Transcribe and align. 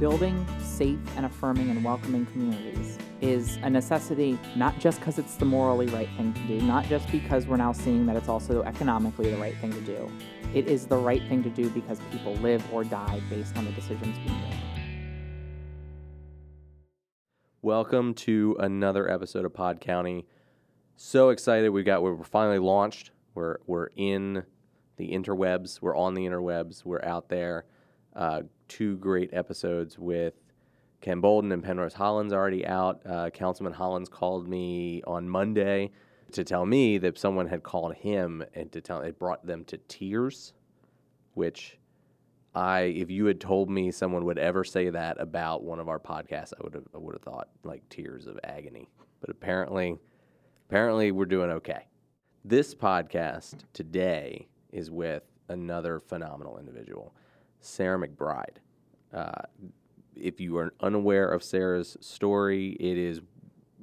building 0.00 0.44
safe 0.60 0.98
and 1.16 1.24
affirming 1.24 1.70
and 1.70 1.84
welcoming 1.84 2.26
communities 2.26 2.98
is 3.20 3.58
a 3.62 3.70
necessity 3.70 4.36
not 4.56 4.76
just 4.80 4.98
because 4.98 5.20
it's 5.20 5.36
the 5.36 5.44
morally 5.44 5.86
right 5.86 6.08
thing 6.16 6.32
to 6.32 6.40
do, 6.48 6.60
not 6.62 6.84
just 6.86 7.10
because 7.12 7.46
we're 7.46 7.56
now 7.56 7.72
seeing 7.72 8.04
that 8.04 8.16
it's 8.16 8.28
also 8.28 8.62
economically 8.64 9.30
the 9.30 9.36
right 9.36 9.56
thing 9.58 9.72
to 9.72 9.80
do. 9.82 10.10
It 10.52 10.66
is 10.66 10.86
the 10.86 10.96
right 10.96 11.22
thing 11.28 11.44
to 11.44 11.48
do 11.48 11.70
because 11.70 12.00
people 12.10 12.34
live 12.36 12.64
or 12.72 12.82
die 12.82 13.20
based 13.30 13.56
on 13.56 13.64
the 13.66 13.70
decisions 13.70 14.16
we 14.26 14.32
make. 14.32 14.60
Welcome 17.62 18.14
to 18.14 18.56
another 18.58 19.08
episode 19.08 19.44
of 19.44 19.54
Pod 19.54 19.80
County. 19.80 20.26
So 20.96 21.28
excited 21.28 21.68
we 21.68 21.84
got 21.84 22.02
we're 22.02 22.22
finally 22.24 22.58
launched. 22.58 23.12
We're 23.34 23.58
we're 23.66 23.90
in 23.94 24.44
the 24.96 25.12
interwebs. 25.12 25.80
We're 25.80 25.96
on 25.96 26.14
the 26.14 26.26
interwebs. 26.26 26.84
We're 26.84 27.04
out 27.04 27.28
there. 27.28 27.64
Uh, 28.14 28.42
two 28.68 28.96
great 28.96 29.30
episodes 29.32 29.98
with 29.98 30.34
Ken 31.00 31.20
Bolden 31.20 31.52
and 31.52 31.62
Penrose 31.62 31.94
Hollins 31.94 32.32
already 32.32 32.66
out. 32.66 33.00
Uh, 33.04 33.30
Councilman 33.30 33.74
Hollins 33.74 34.08
called 34.08 34.48
me 34.48 35.02
on 35.06 35.28
Monday 35.28 35.90
to 36.32 36.44
tell 36.44 36.66
me 36.66 36.98
that 36.98 37.18
someone 37.18 37.46
had 37.46 37.62
called 37.62 37.94
him 37.94 38.42
and 38.54 38.72
to 38.72 38.80
tell 38.80 39.00
it 39.00 39.18
brought 39.18 39.46
them 39.46 39.64
to 39.66 39.78
tears, 39.88 40.52
which 41.34 41.78
I 42.54 42.82
if 42.82 43.10
you 43.10 43.26
had 43.26 43.40
told 43.40 43.68
me 43.68 43.90
someone 43.90 44.24
would 44.24 44.38
ever 44.38 44.64
say 44.64 44.90
that 44.90 45.20
about 45.20 45.62
one 45.62 45.78
of 45.78 45.88
our 45.88 45.98
podcasts, 45.98 46.52
I 46.58 46.62
would 46.62 46.74
have 46.74 46.86
I 46.94 46.98
would 46.98 47.14
have 47.14 47.22
thought 47.22 47.48
like 47.64 47.88
tears 47.88 48.26
of 48.26 48.38
agony. 48.44 48.88
But 49.20 49.30
apparently 49.30 49.96
apparently 50.68 51.12
we're 51.12 51.24
doing 51.26 51.50
okay. 51.50 51.86
This 52.44 52.74
podcast 52.74 53.64
today 53.72 54.48
is 54.72 54.90
with 54.90 55.22
another 55.48 56.00
phenomenal 56.00 56.58
individual, 56.58 57.14
Sarah 57.64 57.98
McBride. 57.98 58.56
Uh, 59.12 59.42
if 60.16 60.40
you 60.40 60.56
are 60.58 60.74
unaware 60.80 61.28
of 61.28 61.42
Sarah's 61.42 61.96
story, 62.00 62.76
it 62.80 62.96
is 62.98 63.20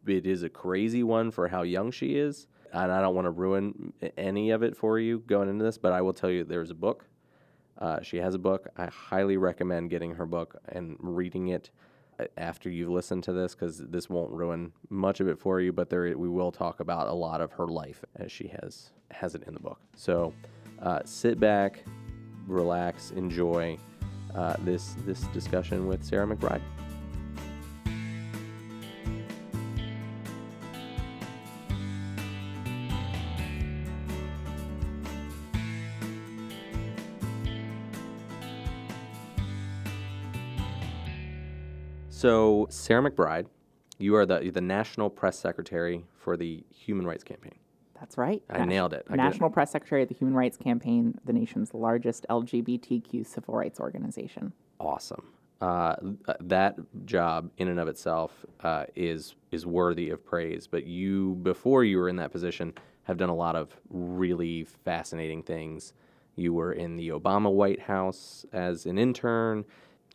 it 0.08 0.26
is 0.26 0.44
a 0.44 0.50
crazy 0.50 1.04
one 1.04 1.30
for 1.30 1.48
how 1.48 1.62
young 1.62 1.92
she 1.92 2.16
is, 2.16 2.48
and 2.74 2.92
I 2.92 3.02
don't 3.02 3.14
want 3.14 3.26
to 3.26 3.32
ruin 3.32 3.94
any 4.18 4.50
of 4.50 4.64
it 4.64 4.76
for 4.76 4.98
you 4.98 5.20
going 5.28 5.50
into 5.50 5.64
this, 5.64 5.78
but 5.78 5.94
I 5.94 6.02
will 6.02 6.14
tell 6.14 6.32
you 6.32 6.44
there's 6.44 6.72
a 6.72 6.76
book. 6.76 7.06
Uh, 7.78 8.02
she 8.02 8.18
has 8.18 8.36
a 8.36 8.40
book. 8.40 8.68
I 8.78 8.88
highly 8.88 9.38
recommend 9.38 9.90
getting 9.90 10.16
her 10.16 10.26
book 10.26 10.56
and 10.70 10.96
reading 11.00 11.50
it 11.50 11.72
after 12.38 12.70
you've 12.70 12.90
listened 12.90 13.24
to 13.24 13.34
this 13.34 13.56
because 13.56 13.80
this 13.80 14.10
won't 14.10 14.32
ruin 14.32 14.72
much 14.90 15.20
of 15.20 15.28
it 15.28 15.40
for 15.40 15.60
you. 15.60 15.72
But 15.72 15.90
there, 15.90 16.18
we 16.18 16.30
will 16.30 16.52
talk 16.52 16.80
about 16.80 17.08
a 17.08 17.14
lot 17.14 17.42
of 17.42 17.52
her 17.54 17.68
life 17.68 18.04
as 18.16 18.32
she 18.32 18.48
has 18.62 18.92
has 19.12 19.36
it 19.36 19.44
in 19.48 19.54
the 19.54 19.60
book. 19.60 19.80
So 19.96 20.34
uh, 20.82 21.00
sit 21.06 21.40
back, 21.40 21.84
relax, 22.48 23.12
enjoy 23.12 23.78
uh, 24.36 24.56
this 24.60 24.96
this 25.06 25.22
discussion 25.34 25.88
with 25.88 26.04
Sarah 26.04 26.28
McBride. 26.28 26.62
So, 42.10 42.68
Sarah 42.70 43.10
McBride, 43.10 43.48
you 43.98 44.16
are 44.16 44.28
the 44.28 44.52
the 44.52 44.62
national 44.62 45.10
press 45.10 45.40
secretary 45.40 46.06
for 46.20 46.38
the 46.38 46.64
Human 46.70 47.08
Rights 47.08 47.24
Campaign. 47.24 47.61
That's 48.02 48.18
right. 48.18 48.42
I 48.50 48.66
nailed 48.66 48.94
it. 48.94 49.06
I 49.08 49.16
get 49.16 49.24
it. 49.24 49.30
National 49.30 49.50
Press 49.52 49.72
Secretary 49.72 50.02
of 50.02 50.10
the 50.10 50.16
Human 50.16 50.34
Rights 50.34 50.58
Campaign, 50.58 51.20
the 51.24 51.34
nation's 51.34 51.74
largest 51.74 52.26
LGBTQ 52.30 53.26
civil 53.26 53.54
rights 53.56 53.80
organization. 53.80 54.52
awesome. 54.80 55.24
Uh, 55.62 55.96
that 56.40 56.76
job 57.06 57.52
in 57.58 57.68
and 57.68 57.80
of 57.80 57.88
itself 57.88 58.44
uh, 58.62 58.86
is 58.96 59.36
is 59.52 59.64
worthy 59.64 60.10
of 60.10 60.26
praise. 60.26 60.66
But 60.66 60.88
you, 60.88 61.36
before 61.44 61.84
you 61.84 62.00
were 62.00 62.10
in 62.10 62.16
that 62.16 62.32
position, 62.32 62.74
have 63.04 63.18
done 63.18 63.30
a 63.30 63.36
lot 63.36 63.56
of 63.56 63.70
really 63.92 64.64
fascinating 64.84 65.44
things. 65.44 65.94
You 66.36 66.56
were 66.56 66.74
in 66.74 66.96
the 66.96 67.10
Obama 67.10 67.52
White 67.52 67.82
House 67.82 68.44
as 68.52 68.88
an 68.88 68.98
intern. 68.98 69.64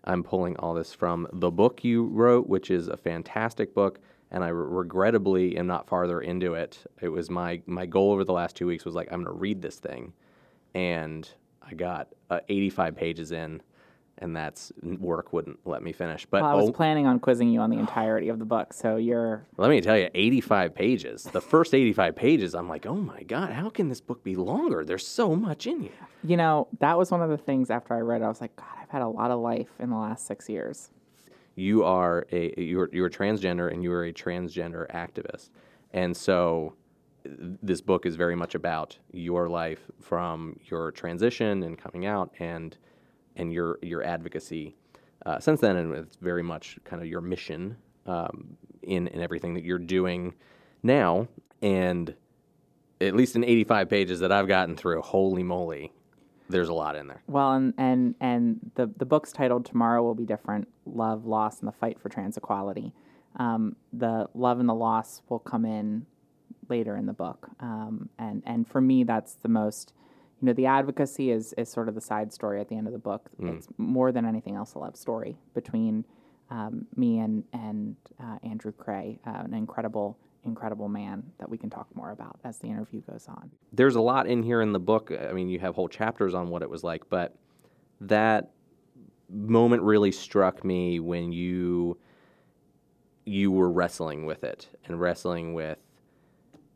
I'm 0.03 0.25
pulling 0.25 0.57
all 0.57 0.75
this 0.75 0.93
from 0.93 1.29
the 1.33 1.53
book 1.53 1.85
you 1.85 2.07
wrote, 2.07 2.49
which 2.49 2.69
is 2.69 2.89
a 2.89 2.97
fantastic 2.97 3.73
book, 3.73 4.01
and 4.31 4.43
I 4.45 4.49
re- 4.49 4.67
regrettably 4.69 5.57
am 5.57 5.67
not 5.67 5.89
farther 5.89 6.21
into 6.21 6.55
it. 6.55 6.85
It 7.01 7.09
was 7.09 7.31
my 7.31 7.63
my 7.67 7.87
goal 7.87 8.13
over 8.13 8.25
the 8.25 8.33
last 8.33 8.57
two 8.57 8.67
weeks 8.67 8.85
was 8.85 8.95
like 8.95 9.09
I'm 9.11 9.23
going 9.23 9.35
to 9.35 9.41
read 9.41 9.63
this 9.63 9.77
thing, 9.77 10.13
and 10.75 11.29
I 11.63 11.75
got 11.75 12.09
uh, 12.31 12.41
85 12.49 12.97
pages 12.97 13.33
in, 13.33 13.63
and 14.19 14.35
that's 14.35 14.73
work 14.83 15.33
wouldn't 15.33 15.59
let 15.65 15.83
me 15.83 15.93
finish. 15.93 16.27
But 16.27 16.43
Well, 16.43 16.51
I 16.51 16.55
was 16.55 16.71
oh, 16.71 16.73
planning 16.73 17.07
on 17.07 17.21
quizzing 17.21 17.51
you 17.51 17.61
on 17.61 17.71
the 17.71 17.79
entirety 17.79 18.29
of 18.29 18.39
the 18.39 18.45
book, 18.45 18.73
so 18.73 18.97
you're 18.97 19.47
let 19.57 19.71
me 19.71 19.81
tell 19.81 19.97
you, 19.97 20.11
85 20.15 20.75
pages. 20.75 21.25
The 21.25 21.41
first 21.41 21.75
85 21.75 22.17
pages, 22.17 22.55
I'm 22.55 22.69
like, 22.69 22.87
oh 22.87 22.97
my 22.97 23.23
god, 23.23 23.53
how 23.53 23.71
can 23.71 23.89
this 23.89 24.01
book 24.01 24.25
be 24.25 24.35
longer? 24.35 24.85
There's 24.85 25.07
so 25.07 25.37
much 25.37 25.67
in 25.67 25.83
here. 25.83 26.09
You 26.25 26.37
know, 26.37 26.69
that 26.81 26.99
was 26.99 27.11
one 27.11 27.23
of 27.23 27.31
the 27.31 27.39
things 27.39 27.71
after 27.71 27.95
I 27.95 28.01
read 28.01 28.23
it, 28.23 28.25
I 28.25 28.29
was 28.29 28.41
like, 28.41 28.57
God, 28.57 28.67
I've 28.83 28.91
had 28.91 29.03
a 29.03 29.09
lot 29.09 29.31
of 29.31 29.39
life 29.41 29.71
in 29.79 29.91
the 29.91 29.97
last 29.97 30.27
six 30.27 30.49
years. 30.49 30.91
You 31.57 31.83
are 31.83 32.27
a 32.31 32.55
you're 32.57 32.89
you're 32.93 33.11
transgender 33.11 33.73
and 33.73 33.83
you 33.83 33.93
are 33.93 34.05
a 34.05 34.13
transgender 34.13 34.89
activist, 34.93 35.51
and 35.93 36.17
so 36.17 36.75
this 37.25 37.81
book 37.81 38.07
is 38.07 38.15
very 38.15 38.37
much 38.37 38.55
about 38.55 38.97
your 39.11 39.49
life 39.49 39.81
from 40.01 40.61
your 40.71 40.93
transition 40.93 41.65
and 41.65 41.77
coming 41.77 42.07
out 42.07 42.33
and 42.39 42.77
and 43.35 43.53
your 43.53 43.79
your 43.83 44.05
advocacy 44.05 44.77
uh, 45.27 45.41
since 45.41 45.61
then, 45.61 45.77
and 45.77 45.95
it's 45.95 46.17
very 46.17 46.43
much 46.43 46.79
kind 46.85 47.03
of 47.03 47.09
your 47.09 47.21
mission 47.21 47.77
um, 48.07 48.57
in 48.83 49.09
in 49.09 49.21
everything 49.21 49.55
that 49.55 49.65
you're 49.65 49.79
doing 49.79 50.35
now, 50.85 51.27
and 51.61 52.15
at 53.01 53.15
least 53.15 53.35
in 53.35 53.45
85 53.45 53.91
pages 53.91 54.21
that 54.21 54.31
I've 54.31 54.47
gotten 54.47 54.77
through, 54.77 55.03
holy 55.03 55.43
moly, 55.43 55.93
there's 56.49 56.69
a 56.69 56.75
lot 56.75 56.97
in 56.97 57.09
there. 57.09 57.23
Well, 57.27 57.53
and 57.53 57.75
and 57.77 58.15
and 58.21 58.71
the 58.75 58.91
the 58.97 59.05
book's 59.05 59.33
titled 59.33 59.65
"Tomorrow 59.67 60.03
Will 60.03 60.15
Be 60.15 60.25
Different: 60.25 60.69
Love, 60.85 61.27
Loss, 61.27 61.61
and 61.61 61.69
the 61.69 61.73
Fight 61.73 62.01
for 62.01 62.09
Trans 62.09 62.37
Equality." 62.37 62.93
Um, 63.37 63.77
the 63.93 64.29
love 64.35 64.61
and 64.61 64.69
the 64.69 64.75
loss 64.75 65.23
will 65.29 65.39
come 65.39 65.65
in 65.65 66.07
later 66.69 66.97
in 66.97 67.07
the 67.07 67.13
book, 67.13 67.49
um, 67.61 68.09
and 68.19 68.43
and 68.47 68.67
for 68.67 68.81
me, 68.81 69.05
that's 69.05 69.35
the 69.35 69.49
most. 69.49 69.93
You 70.41 70.47
know, 70.47 70.53
the 70.53 70.67
advocacy 70.67 71.31
is 71.31 71.53
is 71.55 71.69
sort 71.71 71.89
of 71.89 71.95
the 71.95 72.01
side 72.01 72.33
story 72.33 72.61
at 72.61 72.69
the 72.69 72.77
end 72.77 72.87
of 72.87 72.93
the 72.93 72.99
book. 72.99 73.31
It's 73.57 73.69
more 73.79 74.13
than 74.13 74.25
anything 74.27 74.55
else 74.55 74.75
a 74.75 74.79
love 74.79 74.97
story 74.97 75.37
between 75.55 76.05
um, 76.51 76.87
me 76.95 77.19
and 77.19 77.45
and 77.53 77.97
uh, 78.21 78.39
Andrew 78.43 78.73
Cray, 78.73 79.19
uh, 79.27 79.43
an 79.45 79.55
incredible 79.55 80.19
incredible 80.47 80.89
man 80.89 81.23
that 81.39 81.49
we 81.49 81.59
can 81.59 81.69
talk 81.69 81.89
more 81.95 82.13
about 82.13 82.39
as 82.45 82.59
the 82.59 82.69
interview 82.69 83.01
goes 83.03 83.27
on. 83.29 83.51
there's 83.73 83.97
a 83.97 84.01
lot 84.01 84.27
in 84.27 84.43
here 84.43 84.63
in 84.63 84.73
the 84.73 84.81
book. 84.81 85.13
I 85.13 85.33
mean, 85.33 85.49
you 85.49 85.59
have 85.59 85.75
whole 85.75 85.89
chapters 85.89 86.35
on 86.35 86.49
what 86.49 86.63
it 86.63 86.71
was 86.71 86.83
like, 86.83 87.09
but 87.11 87.37
that 88.01 88.53
moment 89.29 89.83
really 89.83 90.13
struck 90.13 90.65
me 90.65 91.01
when 91.01 91.33
you 91.33 91.99
you 93.25 93.51
were 93.51 93.71
wrestling 93.71 94.25
with 94.25 94.45
it 94.45 94.69
and 94.85 95.01
wrestling 95.01 95.53
with 95.53 95.79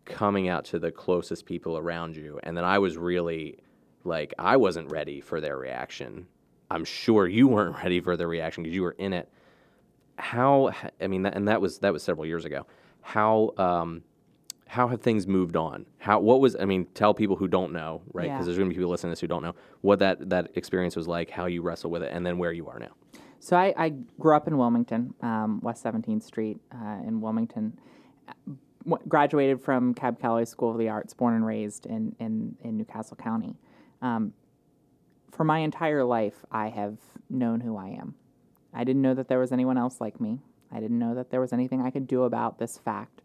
coming 0.04 0.48
out 0.48 0.64
to 0.64 0.78
the 0.80 0.90
closest 0.90 1.46
people 1.46 1.78
around 1.78 2.16
you 2.16 2.40
and 2.42 2.56
then 2.56 2.64
I 2.64 2.78
was 2.78 2.96
really 2.96 3.60
like 4.02 4.34
I 4.38 4.56
wasn't 4.56 4.90
ready 4.90 5.20
for 5.20 5.40
their 5.40 5.56
reaction. 5.56 6.26
I'm 6.70 6.84
sure 6.84 7.28
you 7.28 7.46
weren't 7.46 7.76
ready 7.84 8.00
for 8.00 8.16
their 8.16 8.28
reaction 8.28 8.64
because 8.64 8.74
you 8.74 8.82
were 8.82 8.96
in 8.98 9.12
it. 9.12 9.28
How 10.18 10.72
I 11.00 11.06
mean 11.06 11.24
and 11.24 11.46
that 11.46 11.60
was 11.60 11.78
that 11.78 11.92
was 11.92 12.02
several 12.02 12.26
years 12.26 12.44
ago. 12.44 12.66
How 13.02 13.52
um 13.56 14.02
how 14.66 14.86
have 14.88 15.00
things 15.00 15.26
moved 15.26 15.56
on? 15.56 15.86
How 15.98 16.20
what 16.20 16.40
was 16.40 16.54
I 16.56 16.64
mean? 16.64 16.86
Tell 16.94 17.12
people 17.14 17.36
who 17.36 17.48
don't 17.48 17.72
know, 17.72 18.02
right? 18.12 18.24
Because 18.24 18.40
Yeah. 18.40 18.44
there's 18.44 18.56
going 18.58 18.68
to 18.70 18.74
be 18.74 18.78
people 18.78 18.90
listening 18.90 19.10
to 19.10 19.12
this 19.12 19.20
who 19.20 19.26
don't 19.26 19.42
know 19.42 19.54
what 19.80 19.98
that 19.98 20.30
that 20.30 20.50
experience 20.54 20.94
was 20.96 21.08
like, 21.08 21.30
how 21.30 21.46
you 21.46 21.62
wrestle 21.62 21.90
with 21.90 22.02
it, 22.02 22.12
and 22.12 22.24
then 22.24 22.38
where 22.38 22.52
you 22.52 22.68
are 22.68 22.78
now. 22.78 22.92
So 23.42 23.56
I, 23.56 23.72
I 23.76 23.88
grew 24.18 24.36
up 24.36 24.46
in 24.46 24.58
Wilmington, 24.58 25.14
um, 25.22 25.60
West 25.62 25.82
17th 25.82 26.22
Street 26.22 26.58
uh, 26.72 26.98
in 27.06 27.20
Wilmington. 27.22 27.78
W- 28.86 29.02
graduated 29.08 29.60
from 29.62 29.94
Cab 29.94 30.20
Calloway 30.20 30.44
School 30.44 30.70
of 30.72 30.78
the 30.78 30.88
Arts, 30.90 31.14
born 31.14 31.34
and 31.34 31.44
raised 31.46 31.86
in, 31.86 32.14
in, 32.18 32.56
in 32.60 32.76
New 32.76 32.84
Castle 32.84 33.16
County. 33.16 33.56
Um, 34.02 34.34
for 35.30 35.44
my 35.44 35.60
entire 35.60 36.04
life, 36.04 36.44
I 36.52 36.68
have 36.68 36.98
known 37.30 37.60
who 37.60 37.76
I 37.76 37.88
am. 37.88 38.14
I 38.74 38.84
didn't 38.84 39.02
know 39.02 39.14
that 39.14 39.28
there 39.28 39.38
was 39.38 39.52
anyone 39.52 39.78
else 39.78 40.00
like 40.02 40.20
me. 40.20 40.40
I 40.72 40.80
didn't 40.80 40.98
know 40.98 41.14
that 41.14 41.30
there 41.30 41.40
was 41.40 41.52
anything 41.52 41.82
I 41.82 41.90
could 41.90 42.06
do 42.06 42.24
about 42.24 42.58
this 42.58 42.78
fact. 42.78 43.22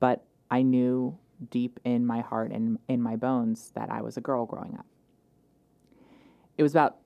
But 0.00 0.24
I 0.50 0.62
knew 0.62 1.16
deep 1.50 1.80
in 1.84 2.06
my 2.06 2.20
heart 2.20 2.50
and 2.50 2.78
in 2.88 3.00
my 3.00 3.16
bones 3.16 3.72
that 3.74 3.90
I 3.90 4.02
was 4.02 4.16
a 4.16 4.20
girl 4.20 4.46
growing 4.46 4.76
up. 4.78 4.86
It 6.58 6.62
was 6.62 6.72
about 6.72 6.96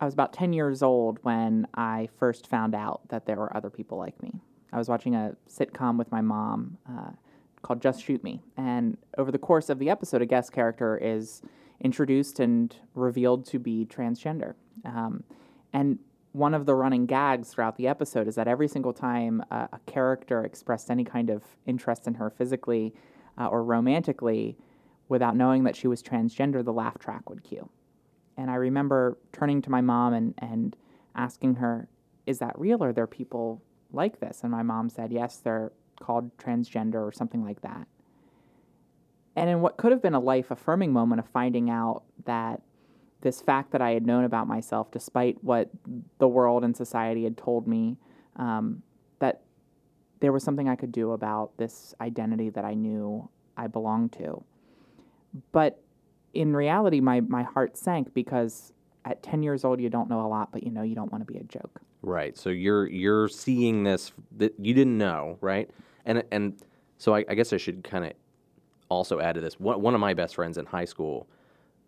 I 0.00 0.06
was 0.06 0.14
about 0.14 0.32
10 0.32 0.54
years 0.54 0.82
old 0.82 1.18
when 1.22 1.66
I 1.74 2.08
first 2.18 2.46
found 2.46 2.74
out 2.74 3.02
that 3.08 3.26
there 3.26 3.36
were 3.36 3.54
other 3.54 3.68
people 3.68 3.98
like 3.98 4.20
me. 4.22 4.32
I 4.72 4.78
was 4.78 4.88
watching 4.88 5.14
a 5.14 5.36
sitcom 5.48 5.98
with 5.98 6.10
my 6.10 6.22
mom 6.22 6.78
uh, 6.88 7.10
called 7.62 7.82
Just 7.82 8.02
Shoot 8.02 8.24
Me. 8.24 8.40
And 8.56 8.96
over 9.18 9.30
the 9.30 9.38
course 9.38 9.68
of 9.68 9.78
the 9.78 9.90
episode, 9.90 10.22
a 10.22 10.26
guest 10.26 10.52
character 10.52 10.96
is 10.96 11.42
introduced 11.80 12.40
and 12.40 12.74
revealed 12.94 13.44
to 13.46 13.58
be 13.58 13.84
transgender. 13.84 14.54
Um, 14.86 15.24
and 15.72 15.98
one 16.32 16.54
of 16.54 16.66
the 16.66 16.74
running 16.74 17.06
gags 17.06 17.48
throughout 17.50 17.76
the 17.76 17.88
episode 17.88 18.28
is 18.28 18.36
that 18.36 18.46
every 18.46 18.68
single 18.68 18.92
time 18.92 19.42
a, 19.50 19.80
character 19.86 20.44
expressed 20.44 20.90
any 20.90 21.04
kind 21.04 21.28
of 21.28 21.42
interest 21.66 22.06
in 22.06 22.14
her 22.14 22.30
physically 22.30 22.94
uh, 23.38 23.46
or 23.46 23.64
romantically 23.64 24.56
without 25.08 25.36
knowing 25.36 25.64
that 25.64 25.74
she 25.74 25.88
was 25.88 26.02
transgender, 26.02 26.64
the 26.64 26.72
laugh 26.72 26.98
track 26.98 27.28
would 27.28 27.42
cue. 27.42 27.68
And 28.36 28.50
I 28.50 28.54
remember 28.54 29.18
turning 29.32 29.60
to 29.62 29.70
my 29.70 29.80
mom 29.80 30.14
and, 30.14 30.34
and 30.38 30.76
asking 31.14 31.56
her, 31.56 31.88
Is 32.26 32.38
that 32.38 32.58
real? 32.58 32.82
Are 32.84 32.92
there 32.92 33.08
people 33.08 33.60
like 33.92 34.20
this? 34.20 34.40
And 34.42 34.52
my 34.52 34.62
mom 34.62 34.88
said, 34.88 35.12
Yes, 35.12 35.38
they're 35.38 35.72
called 36.00 36.36
transgender 36.38 37.06
or 37.06 37.12
something 37.12 37.44
like 37.44 37.60
that. 37.62 37.88
And 39.36 39.50
in 39.50 39.60
what 39.60 39.76
could 39.76 39.92
have 39.92 40.02
been 40.02 40.14
a 40.14 40.20
life 40.20 40.50
affirming 40.50 40.92
moment 40.92 41.18
of 41.18 41.28
finding 41.28 41.70
out 41.70 42.04
that 42.24 42.62
this 43.22 43.40
fact 43.40 43.72
that 43.72 43.82
I 43.82 43.90
had 43.90 44.06
known 44.06 44.24
about 44.24 44.46
myself, 44.46 44.90
despite 44.90 45.42
what 45.42 45.70
the 46.18 46.28
world 46.28 46.64
and 46.64 46.76
society 46.76 47.24
had 47.24 47.36
told 47.36 47.66
me, 47.66 47.96
um, 48.36 48.82
that 49.18 49.42
there 50.20 50.32
was 50.32 50.42
something 50.42 50.68
I 50.68 50.76
could 50.76 50.92
do 50.92 51.12
about 51.12 51.56
this 51.58 51.94
identity 52.00 52.50
that 52.50 52.64
I 52.64 52.74
knew 52.74 53.28
I 53.56 53.66
belonged 53.66 54.12
to. 54.12 54.42
But 55.52 55.82
in 56.32 56.54
reality, 56.54 57.00
my, 57.00 57.20
my 57.20 57.42
heart 57.42 57.76
sank 57.76 58.14
because 58.14 58.72
at 59.04 59.22
10 59.22 59.42
years 59.42 59.64
old, 59.64 59.80
you 59.80 59.90
don't 59.90 60.08
know 60.08 60.24
a 60.24 60.28
lot, 60.28 60.52
but 60.52 60.62
you 60.62 60.70
know 60.70 60.82
you 60.82 60.94
don't 60.94 61.10
want 61.12 61.26
to 61.26 61.30
be 61.30 61.38
a 61.38 61.44
joke. 61.44 61.80
Right. 62.02 62.36
So 62.36 62.48
you're 62.48 62.86
you're 62.86 63.28
seeing 63.28 63.84
this 63.84 64.12
that 64.38 64.54
you 64.58 64.72
didn't 64.72 64.96
know, 64.96 65.36
right? 65.42 65.68
And 66.06 66.24
and 66.30 66.58
so 66.96 67.14
I, 67.14 67.24
I 67.28 67.34
guess 67.34 67.52
I 67.52 67.58
should 67.58 67.84
kind 67.84 68.06
of 68.06 68.12
also 68.88 69.20
add 69.20 69.34
to 69.34 69.40
this. 69.42 69.60
One, 69.60 69.82
one 69.82 69.94
of 69.94 70.00
my 70.00 70.14
best 70.14 70.34
friends 70.34 70.56
in 70.56 70.64
high 70.64 70.86
school 70.86 71.28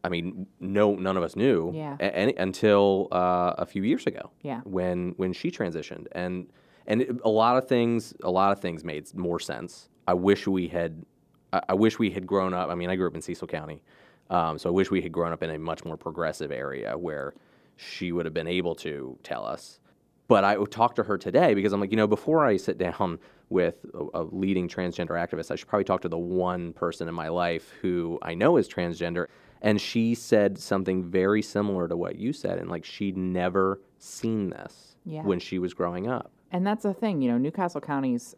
I 0.05 0.09
mean, 0.09 0.47
no, 0.61 0.95
none 0.95 1.17
of 1.17 1.23
us 1.23 1.37
knew 1.37 1.71
Yeah. 1.75 1.97
a- 2.01 2.17
any, 2.17 2.35
until 2.37 3.09
uh, 3.13 3.55
a 3.59 3.67
few 3.67 3.83
years 3.85 4.07
ago. 4.07 4.31
Yeah. 4.43 4.61
When 4.65 5.13
when 5.17 5.33
she 5.33 5.51
transitioned, 5.51 6.07
and 6.13 6.49
and 6.87 7.03
it, 7.03 7.21
a 7.25 7.29
lot 7.29 7.57
of 7.57 7.69
things, 7.69 8.13
a 8.23 8.31
lot 8.31 8.53
of 8.53 8.61
things 8.61 8.83
made 8.85 9.15
more 9.15 9.39
sense. 9.39 9.89
I 10.09 10.15
wish 10.15 10.49
we 10.49 10.67
had, 10.67 11.05
I, 11.53 11.63
I 11.71 11.75
wish 11.75 11.99
we 12.01 12.11
had 12.11 12.27
grown 12.27 12.53
up. 12.55 12.69
I 12.71 12.75
mean, 12.75 12.91
I 12.91 12.97
grew 12.97 13.07
up 13.07 13.15
in 13.15 13.23
Cecil 13.23 13.47
County, 13.47 13.83
um, 14.31 14.59
so 14.59 14.69
I 14.69 14.73
wish 14.73 14.91
we 14.91 15.01
had 15.01 15.13
grown 15.13 15.33
up 15.33 15.43
in 15.45 15.51
a 15.51 15.59
much 15.59 15.85
more 15.85 15.97
progressive 15.97 16.51
area 16.51 16.99
where 16.99 17.35
she 17.77 18.11
would 18.11 18.25
have 18.27 18.35
been 18.35 18.49
able 18.49 18.75
to 18.77 19.17
tell 19.23 19.45
us. 19.47 19.79
But 20.27 20.45
I 20.45 20.57
talked 20.65 20.97
to 20.97 21.05
her 21.05 21.19
today 21.19 21.55
because 21.55 21.73
I'm 21.73 21.81
like, 21.81 21.91
you 21.91 21.97
know, 21.97 22.07
before 22.09 22.45
I 22.45 22.57
sit 22.57 22.79
down 22.87 23.21
with 23.51 23.77
a, 23.95 24.21
a 24.21 24.23
leading 24.25 24.67
transgender 24.67 25.11
activist, 25.11 25.53
I 25.53 25.55
should 25.55 25.69
probably 25.69 25.85
talk 25.85 26.01
to 26.03 26.09
the 26.09 26.19
one 26.19 26.73
person 26.73 27.07
in 27.07 27.15
my 27.15 27.29
life 27.29 27.73
who 27.83 28.19
I 28.23 28.35
know 28.35 28.57
is 28.57 28.69
transgender. 28.69 29.27
And 29.63 29.81
she 29.81 30.15
said 30.15 30.59
something 30.59 31.03
very 31.05 31.41
similar 31.41 31.89
to 31.89 31.97
what 31.97 32.17
you 32.17 32.33
said. 32.33 32.59
And 32.59 32.69
like, 32.69 32.85
she'd 32.85 33.17
never 33.17 33.81
seen 33.99 34.51
this 34.51 34.97
Yeah. 35.05 35.23
when 35.23 35.39
she 35.39 35.59
was 35.59 35.73
growing 35.73 36.09
up. 36.09 36.33
And 36.51 36.67
that's 36.67 36.83
the 36.83 36.93
thing, 36.93 37.23
you 37.23 37.31
know, 37.31 37.39
New 37.39 37.51
Castle 37.53 37.81
County's 37.81 38.35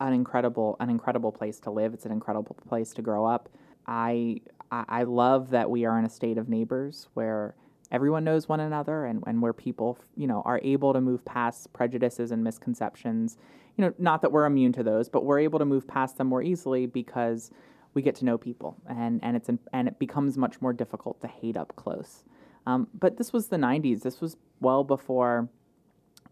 an 0.00 0.12
incredible, 0.14 0.76
an 0.80 0.88
incredible 0.88 1.32
place 1.32 1.58
to 1.60 1.70
live. 1.70 1.92
It's 1.92 2.06
an 2.06 2.12
incredible 2.12 2.56
place 2.66 2.94
to 2.94 3.02
grow 3.02 3.26
up. 3.26 3.50
I, 3.86 4.40
I 4.70 4.84
I 4.88 5.02
love 5.02 5.50
that 5.50 5.68
we 5.68 5.84
are 5.84 5.98
in 5.98 6.04
a 6.04 6.08
state 6.08 6.38
of 6.38 6.48
neighbors 6.48 7.08
where 7.14 7.54
everyone 7.90 8.22
knows 8.24 8.48
one 8.48 8.60
another 8.60 9.04
and, 9.06 9.22
and 9.26 9.42
where 9.42 9.52
people, 9.52 9.98
you 10.14 10.26
know, 10.26 10.42
are 10.44 10.60
able 10.62 10.92
to 10.92 11.00
move 11.00 11.24
past 11.24 11.72
prejudices 11.72 12.30
and 12.30 12.44
misconceptions. 12.44 13.36
You 13.76 13.84
know, 13.84 13.94
not 13.98 14.22
that 14.22 14.30
we're 14.32 14.44
immune 14.46 14.72
to 14.74 14.82
those, 14.82 15.08
but 15.08 15.24
we're 15.24 15.38
able 15.40 15.58
to 15.58 15.64
move 15.64 15.86
past 15.86 16.18
them 16.18 16.26
more 16.28 16.42
easily 16.42 16.86
because 16.86 17.50
we 17.94 18.02
get 18.02 18.14
to 18.16 18.24
know 18.24 18.38
people, 18.38 18.76
and 18.88 19.20
and 19.22 19.36
it's 19.36 19.48
and 19.72 19.88
it 19.88 19.98
becomes 19.98 20.36
much 20.36 20.60
more 20.60 20.72
difficult 20.72 21.20
to 21.20 21.28
hate 21.28 21.56
up 21.56 21.74
close. 21.76 22.24
Um, 22.66 22.88
but 22.98 23.16
this 23.16 23.32
was 23.32 23.48
the 23.48 23.56
'90s. 23.56 24.02
This 24.02 24.20
was 24.20 24.36
well 24.60 24.84
before 24.84 25.48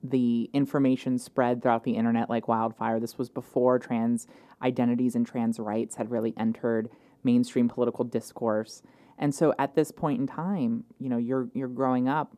the 0.02 0.50
information 0.52 1.18
spread 1.18 1.62
throughout 1.62 1.84
the 1.84 1.96
internet 1.96 2.28
like 2.28 2.48
wildfire. 2.48 3.00
This 3.00 3.18
was 3.18 3.28
before 3.28 3.78
trans 3.78 4.26
identities 4.62 5.14
and 5.14 5.26
trans 5.26 5.58
rights 5.58 5.96
had 5.96 6.10
really 6.10 6.34
entered 6.36 6.90
mainstream 7.24 7.68
political 7.68 8.04
discourse. 8.04 8.82
And 9.18 9.34
so 9.34 9.54
at 9.58 9.74
this 9.74 9.90
point 9.90 10.20
in 10.20 10.26
time, 10.26 10.84
you 10.98 11.08
know, 11.08 11.16
you're 11.16 11.48
you're 11.54 11.68
growing 11.68 12.08
up 12.08 12.36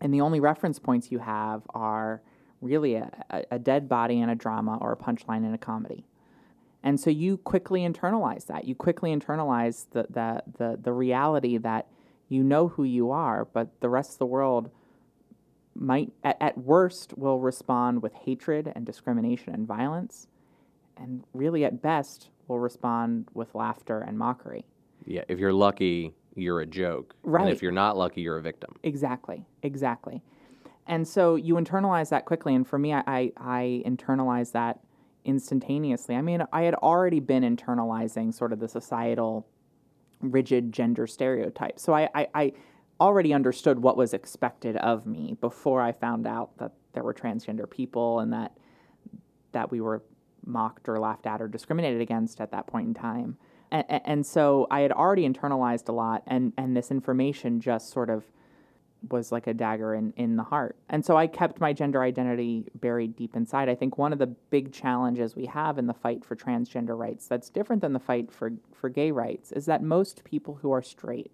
and 0.00 0.14
the 0.14 0.20
only 0.20 0.40
reference 0.40 0.78
points 0.78 1.10
you 1.10 1.18
have 1.18 1.62
are 1.70 2.22
really 2.60 2.94
a, 2.94 3.10
a 3.50 3.58
dead 3.58 3.88
body 3.88 4.20
in 4.20 4.28
a 4.28 4.34
drama 4.34 4.78
or 4.80 4.92
a 4.92 4.96
punchline 4.96 5.44
in 5.44 5.54
a 5.54 5.58
comedy. 5.58 6.04
And 6.82 7.00
so 7.00 7.10
you 7.10 7.38
quickly 7.38 7.80
internalize 7.80 8.46
that. 8.46 8.66
You 8.66 8.74
quickly 8.74 9.14
internalize 9.14 9.86
the, 9.90 10.06
the, 10.08 10.42
the, 10.58 10.78
the 10.80 10.92
reality 10.92 11.58
that 11.58 11.88
you 12.28 12.42
know 12.42 12.68
who 12.68 12.84
you 12.84 13.10
are, 13.10 13.44
but 13.46 13.80
the 13.80 13.88
rest 13.88 14.12
of 14.12 14.18
the 14.18 14.26
world 14.26 14.70
might, 15.74 16.12
at, 16.22 16.36
at 16.40 16.58
worst, 16.58 17.16
will 17.16 17.40
respond 17.40 18.02
with 18.02 18.14
hatred 18.14 18.70
and 18.74 18.84
discrimination 18.84 19.54
and 19.54 19.66
violence, 19.66 20.28
and 20.96 21.24
really 21.32 21.64
at 21.64 21.82
best 21.82 22.30
will 22.46 22.58
respond 22.58 23.28
with 23.34 23.54
laughter 23.54 24.00
and 24.00 24.18
mockery. 24.18 24.64
Yeah. 25.04 25.22
If 25.28 25.38
you're 25.38 25.52
lucky, 25.52 26.14
you're 26.34 26.60
a 26.60 26.66
joke. 26.66 27.14
Right. 27.22 27.42
And 27.42 27.52
if 27.52 27.62
you're 27.62 27.72
not 27.72 27.96
lucky, 27.96 28.20
you're 28.20 28.38
a 28.38 28.42
victim. 28.42 28.76
Exactly, 28.82 29.44
exactly. 29.62 30.22
And 30.86 31.06
so 31.06 31.34
you 31.34 31.54
internalize 31.54 32.10
that 32.10 32.24
quickly. 32.24 32.54
And 32.54 32.66
for 32.66 32.78
me, 32.78 32.92
I, 32.94 33.02
I, 33.06 33.32
I 33.36 33.82
internalized 33.86 34.52
that 34.52 34.80
instantaneously. 35.24 36.14
I 36.14 36.22
mean, 36.22 36.42
I 36.52 36.62
had 36.62 36.74
already 36.74 37.20
been 37.20 37.42
internalizing 37.42 38.32
sort 38.32 38.52
of 38.52 38.60
the 38.60 38.68
societal 38.68 39.46
rigid 40.20 40.72
gender 40.72 41.06
stereotype. 41.06 41.78
So 41.78 41.94
I, 41.94 42.08
I, 42.14 42.28
I 42.34 42.52
already 43.00 43.32
understood 43.32 43.78
what 43.78 43.96
was 43.96 44.14
expected 44.14 44.76
of 44.76 45.06
me 45.06 45.36
before 45.40 45.80
I 45.80 45.92
found 45.92 46.26
out 46.26 46.56
that 46.58 46.72
there 46.92 47.02
were 47.02 47.14
transgender 47.14 47.68
people 47.68 48.20
and 48.20 48.32
that 48.32 48.56
that 49.52 49.70
we 49.70 49.80
were 49.80 50.02
mocked 50.44 50.88
or 50.88 50.98
laughed 50.98 51.26
at 51.26 51.40
or 51.40 51.48
discriminated 51.48 52.00
against 52.00 52.40
at 52.40 52.50
that 52.50 52.66
point 52.66 52.88
in 52.88 52.94
time. 52.94 53.36
And, 53.70 53.84
and 53.88 54.26
so 54.26 54.66
I 54.70 54.80
had 54.80 54.92
already 54.92 55.28
internalized 55.28 55.88
a 55.88 55.92
lot, 55.92 56.22
and, 56.26 56.52
and 56.56 56.76
this 56.76 56.90
information 56.90 57.60
just 57.60 57.90
sort 57.90 58.10
of 58.10 58.24
was 59.10 59.30
like 59.30 59.46
a 59.46 59.54
dagger 59.54 59.94
in, 59.94 60.12
in 60.16 60.36
the 60.36 60.42
heart. 60.42 60.76
And 60.88 61.04
so 61.04 61.16
I 61.16 61.26
kept 61.26 61.60
my 61.60 61.72
gender 61.72 62.02
identity 62.02 62.66
buried 62.74 63.16
deep 63.16 63.36
inside. 63.36 63.68
I 63.68 63.74
think 63.74 63.96
one 63.96 64.12
of 64.12 64.18
the 64.18 64.26
big 64.26 64.72
challenges 64.72 65.36
we 65.36 65.46
have 65.46 65.78
in 65.78 65.86
the 65.86 65.94
fight 65.94 66.24
for 66.24 66.34
transgender 66.34 66.98
rights 66.98 67.26
that's 67.26 67.50
different 67.50 67.82
than 67.82 67.92
the 67.92 68.00
fight 68.00 68.32
for, 68.32 68.52
for 68.72 68.88
gay 68.88 69.10
rights 69.10 69.52
is 69.52 69.66
that 69.66 69.82
most 69.82 70.24
people 70.24 70.58
who 70.62 70.72
are 70.72 70.82
straight 70.82 71.30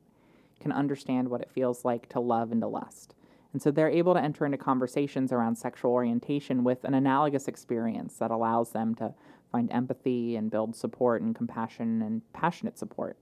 can 0.60 0.72
understand 0.72 1.28
what 1.28 1.40
it 1.40 1.50
feels 1.50 1.84
like 1.84 2.08
to 2.10 2.20
love 2.20 2.52
and 2.52 2.60
to 2.60 2.68
lust. 2.68 3.14
And 3.52 3.62
so 3.62 3.70
they're 3.70 3.88
able 3.88 4.14
to 4.14 4.20
enter 4.20 4.44
into 4.44 4.58
conversations 4.58 5.32
around 5.32 5.56
sexual 5.56 5.92
orientation 5.92 6.64
with 6.64 6.84
an 6.84 6.94
analogous 6.94 7.48
experience 7.48 8.16
that 8.16 8.32
allows 8.32 8.72
them 8.72 8.94
to 8.96 9.14
find 9.52 9.70
empathy 9.70 10.34
and 10.34 10.50
build 10.50 10.74
support 10.74 11.22
and 11.22 11.36
compassion 11.36 12.02
and 12.02 12.20
passionate 12.32 12.76
support. 12.76 13.16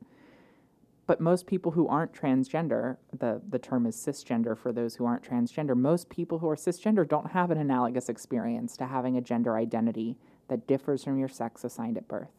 But 1.07 1.21
most 1.21 1.47
people 1.47 1.73
who 1.73 1.89
aren't 1.89 2.13
transgender, 2.13 2.97
the, 3.17 3.43
the 3.49 3.59
term 3.59 3.87
is 3.87 3.97
cisgender 3.97 4.57
for 4.57 4.73
those 4.73 4.95
who 4.95 5.05
aren't 5.05 5.25
transgender, 5.29 5.77
most 5.77 6.09
people 6.09 6.39
who 6.39 6.49
are 6.49 6.57
cisgender 6.57 7.07
don't 7.07 7.33
have 7.33 7.51
an 7.51 7.59
analogous 7.59 8.09
experience 8.09 8.77
to 8.77 8.87
having 8.87 9.17
a 9.17 9.21
gender 9.21 9.57
identity 9.57 10.17
that 10.49 10.67
differs 10.67 11.03
from 11.03 11.19
your 11.19 11.29
sex 11.29 11.65
assigned 11.65 11.97
at 11.97 12.07
birth. 12.07 12.31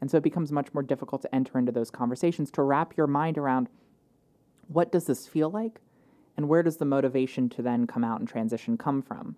And 0.00 0.10
so 0.10 0.18
it 0.18 0.22
becomes 0.22 0.52
much 0.52 0.72
more 0.74 0.82
difficult 0.82 1.22
to 1.22 1.34
enter 1.34 1.58
into 1.58 1.72
those 1.72 1.90
conversations, 1.90 2.50
to 2.52 2.62
wrap 2.62 2.96
your 2.96 3.06
mind 3.06 3.38
around 3.38 3.68
what 4.68 4.92
does 4.92 5.06
this 5.06 5.26
feel 5.26 5.50
like? 5.50 5.80
And 6.36 6.48
where 6.48 6.62
does 6.62 6.76
the 6.76 6.84
motivation 6.84 7.48
to 7.50 7.62
then 7.62 7.86
come 7.86 8.04
out 8.04 8.20
and 8.20 8.28
transition 8.28 8.78
come 8.78 9.02
from? 9.02 9.36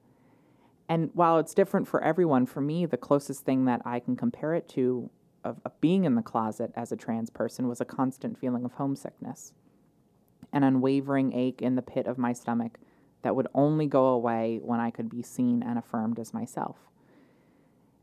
And 0.88 1.10
while 1.14 1.38
it's 1.38 1.54
different 1.54 1.88
for 1.88 2.02
everyone, 2.02 2.46
for 2.46 2.60
me, 2.60 2.84
the 2.86 2.96
closest 2.96 3.44
thing 3.44 3.64
that 3.64 3.80
I 3.84 3.98
can 3.98 4.14
compare 4.14 4.54
it 4.54 4.68
to 4.70 5.10
of, 5.44 5.60
of 5.64 5.80
being 5.80 6.04
in 6.04 6.14
the 6.14 6.22
closet 6.22 6.72
as 6.76 6.92
a 6.92 6.96
trans 6.96 7.30
person 7.30 7.68
was 7.68 7.80
a 7.80 7.84
constant 7.84 8.38
feeling 8.38 8.64
of 8.64 8.72
homesickness, 8.72 9.52
an 10.52 10.62
unwavering 10.62 11.32
ache 11.32 11.62
in 11.62 11.74
the 11.74 11.82
pit 11.82 12.06
of 12.06 12.18
my 12.18 12.32
stomach 12.32 12.78
that 13.22 13.36
would 13.36 13.48
only 13.54 13.86
go 13.86 14.06
away 14.06 14.60
when 14.62 14.80
I 14.80 14.90
could 14.90 15.08
be 15.08 15.22
seen 15.22 15.62
and 15.62 15.78
affirmed 15.78 16.18
as 16.18 16.34
myself. 16.34 16.76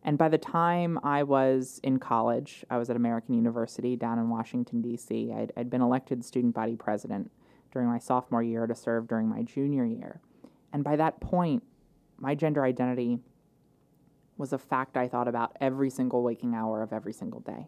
And 0.03 0.17
by 0.17 0.29
the 0.29 0.38
time 0.38 0.98
I 1.03 1.24
was 1.24 1.79
in 1.84 2.00
college, 2.00 2.63
I 2.69 2.77
was 2.77 2.89
at 2.89 2.96
American 2.96 3.36
University 3.36 3.96
down 3.96 4.17
in 4.17 4.29
Washington, 4.29 4.81
D.C. 4.81 5.34
I'd, 5.34 5.51
I'd 5.58 5.69
been 5.69 5.81
elected 5.81 6.24
student 6.24 6.55
body 6.55 6.75
president 6.77 7.31
during 7.72 7.89
my 7.89 8.00
sophomore 8.00 8.41
year 8.41 8.65
to 8.65 8.75
serve 8.75 9.08
during 9.08 9.27
my 9.27 9.43
junior 9.43 9.86
year. 9.86 10.22
And 10.72 10.84
by 10.84 10.96
that 10.96 11.19
point, 11.19 11.63
my 12.17 12.34
gender 12.34 12.63
identity 12.63 13.19
was 14.39 14.53
a 14.53 14.58
fact 14.58 14.98
I 14.98 15.08
thought 15.08 15.27
about 15.27 15.55
every 15.60 15.89
single 15.89 16.24
waking 16.24 16.55
hour 16.55 16.81
of 16.81 16.93
every 16.93 17.13
single 17.13 17.41
day. 17.41 17.67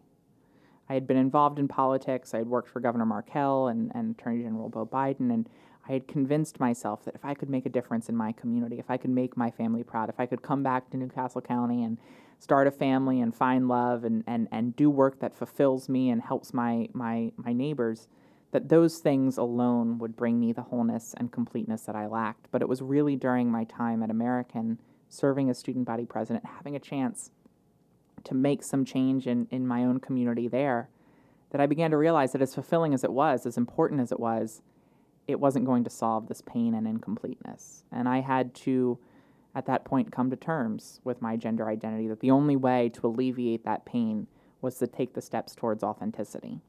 I 0.88 0.94
had 0.94 1.06
been 1.06 1.16
involved 1.16 1.58
in 1.58 1.68
politics. 1.68 2.34
I 2.34 2.38
had 2.38 2.48
worked 2.48 2.68
for 2.68 2.80
Governor 2.80 3.06
Markell 3.06 3.70
and, 3.70 3.92
and 3.94 4.18
Attorney 4.18 4.42
General 4.42 4.68
Beau 4.68 4.86
Biden, 4.86 5.32
and 5.32 5.48
I 5.88 5.92
had 5.92 6.08
convinced 6.08 6.60
myself 6.60 7.04
that 7.04 7.14
if 7.14 7.24
I 7.24 7.34
could 7.34 7.50
make 7.50 7.66
a 7.66 7.70
difference 7.70 8.08
in 8.08 8.16
my 8.16 8.32
community, 8.32 8.78
if 8.78 8.90
I 8.90 8.96
could 8.96 9.10
make 9.10 9.36
my 9.36 9.50
family 9.50 9.82
proud, 9.82 10.08
if 10.08 10.18
I 10.18 10.26
could 10.26 10.42
come 10.42 10.62
back 10.62 10.90
to 10.90 10.96
New 10.96 11.08
Castle 11.08 11.40
County 11.40 11.82
and 11.82 11.98
start 12.38 12.66
a 12.66 12.70
family 12.70 13.20
and 13.20 13.34
find 13.34 13.68
love 13.68 14.04
and, 14.04 14.24
and, 14.26 14.48
and 14.50 14.74
do 14.74 14.90
work 14.90 15.20
that 15.20 15.36
fulfills 15.36 15.88
me 15.88 16.10
and 16.10 16.22
helps 16.22 16.54
my, 16.54 16.88
my, 16.92 17.32
my 17.36 17.52
neighbors, 17.52 18.08
that 18.52 18.68
those 18.68 18.98
things 18.98 19.38
alone 19.38 19.98
would 19.98 20.16
bring 20.16 20.40
me 20.40 20.52
the 20.52 20.62
wholeness 20.62 21.14
and 21.16 21.32
completeness 21.32 21.82
that 21.82 21.96
I 21.96 22.06
lacked. 22.06 22.48
But 22.50 22.62
it 22.62 22.68
was 22.68 22.80
really 22.80 23.16
during 23.16 23.50
my 23.50 23.64
time 23.64 24.02
at 24.02 24.10
American, 24.10 24.78
serving 25.12 25.50
as 25.50 25.58
student 25.58 25.84
body 25.84 26.06
president, 26.06 26.44
having 26.44 26.74
a 26.74 26.80
chance 26.80 27.30
to 28.24 28.34
make 28.34 28.62
some 28.62 28.84
change 28.84 29.26
in, 29.26 29.46
in 29.50 29.66
my 29.66 29.84
own 29.84 30.00
community 30.00 30.48
there, 30.48 30.88
that 31.50 31.60
I 31.60 31.66
began 31.66 31.90
to 31.90 31.98
realize 31.98 32.32
that 32.32 32.40
as 32.40 32.54
fulfilling 32.54 32.94
as 32.94 33.04
it 33.04 33.12
was, 33.12 33.44
as 33.44 33.58
important 33.58 34.00
as 34.00 34.10
it 34.10 34.18
was, 34.18 34.62
it 35.28 35.38
wasn't 35.38 35.66
going 35.66 35.84
to 35.84 35.90
solve 35.90 36.28
this 36.28 36.40
pain 36.40 36.74
and 36.74 36.86
incompleteness. 36.86 37.84
And 37.92 38.08
I 38.08 38.20
had 38.20 38.54
to, 38.54 38.98
at 39.54 39.66
that 39.66 39.84
point, 39.84 40.10
come 40.10 40.30
to 40.30 40.36
terms 40.36 41.00
with 41.04 41.20
my 41.20 41.36
gender 41.36 41.68
identity 41.68 42.08
that 42.08 42.20
the 42.20 42.30
only 42.30 42.56
way 42.56 42.88
to 42.90 43.06
alleviate 43.06 43.64
that 43.64 43.84
pain 43.84 44.26
was 44.62 44.78
to 44.78 44.86
take 44.86 45.12
the 45.12 45.20
steps 45.20 45.54
towards 45.54 45.82
authenticity. 45.82 46.60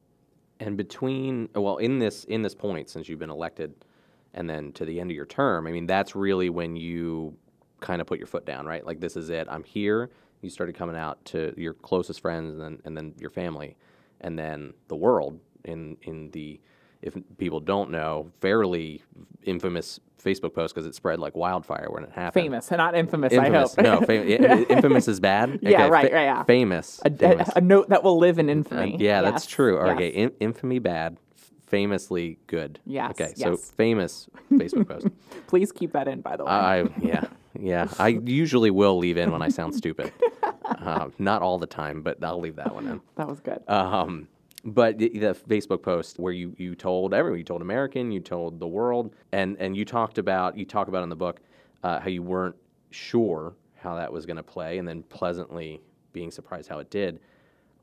And 0.59 0.75
between 0.75 1.49
well, 1.55 1.77
in 1.77 1.99
this 1.99 2.25
in 2.25 2.41
this 2.41 2.55
point, 2.55 2.89
since 2.89 3.09
you've 3.09 3.19
been 3.19 3.29
elected, 3.29 3.73
and 4.33 4.49
then 4.49 4.71
to 4.73 4.85
the 4.85 4.99
end 4.99 5.11
of 5.11 5.15
your 5.15 5.25
term, 5.25 5.65
I 5.65 5.71
mean, 5.71 5.87
that's 5.87 6.15
really 6.15 6.49
when 6.49 6.75
you 6.75 7.37
kind 7.83 8.01
of 8.01 8.07
put 8.07 8.17
your 8.17 8.27
foot 8.27 8.45
down, 8.45 8.65
right? 8.65 8.85
Like 8.85 8.99
this 8.99 9.15
is 9.15 9.29
it. 9.29 9.47
I'm 9.49 9.63
here. 9.63 10.09
You 10.41 10.49
started 10.49 10.75
coming 10.75 10.95
out 10.97 11.23
to 11.25 11.53
your 11.55 11.73
closest 11.73 12.21
friends, 12.21 12.53
and 12.53 12.61
then 12.61 12.81
and 12.85 12.97
then 12.97 13.13
your 13.19 13.29
family, 13.29 13.77
and 14.21 14.37
then 14.39 14.73
the 14.87 14.95
world 14.95 15.39
in 15.65 15.97
in 16.01 16.31
the 16.31 16.59
if 17.01 17.13
people 17.37 17.59
don't 17.59 17.91
know, 17.91 18.31
fairly 18.39 19.03
infamous 19.43 19.99
Facebook 20.23 20.53
post 20.53 20.73
because 20.73 20.87
it 20.87 20.95
spread 20.95 21.19
like 21.19 21.35
wildfire 21.35 21.87
when 21.89 22.03
it 22.05 22.11
happened. 22.11 22.43
Famous, 22.45 22.71
not 22.71 22.95
infamous, 22.95 23.33
Infamous. 23.33 23.77
I 23.77 23.83
hope. 23.89 24.01
no, 24.01 24.05
fam- 24.07 24.25
infamous 24.69 25.09
is 25.09 25.19
bad. 25.19 25.59
Yeah, 25.61 25.87
right, 25.89 26.11
right, 26.13 26.23
yeah. 26.23 26.43
Famous. 26.43 27.01
a, 27.03 27.11
famous. 27.11 27.49
a, 27.49 27.53
a 27.57 27.61
note 27.61 27.89
that 27.89 28.03
will 28.05 28.17
live 28.17 28.39
in 28.39 28.47
Uh, 28.47 28.53
infamy. 28.53 28.95
yeah, 28.99 29.21
that's 29.21 29.45
true. 29.45 29.75
yes. 29.85 29.95
Okay, 29.95 30.07
in, 30.07 30.31
infamy 30.39 30.79
bad, 30.79 31.17
famously 31.67 32.39
good. 32.47 32.79
Yes, 32.85 33.11
Okay, 33.11 33.33
so 33.35 33.51
yes. 33.51 33.71
famous 33.71 34.29
Facebook 34.53 34.87
post. 34.87 35.07
Please 35.47 35.73
keep 35.73 35.91
that 35.91 36.07
in, 36.07 36.21
by 36.21 36.37
the 36.37 36.45
way. 36.45 36.51
I 36.51 36.81
yeah 37.01 37.25
yeah. 37.59 37.87
I 37.99 38.19
usually 38.23 38.71
will 38.71 38.97
leave 38.97 39.17
in 39.17 39.31
when 39.31 39.41
I 39.41 39.49
sound 39.49 39.75
stupid. 39.75 40.11
Uh, 40.65 41.09
not 41.19 41.41
all 41.41 41.57
the 41.57 41.67
time, 41.67 42.01
but 42.01 42.21
I'll 42.23 42.39
leave 42.39 42.55
that 42.55 42.73
one 42.73 42.87
in. 42.87 43.01
that 43.15 43.27
was 43.27 43.39
good. 43.39 43.61
Um, 43.69 44.27
but 44.65 44.97
the, 44.97 45.09
the 45.09 45.33
Facebook 45.33 45.81
post 45.81 46.19
where 46.19 46.33
you, 46.33 46.55
you 46.57 46.73
told 46.75 47.13
everyone, 47.13 47.37
you 47.37 47.43
told 47.43 47.61
American, 47.61 48.11
you 48.11 48.19
told 48.19 48.59
the 48.59 48.67
world, 48.67 49.13
and, 49.31 49.55
and 49.59 49.77
you 49.77 49.85
talked 49.85 50.17
about 50.17 50.57
you 50.57 50.65
talk 50.65 50.87
about 50.87 51.03
in 51.03 51.09
the 51.09 51.15
book 51.15 51.41
uh, 51.83 51.99
how 51.99 52.09
you 52.09 52.23
weren't 52.23 52.55
sure 52.91 53.55
how 53.75 53.95
that 53.95 54.11
was 54.11 54.25
going 54.25 54.37
to 54.37 54.43
play, 54.43 54.77
and 54.77 54.87
then 54.87 55.03
pleasantly 55.03 55.81
being 56.13 56.31
surprised 56.31 56.69
how 56.69 56.79
it 56.79 56.89
did. 56.89 57.19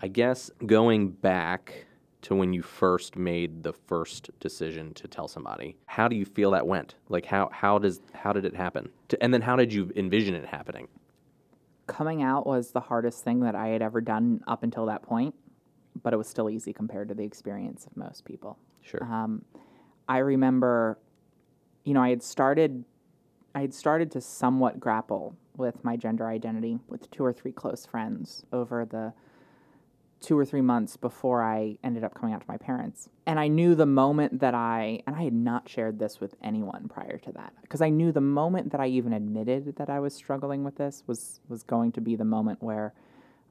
I 0.00 0.08
guess 0.08 0.50
going 0.66 1.10
back 1.10 1.86
to 2.22 2.34
when 2.34 2.52
you 2.52 2.62
first 2.62 3.16
made 3.16 3.62
the 3.62 3.72
first 3.72 4.30
decision 4.40 4.92
to 4.94 5.08
tell 5.08 5.28
somebody, 5.28 5.76
how 5.86 6.08
do 6.08 6.16
you 6.16 6.24
feel 6.24 6.50
that 6.52 6.66
went? 6.66 6.94
Like 7.08 7.26
how 7.26 7.50
how 7.52 7.78
does 7.78 8.00
how 8.12 8.32
did 8.32 8.44
it 8.44 8.54
happen? 8.54 8.90
To, 9.08 9.22
and 9.22 9.32
then 9.32 9.42
how 9.42 9.56
did 9.56 9.72
you 9.72 9.90
envision 9.96 10.34
it 10.34 10.46
happening? 10.46 10.88
Coming 11.86 12.22
out 12.22 12.46
was 12.46 12.70
the 12.70 12.80
hardest 12.80 13.24
thing 13.24 13.40
that 13.40 13.54
I 13.54 13.68
had 13.68 13.82
ever 13.82 14.00
done 14.00 14.40
up 14.46 14.62
until 14.62 14.86
that 14.86 15.02
point, 15.02 15.34
but 16.02 16.12
it 16.12 16.16
was 16.16 16.28
still 16.28 16.48
easy 16.48 16.72
compared 16.72 17.08
to 17.08 17.14
the 17.14 17.24
experience 17.24 17.86
of 17.86 17.96
most 17.96 18.24
people. 18.24 18.58
Sure. 18.82 19.02
Um, 19.02 19.44
I 20.08 20.18
remember, 20.18 20.98
you 21.84 21.94
know, 21.94 22.02
I 22.02 22.10
had 22.10 22.22
started, 22.22 22.84
I 23.54 23.60
had 23.60 23.74
started 23.74 24.10
to 24.12 24.20
somewhat 24.20 24.78
grapple 24.78 25.36
with 25.56 25.82
my 25.84 25.96
gender 25.96 26.28
identity 26.28 26.78
with 26.88 27.10
two 27.10 27.24
or 27.24 27.32
three 27.32 27.52
close 27.52 27.86
friends 27.86 28.44
over 28.52 28.84
the 28.84 29.12
two 30.20 30.38
or 30.38 30.44
three 30.44 30.60
months 30.60 30.96
before 30.96 31.42
I 31.42 31.78
ended 31.82 32.04
up 32.04 32.14
coming 32.14 32.34
out 32.34 32.42
to 32.42 32.46
my 32.46 32.58
parents. 32.58 33.08
And 33.26 33.40
I 33.40 33.48
knew 33.48 33.74
the 33.74 33.86
moment 33.86 34.40
that 34.40 34.54
I, 34.54 35.02
and 35.06 35.16
I 35.16 35.22
had 35.22 35.32
not 35.32 35.68
shared 35.68 35.98
this 35.98 36.20
with 36.20 36.34
anyone 36.42 36.88
prior 36.88 37.16
to 37.18 37.32
that, 37.32 37.54
because 37.62 37.80
I 37.80 37.88
knew 37.88 38.12
the 38.12 38.20
moment 38.20 38.70
that 38.72 38.80
I 38.80 38.88
even 38.88 39.14
admitted 39.14 39.76
that 39.76 39.88
I 39.88 39.98
was 39.98 40.14
struggling 40.14 40.62
with 40.62 40.76
this 40.76 41.02
was 41.06 41.40
was 41.48 41.62
going 41.62 41.92
to 41.92 42.00
be 42.00 42.16
the 42.16 42.24
moment 42.24 42.62
where 42.62 42.92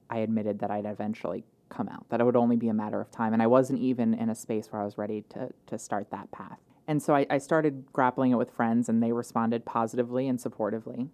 I 0.09 0.19
admitted 0.19 0.59
that 0.59 0.69
I'd 0.69 0.85
eventually 0.85 1.43
come 1.69 1.89
out, 1.89 2.07
that 2.09 2.21
it 2.21 2.23
would 2.23 2.35
only 2.35 2.55
be 2.55 2.69
a 2.69 2.73
matter 2.73 2.99
of 3.01 3.11
time. 3.11 3.33
And 3.33 3.41
I 3.41 3.47
wasn't 3.47 3.79
even 3.79 4.13
in 4.13 4.29
a 4.29 4.35
space 4.35 4.71
where 4.71 4.81
I 4.81 4.85
was 4.85 4.97
ready 4.97 5.23
to, 5.29 5.49
to 5.67 5.77
start 5.77 6.09
that 6.11 6.31
path. 6.31 6.59
And 6.87 7.01
so 7.01 7.15
I, 7.15 7.27
I 7.29 7.37
started 7.37 7.85
grappling 7.93 8.31
it 8.31 8.35
with 8.35 8.49
friends, 8.49 8.89
and 8.89 9.01
they 9.01 9.11
responded 9.11 9.65
positively 9.65 10.27
and 10.27 10.39
supportively, 10.39 11.09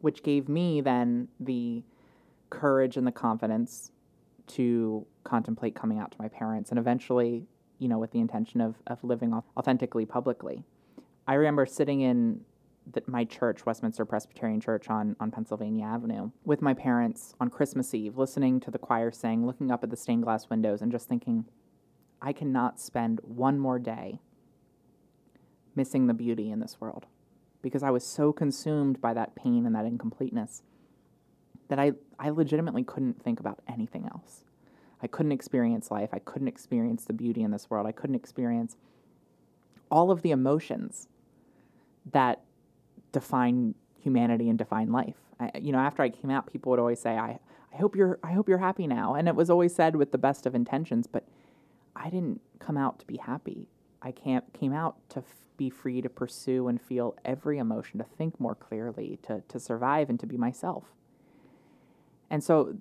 which 0.00 0.24
gave 0.24 0.48
me 0.48 0.80
then 0.80 1.28
the 1.38 1.84
courage 2.50 2.96
and 2.96 3.06
the 3.06 3.12
confidence 3.12 3.92
to 4.48 5.06
contemplate 5.24 5.74
coming 5.74 5.98
out 5.98 6.10
to 6.12 6.16
my 6.18 6.28
parents 6.28 6.70
and 6.70 6.78
eventually, 6.78 7.46
you 7.78 7.88
know, 7.88 7.98
with 7.98 8.12
the 8.12 8.20
intention 8.20 8.60
of, 8.60 8.76
of 8.86 9.02
living 9.02 9.32
authentically 9.56 10.06
publicly. 10.06 10.64
I 11.26 11.34
remember 11.34 11.66
sitting 11.66 12.00
in 12.00 12.40
the, 12.92 13.02
my 13.06 13.24
church, 13.24 13.66
Westminster 13.66 14.04
Presbyterian 14.04 14.60
Church 14.60 14.88
on, 14.88 15.16
on 15.18 15.30
Pennsylvania 15.30 15.84
Avenue, 15.84 16.30
with 16.44 16.62
my 16.62 16.72
parents 16.72 17.34
on 17.40 17.50
Christmas 17.50 17.92
Eve, 17.94 18.16
listening 18.16 18.60
to 18.60 18.70
the 18.70 18.78
choir 18.78 19.10
sing, 19.10 19.44
looking 19.44 19.70
up 19.70 19.82
at 19.82 19.90
the 19.90 19.96
stained 19.96 20.22
glass 20.22 20.48
windows, 20.48 20.82
and 20.82 20.92
just 20.92 21.08
thinking, 21.08 21.44
I 22.22 22.32
cannot 22.32 22.80
spend 22.80 23.20
one 23.22 23.58
more 23.58 23.78
day 23.78 24.20
missing 25.74 26.06
the 26.06 26.14
beauty 26.14 26.50
in 26.50 26.60
this 26.60 26.80
world 26.80 27.06
because 27.60 27.82
I 27.82 27.90
was 27.90 28.06
so 28.06 28.32
consumed 28.32 29.00
by 29.00 29.12
that 29.14 29.34
pain 29.34 29.66
and 29.66 29.74
that 29.74 29.84
incompleteness 29.84 30.62
that 31.68 31.78
I, 31.78 31.92
I 32.18 32.30
legitimately 32.30 32.84
couldn't 32.84 33.22
think 33.22 33.40
about 33.40 33.60
anything 33.68 34.06
else. 34.06 34.44
I 35.02 35.06
couldn't 35.06 35.32
experience 35.32 35.90
life. 35.90 36.10
I 36.12 36.18
couldn't 36.20 36.48
experience 36.48 37.04
the 37.04 37.12
beauty 37.12 37.42
in 37.42 37.50
this 37.50 37.68
world. 37.68 37.86
I 37.86 37.92
couldn't 37.92 38.16
experience 38.16 38.76
all 39.90 40.10
of 40.10 40.22
the 40.22 40.30
emotions 40.30 41.08
that 42.12 42.42
define 43.12 43.74
humanity 44.00 44.48
and 44.48 44.58
define 44.58 44.90
life. 44.90 45.16
I, 45.38 45.50
you 45.60 45.72
know, 45.72 45.78
after 45.78 46.02
I 46.02 46.08
came 46.08 46.30
out, 46.30 46.50
people 46.50 46.70
would 46.70 46.78
always 46.78 47.00
say, 47.00 47.16
"I, 47.16 47.38
I 47.72 47.76
hope 47.76 47.94
you're, 47.94 48.18
I 48.22 48.32
hope 48.32 48.48
you're 48.48 48.58
happy 48.58 48.86
now," 48.86 49.14
and 49.14 49.28
it 49.28 49.34
was 49.34 49.50
always 49.50 49.74
said 49.74 49.96
with 49.96 50.12
the 50.12 50.18
best 50.18 50.46
of 50.46 50.54
intentions. 50.54 51.06
But 51.06 51.24
I 51.94 52.08
didn't 52.08 52.40
come 52.58 52.76
out 52.76 52.98
to 53.00 53.06
be 53.06 53.18
happy. 53.18 53.68
I 54.02 54.12
can't, 54.12 54.44
came 54.52 54.72
out 54.72 54.96
to 55.10 55.18
f- 55.18 55.24
be 55.56 55.70
free 55.70 56.00
to 56.00 56.08
pursue 56.08 56.68
and 56.68 56.80
feel 56.80 57.16
every 57.24 57.58
emotion, 57.58 57.98
to 57.98 58.04
think 58.04 58.38
more 58.38 58.54
clearly, 58.54 59.18
to, 59.22 59.42
to 59.48 59.58
survive, 59.58 60.08
and 60.08 60.20
to 60.20 60.26
be 60.26 60.36
myself. 60.36 60.84
And 62.30 62.42
so 62.42 62.76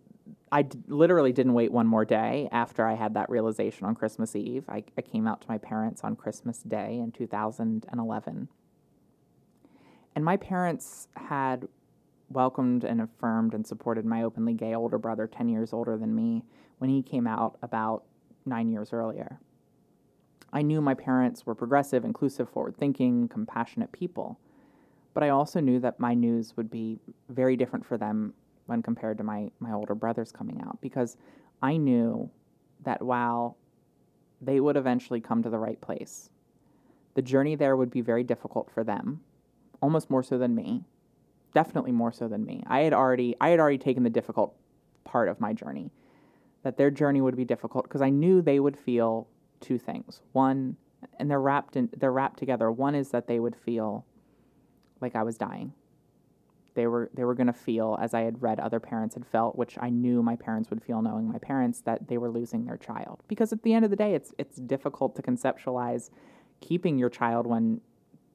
I 0.52 0.64
d- 0.64 0.80
literally 0.88 1.34
didn't 1.34 1.54
wait 1.54 1.72
one 1.72 1.88
more 1.88 2.06
day 2.06 2.50
after 2.52 2.88
I 2.88 2.94
had 2.94 3.14
that 3.16 3.30
realization 3.30 3.86
on 3.86 3.96
Christmas 3.96 4.36
Eve. 4.36 4.66
I, 4.70 4.84
I 4.98 5.02
came 5.02 5.28
out 5.28 5.42
to 5.42 5.48
my 5.50 5.58
parents 5.58 6.04
on 6.04 6.16
Christmas 6.16 6.60
Day 6.60 7.00
in 7.00 7.12
2011. 7.12 8.48
And 10.16 10.26
my 10.26 10.38
parents 10.38 11.08
had 11.16 11.68
welcomed 12.30 12.84
and 12.84 13.02
affirmed 13.02 13.54
and 13.54 13.68
supported 13.68 14.06
my 14.06 14.24
openly 14.24 14.54
gay 14.54 14.74
older 14.74 14.98
brother, 14.98 15.28
10 15.28 15.50
years 15.50 15.74
older 15.74 15.98
than 15.98 16.16
me, 16.16 16.44
when 16.78 16.90
he 16.90 17.02
came 17.02 17.28
out 17.28 17.58
about 17.62 18.04
nine 18.46 18.70
years 18.70 18.94
earlier. 18.94 19.40
I 20.54 20.62
knew 20.62 20.80
my 20.80 20.94
parents 20.94 21.46
were 21.46 21.56
progressive, 21.56 22.06
inclusive, 22.06 22.50
forward 22.50 22.78
thinking, 22.78 23.28
compassionate 23.28 23.92
people. 23.92 24.40
But 25.14 25.24
I 25.24 25.30
also 25.30 25.60
knew 25.60 25.80
that 25.80 26.00
my 26.00 26.14
news 26.14 26.56
would 26.56 26.70
be 26.70 27.00
very 27.30 27.56
different 27.58 27.86
for 27.86 27.98
them 27.98 28.34
when 28.66 28.82
compared 28.82 29.18
to 29.18 29.24
my, 29.24 29.50
my 29.60 29.72
older 29.72 29.96
brothers 29.96 30.32
coming 30.32 30.62
out 30.62 30.80
because 30.82 31.18
I 31.62 31.78
knew 31.78 32.30
that 32.84 33.02
while 33.02 33.58
they 34.42 34.60
would 34.60 34.78
eventually 34.78 35.22
come 35.22 35.44
to 35.44 35.50
the 35.50 35.58
right 35.58 35.80
place, 35.80 36.30
the 37.14 37.22
journey 37.22 37.56
there 37.56 37.76
would 37.76 37.90
be 37.90 38.02
very 38.02 38.24
difficult 38.24 38.70
for 38.72 38.84
them, 38.84 39.22
almost 39.82 40.10
more 40.10 40.24
so 40.24 40.38
than 40.38 40.54
me, 40.54 40.84
definitely 41.54 41.92
more 41.92 42.12
so 42.12 42.28
than 42.28 42.46
me. 42.46 42.64
I 42.68 42.82
had 42.82 42.94
already 42.94 43.36
I 43.40 43.50
had 43.50 43.60
already 43.60 43.78
taken 43.78 44.04
the 44.04 44.10
difficult 44.10 44.56
part 45.04 45.30
of 45.30 45.40
my 45.40 45.54
journey. 45.54 45.92
That 46.64 46.78
their 46.78 46.90
journey 46.92 47.22
would 47.22 47.38
be 47.38 47.46
difficult 47.46 47.86
because 47.86 48.02
I 48.02 48.10
knew 48.10 48.42
they 48.42 48.60
would 48.60 48.76
feel 48.76 49.28
two 49.62 49.78
things. 49.78 50.22
One, 50.32 50.78
and 51.20 51.30
they're 51.30 51.40
wrapped 51.40 51.76
in 51.76 51.90
they're 51.96 52.12
wrapped 52.12 52.40
together. 52.40 52.72
One 52.72 52.96
is 52.96 53.10
that 53.10 53.28
they 53.28 53.40
would 53.40 53.56
feel 53.56 54.06
like 55.00 55.16
I 55.16 55.24
was 55.24 55.38
dying. 55.38 55.74
They 56.76 56.88
were 56.88 57.10
they 57.14 57.24
were 57.24 57.36
going 57.36 57.48
to 57.48 57.54
feel 57.54 57.98
as 58.02 58.14
I 58.14 58.22
had 58.22 58.42
read 58.42 58.60
other 58.60 58.80
parents 58.80 59.16
had 59.16 59.26
felt, 59.26 59.58
which 59.58 59.78
I 59.80 59.90
knew 59.90 60.22
my 60.22 60.36
parents 60.36 60.70
would 60.70 60.84
feel 60.84 61.02
knowing 61.02 61.28
my 61.28 61.40
parents 61.40 61.82
that 61.82 62.08
they 62.08 62.18
were 62.18 62.30
losing 62.30 62.66
their 62.66 62.78
child. 62.78 63.24
Because 63.28 63.52
at 63.52 63.64
the 63.64 63.74
end 63.74 63.86
of 63.86 63.92
the 63.92 63.98
day, 63.98 64.14
it's 64.14 64.34
it's 64.38 64.58
difficult 64.58 65.16
to 65.16 65.22
conceptualize 65.22 66.10
keeping 66.62 66.98
your 66.98 67.10
child 67.10 67.48
when 67.48 67.82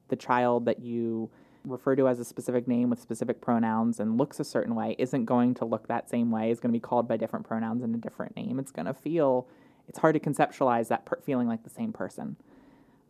the 0.09 0.15
child 0.15 0.65
that 0.65 0.79
you 0.81 1.29
refer 1.65 1.95
to 1.95 2.07
as 2.07 2.19
a 2.19 2.25
specific 2.25 2.67
name 2.67 2.89
with 2.89 2.99
specific 2.99 3.41
pronouns 3.41 3.99
and 3.99 4.17
looks 4.17 4.39
a 4.39 4.43
certain 4.43 4.75
way 4.75 4.95
isn't 4.97 5.25
going 5.25 5.53
to 5.53 5.65
look 5.65 5.87
that 5.87 6.09
same 6.09 6.31
way, 6.31 6.49
is 6.49 6.59
going 6.59 6.71
to 6.71 6.75
be 6.75 6.81
called 6.81 7.07
by 7.07 7.17
different 7.17 7.45
pronouns 7.45 7.83
and 7.83 7.93
a 7.93 7.97
different 7.97 8.35
name. 8.35 8.59
It's 8.59 8.71
going 8.71 8.87
to 8.87 8.93
feel, 8.93 9.47
it's 9.87 9.99
hard 9.99 10.15
to 10.15 10.19
conceptualize 10.19 10.87
that 10.87 11.05
per- 11.05 11.19
feeling 11.21 11.47
like 11.47 11.63
the 11.63 11.69
same 11.69 11.93
person. 11.93 12.35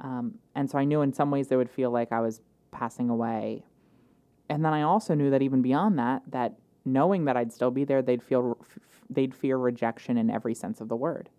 Um, 0.01 0.39
and 0.55 0.69
so 0.69 0.77
I 0.77 0.83
knew 0.83 1.01
in 1.01 1.13
some 1.13 1.31
ways 1.31 1.47
they 1.47 1.55
would 1.55 1.69
feel 1.69 1.91
like 1.91 2.11
I 2.11 2.19
was 2.19 2.41
passing 2.71 3.09
away. 3.09 3.63
And 4.51 4.65
then 4.65 4.73
I 4.73 4.81
also 4.81 5.13
knew 5.13 5.29
that 5.29 5.41
even 5.41 5.61
beyond 5.61 5.97
that, 5.99 6.23
that 6.27 6.55
knowing 6.85 7.25
that 7.25 7.37
I'd 7.37 7.53
still 7.53 7.71
be 7.71 7.83
there, 7.83 8.01
they'd 8.01 8.21
feel, 8.21 8.57
they'd 9.09 9.33
fear 9.33 9.57
rejection 9.57 10.17
in 10.17 10.29
every 10.29 10.53
sense 10.53 10.81
of 10.81 10.89
the 10.89 10.95
word. 10.95 11.29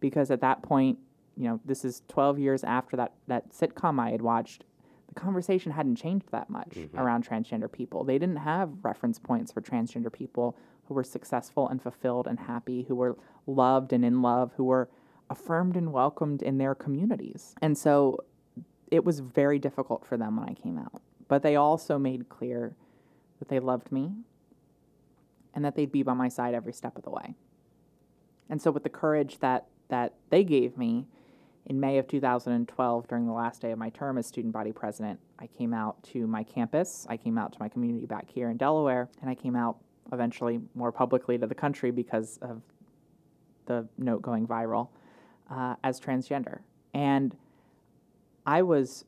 Because 0.00 0.30
at 0.30 0.40
that 0.40 0.62
point, 0.62 0.98
you 1.36 1.44
know, 1.44 1.60
this 1.64 1.84
is 1.84 2.02
12 2.08 2.38
years 2.38 2.64
after 2.64 2.96
that, 2.96 3.12
that 3.26 3.50
sitcom 3.50 4.00
I 4.00 4.10
had 4.10 4.22
watched. 4.22 4.64
The 5.08 5.20
conversation 5.20 5.72
hadn't 5.72 5.96
changed 5.96 6.30
that 6.30 6.48
much 6.50 6.70
mm-hmm. 6.70 6.98
around 6.98 7.26
transgender 7.26 7.70
people. 7.70 8.04
They 8.04 8.18
didn't 8.18 8.36
have 8.36 8.70
reference 8.82 9.18
points 9.18 9.52
for 9.52 9.60
transgender 9.60 10.12
people 10.12 10.56
who 10.86 10.94
were 10.94 11.04
successful 11.04 11.68
and 11.68 11.82
fulfilled 11.82 12.26
and 12.26 12.38
happy, 12.38 12.84
who 12.84 12.94
were 12.94 13.16
loved 13.46 13.92
and 13.92 14.04
in 14.04 14.22
love, 14.22 14.52
who 14.56 14.64
were 14.64 14.88
affirmed 15.30 15.76
and 15.76 15.92
welcomed 15.92 16.42
in 16.42 16.58
their 16.58 16.74
communities. 16.74 17.54
And 17.62 17.76
so 17.76 18.24
it 18.90 19.04
was 19.04 19.20
very 19.20 19.58
difficult 19.58 20.04
for 20.06 20.16
them 20.16 20.36
when 20.36 20.48
I 20.48 20.54
came 20.54 20.78
out. 20.78 21.02
But 21.28 21.42
they 21.42 21.56
also 21.56 21.98
made 21.98 22.28
clear 22.28 22.74
that 23.38 23.48
they 23.48 23.58
loved 23.58 23.90
me 23.90 24.12
and 25.54 25.64
that 25.64 25.74
they'd 25.76 25.92
be 25.92 26.02
by 26.02 26.14
my 26.14 26.28
side 26.28 26.54
every 26.54 26.72
step 26.72 26.96
of 26.96 27.04
the 27.04 27.10
way. 27.10 27.34
And 28.50 28.60
so 28.60 28.70
with 28.70 28.82
the 28.82 28.90
courage 28.90 29.38
that 29.38 29.66
that 29.88 30.14
they 30.30 30.44
gave 30.44 30.78
me 30.78 31.06
in 31.66 31.80
May 31.80 31.98
of 31.98 32.06
2012 32.08 33.08
during 33.08 33.26
the 33.26 33.32
last 33.32 33.62
day 33.62 33.70
of 33.70 33.78
my 33.78 33.90
term 33.90 34.18
as 34.18 34.26
student 34.26 34.52
body 34.52 34.72
president, 34.72 35.20
I 35.38 35.46
came 35.46 35.72
out 35.72 36.02
to 36.04 36.26
my 36.26 36.42
campus, 36.42 37.06
I 37.08 37.16
came 37.16 37.38
out 37.38 37.52
to 37.52 37.58
my 37.60 37.68
community 37.68 38.06
back 38.06 38.28
here 38.28 38.50
in 38.50 38.56
Delaware, 38.56 39.08
and 39.20 39.30
I 39.30 39.34
came 39.34 39.56
out 39.56 39.78
eventually 40.12 40.60
more 40.74 40.92
publicly 40.92 41.38
to 41.38 41.46
the 41.46 41.54
country 41.54 41.90
because 41.90 42.38
of 42.42 42.62
the 43.66 43.88
note 43.96 44.22
going 44.22 44.46
viral 44.46 44.88
uh, 45.50 45.76
as 45.82 46.00
transgender. 46.00 46.60
And 46.92 47.34
I 48.46 48.62
was 48.62 49.04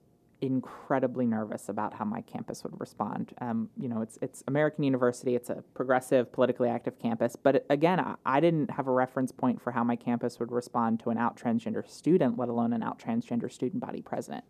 incredibly 0.47 1.27
nervous 1.27 1.69
about 1.69 1.95
how 1.95 2.05
my 2.05 2.23
campus 2.23 2.63
would 2.63 2.79
respond. 2.81 3.33
Um, 3.41 3.69
you 3.77 3.89
know, 3.89 4.01
it's 4.01 4.19
it's 4.23 4.43
American 4.47 4.85
University. 4.85 5.35
It's 5.35 5.51
a 5.51 5.63
progressive, 5.75 6.33
politically 6.33 6.69
active 6.69 6.99
campus. 6.99 7.37
But 7.37 7.67
again, 7.69 8.01
I, 8.01 8.15
I 8.25 8.41
didn't 8.41 8.71
have 8.71 8.87
a 8.87 8.93
reference 8.93 9.33
point 9.33 9.61
for 9.61 9.73
how 9.73 9.85
my 9.85 9.97
campus 9.97 10.39
would 10.41 10.53
respond 10.53 11.01
to 11.01 11.11
an 11.11 11.19
out 11.19 11.37
transgender 11.37 11.87
student, 11.89 12.39
let 12.39 12.49
alone 12.49 12.73
an 12.73 12.83
out 12.83 12.99
transgender 12.99 13.51
student 13.53 13.81
body 13.81 14.01
president. 14.01 14.45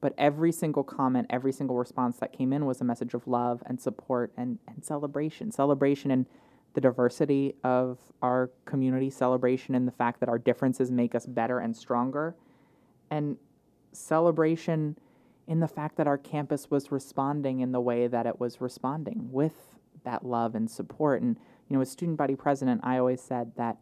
But 0.00 0.14
every 0.18 0.50
single 0.50 0.82
comment, 0.82 1.28
every 1.30 1.52
single 1.52 1.76
response 1.76 2.16
that 2.16 2.32
came 2.32 2.52
in 2.52 2.66
was 2.66 2.80
a 2.80 2.84
message 2.84 3.14
of 3.14 3.28
love 3.28 3.62
and 3.66 3.80
support 3.80 4.32
and, 4.36 4.58
and 4.66 4.84
celebration. 4.84 5.52
Celebration 5.52 6.10
in 6.10 6.26
the 6.74 6.80
diversity 6.80 7.54
of 7.62 7.98
our 8.20 8.50
community, 8.64 9.10
celebration 9.10 9.74
in 9.74 9.86
the 9.86 9.92
fact 9.92 10.18
that 10.20 10.28
our 10.28 10.38
differences 10.38 10.90
make 10.90 11.14
us 11.14 11.26
better 11.26 11.60
and 11.60 11.76
stronger, 11.76 12.34
and 13.10 13.36
celebration 13.92 14.96
in 15.46 15.60
the 15.60 15.68
fact 15.68 15.96
that 15.96 16.06
our 16.06 16.18
campus 16.18 16.70
was 16.70 16.92
responding 16.92 17.60
in 17.60 17.72
the 17.72 17.80
way 17.80 18.06
that 18.06 18.26
it 18.26 18.38
was 18.40 18.60
responding 18.60 19.28
with 19.30 19.76
that 20.04 20.24
love 20.24 20.54
and 20.54 20.70
support. 20.70 21.22
And, 21.22 21.36
you 21.68 21.76
know, 21.76 21.82
as 21.82 21.90
student 21.90 22.16
body 22.16 22.36
president, 22.36 22.80
I 22.84 22.98
always 22.98 23.20
said 23.20 23.52
that 23.56 23.76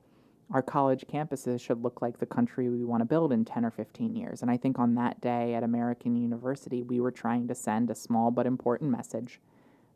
our 0.53 0.63
college 0.63 1.05
campuses 1.07 1.61
should 1.61 1.83
look 1.83 2.03
like 2.03 2.19
the 2.19 2.27
country 2.27 2.69
we 2.69 2.85
want 2.85 3.03
to 3.03 3.05
build 3.05 3.33
in 3.33 3.45
10 3.45 3.65
or 3.65 3.71
15 3.71 4.17
years. 4.17 4.43
And 4.43 4.51
I 4.51 4.57
think 4.57 4.79
on 4.79 4.97
that 4.97 5.21
day 5.21 5.55
at 5.55 5.63
American 5.63 6.17
University, 6.17 6.83
we 6.83 7.01
were 7.01 7.13
trying 7.13 7.47
to 7.49 7.55
send 7.55 7.89
a 7.89 7.95
small 7.95 8.31
but 8.31 8.47
important 8.47 8.91
message 8.91 9.41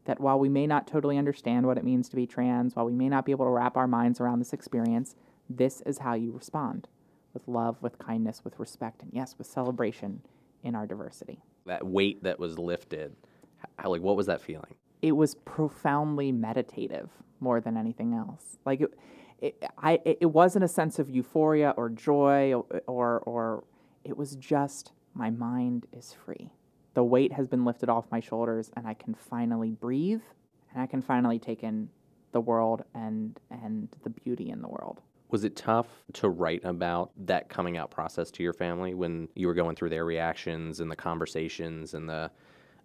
that 0.04 0.20
while 0.20 0.38
we 0.38 0.48
may 0.48 0.66
not 0.66 0.86
totally 0.86 1.18
understand 1.18 1.66
what 1.66 1.78
it 1.78 1.84
means 1.84 2.08
to 2.10 2.16
be 2.16 2.26
trans, 2.26 2.76
while 2.76 2.84
we 2.84 2.92
may 2.92 3.08
not 3.08 3.24
be 3.24 3.32
able 3.32 3.46
to 3.46 3.50
wrap 3.50 3.76
our 3.76 3.88
minds 3.88 4.20
around 4.20 4.38
this 4.38 4.52
experience, 4.52 5.16
this 5.48 5.80
is 5.80 5.98
how 5.98 6.14
you 6.14 6.30
respond 6.30 6.86
with 7.34 7.46
love, 7.46 7.76
with 7.82 7.98
kindness, 7.98 8.42
with 8.44 8.58
respect, 8.58 9.02
and 9.02 9.10
yes, 9.12 9.34
with 9.36 9.46
celebration 9.46 10.22
in 10.62 10.74
our 10.74 10.86
diversity. 10.86 11.42
That 11.66 11.86
weight 11.86 12.22
that 12.22 12.38
was 12.38 12.58
lifted, 12.58 13.14
how, 13.78 13.90
like 13.90 14.00
what 14.00 14.16
was 14.16 14.26
that 14.26 14.40
feeling? 14.40 14.74
It 15.02 15.12
was 15.12 15.34
profoundly 15.34 16.32
meditative 16.32 17.10
more 17.40 17.60
than 17.60 17.76
anything 17.76 18.14
else. 18.14 18.58
Like 18.64 18.80
it, 18.80 18.98
it, 19.40 19.64
I, 19.76 20.00
it 20.04 20.30
wasn't 20.30 20.64
a 20.64 20.68
sense 20.68 20.98
of 20.98 21.10
euphoria 21.10 21.74
or 21.76 21.90
joy 21.90 22.54
or, 22.54 22.82
or, 22.86 23.18
or 23.20 23.64
it 24.04 24.16
was 24.16 24.36
just 24.36 24.92
my 25.14 25.30
mind 25.30 25.86
is 25.92 26.14
free. 26.24 26.50
The 26.94 27.04
weight 27.04 27.32
has 27.32 27.48
been 27.48 27.64
lifted 27.64 27.88
off 27.88 28.04
my 28.10 28.20
shoulders, 28.20 28.70
and 28.76 28.86
I 28.86 28.94
can 28.94 29.14
finally 29.14 29.70
breathe, 29.70 30.22
and 30.72 30.82
I 30.82 30.86
can 30.86 31.02
finally 31.02 31.38
take 31.38 31.62
in 31.62 31.88
the 32.32 32.40
world 32.40 32.84
and 32.94 33.38
and 33.50 33.88
the 34.02 34.10
beauty 34.10 34.50
in 34.50 34.62
the 34.62 34.68
world. 34.68 35.00
Was 35.34 35.42
it 35.42 35.56
tough 35.56 35.88
to 36.12 36.28
write 36.28 36.64
about 36.64 37.10
that 37.26 37.48
coming 37.48 37.76
out 37.76 37.90
process 37.90 38.30
to 38.30 38.44
your 38.44 38.52
family 38.52 38.94
when 38.94 39.28
you 39.34 39.48
were 39.48 39.54
going 39.54 39.74
through 39.74 39.90
their 39.90 40.04
reactions 40.04 40.78
and 40.78 40.88
the 40.88 40.94
conversations 40.94 41.94
and 41.94 42.08
the, 42.08 42.30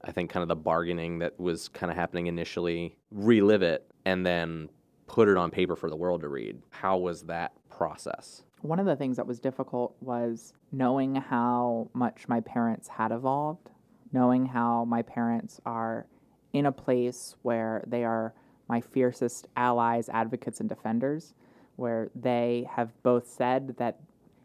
I 0.03 0.11
think, 0.11 0.31
kind 0.31 0.41
of 0.41 0.47
the 0.47 0.55
bargaining 0.55 1.19
that 1.19 1.39
was 1.39 1.67
kind 1.67 1.91
of 1.91 1.95
happening 1.95 2.25
initially? 2.25 2.95
Relive 3.11 3.61
it 3.61 3.85
and 4.05 4.25
then 4.25 4.67
put 5.05 5.29
it 5.29 5.37
on 5.37 5.51
paper 5.51 5.75
for 5.75 5.91
the 5.91 5.95
world 5.95 6.21
to 6.21 6.27
read. 6.27 6.59
How 6.71 6.97
was 6.97 7.21
that 7.25 7.51
process? 7.69 8.41
One 8.61 8.79
of 8.79 8.87
the 8.87 8.95
things 8.95 9.17
that 9.17 9.27
was 9.27 9.39
difficult 9.39 9.95
was 10.01 10.53
knowing 10.71 11.13
how 11.13 11.91
much 11.93 12.27
my 12.27 12.39
parents 12.39 12.87
had 12.87 13.11
evolved, 13.11 13.69
knowing 14.11 14.47
how 14.47 14.85
my 14.85 15.03
parents 15.03 15.61
are 15.67 16.07
in 16.53 16.65
a 16.65 16.71
place 16.71 17.35
where 17.43 17.83
they 17.85 18.03
are 18.03 18.33
my 18.67 18.81
fiercest 18.81 19.47
allies, 19.55 20.09
advocates, 20.09 20.59
and 20.59 20.67
defenders 20.67 21.35
where 21.79 22.09
they 22.15 22.67
have 22.71 22.91
both 23.03 23.27
said 23.27 23.75
that, 23.77 23.99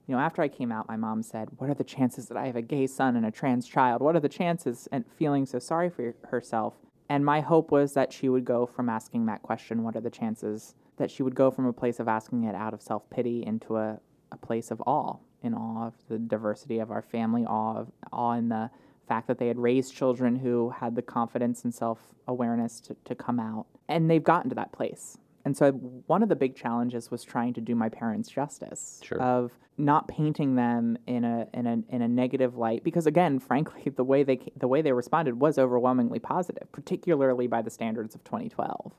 you 0.07 0.15
know, 0.15 0.21
after 0.21 0.43
I 0.43 0.49
came 0.49 0.73
out, 0.73 0.89
my 0.89 0.97
mom 0.97 1.23
said, 1.23 1.49
What 1.57 1.69
are 1.69 1.75
the 1.75 1.85
chances 1.85 2.29
that 2.29 2.37
I 2.37 2.47
have 2.47 2.57
a 2.57 2.63
gay 2.63 2.87
son 2.87 3.17
and 3.17 3.27
a 3.27 3.31
trans 3.31 3.67
child? 3.67 4.01
What 4.03 4.17
are 4.17 4.21
the 4.21 4.29
chances? 4.29 4.89
And 4.93 5.05
feeling 5.19 5.47
so 5.47 5.59
sorry 5.59 5.91
for 5.91 6.15
herself. 6.29 6.75
And 7.09 7.25
my 7.25 7.41
hope 7.41 7.71
was 7.71 7.93
that 7.95 8.13
she 8.13 8.29
would 8.29 8.45
go 8.45 8.65
from 8.65 8.89
asking 8.89 9.27
that 9.27 9.43
question, 9.43 9.83
What 9.83 9.97
are 9.97 10.01
the 10.01 10.11
chances? 10.11 10.75
that 10.97 11.11
she 11.11 11.23
would 11.23 11.35
go 11.35 11.51
from 11.51 11.67
a 11.67 11.73
place 11.73 12.01
of 12.01 12.09
asking 12.09 12.45
it 12.45 12.55
out 12.55 12.75
of 12.75 12.83
self 12.83 13.09
pity 13.11 13.45
into 13.45 13.77
a, 13.77 13.99
a 14.33 14.37
place 14.37 14.71
of 14.71 14.81
awe, 14.87 15.17
in 15.43 15.55
awe 15.55 15.87
of 15.87 15.95
the 16.09 16.19
diversity 16.19 16.79
of 16.79 16.91
our 16.91 17.03
family, 17.03 17.45
awe, 17.45 17.79
of, 17.79 17.89
awe 18.13 18.33
in 18.33 18.49
the 18.49 18.71
fact 19.09 19.27
that 19.27 19.39
they 19.39 19.49
had 19.49 19.59
raised 19.59 19.95
children 19.95 20.37
who 20.37 20.71
had 20.71 20.95
the 20.95 21.03
confidence 21.03 21.65
and 21.65 21.75
self 21.75 21.99
awareness 22.27 22.81
to, 22.81 22.97
to 23.05 23.15
come 23.15 23.41
out. 23.41 23.67
And 23.89 24.11
they've 24.11 24.25
gotten 24.25 24.49
to 24.51 24.55
that 24.57 24.73
place. 24.73 25.19
And 25.45 25.57
so 25.57 25.73
one 25.73 26.23
of 26.23 26.29
the 26.29 26.37
big 26.37 26.57
challenges 26.57 27.11
was 27.11 27.23
trying 27.23 27.53
to 27.55 27.61
do 27.61 27.75
my 27.75 27.89
parents 27.89 28.31
justice 28.31 29.01
Sure. 29.03 29.21
of 29.21 29.53
not 29.77 30.09
painting 30.09 30.55
them 30.55 30.97
in 31.07 31.25
a 31.25 31.49
in 31.53 31.67
a 31.67 31.83
in 31.89 32.01
a 32.01 32.09
negative 32.09 32.57
light 32.57 32.83
because 32.85 33.07
again, 33.07 33.39
frankly, 33.51 33.93
the 33.95 34.05
way 34.05 34.23
they 34.23 34.39
the 34.57 34.69
way 34.69 34.81
they 34.83 34.93
responded 34.93 35.41
was 35.41 35.59
overwhelmingly 35.59 36.19
positive, 36.19 36.71
particularly 36.73 37.47
by 37.47 37.61
the 37.61 37.71
standards 37.71 38.15
of 38.15 38.25
2012 38.25 38.93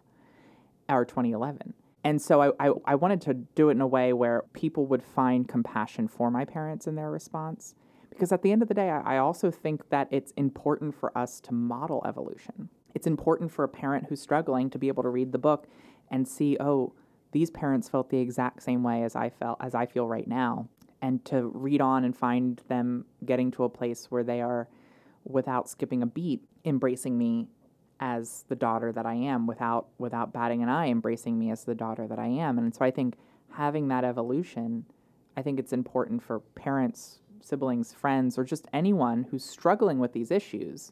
or 0.89 1.05
2011. 1.05 1.73
And 2.03 2.21
so 2.21 2.39
I, 2.39 2.67
I, 2.67 2.71
I 2.85 2.95
wanted 2.95 3.19
to 3.21 3.33
do 3.33 3.69
it 3.69 3.71
in 3.71 3.81
a 3.81 3.87
way 3.87 4.13
where 4.13 4.43
people 4.53 4.85
would 4.85 5.01
find 5.01 5.47
compassion 5.47 6.07
for 6.07 6.29
my 6.29 6.45
parents 6.45 6.85
in 6.85 6.93
their 6.93 7.09
response. 7.09 7.73
Because 8.11 8.31
at 8.31 8.43
the 8.43 8.51
end 8.51 8.61
of 8.61 8.67
the 8.67 8.75
day, 8.75 8.91
I, 8.91 9.15
I 9.15 9.17
also 9.17 9.49
think 9.49 9.89
that 9.89 10.07
it's 10.11 10.31
important 10.37 10.93
for 10.93 11.17
us 11.17 11.41
to 11.41 11.53
model 11.53 12.03
evolution. 12.05 12.69
It's 12.93 13.07
important 13.07 13.51
for 13.51 13.63
a 13.63 13.67
parent 13.67 14.05
who's 14.07 14.21
struggling 14.21 14.69
to 14.69 14.77
be 14.77 14.87
able 14.87 15.01
to 15.01 15.09
read 15.09 15.31
the 15.31 15.39
book 15.39 15.67
and 16.09 16.27
see, 16.27 16.57
oh, 16.59 16.93
these 17.31 17.49
parents 17.49 17.89
felt 17.89 18.09
the 18.09 18.19
exact 18.19 18.63
same 18.63 18.83
way 18.83 19.03
as 19.03 19.15
I 19.15 19.29
felt 19.29 19.57
as 19.59 19.75
I 19.75 19.85
feel 19.85 20.07
right 20.07 20.27
now. 20.27 20.69
And 21.01 21.23
to 21.25 21.51
read 21.53 21.81
on 21.81 22.03
and 22.03 22.15
find 22.15 22.61
them 22.67 23.05
getting 23.25 23.51
to 23.51 23.63
a 23.63 23.69
place 23.69 24.07
where 24.09 24.23
they 24.23 24.41
are, 24.41 24.67
without 25.23 25.67
skipping 25.69 26.01
a 26.01 26.05
beat, 26.05 26.43
embracing 26.63 27.17
me 27.17 27.47
as 27.99 28.45
the 28.47 28.55
daughter 28.55 28.91
that 28.91 29.05
I 29.05 29.13
am 29.13 29.47
without 29.47 29.87
without 29.97 30.33
batting 30.33 30.61
an 30.61 30.69
eye 30.69 30.87
embracing 30.87 31.39
me 31.39 31.49
as 31.51 31.63
the 31.63 31.75
daughter 31.75 32.07
that 32.07 32.19
I 32.19 32.27
am. 32.27 32.57
And 32.57 32.73
so 32.75 32.83
I 32.83 32.91
think 32.91 33.15
having 33.51 33.87
that 33.87 34.03
evolution, 34.03 34.85
I 35.37 35.41
think 35.41 35.59
it's 35.59 35.73
important 35.73 36.21
for 36.21 36.39
parents, 36.39 37.19
siblings, 37.41 37.93
friends, 37.93 38.37
or 38.37 38.43
just 38.43 38.67
anyone 38.73 39.27
who's 39.31 39.45
struggling 39.45 39.99
with 39.99 40.13
these 40.13 40.31
issues, 40.31 40.91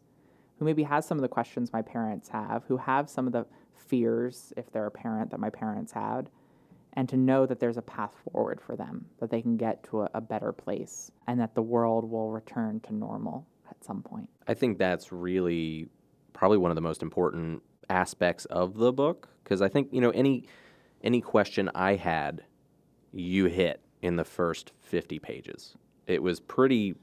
who 0.58 0.66
maybe 0.66 0.84
has 0.84 1.06
some 1.06 1.18
of 1.18 1.22
the 1.22 1.28
questions 1.28 1.74
my 1.74 1.82
parents 1.82 2.30
have, 2.30 2.64
who 2.68 2.78
have 2.78 3.10
some 3.10 3.28
of 3.28 3.34
the 3.34 3.46
fears 3.90 4.54
if 4.58 4.72
they're 4.72 4.88
a 4.88 4.92
parent 4.92 5.32
that 5.32 5.40
my 5.40 5.50
parents 5.50 5.92
had, 5.92 6.30
and 6.94 7.10
to 7.10 7.18
know 7.18 7.46
that 7.46 7.60
there's 7.60 7.78
a 7.78 7.82
path 7.82 8.16
forward 8.32 8.62
for 8.62 8.76
them, 8.76 9.06
that 9.20 9.30
they 9.30 9.42
can 9.42 9.58
get 9.58 9.84
to 9.86 10.04
a, 10.04 10.10
a 10.14 10.22
better 10.22 10.52
place, 10.52 11.12
and 11.28 11.40
that 11.40 11.56
the 11.56 11.62
world 11.62 12.10
will 12.10 12.32
return 12.32 12.80
to 12.82 12.94
normal 12.94 13.48
at 13.70 13.84
some 13.84 14.02
point. 14.02 14.30
I 14.48 14.54
think 14.54 14.78
that's 14.78 15.12
really 15.12 15.88
probably 16.34 16.58
one 16.58 16.72
of 16.72 16.76
the 16.76 16.82
most 16.82 17.02
important 17.02 17.62
aspects 17.90 18.46
of 18.46 18.76
the 18.76 18.92
book 18.92 19.30
because 19.44 19.62
I 19.62 19.68
think 19.68 19.90
you 19.92 20.02
know 20.02 20.12
any 20.12 20.46
any 21.04 21.22
question 21.22 21.70
I 21.76 21.96
had, 21.96 22.44
you 23.12 23.46
hit 23.46 23.82
in 24.02 24.16
the 24.16 24.24
first 24.24 24.72
fifty 24.80 25.20
pages. 25.20 25.76
It 26.08 26.22
was 26.22 26.40
pretty. 26.40 26.96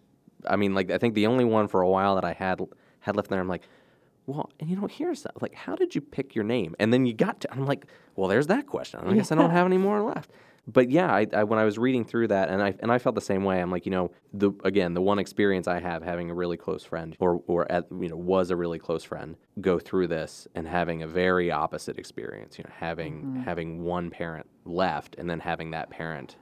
I 0.48 0.56
mean, 0.56 0.74
like 0.74 0.90
I 0.90 0.98
think 0.98 1.14
the 1.14 1.26
only 1.26 1.44
one 1.44 1.68
for 1.68 1.82
a 1.82 1.88
while 1.88 2.14
that 2.14 2.24
I 2.24 2.32
had 2.32 2.60
had 3.00 3.16
left 3.16 3.28
there. 3.28 3.40
I'm 3.40 3.48
like, 3.48 3.64
well, 4.30 4.50
and 4.60 4.70
you 4.70 4.76
know, 4.76 4.86
here's 4.86 5.22
that. 5.22 5.40
Like, 5.42 5.54
how 5.54 5.74
did 5.74 5.94
you 5.94 6.00
pick 6.00 6.34
your 6.34 6.44
name? 6.44 6.74
And 6.78 6.92
then 6.92 7.06
you 7.06 7.12
got 7.12 7.40
to. 7.40 7.52
I'm 7.52 7.66
like, 7.66 7.86
well, 8.16 8.28
there's 8.28 8.46
that 8.48 8.66
question. 8.66 9.00
I 9.00 9.14
guess 9.14 9.32
I 9.32 9.34
don't 9.34 9.50
have 9.50 9.66
any 9.66 9.78
more 9.78 10.00
left. 10.02 10.30
But 10.66 10.90
yeah, 10.90 11.12
I, 11.12 11.26
I, 11.32 11.44
when 11.44 11.58
I 11.58 11.64
was 11.64 11.78
reading 11.78 12.04
through 12.04 12.28
that, 12.28 12.48
and 12.48 12.62
I 12.62 12.74
and 12.80 12.92
I 12.92 12.98
felt 12.98 13.14
the 13.14 13.20
same 13.20 13.44
way. 13.44 13.60
I'm 13.60 13.70
like, 13.70 13.86
you 13.86 13.90
know, 13.90 14.12
the 14.32 14.52
again, 14.64 14.94
the 14.94 15.00
one 15.00 15.18
experience 15.18 15.66
I 15.66 15.80
have 15.80 16.02
having 16.02 16.30
a 16.30 16.34
really 16.34 16.56
close 16.56 16.84
friend, 16.84 17.16
or 17.18 17.42
or 17.46 17.70
at, 17.72 17.86
you 17.90 18.08
know, 18.08 18.16
was 18.16 18.50
a 18.50 18.56
really 18.56 18.78
close 18.78 19.02
friend, 19.02 19.36
go 19.60 19.78
through 19.78 20.08
this 20.08 20.46
and 20.54 20.68
having 20.68 21.02
a 21.02 21.08
very 21.08 21.50
opposite 21.50 21.98
experience. 21.98 22.58
You 22.58 22.64
know, 22.64 22.74
having 22.76 23.22
mm-hmm. 23.22 23.40
having 23.40 23.82
one 23.82 24.10
parent 24.10 24.46
left, 24.64 25.16
and 25.18 25.28
then 25.28 25.40
having 25.40 25.72
that 25.72 25.90
parent 25.90 26.36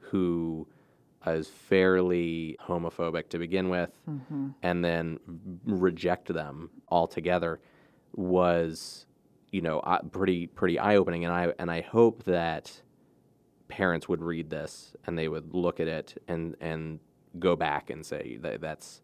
who 0.00 0.66
is 1.26 1.48
fairly 1.48 2.56
homophobic 2.66 3.28
to 3.30 3.38
begin 3.38 3.68
with, 3.68 3.90
Mm-hmm. 4.08 4.48
and 4.62 4.84
then 4.84 5.18
reject 5.66 6.32
them 6.32 6.70
altogether 6.88 7.60
was, 8.14 9.06
you 9.52 9.60
know, 9.60 9.80
uh, 9.80 10.02
pretty 10.02 10.46
pretty 10.46 10.78
eye 10.78 10.96
opening. 10.96 11.24
And 11.24 11.32
I 11.34 11.52
and 11.58 11.70
I 11.70 11.80
hope 11.82 12.24
that 12.24 12.82
parents 13.68 14.08
would 14.08 14.22
read 14.22 14.50
this 14.50 14.94
and 15.06 15.16
they 15.16 15.28
would 15.28 15.54
look 15.54 15.78
at 15.80 15.86
it 15.88 16.20
and 16.28 16.56
and 16.60 16.98
go 17.38 17.54
back 17.54 17.90
and 17.90 18.04
say 18.04 18.38
that 18.42 18.60
that's 18.60 19.00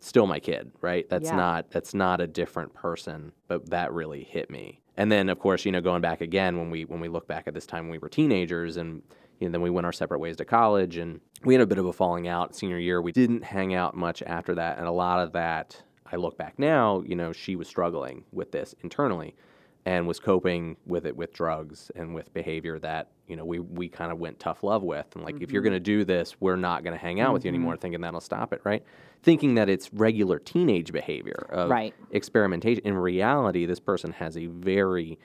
still 0.00 0.26
my 0.26 0.40
kid, 0.40 0.72
right? 0.80 1.08
That's 1.08 1.30
Yeah. 1.30 1.36
not 1.36 1.70
that's 1.70 1.94
not 1.94 2.20
a 2.20 2.26
different 2.26 2.74
person, 2.74 3.32
but 3.46 3.70
that 3.70 3.92
really 3.92 4.24
hit 4.24 4.50
me. 4.50 4.80
And 4.96 5.10
then 5.12 5.28
of 5.28 5.38
course, 5.38 5.64
you 5.64 5.70
know, 5.72 5.80
going 5.80 6.02
back 6.02 6.20
again 6.20 6.58
when 6.58 6.70
we 6.70 6.84
when 6.84 7.00
we 7.00 7.08
look 7.08 7.28
back 7.28 7.46
at 7.46 7.54
this 7.54 7.66
time 7.66 7.84
when 7.84 7.92
we 7.92 7.98
were 7.98 8.08
teenagers 8.08 8.76
and 8.76 9.02
you 9.42 9.48
know, 9.48 9.52
then 9.52 9.60
we 9.60 9.70
went 9.70 9.84
our 9.84 9.92
separate 9.92 10.20
ways 10.20 10.36
to 10.36 10.44
college 10.44 10.96
and 10.96 11.20
we 11.44 11.54
had 11.54 11.60
a 11.60 11.66
bit 11.66 11.78
of 11.78 11.86
a 11.86 11.92
falling 11.92 12.28
out 12.28 12.54
senior 12.54 12.78
year. 12.78 13.02
We 13.02 13.12
didn't 13.12 13.42
hang 13.42 13.74
out 13.74 13.96
much 13.96 14.22
after 14.22 14.54
that 14.54 14.78
and 14.78 14.86
a 14.86 14.92
lot 14.92 15.18
of 15.18 15.32
that 15.32 15.82
I 16.10 16.16
look 16.16 16.36
back 16.36 16.58
now, 16.58 17.02
you 17.06 17.16
know, 17.16 17.32
she 17.32 17.56
was 17.56 17.68
struggling 17.68 18.24
with 18.32 18.52
this 18.52 18.74
internally 18.82 19.34
and 19.84 20.06
was 20.06 20.20
coping 20.20 20.76
with 20.86 21.06
it 21.06 21.16
with 21.16 21.32
drugs 21.32 21.90
and 21.96 22.14
with 22.14 22.32
behavior 22.32 22.78
that 22.78 23.08
you 23.26 23.36
know 23.36 23.44
we 23.44 23.58
we 23.58 23.88
kind 23.88 24.12
of 24.12 24.18
went 24.18 24.38
tough 24.38 24.62
love 24.62 24.82
with 24.82 25.06
and 25.14 25.24
like 25.24 25.40
if 25.40 25.50
you're 25.50 25.60
mm-hmm. 25.60 25.70
going 25.70 25.72
to 25.72 25.80
do 25.80 26.04
this 26.04 26.40
we're 26.40 26.56
not 26.56 26.84
going 26.84 26.94
to 26.94 27.00
hang 27.00 27.20
out 27.20 27.32
with 27.32 27.44
you 27.44 27.48
anymore 27.48 27.74
mm-hmm. 27.74 27.80
thinking 27.80 28.00
that'll 28.00 28.20
stop 28.20 28.52
it 28.52 28.60
right 28.64 28.84
thinking 29.22 29.54
that 29.54 29.68
it's 29.68 29.92
regular 29.92 30.38
teenage 30.38 30.92
behavior 30.92 31.46
of 31.50 31.68
Right. 31.68 31.94
experimentation 32.12 32.84
in 32.84 32.94
reality 32.94 33.66
this 33.66 33.80
person 33.80 34.12
has 34.12 34.36
a 34.36 34.46
very 34.46 35.18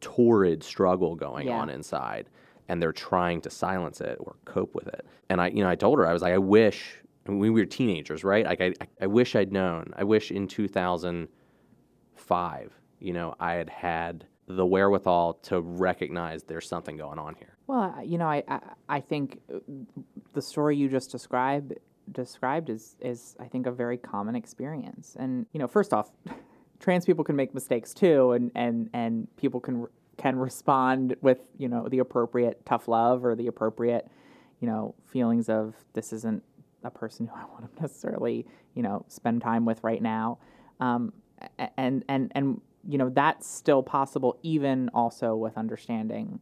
torrid 0.00 0.62
struggle 0.62 1.16
going 1.16 1.48
Yeah. 1.48 1.58
on 1.58 1.70
inside 1.70 2.28
and 2.68 2.82
they're 2.82 2.92
trying 2.92 3.40
to 3.42 3.50
silence 3.50 4.00
it 4.00 4.16
or 4.18 4.34
cope 4.44 4.74
with 4.74 4.88
it. 4.88 5.06
And 5.28 5.40
i 5.40 5.46
you 5.48 5.62
know 5.62 5.70
i 5.70 5.76
told 5.76 5.98
her 5.98 6.06
i 6.06 6.12
was 6.12 6.22
like 6.22 6.34
i 6.34 6.38
wish 6.38 6.98
when 7.24 7.38
we 7.38 7.50
were 7.50 7.64
teenagers 7.64 8.24
right? 8.24 8.46
Like 8.46 8.60
i 8.60 8.72
i 9.00 9.06
wish 9.06 9.36
i'd 9.36 9.52
known. 9.52 9.92
I 9.96 10.04
wish 10.04 10.30
in 10.30 10.48
2005 10.48 12.72
you 12.98 13.12
know 13.12 13.34
i 13.38 13.52
had 13.52 13.68
had 13.68 14.24
the 14.48 14.64
wherewithal 14.64 15.34
to 15.34 15.60
recognize 15.60 16.44
there's 16.44 16.68
something 16.68 16.96
going 16.96 17.18
on 17.18 17.34
here. 17.34 17.56
Well, 17.66 17.94
you 18.04 18.18
know, 18.18 18.26
I, 18.26 18.42
I 18.48 18.60
I 18.88 19.00
think 19.00 19.40
uh, 19.52 19.58
the 20.32 20.42
story 20.42 20.76
you 20.76 20.88
just 20.88 21.10
described 21.10 21.74
described 22.12 22.70
is 22.70 22.96
is 23.00 23.36
I 23.40 23.46
think 23.46 23.66
a 23.66 23.72
very 23.72 23.98
common 23.98 24.36
experience. 24.36 25.16
And 25.18 25.46
you 25.52 25.58
know, 25.58 25.66
first 25.66 25.92
off, 25.92 26.10
trans 26.80 27.04
people 27.04 27.24
can 27.24 27.36
make 27.36 27.54
mistakes 27.54 27.92
too, 27.92 28.32
and 28.32 28.52
and 28.54 28.88
and 28.92 29.28
people 29.36 29.60
can 29.60 29.86
can 30.16 30.38
respond 30.38 31.16
with 31.20 31.38
you 31.58 31.68
know 31.68 31.88
the 31.88 31.98
appropriate 31.98 32.64
tough 32.64 32.88
love 32.88 33.24
or 33.24 33.34
the 33.34 33.46
appropriate 33.46 34.08
you 34.60 34.66
know 34.66 34.94
feelings 35.06 35.48
of 35.48 35.74
this 35.92 36.12
isn't 36.12 36.42
a 36.84 36.90
person 36.90 37.26
who 37.26 37.34
I 37.34 37.44
want 37.52 37.74
to 37.74 37.82
necessarily 37.82 38.46
you 38.74 38.82
know 38.82 39.04
spend 39.08 39.42
time 39.42 39.64
with 39.64 39.82
right 39.84 40.02
now. 40.02 40.38
Um, 40.80 41.12
and 41.76 42.04
and 42.08 42.32
and 42.34 42.60
you 42.88 42.98
know 42.98 43.10
that's 43.10 43.46
still 43.46 43.82
possible 43.82 44.38
even 44.42 44.88
also 44.94 45.34
with 45.36 45.58
understanding 45.58 46.40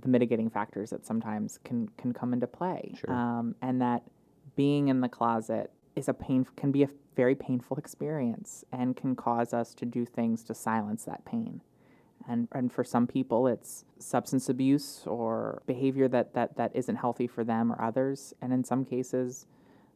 the 0.00 0.08
mitigating 0.08 0.50
factors 0.50 0.90
that 0.90 1.06
sometimes 1.06 1.58
can 1.64 1.88
can 1.96 2.12
come 2.12 2.32
into 2.32 2.46
play, 2.46 2.94
Sure. 2.98 3.12
um, 3.14 3.54
and 3.62 3.80
that 3.80 4.02
being 4.56 4.88
in 4.88 5.00
the 5.00 5.08
closet 5.08 5.70
is 5.96 6.08
a 6.08 6.14
pain 6.14 6.46
can 6.56 6.72
be 6.72 6.82
a 6.82 6.88
very 7.16 7.34
painful 7.34 7.76
experience 7.76 8.64
and 8.72 8.96
can 8.96 9.14
cause 9.14 9.54
us 9.54 9.72
to 9.74 9.86
do 9.86 10.04
things 10.04 10.42
to 10.44 10.54
silence 10.54 11.04
that 11.04 11.24
pain. 11.24 11.60
And 12.28 12.48
and 12.52 12.72
for 12.72 12.84
some 12.84 13.06
people, 13.06 13.46
it's 13.46 13.84
substance 13.98 14.48
abuse 14.48 15.02
or 15.06 15.62
behavior 15.66 16.08
that 16.08 16.34
that 16.34 16.56
that 16.56 16.70
isn't 16.74 16.96
healthy 16.96 17.26
for 17.26 17.44
them 17.44 17.70
or 17.72 17.80
others, 17.82 18.34
and 18.40 18.52
in 18.52 18.64
some 18.64 18.84
cases, 18.84 19.46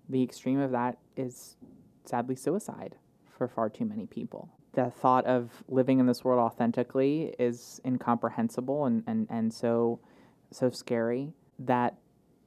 the 0.09 0.23
extreme 0.23 0.61
of 0.61 0.71
that 0.73 0.99
is 1.17 1.57
sadly 2.05 2.37
suicide 2.37 2.97
for 3.37 3.49
far 3.49 3.69
too 3.69 3.85
many 3.85 4.07
people. 4.07 4.51
The 4.73 4.91
thought 4.91 5.25
of 5.27 5.64
living 5.69 5.99
in 5.99 6.07
this 6.07 6.25
world 6.25 6.41
authentically 6.41 7.35
is 7.38 7.81
incomprehensible 7.85 8.85
and, 8.85 9.03
and, 9.07 9.27
and 9.31 9.53
so 9.53 10.01
so 10.51 10.71
scary 10.71 11.33
that 11.59 11.97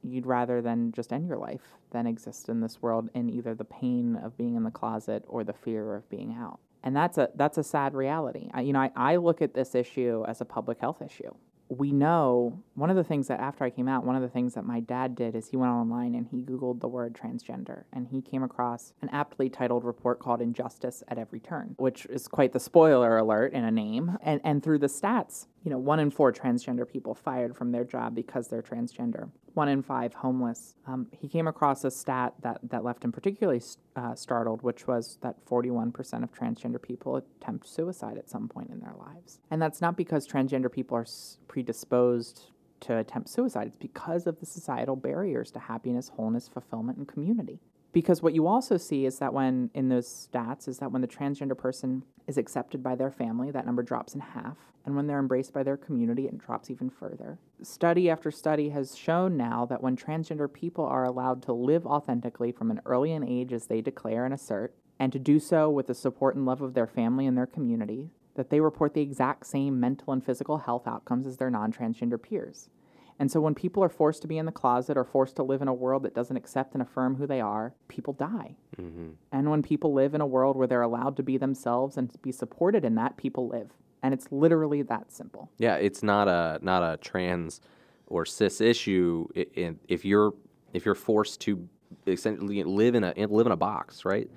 you'd 0.02 0.26
rather 0.26 0.60
than 0.60 0.92
just 0.92 1.12
end 1.12 1.26
your 1.26 1.38
life 1.38 1.76
than 1.90 2.06
exist 2.06 2.48
in 2.48 2.60
this 2.60 2.82
world 2.82 3.10
in 3.14 3.30
either 3.30 3.54
the 3.54 3.64
pain 3.64 4.16
of 4.16 4.36
being 4.36 4.56
in 4.56 4.64
the 4.64 4.70
closet 4.70 5.24
or 5.28 5.44
the 5.44 5.52
fear 5.52 5.94
of 5.94 6.08
being 6.08 6.34
out. 6.34 6.58
And 6.82 6.96
that's 6.96 7.18
a 7.18 7.28
that's 7.34 7.58
a 7.58 7.62
sad 7.62 7.94
reality. 7.94 8.50
I, 8.52 8.62
you 8.62 8.72
know, 8.72 8.80
I, 8.80 8.90
I 8.96 9.16
look 9.16 9.40
at 9.42 9.54
this 9.54 9.74
issue 9.74 10.24
as 10.26 10.40
a 10.40 10.44
public 10.44 10.80
health 10.80 11.00
issue 11.02 11.32
we 11.78 11.90
know 11.90 12.62
one 12.74 12.90
of 12.90 12.96
the 12.96 13.04
things 13.04 13.28
that 13.28 13.40
after 13.40 13.64
I 13.64 13.70
came 13.70 13.88
out, 13.88 14.04
one 14.04 14.16
of 14.16 14.22
the 14.22 14.28
things 14.28 14.54
that 14.54 14.64
my 14.64 14.80
dad 14.80 15.14
did 15.14 15.34
is 15.34 15.48
he 15.48 15.56
went 15.56 15.72
online 15.72 16.14
and 16.14 16.26
he 16.26 16.42
Googled 16.42 16.80
the 16.80 16.88
word 16.88 17.14
transgender 17.14 17.84
and 17.92 18.08
he 18.08 18.20
came 18.20 18.42
across 18.42 18.92
an 19.00 19.08
aptly 19.10 19.48
titled 19.48 19.84
report 19.84 20.18
called 20.18 20.42
Injustice 20.42 21.02
at 21.08 21.18
Every 21.18 21.40
Turn, 21.40 21.74
which 21.78 22.04
is 22.06 22.28
quite 22.28 22.52
the 22.52 22.60
spoiler 22.60 23.16
alert 23.16 23.52
in 23.52 23.64
a 23.64 23.70
name. 23.70 24.18
And, 24.22 24.40
and 24.44 24.62
through 24.62 24.80
the 24.80 24.86
stats, 24.86 25.46
you 25.64 25.70
know, 25.70 25.78
one 25.78 25.98
in 25.98 26.10
four 26.10 26.32
transgender 26.32 26.86
people 26.86 27.14
fired 27.14 27.56
from 27.56 27.72
their 27.72 27.84
job 27.84 28.14
because 28.14 28.48
they're 28.48 28.62
transgender, 28.62 29.30
one 29.54 29.68
in 29.68 29.82
five 29.82 30.14
homeless. 30.14 30.74
Um, 30.86 31.06
he 31.12 31.28
came 31.28 31.46
across 31.46 31.84
a 31.84 31.90
stat 31.90 32.34
that, 32.42 32.58
that 32.70 32.84
left 32.84 33.04
him 33.04 33.12
particularly 33.12 33.62
uh, 33.96 34.14
startled, 34.14 34.62
which 34.62 34.86
was 34.86 35.18
that 35.22 35.44
41% 35.46 36.22
of 36.22 36.32
transgender 36.32 36.80
people 36.80 37.16
attempt 37.16 37.68
suicide 37.68 38.18
at 38.18 38.28
some 38.28 38.48
point 38.48 38.70
in 38.70 38.80
their 38.80 38.94
lives. 38.98 39.40
And 39.50 39.60
that's 39.60 39.80
not 39.80 39.96
because 39.96 40.26
transgender 40.26 40.70
people 40.70 40.96
are 40.96 41.06
predisposed 41.48 42.42
to 42.80 42.98
attempt 42.98 43.28
suicide, 43.28 43.68
it's 43.68 43.76
because 43.76 44.26
of 44.26 44.40
the 44.40 44.46
societal 44.46 44.96
barriers 44.96 45.52
to 45.52 45.60
happiness, 45.60 46.10
wholeness, 46.16 46.48
fulfillment, 46.48 46.98
and 46.98 47.06
community. 47.06 47.60
Because 47.92 48.22
what 48.22 48.34
you 48.34 48.46
also 48.46 48.78
see 48.78 49.04
is 49.04 49.18
that 49.18 49.34
when, 49.34 49.70
in 49.74 49.88
those 49.88 50.28
stats, 50.32 50.66
is 50.66 50.78
that 50.78 50.90
when 50.90 51.02
the 51.02 51.08
transgender 51.08 51.56
person 51.56 52.04
is 52.26 52.38
accepted 52.38 52.82
by 52.82 52.94
their 52.94 53.10
family, 53.10 53.50
that 53.50 53.66
number 53.66 53.82
drops 53.82 54.14
in 54.14 54.20
half. 54.20 54.56
And 54.84 54.96
when 54.96 55.06
they're 55.06 55.18
embraced 55.18 55.52
by 55.52 55.62
their 55.62 55.76
community, 55.76 56.26
it 56.26 56.38
drops 56.38 56.70
even 56.70 56.90
further. 56.90 57.38
Study 57.62 58.08
after 58.08 58.30
study 58.30 58.70
has 58.70 58.96
shown 58.96 59.36
now 59.36 59.66
that 59.66 59.82
when 59.82 59.96
transgender 59.96 60.52
people 60.52 60.84
are 60.84 61.04
allowed 61.04 61.42
to 61.42 61.52
live 61.52 61.86
authentically 61.86 62.50
from 62.50 62.70
an 62.70 62.80
early 62.86 63.12
an 63.12 63.22
age 63.22 63.52
as 63.52 63.66
they 63.66 63.80
declare 63.80 64.24
and 64.24 64.34
assert, 64.34 64.74
and 64.98 65.12
to 65.12 65.18
do 65.18 65.38
so 65.38 65.68
with 65.70 65.86
the 65.86 65.94
support 65.94 66.34
and 66.34 66.46
love 66.46 66.62
of 66.62 66.74
their 66.74 66.86
family 66.86 67.26
and 67.26 67.36
their 67.36 67.46
community, 67.46 68.10
that 68.34 68.50
they 68.50 68.60
report 68.60 68.94
the 68.94 69.02
exact 69.02 69.46
same 69.46 69.78
mental 69.78 70.12
and 70.12 70.24
physical 70.24 70.58
health 70.58 70.86
outcomes 70.86 71.26
as 71.26 71.36
their 71.36 71.50
non 71.50 71.72
transgender 71.72 72.20
peers. 72.20 72.70
And 73.18 73.30
so 73.30 73.40
when 73.40 73.54
people 73.54 73.84
are 73.84 73.88
forced 73.88 74.22
to 74.22 74.28
be 74.28 74.38
in 74.38 74.46
the 74.46 74.52
closet 74.52 74.96
or 74.96 75.04
forced 75.04 75.36
to 75.36 75.42
live 75.42 75.62
in 75.62 75.68
a 75.68 75.74
world 75.74 76.02
that 76.02 76.14
doesn't 76.14 76.36
accept 76.36 76.74
and 76.74 76.82
affirm 76.82 77.16
who 77.16 77.26
they 77.26 77.40
are, 77.40 77.74
people 77.88 78.12
die. 78.14 78.56
Mm-hmm. 78.80 79.10
And 79.30 79.50
when 79.50 79.62
people 79.62 79.92
live 79.92 80.14
in 80.14 80.20
a 80.20 80.26
world 80.26 80.56
where 80.56 80.66
they're 80.66 80.82
allowed 80.82 81.16
to 81.16 81.22
be 81.22 81.36
themselves 81.36 81.96
and 81.96 82.10
to 82.10 82.18
be 82.18 82.32
supported 82.32 82.84
in 82.84 82.94
that, 82.96 83.16
people 83.16 83.48
live. 83.48 83.70
And 84.02 84.12
it's 84.12 84.26
literally 84.32 84.82
that 84.82 85.12
simple. 85.12 85.50
Yeah, 85.58 85.76
it's 85.76 86.02
not 86.02 86.26
a 86.26 86.58
not 86.62 86.82
a 86.82 86.96
trans 86.96 87.60
or 88.08 88.24
cis 88.24 88.60
issue. 88.60 89.28
If 89.34 90.04
you're 90.04 90.34
if 90.72 90.84
you're 90.84 90.96
forced 90.96 91.40
to 91.42 91.68
essentially 92.06 92.62
live 92.64 92.94
in 92.96 93.04
a 93.04 93.14
live 93.16 93.46
in 93.46 93.52
a 93.52 93.56
box, 93.56 94.04
right? 94.04 94.28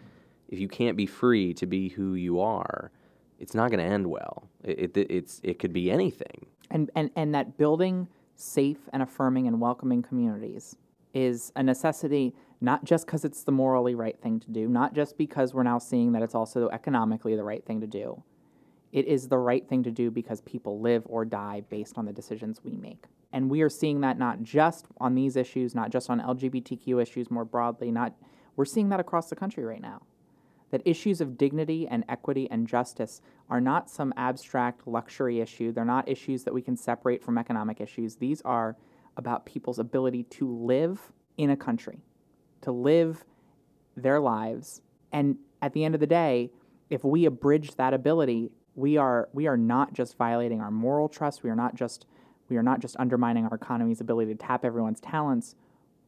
If 0.49 0.59
you 0.59 0.67
can't 0.67 0.95
be 0.95 1.07
free 1.07 1.55
to 1.55 1.65
be 1.65 1.89
who 1.89 2.13
you 2.13 2.39
are, 2.39 2.91
it's 3.39 3.55
not 3.55 3.71
going 3.71 3.79
to 3.79 3.91
end 3.91 4.07
well. 4.07 4.47
It, 4.63 4.95
it 4.95 5.07
it's 5.09 5.41
it 5.43 5.57
could 5.57 5.73
be 5.73 5.89
anything. 5.89 6.45
And, 6.71 6.89
and, 6.95 7.11
and 7.15 7.33
that 7.35 7.57
building 7.57 8.07
safe 8.35 8.89
and 8.93 9.01
affirming 9.01 9.47
and 9.47 9.59
welcoming 9.59 10.01
communities 10.01 10.75
is 11.13 11.51
a 11.55 11.63
necessity, 11.63 12.35
not 12.61 12.83
just 12.83 13.05
because 13.05 13.23
it's 13.23 13.43
the 13.43 13.51
morally 13.51 13.95
right 13.95 14.19
thing 14.21 14.39
to 14.41 14.51
do, 14.51 14.67
not 14.67 14.93
just 14.93 15.17
because 15.17 15.53
we're 15.53 15.63
now 15.63 15.79
seeing 15.79 16.11
that 16.11 16.21
it's 16.21 16.35
also 16.35 16.69
economically 16.69 17.35
the 17.35 17.43
right 17.43 17.65
thing 17.65 17.79
to 17.81 17.87
do. 17.87 18.21
It 18.91 19.07
is 19.07 19.27
the 19.27 19.37
right 19.37 19.67
thing 19.67 19.83
to 19.83 19.91
do 19.91 20.11
because 20.11 20.41
people 20.41 20.79
live 20.79 21.03
or 21.07 21.25
die 21.25 21.63
based 21.69 21.97
on 21.97 22.05
the 22.05 22.13
decisions 22.13 22.63
we 22.63 22.75
make. 22.75 23.05
And 23.33 23.49
we 23.49 23.61
are 23.61 23.69
seeing 23.69 24.01
that 24.01 24.17
not 24.17 24.43
just 24.43 24.85
on 24.99 25.15
these 25.15 25.35
issues, 25.35 25.75
not 25.75 25.89
just 25.89 26.09
on 26.09 26.21
LGBTQ 26.21 27.01
issues 27.01 27.29
more 27.29 27.45
broadly, 27.45 27.91
not 27.91 28.13
we're 28.55 28.65
seeing 28.65 28.89
that 28.89 28.99
across 29.01 29.29
the 29.29 29.35
country 29.35 29.65
right 29.65 29.81
now. 29.81 30.01
That 30.71 30.81
issues 30.85 31.21
of 31.21 31.37
dignity 31.37 31.87
and 31.87 32.03
equity 32.09 32.49
and 32.49 32.67
justice 32.67 33.21
are 33.49 33.61
not 33.61 33.89
some 33.89 34.13
abstract 34.17 34.87
luxury 34.87 35.39
issue. 35.39 35.71
They're 35.71 35.85
not 35.85 36.09
issues 36.09 36.43
that 36.43 36.53
we 36.53 36.61
can 36.61 36.75
separate 36.75 37.23
from 37.23 37.37
economic 37.37 37.79
issues. 37.79 38.15
These 38.15 38.41
are 38.41 38.75
about 39.17 39.45
people's 39.45 39.79
ability 39.79 40.23
to 40.23 40.51
live 40.51 41.11
in 41.37 41.49
a 41.49 41.55
country, 41.55 42.03
to 42.61 42.71
live 42.71 43.23
their 43.95 44.19
lives. 44.19 44.81
And 45.11 45.37
at 45.61 45.73
the 45.73 45.85
end 45.85 45.95
of 45.95 46.01
the 46.01 46.07
day, 46.07 46.51
if 46.89 47.03
we 47.03 47.25
abridge 47.25 47.75
that 47.75 47.93
ability, 47.93 48.51
we 48.75 48.97
are 48.97 49.29
we 49.33 49.47
are 49.47 49.57
not 49.57 49.93
just 49.93 50.17
violating 50.17 50.61
our 50.61 50.71
moral 50.71 51.07
trust. 51.07 51.43
We 51.43 51.49
are 51.49 51.55
not 51.55 51.75
just 51.75 52.05
we 52.49 52.57
are 52.57 52.63
not 52.63 52.79
just 52.79 52.95
undermining 52.99 53.45
our 53.45 53.55
economy's 53.55 54.01
ability 54.01 54.33
to 54.33 54.37
tap 54.37 54.65
everyone's 54.65 54.99
talents. 54.99 55.55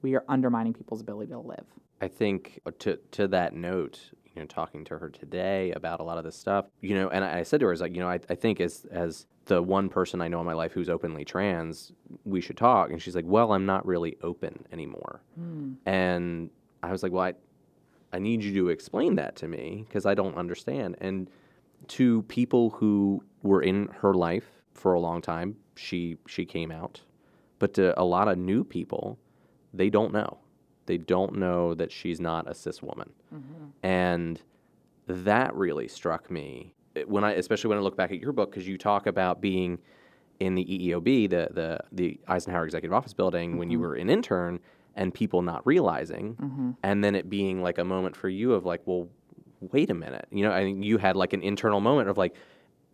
We 0.01 0.15
are 0.15 0.23
undermining 0.27 0.73
people's 0.73 1.01
ability 1.01 1.31
to 1.31 1.39
live. 1.39 1.65
I 2.01 2.07
think 2.07 2.59
uh, 2.65 2.71
to 2.79 2.99
to 3.11 3.27
that 3.29 3.53
note, 3.53 4.11
you 4.37 4.43
know, 4.43 4.47
talking 4.47 4.85
to 4.85 4.99
her 4.99 5.09
today 5.09 5.71
about 5.71 5.99
a 5.99 6.03
lot 6.03 6.19
of 6.19 6.23
this 6.23 6.35
stuff, 6.35 6.67
you 6.79 6.93
know, 6.93 7.09
and 7.09 7.25
I, 7.25 7.39
I 7.39 7.43
said 7.43 7.59
to 7.61 7.65
her, 7.65 7.71
I 7.71 7.73
was 7.73 7.81
like, 7.81 7.95
you 7.95 7.99
know, 7.99 8.07
I, 8.07 8.19
I 8.29 8.35
think 8.35 8.61
as, 8.61 8.85
as 8.91 9.25
the 9.45 9.63
one 9.63 9.89
person 9.89 10.21
I 10.21 10.27
know 10.27 10.39
in 10.39 10.45
my 10.45 10.53
life 10.53 10.73
who's 10.73 10.89
openly 10.89 11.25
trans, 11.25 11.91
we 12.23 12.39
should 12.39 12.55
talk. 12.55 12.91
And 12.91 13.01
she's 13.01 13.15
like, 13.15 13.25
well, 13.25 13.51
I'm 13.51 13.65
not 13.65 13.83
really 13.83 14.15
open 14.21 14.65
anymore. 14.71 15.21
Hmm. 15.33 15.73
And 15.87 16.51
I 16.83 16.91
was 16.91 17.01
like, 17.01 17.11
well, 17.11 17.23
I, 17.23 17.33
I 18.13 18.19
need 18.19 18.43
you 18.43 18.53
to 18.53 18.69
explain 18.69 19.15
that 19.15 19.35
to 19.37 19.47
me 19.47 19.85
because 19.87 20.05
I 20.05 20.13
don't 20.13 20.35
understand. 20.35 20.97
And 21.01 21.31
to 21.87 22.21
people 22.23 22.69
who 22.69 23.23
were 23.41 23.63
in 23.63 23.87
her 24.01 24.13
life 24.13 24.61
for 24.73 24.93
a 24.93 24.99
long 24.99 25.19
time, 25.19 25.55
she 25.75 26.17
she 26.27 26.45
came 26.45 26.71
out. 26.71 27.01
But 27.57 27.73
to 27.73 27.99
a 27.99 28.05
lot 28.05 28.27
of 28.27 28.37
new 28.37 28.63
people, 28.63 29.17
they 29.73 29.89
don't 29.89 30.13
know. 30.13 30.37
They 30.87 30.97
don't 30.97 31.35
know 31.35 31.73
that 31.75 31.91
she's 31.91 32.19
not 32.19 32.49
a 32.49 32.55
cis 32.55 32.81
woman. 32.81 33.11
Mm-hmm. 33.33 33.65
And 33.83 34.41
that 35.07 35.53
really 35.55 35.87
struck 35.87 36.29
me 36.31 36.73
eh, 36.95 37.03
when 37.07 37.23
I 37.23 37.33
especially 37.33 37.69
when 37.69 37.77
I 37.77 37.81
look 37.81 37.95
back 37.95 38.11
at 38.11 38.19
your 38.19 38.31
book 38.31 38.51
because 38.51 38.67
you 38.67 38.77
talk 38.77 39.05
about 39.05 39.39
being 39.39 39.79
in 40.39 40.55
the 40.55 40.65
EEOB, 40.65 41.29
the 41.29 41.49
the 41.51 41.79
the 41.91 42.19
Eisenhower 42.27 42.65
Executive 42.65 42.93
Office 42.93 43.13
building 43.13 43.57
when 43.57 43.69
you 43.69 43.77
mm-hmm. 43.77 43.87
were 43.87 43.95
an 43.95 44.09
intern 44.09 44.59
and 44.95 45.13
people 45.13 45.43
not 45.43 45.65
realizing 45.65 46.35
mm-hmm. 46.35 46.71
and 46.81 47.03
then 47.03 47.13
it 47.13 47.29
being 47.29 47.61
like 47.61 47.77
a 47.77 47.83
moment 47.83 48.15
for 48.15 48.29
you 48.29 48.53
of 48.53 48.65
like, 48.65 48.81
well, 48.85 49.07
wait 49.61 49.89
a 49.89 49.93
minute. 49.93 50.27
You 50.31 50.43
know, 50.43 50.51
I 50.51 50.63
think 50.63 50.83
you 50.83 50.97
had 50.97 51.15
like 51.15 51.33
an 51.33 51.41
internal 51.43 51.79
moment 51.79 52.09
of 52.09 52.17
like, 52.17 52.35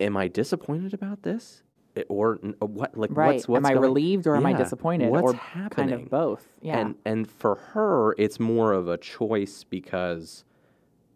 am 0.00 0.16
I 0.16 0.28
disappointed 0.28 0.94
about 0.94 1.22
this? 1.22 1.63
Or 2.08 2.40
uh, 2.60 2.66
what 2.66 2.96
like 2.96 3.10
Right. 3.12 3.34
what's 3.34 3.46
what's 3.48 3.60
am 3.60 3.66
I 3.66 3.74
going- 3.74 3.82
relieved 3.82 4.26
or 4.26 4.34
am 4.36 4.46
I 4.46 4.52
disappointed? 4.52 5.10
What's 5.10 5.32
or 5.32 5.36
happening? 5.36 5.88
kind 5.90 6.02
of 6.02 6.10
both. 6.10 6.44
Yeah. 6.60 6.78
And 6.80 6.94
and 7.04 7.30
for 7.30 7.54
her, 7.54 8.14
it's 8.18 8.40
more 8.40 8.72
of 8.72 8.88
a 8.88 8.96
choice 8.98 9.62
because 9.64 10.44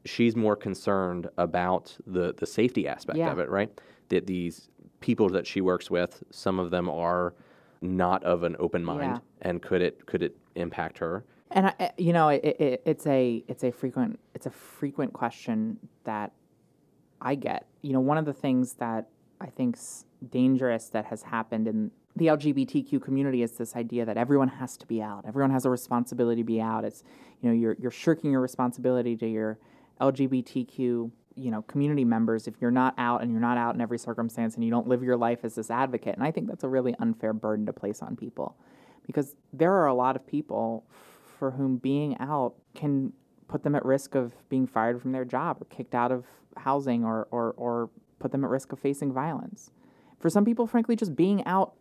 she's 0.04 0.36
more 0.36 0.54
concerned 0.54 1.28
about 1.36 1.96
the 2.06 2.32
the 2.36 2.46
safety 2.46 2.86
aspect 2.86 3.18
Yeah. 3.18 3.32
of 3.32 3.38
it, 3.40 3.48
right? 3.50 3.70
That 4.10 4.26
these 4.28 4.68
people 5.00 5.28
that 5.30 5.46
she 5.46 5.60
works 5.60 5.90
with, 5.90 6.22
some 6.30 6.58
of 6.60 6.70
them 6.70 6.88
are 6.88 7.34
not 7.80 8.22
of 8.24 8.42
an 8.44 8.54
open 8.60 8.84
mind, 8.84 9.14
Yeah. 9.16 9.18
and 9.50 9.60
could 9.60 9.82
it 9.82 10.06
could 10.06 10.22
it 10.22 10.36
impact 10.54 10.98
her? 10.98 11.24
And 11.50 11.66
I, 11.66 11.74
I- 11.80 11.92
you 11.96 12.12
know, 12.12 12.28
it, 12.28 12.44
it, 12.44 12.82
it's 12.86 13.06
a 13.08 13.42
it's 13.48 13.64
a 13.64 13.72
frequent 13.72 14.20
it's 14.34 14.46
a 14.46 14.50
frequent 14.50 15.12
question 15.12 15.78
that 16.04 16.32
I 17.20 17.34
get. 17.34 17.66
You 17.82 17.94
know, 17.94 18.00
one 18.00 18.16
of 18.18 18.26
the 18.26 18.32
things 18.32 18.74
that 18.74 19.08
I 19.40 19.46
think's 19.46 20.04
dangerous 20.30 20.86
that 20.88 21.06
has 21.06 21.22
happened 21.22 21.68
in 21.68 21.90
the 22.16 22.26
LGBTQ 22.26 23.00
community 23.00 23.42
is 23.42 23.52
this 23.52 23.76
idea 23.76 24.04
that 24.04 24.16
everyone 24.16 24.48
has 24.48 24.76
to 24.78 24.86
be 24.86 25.00
out. 25.00 25.24
Everyone 25.26 25.50
has 25.50 25.64
a 25.64 25.70
responsibility 25.70 26.42
to 26.42 26.46
be 26.46 26.60
out. 26.60 26.84
It's 26.84 27.04
you 27.40 27.48
know 27.48 27.54
you're 27.54 27.76
you're 27.78 27.90
shirking 27.90 28.32
your 28.32 28.40
responsibility 28.40 29.16
to 29.16 29.28
your 29.28 29.58
LGBTQ 30.00 31.10
you 31.36 31.50
know 31.50 31.62
community 31.62 32.04
members 32.04 32.48
if 32.48 32.54
you're 32.60 32.72
not 32.72 32.94
out 32.98 33.22
and 33.22 33.30
you're 33.30 33.40
not 33.40 33.56
out 33.56 33.74
in 33.74 33.80
every 33.80 33.98
circumstance 33.98 34.56
and 34.56 34.64
you 34.64 34.70
don't 34.70 34.88
live 34.88 35.02
your 35.02 35.16
life 35.16 35.40
as 35.44 35.54
this 35.54 35.70
advocate. 35.70 36.14
And 36.14 36.24
I 36.24 36.32
think 36.32 36.48
that's 36.48 36.64
a 36.64 36.68
really 36.68 36.94
unfair 36.98 37.32
burden 37.32 37.66
to 37.66 37.72
place 37.72 38.02
on 38.02 38.16
people 38.16 38.56
because 39.06 39.36
there 39.52 39.72
are 39.72 39.86
a 39.86 39.94
lot 39.94 40.16
of 40.16 40.26
people 40.26 40.84
for 41.38 41.52
whom 41.52 41.76
being 41.76 42.16
out 42.18 42.54
can 42.74 43.12
put 43.46 43.62
them 43.62 43.74
at 43.74 43.84
risk 43.84 44.14
of 44.14 44.34
being 44.48 44.66
fired 44.66 45.00
from 45.00 45.12
their 45.12 45.24
job 45.24 45.58
or 45.60 45.64
kicked 45.66 45.94
out 45.94 46.12
of 46.12 46.26
housing 46.56 47.04
or, 47.04 47.26
or, 47.30 47.52
or 47.52 47.90
put 48.18 48.32
them 48.32 48.44
at 48.44 48.50
risk 48.50 48.72
of 48.72 48.78
facing 48.78 49.12
violence. 49.12 49.70
For 50.18 50.28
some 50.30 50.44
people, 50.44 50.66
frankly, 50.66 50.96
just 50.96 51.14
being 51.14 51.44
out 51.44 51.74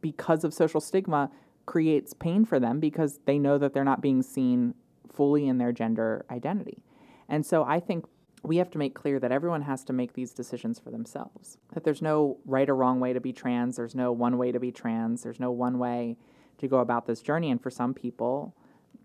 because 0.00 0.44
of 0.44 0.54
social 0.54 0.80
stigma 0.80 1.30
creates 1.66 2.14
pain 2.14 2.44
for 2.44 2.60
them 2.60 2.78
because 2.78 3.18
they 3.24 3.38
know 3.38 3.58
that 3.58 3.74
they're 3.74 3.84
not 3.84 4.00
being 4.00 4.22
seen 4.22 4.74
fully 5.12 5.48
in 5.48 5.58
their 5.58 5.72
gender 5.72 6.24
identity. 6.30 6.82
And 7.28 7.44
so 7.44 7.64
I 7.64 7.80
think 7.80 8.04
we 8.44 8.58
have 8.58 8.70
to 8.70 8.78
make 8.78 8.94
clear 8.94 9.18
that 9.18 9.32
everyone 9.32 9.62
has 9.62 9.82
to 9.84 9.92
make 9.92 10.12
these 10.12 10.32
decisions 10.32 10.78
for 10.78 10.92
themselves. 10.92 11.58
That 11.72 11.82
there's 11.82 12.02
no 12.02 12.38
right 12.46 12.68
or 12.68 12.76
wrong 12.76 13.00
way 13.00 13.12
to 13.12 13.20
be 13.20 13.32
trans, 13.32 13.76
there's 13.76 13.96
no 13.96 14.12
one 14.12 14.38
way 14.38 14.52
to 14.52 14.60
be 14.60 14.70
trans, 14.70 15.24
there's 15.24 15.40
no 15.40 15.50
one 15.50 15.78
way 15.78 16.16
to 16.58 16.68
go 16.68 16.78
about 16.78 17.06
this 17.06 17.20
journey 17.20 17.50
and 17.50 17.62
for 17.62 17.70
some 17.70 17.94
people 17.94 18.54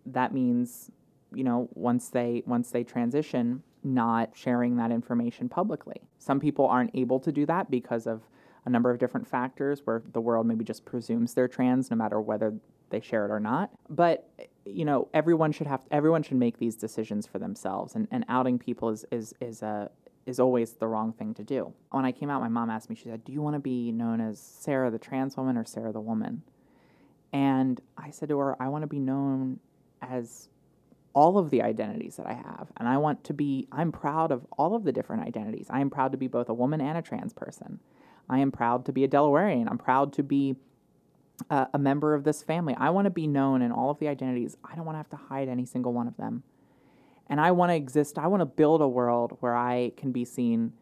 that 0.06 0.34
means 0.34 0.91
you 1.34 1.43
know 1.43 1.69
once 1.74 2.10
they 2.10 2.43
once 2.45 2.71
they 2.71 2.84
transition 2.84 3.63
not 3.84 4.32
sharing 4.34 4.78
that 4.78 4.91
information 4.91 5.50
publicly. 5.50 6.02
Some 6.20 6.39
people 6.39 6.67
aren't 6.67 6.91
able 6.94 7.20
to 7.20 7.32
do 7.32 7.46
that 7.48 7.72
because 7.72 8.08
of 8.08 8.22
a 8.65 8.70
number 8.70 8.91
of 8.91 9.00
different 9.00 9.28
factors 9.28 9.82
where 9.86 10.04
the 10.13 10.22
world 10.22 10.46
maybe 10.46 10.63
just 10.63 10.86
presumes 10.86 11.34
they're 11.34 11.48
trans 11.48 11.89
no 11.89 11.98
matter 11.98 12.22
whether 12.22 12.54
they 12.91 13.00
share 13.00 13.26
it 13.26 13.32
or 13.32 13.39
not. 13.39 13.72
But 13.89 14.30
you 14.65 14.86
know 14.86 15.08
everyone 15.13 15.52
should 15.52 15.67
have 15.67 15.82
everyone 15.89 16.22
should 16.22 16.38
make 16.38 16.60
these 16.60 16.76
decisions 16.76 17.26
for 17.26 17.39
themselves 17.39 17.96
and, 17.96 18.08
and 18.12 18.24
outing 18.30 18.60
people 18.60 18.89
is 18.89 19.06
is 19.12 19.34
is 19.41 19.63
a 19.63 19.89
is 20.28 20.39
always 20.39 20.74
the 20.74 20.88
wrong 20.88 21.12
thing 21.13 21.34
to 21.34 21.44
do. 21.44 21.74
When 21.89 22.06
i 22.06 22.12
came 22.12 22.30
out 22.30 22.41
my 22.41 22.48
mom 22.48 22.70
asked 22.70 22.89
me 22.89 22.96
she 22.96 23.06
said 23.06 23.26
do 23.26 23.32
you 23.32 23.41
want 23.41 23.56
to 23.56 23.60
be 23.60 23.91
known 23.91 24.22
as 24.22 24.39
sarah 24.39 24.91
the 24.91 25.00
trans 25.00 25.36
woman 25.36 25.58
or 25.58 25.65
sarah 25.65 25.91
the 25.91 26.00
woman? 26.00 26.44
And 27.34 27.80
I 27.98 28.12
said 28.12 28.30
to 28.30 28.38
her, 28.39 28.62
I 28.62 28.67
want 28.67 28.84
to 28.84 28.88
be 28.88 29.00
known 29.00 29.60
as 30.02 30.50
all 31.13 31.38
of 31.38 31.50
the 31.50 31.62
identities 31.62 32.15
that 32.15 32.26
I 32.26 32.34
have. 32.34 32.71
And 32.78 32.88
I 32.88 32.97
want 32.97 33.24
to 33.26 33.34
be, 33.34 33.67
I'm 33.71 33.91
proud 33.91 34.32
of 34.32 34.45
all 34.58 34.76
of 34.76 34.84
the 34.84 34.91
different 34.91 35.24
identities. 35.24 35.67
I 35.69 35.82
am 35.82 35.89
proud 35.89 36.12
to 36.13 36.17
be 36.17 36.28
both 36.28 36.50
a 36.50 36.54
woman 36.54 36.82
and 36.82 36.97
a 36.97 37.02
trans 37.02 37.34
person. 37.34 37.80
I 38.30 38.39
am 38.39 38.52
proud 38.52 38.86
to 38.86 38.93
be 38.93 39.04
a 39.04 39.08
Delawarean. 39.08 39.69
I'm 39.69 39.78
proud 39.78 40.13
to 40.13 40.24
be 40.24 40.56
a, 41.50 41.67
a 41.74 41.80
member 41.80 42.13
of 42.13 42.24
this 42.24 42.43
family. 42.43 42.76
I 42.78 42.89
want 42.91 43.06
to 43.06 43.12
be 43.12 43.28
known 43.28 43.62
in 43.62 43.71
all 43.71 43.89
of 43.89 44.00
the 44.00 44.08
identities. 44.08 44.56
I 44.63 44.76
don't 44.76 44.86
want 44.86 44.95
to 44.95 45.00
have 45.00 45.10
to 45.10 45.28
hide 45.28 45.50
any 45.50 45.65
single 45.65 45.93
one 45.93 46.08
of 46.08 46.17
them. 46.17 46.43
And 47.28 47.39
I 47.39 47.52
want 47.52 47.71
to 47.71 47.76
exist, 47.76 48.17
I 48.17 48.28
want 48.28 48.41
to 48.41 48.45
build 48.45 48.82
a 48.82 48.88
world 48.88 49.38
where 49.39 49.56
I 49.56 49.93
can 49.97 50.12
be 50.12 50.26
seen 50.26 50.74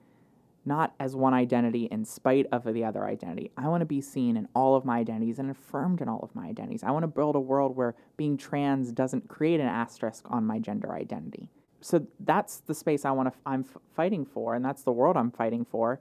not 0.69 0.93
as 0.99 1.15
one 1.15 1.33
identity 1.33 1.85
in 1.85 2.05
spite 2.05 2.45
of 2.51 2.63
the 2.63 2.85
other 2.85 3.05
identity. 3.05 3.51
I 3.57 3.67
want 3.67 3.81
to 3.81 3.87
be 3.87 3.99
seen 3.99 4.37
in 4.37 4.47
all 4.55 4.75
of 4.75 4.85
my 4.85 4.99
identities 4.99 5.39
and 5.39 5.49
affirmed 5.49 5.99
in 5.99 6.07
all 6.07 6.19
of 6.21 6.33
my 6.35 6.45
identities. 6.45 6.83
I 6.83 6.91
want 6.91 7.03
to 7.03 7.07
build 7.07 7.35
a 7.35 7.39
world 7.39 7.75
where 7.75 7.95
being 8.15 8.37
trans 8.37 8.91
doesn't 8.91 9.27
create 9.27 9.59
an 9.59 9.65
asterisk 9.65 10.25
on 10.29 10.45
my 10.45 10.59
gender 10.59 10.93
identity. 10.93 11.49
So 11.81 12.05
that's 12.19 12.59
the 12.59 12.75
space 12.75 13.03
I 13.03 13.11
want 13.11 13.33
to 13.33 13.39
I'm 13.47 13.65
f- 13.67 13.81
fighting 13.95 14.25
for 14.25 14.53
and 14.53 14.63
that's 14.63 14.83
the 14.83 14.91
world 14.91 15.17
I'm 15.17 15.31
fighting 15.31 15.65
for. 15.65 15.99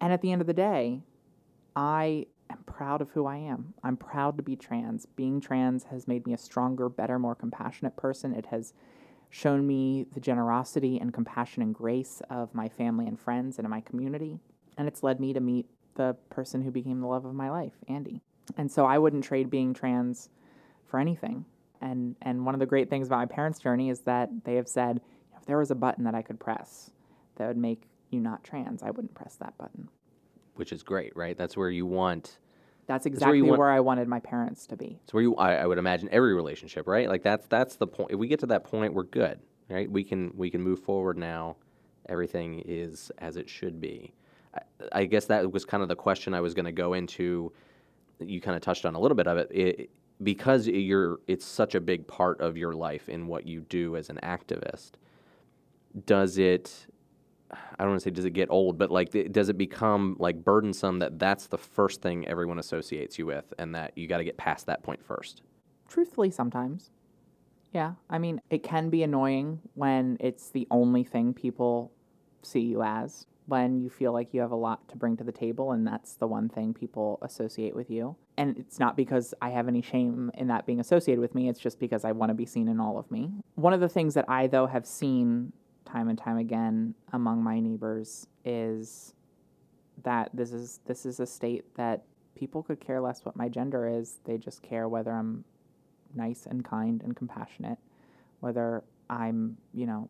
And 0.00 0.12
at 0.12 0.20
the 0.20 0.32
end 0.32 0.40
of 0.40 0.48
the 0.48 0.52
day, 0.52 1.02
I 1.76 2.26
am 2.50 2.58
proud 2.66 3.00
of 3.00 3.10
who 3.10 3.24
I 3.24 3.36
am. 3.36 3.74
I'm 3.84 3.96
proud 3.96 4.36
to 4.38 4.42
be 4.42 4.56
trans. 4.56 5.06
Being 5.06 5.40
trans 5.40 5.84
has 5.84 6.08
made 6.08 6.26
me 6.26 6.34
a 6.34 6.38
stronger, 6.38 6.88
better, 6.88 7.20
more 7.20 7.36
compassionate 7.36 7.96
person. 7.96 8.34
It 8.34 8.46
has 8.46 8.74
shown 9.30 9.66
me 9.66 10.06
the 10.12 10.20
generosity 10.20 10.98
and 10.98 11.12
compassion 11.12 11.62
and 11.62 11.74
grace 11.74 12.22
of 12.30 12.54
my 12.54 12.68
family 12.68 13.06
and 13.06 13.18
friends 13.18 13.58
and 13.58 13.66
in 13.66 13.70
my 13.70 13.80
community. 13.80 14.38
And 14.78 14.88
it's 14.88 15.02
led 15.02 15.20
me 15.20 15.32
to 15.32 15.40
meet 15.40 15.66
the 15.94 16.16
person 16.30 16.62
who 16.62 16.70
became 16.70 17.00
the 17.00 17.06
love 17.06 17.24
of 17.24 17.34
my 17.34 17.50
life, 17.50 17.72
Andy. 17.88 18.20
And 18.56 18.70
so 18.70 18.84
I 18.84 18.98
wouldn't 18.98 19.24
trade 19.24 19.50
being 19.50 19.74
trans 19.74 20.28
for 20.86 21.00
anything. 21.00 21.44
And 21.80 22.16
and 22.22 22.46
one 22.46 22.54
of 22.54 22.60
the 22.60 22.66
great 22.66 22.88
things 22.88 23.06
about 23.06 23.18
my 23.18 23.26
parents' 23.26 23.58
journey 23.58 23.90
is 23.90 24.00
that 24.00 24.30
they 24.44 24.54
have 24.54 24.68
said, 24.68 25.00
if 25.36 25.44
there 25.46 25.58
was 25.58 25.70
a 25.70 25.74
button 25.74 26.04
that 26.04 26.14
I 26.14 26.22
could 26.22 26.40
press 26.40 26.90
that 27.36 27.48
would 27.48 27.56
make 27.56 27.82
you 28.10 28.20
not 28.20 28.44
trans, 28.44 28.82
I 28.82 28.90
wouldn't 28.90 29.14
press 29.14 29.34
that 29.36 29.56
button. 29.58 29.88
Which 30.54 30.72
is 30.72 30.82
great, 30.82 31.14
right? 31.16 31.36
That's 31.36 31.56
where 31.56 31.70
you 31.70 31.84
want. 31.84 32.38
That's 32.86 33.04
where 33.04 33.12
exactly 33.12 33.42
want- 33.42 33.58
where 33.58 33.70
I 33.70 33.80
wanted 33.80 34.08
my 34.08 34.20
parents 34.20 34.66
to 34.68 34.76
be. 34.76 35.00
So 35.06 35.12
where 35.12 35.22
you. 35.22 35.34
I, 35.36 35.56
I 35.56 35.66
would 35.66 35.78
imagine 35.78 36.08
every 36.12 36.34
relationship, 36.34 36.86
right? 36.86 37.08
Like 37.08 37.22
that's 37.22 37.46
that's 37.46 37.76
the 37.76 37.86
point. 37.86 38.12
If 38.12 38.18
we 38.18 38.28
get 38.28 38.40
to 38.40 38.46
that 38.46 38.64
point, 38.64 38.94
we're 38.94 39.04
good, 39.04 39.40
right? 39.68 39.90
We 39.90 40.04
can 40.04 40.32
we 40.36 40.50
can 40.50 40.62
move 40.62 40.80
forward 40.80 41.18
now. 41.18 41.56
Everything 42.08 42.62
is 42.64 43.10
as 43.18 43.36
it 43.36 43.48
should 43.48 43.80
be. 43.80 44.14
I, 44.54 44.60
I 44.92 45.04
guess 45.04 45.26
that 45.26 45.50
was 45.50 45.64
kind 45.64 45.82
of 45.82 45.88
the 45.88 45.96
question 45.96 46.34
I 46.34 46.40
was 46.40 46.54
going 46.54 46.66
to 46.66 46.72
go 46.72 46.92
into. 46.94 47.52
You 48.20 48.40
kind 48.40 48.56
of 48.56 48.62
touched 48.62 48.86
on 48.86 48.94
a 48.94 49.00
little 49.00 49.16
bit 49.16 49.26
of 49.26 49.36
it. 49.38 49.50
it 49.50 49.90
because 50.22 50.66
you're 50.66 51.18
it's 51.26 51.44
such 51.44 51.74
a 51.74 51.80
big 51.80 52.06
part 52.06 52.40
of 52.40 52.56
your 52.56 52.72
life 52.72 53.08
in 53.08 53.26
what 53.26 53.46
you 53.46 53.60
do 53.62 53.96
as 53.96 54.08
an 54.08 54.18
activist 54.22 54.92
does 56.04 56.38
it 56.38 56.86
i 57.52 57.58
don't 57.78 57.90
want 57.90 58.00
to 58.00 58.04
say 58.04 58.10
does 58.10 58.24
it 58.24 58.30
get 58.30 58.50
old 58.50 58.78
but 58.78 58.90
like 58.90 59.10
th- 59.10 59.30
does 59.32 59.48
it 59.48 59.56
become 59.56 60.16
like 60.18 60.44
burdensome 60.44 60.98
that 60.98 61.18
that's 61.18 61.46
the 61.46 61.58
first 61.58 62.02
thing 62.02 62.26
everyone 62.26 62.58
associates 62.58 63.18
you 63.18 63.26
with 63.26 63.52
and 63.58 63.74
that 63.74 63.92
you 63.96 64.06
got 64.06 64.18
to 64.18 64.24
get 64.24 64.36
past 64.36 64.66
that 64.66 64.82
point 64.82 65.04
first 65.04 65.42
Truthfully, 65.88 66.30
sometimes. 66.30 66.90
Yeah. 67.72 67.92
I 68.08 68.18
mean, 68.18 68.40
it 68.50 68.62
can 68.62 68.90
be 68.90 69.02
annoying 69.02 69.60
when 69.74 70.16
it's 70.20 70.50
the 70.50 70.66
only 70.70 71.04
thing 71.04 71.34
people 71.34 71.92
see 72.42 72.60
you 72.60 72.82
as, 72.82 73.26
when 73.46 73.80
you 73.80 73.90
feel 73.90 74.12
like 74.12 74.32
you 74.34 74.40
have 74.40 74.50
a 74.50 74.56
lot 74.56 74.88
to 74.88 74.96
bring 74.96 75.16
to 75.16 75.24
the 75.24 75.32
table 75.32 75.72
and 75.72 75.86
that's 75.86 76.14
the 76.14 76.26
one 76.26 76.48
thing 76.48 76.74
people 76.74 77.18
associate 77.22 77.76
with 77.76 77.90
you. 77.90 78.16
And 78.36 78.56
it's 78.58 78.78
not 78.80 78.96
because 78.96 79.34
I 79.40 79.50
have 79.50 79.68
any 79.68 79.82
shame 79.82 80.30
in 80.34 80.48
that 80.48 80.66
being 80.66 80.80
associated 80.80 81.20
with 81.20 81.34
me, 81.34 81.48
it's 81.48 81.60
just 81.60 81.78
because 81.78 82.04
I 82.04 82.12
want 82.12 82.30
to 82.30 82.34
be 82.34 82.46
seen 82.46 82.68
in 82.68 82.80
all 82.80 82.98
of 82.98 83.10
me. 83.10 83.30
One 83.54 83.72
of 83.72 83.80
the 83.80 83.88
things 83.88 84.14
that 84.14 84.24
I, 84.28 84.46
though, 84.46 84.66
have 84.66 84.86
seen 84.86 85.52
time 85.86 86.08
and 86.08 86.18
time 86.18 86.36
again 86.38 86.94
among 87.12 87.42
my 87.42 87.60
neighbors 87.60 88.26
is 88.44 89.14
that 90.02 90.30
this 90.34 90.52
is 90.52 90.80
this 90.86 91.06
is 91.06 91.20
a 91.20 91.26
state 91.26 91.64
that 91.76 92.04
people 92.34 92.62
could 92.62 92.80
care 92.80 93.00
less 93.00 93.24
what 93.24 93.36
my 93.36 93.48
gender 93.48 93.88
is. 93.88 94.18
They 94.24 94.38
just 94.38 94.62
care 94.62 94.88
whether 94.88 95.12
I'm 95.12 95.44
nice 96.14 96.46
and 96.46 96.64
kind 96.64 97.02
and 97.02 97.16
compassionate, 97.16 97.78
whether 98.40 98.84
I'm, 99.08 99.56
you 99.72 99.86
know, 99.86 100.08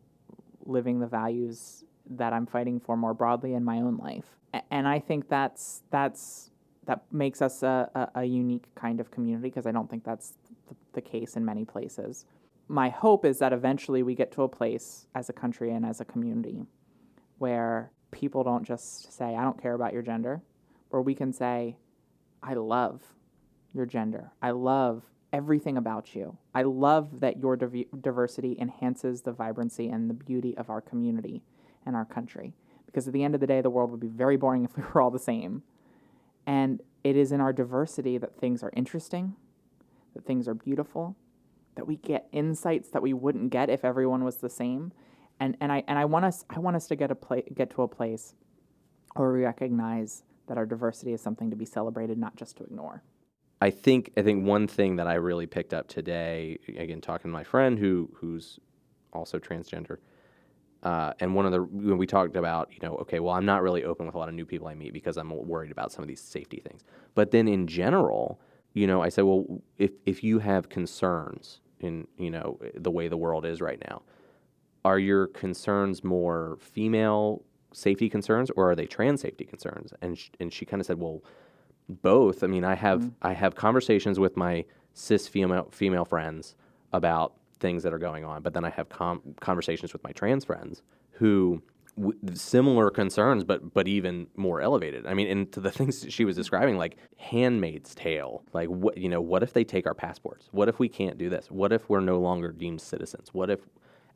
living 0.65 0.99
the 0.99 1.07
values 1.07 1.83
that 2.09 2.33
I'm 2.33 2.45
fighting 2.45 2.79
for 2.79 2.97
more 2.97 3.13
broadly 3.13 3.53
in 3.53 3.63
my 3.63 3.77
own 3.77 3.97
life. 3.97 4.37
And 4.71 4.87
I 4.87 4.99
think 4.99 5.29
that's 5.29 5.83
that's 5.89 6.51
that 6.85 7.01
makes 7.11 7.41
us 7.41 7.63
a, 7.63 7.89
a, 7.95 8.21
a 8.21 8.23
unique 8.23 8.63
kind 8.75 8.99
of 8.99 9.11
community 9.11 9.49
because 9.49 9.67
I 9.67 9.71
don't 9.71 9.89
think 9.89 10.03
that's 10.03 10.33
the, 10.69 10.75
the 10.93 11.01
case 11.01 11.35
in 11.35 11.43
many 11.43 11.65
places. 11.65 12.25
My 12.67 12.89
hope 12.89 13.23
is 13.23 13.39
that 13.39 13.53
eventually 13.53 14.03
we 14.03 14.13
get 14.13 14.31
to 14.33 14.43
a 14.43 14.49
place 14.49 15.07
as 15.15 15.29
a 15.29 15.33
country 15.33 15.71
and 15.71 15.85
as 15.85 16.01
a 16.01 16.05
community 16.05 16.65
where 17.37 17.91
people 18.11 18.43
don't 18.43 18.65
just 18.65 19.15
say, 19.15 19.35
I 19.35 19.43
don't 19.43 19.61
care 19.61 19.73
about 19.73 19.93
your 19.93 20.01
gender, 20.01 20.41
where 20.89 21.01
we 21.01 21.15
can 21.15 21.31
say, 21.31 21.77
I 22.43 22.55
love 22.55 23.01
your 23.73 23.85
gender. 23.85 24.31
I 24.41 24.51
love 24.51 25.03
everything 25.31 25.77
about 25.77 26.15
you. 26.15 26.37
I 26.53 26.63
love 26.63 27.19
that 27.19 27.37
your 27.37 27.55
div- 27.55 27.85
diversity 28.01 28.57
enhances 28.59 29.21
the 29.21 29.31
vibrancy 29.31 29.89
and 29.89 30.09
the 30.09 30.13
beauty 30.13 30.57
of 30.57 30.69
our 30.69 30.81
community 30.81 31.43
and 31.85 31.95
our 31.95 32.05
country. 32.05 32.53
Because 32.85 33.07
at 33.07 33.13
the 33.13 33.23
end 33.23 33.35
of 33.35 33.41
the 33.41 33.47
day, 33.47 33.61
the 33.61 33.69
world 33.69 33.91
would 33.91 33.99
be 33.99 34.07
very 34.07 34.37
boring 34.37 34.63
if 34.65 34.75
we 34.75 34.83
were 34.83 35.01
all 35.01 35.11
the 35.11 35.19
same. 35.19 35.63
And 36.45 36.81
it 37.03 37.15
is 37.15 37.31
in 37.31 37.41
our 37.41 37.53
diversity 37.53 38.17
that 38.17 38.39
things 38.39 38.63
are 38.63 38.71
interesting, 38.75 39.35
that 40.15 40.25
things 40.25 40.47
are 40.47 40.53
beautiful, 40.53 41.15
that 41.77 41.87
we 41.87 41.95
get 41.95 42.27
insights 42.31 42.89
that 42.89 43.01
we 43.01 43.13
wouldn't 43.13 43.49
get 43.49 43.69
if 43.69 43.85
everyone 43.85 44.23
was 44.23 44.37
the 44.37 44.49
same. 44.49 44.91
And, 45.39 45.55
and 45.61 45.71
I 45.71 45.83
and 45.87 45.97
I 45.97 46.05
want 46.05 46.25
us 46.25 46.43
I 46.49 46.59
want 46.59 46.75
us 46.75 46.87
to 46.87 46.95
get 46.95 47.11
a 47.11 47.15
pla- 47.15 47.47
get 47.53 47.69
to 47.71 47.83
a 47.83 47.87
place 47.87 48.33
where 49.15 49.31
we 49.31 49.43
recognize 49.43 50.23
that 50.47 50.57
our 50.57 50.65
diversity 50.65 51.13
is 51.13 51.21
something 51.21 51.49
to 51.49 51.55
be 51.55 51.65
celebrated, 51.65 52.17
not 52.17 52.35
just 52.35 52.57
to 52.57 52.63
ignore. 52.63 53.03
I 53.61 53.69
think 53.69 54.11
I 54.17 54.21
think 54.21 54.45
one 54.45 54.67
thing 54.67 54.95
that 54.97 55.07
I 55.07 55.15
really 55.15 55.45
picked 55.45 55.73
up 55.73 55.87
today, 55.87 56.57
again 56.67 57.01
talking 57.01 57.29
to 57.29 57.33
my 57.33 57.43
friend 57.43 57.77
who 57.77 58.09
who's 58.15 58.59
also 59.13 59.39
transgender, 59.39 59.97
uh, 60.83 61.13
and 61.19 61.35
one 61.35 61.45
of 61.45 61.51
the 61.51 61.63
when 61.63 61.97
we 61.97 62.07
talked 62.07 62.35
about 62.35 62.69
you 62.71 62.79
know 62.81 62.95
okay 62.97 63.19
well 63.19 63.33
I'm 63.33 63.45
not 63.45 63.61
really 63.61 63.83
open 63.83 64.05
with 64.05 64.15
a 64.15 64.17
lot 64.17 64.29
of 64.29 64.35
new 64.35 64.45
people 64.45 64.67
I 64.67 64.75
meet 64.75 64.93
because 64.93 65.17
I'm 65.17 65.29
worried 65.29 65.71
about 65.71 65.91
some 65.91 66.03
of 66.03 66.07
these 66.07 66.21
safety 66.21 66.61
things. 66.67 66.83
But 67.15 67.31
then 67.31 67.47
in 67.47 67.67
general, 67.67 68.39
you 68.73 68.87
know 68.87 69.01
I 69.01 69.09
said 69.09 69.23
well 69.23 69.61
if 69.77 69.91
if 70.05 70.23
you 70.23 70.39
have 70.39 70.69
concerns 70.69 71.61
in 71.79 72.07
you 72.17 72.29
know 72.29 72.59
the 72.75 72.91
way 72.91 73.07
the 73.07 73.17
world 73.17 73.45
is 73.45 73.61
right 73.61 73.81
now, 73.89 74.01
are 74.85 74.99
your 74.99 75.27
concerns 75.27 76.03
more 76.03 76.57
female 76.59 77.43
safety 77.73 78.09
concerns 78.09 78.49
or 78.51 78.71
are 78.71 78.75
they 78.75 78.85
trans 78.85 79.21
safety 79.21 79.45
concerns? 79.45 79.93
And 80.01 80.17
sh- 80.17 80.29
and 80.39 80.51
she 80.51 80.65
kind 80.65 80.79
of 80.81 80.87
said 80.87 80.99
well 80.99 81.23
both. 81.89 82.43
I 82.43 82.47
mean, 82.47 82.63
I 82.63 82.75
have 82.75 83.01
mm-hmm. 83.01 83.09
I 83.27 83.33
have 83.33 83.55
conversations 83.55 84.19
with 84.19 84.35
my 84.37 84.65
cis 84.93 85.27
female 85.27 85.69
female 85.71 86.05
friends 86.05 86.55
about 86.93 87.33
things 87.59 87.83
that 87.83 87.93
are 87.93 87.99
going 87.99 88.23
on, 88.23 88.41
but 88.41 88.53
then 88.53 88.65
I 88.65 88.69
have 88.69 88.89
com- 88.89 89.21
conversations 89.39 89.93
with 89.93 90.03
my 90.03 90.11
trans 90.11 90.45
friends 90.45 90.83
who 91.11 91.61
w- 91.97 92.17
similar 92.33 92.89
concerns, 92.89 93.43
but 93.43 93.73
but 93.73 93.87
even 93.87 94.27
more 94.35 94.61
elevated. 94.61 95.05
I 95.05 95.13
mean, 95.13 95.27
and 95.27 95.51
to 95.53 95.59
the 95.59 95.71
things 95.77 96.05
she 96.09 96.25
was 96.25 96.35
describing, 96.35 96.77
like 96.77 96.97
Handmaid's 97.17 97.93
Tale, 97.95 98.43
like 98.53 98.69
what 98.69 98.97
you 98.97 99.09
know, 99.09 99.21
what 99.21 99.43
if 99.43 99.53
they 99.53 99.63
take 99.63 99.85
our 99.85 99.93
passports? 99.93 100.47
What 100.51 100.69
if 100.69 100.79
we 100.79 100.89
can't 100.89 101.17
do 101.17 101.29
this? 101.29 101.51
What 101.51 101.73
if 101.73 101.89
we're 101.89 101.99
no 101.99 102.19
longer 102.19 102.51
deemed 102.51 102.81
citizens? 102.81 103.33
What 103.33 103.49
if 103.49 103.61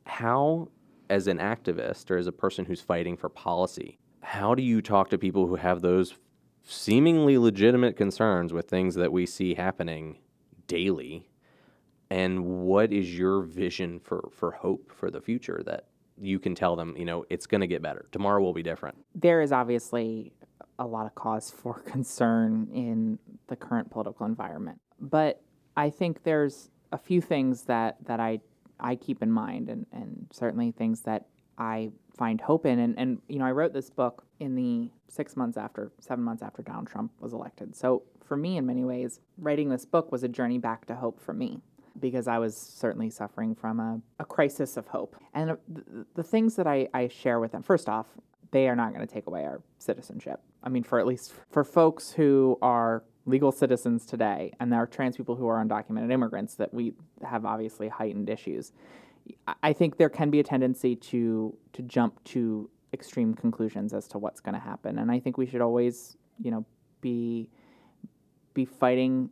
how 0.06 0.68
as 1.10 1.26
an 1.26 1.38
activist 1.38 2.10
or 2.10 2.16
as 2.16 2.26
a 2.26 2.32
person 2.32 2.64
who's 2.64 2.80
fighting 2.80 3.16
for 3.16 3.28
policy, 3.28 3.98
how 4.20 4.54
do 4.54 4.62
you 4.62 4.80
talk 4.80 5.10
to 5.10 5.18
people 5.18 5.46
who 5.46 5.56
have 5.56 5.82
those 5.82 6.14
seemingly 6.62 7.36
legitimate 7.36 7.96
concerns 7.96 8.52
with 8.52 8.68
things 8.68 8.94
that 8.94 9.12
we 9.12 9.26
see 9.26 9.54
happening 9.54 10.18
daily 10.66 11.28
and 12.08 12.44
what 12.44 12.92
is 12.92 13.18
your 13.18 13.40
vision 13.40 13.98
for, 13.98 14.28
for 14.30 14.50
hope 14.50 14.92
for 14.92 15.10
the 15.10 15.20
future 15.20 15.62
that 15.64 15.86
you 16.22 16.38
can 16.38 16.54
tell 16.54 16.76
them 16.76 16.94
you 16.96 17.04
know 17.04 17.24
it's 17.28 17.46
going 17.46 17.60
to 17.60 17.66
get 17.66 17.82
better 17.82 18.06
tomorrow 18.12 18.40
will 18.40 18.54
be 18.54 18.62
different 18.62 18.96
There 19.14 19.42
is 19.42 19.52
obviously 19.52 20.32
a 20.78 20.86
lot 20.86 21.06
of 21.06 21.14
cause 21.14 21.50
for 21.56 21.80
concern 21.80 22.68
in 22.72 23.18
the 23.48 23.56
current 23.56 23.90
political 23.90 24.26
environment, 24.26 24.80
but 25.00 25.42
I 25.76 25.90
think 25.90 26.22
there's 26.24 26.70
a 26.90 26.98
few 26.98 27.20
things 27.20 27.62
that, 27.64 27.96
that 28.04 28.20
I 28.20 28.40
I 28.80 28.96
keep 28.96 29.22
in 29.22 29.30
mind, 29.30 29.68
and, 29.68 29.86
and 29.92 30.26
certainly 30.32 30.72
things 30.72 31.02
that 31.02 31.26
I 31.56 31.90
find 32.16 32.40
hope 32.40 32.66
in. 32.66 32.80
And, 32.80 32.98
and 32.98 33.22
you 33.28 33.38
know, 33.38 33.44
I 33.44 33.52
wrote 33.52 33.72
this 33.72 33.90
book 33.90 34.24
in 34.40 34.56
the 34.56 34.90
six 35.06 35.36
months 35.36 35.56
after, 35.56 35.92
seven 36.00 36.24
months 36.24 36.42
after 36.42 36.62
Donald 36.62 36.88
Trump 36.88 37.12
was 37.20 37.32
elected. 37.32 37.76
So 37.76 38.02
for 38.24 38.36
me, 38.36 38.56
in 38.56 38.66
many 38.66 38.82
ways, 38.84 39.20
writing 39.38 39.68
this 39.68 39.84
book 39.84 40.10
was 40.10 40.24
a 40.24 40.28
journey 40.28 40.58
back 40.58 40.86
to 40.86 40.96
hope 40.96 41.20
for 41.20 41.32
me 41.32 41.60
because 42.00 42.26
I 42.28 42.38
was 42.38 42.56
certainly 42.56 43.10
suffering 43.10 43.54
from 43.54 43.80
a, 43.80 44.00
a 44.18 44.24
crisis 44.24 44.76
of 44.76 44.86
hope. 44.86 45.16
And 45.34 45.56
the, 45.68 46.06
the 46.14 46.22
things 46.22 46.56
that 46.56 46.66
I, 46.66 46.88
I 46.94 47.08
share 47.08 47.40
with 47.40 47.52
them, 47.52 47.62
first 47.62 47.88
off, 47.88 48.06
they 48.50 48.68
are 48.68 48.76
not 48.76 48.94
going 48.94 49.06
to 49.06 49.12
take 49.12 49.26
away 49.26 49.44
our 49.44 49.60
citizenship. 49.78 50.40
I 50.62 50.68
mean, 50.68 50.82
for 50.82 50.98
at 50.98 51.06
least 51.06 51.32
for 51.50 51.64
folks 51.64 52.12
who 52.12 52.58
are 52.62 53.04
legal 53.24 53.52
citizens 53.52 54.04
today, 54.04 54.52
and 54.60 54.72
there 54.72 54.80
are 54.80 54.86
trans 54.86 55.16
people 55.16 55.36
who 55.36 55.46
are 55.46 55.64
undocumented 55.64 56.10
immigrants 56.10 56.54
that 56.56 56.72
we 56.74 56.92
have 57.24 57.44
obviously 57.44 57.88
heightened 57.88 58.28
issues. 58.28 58.72
I- 59.46 59.54
I 59.62 59.72
think 59.72 59.96
there 59.96 60.08
can 60.08 60.30
be 60.30 60.40
a 60.40 60.42
tendency 60.42 60.96
to 60.96 61.56
to 61.72 61.82
jump 61.82 62.22
to 62.24 62.68
extreme 62.92 63.32
conclusions 63.34 63.94
as 63.94 64.06
to 64.08 64.18
what's 64.18 64.40
going 64.40 64.54
to 64.54 64.60
happen, 64.60 64.98
and 64.98 65.10
I 65.10 65.18
think 65.20 65.38
we 65.38 65.46
should 65.46 65.60
always, 65.60 66.16
you 66.40 66.50
know, 66.50 66.66
be 67.00 67.48
be 68.54 68.64
fighting 68.64 69.30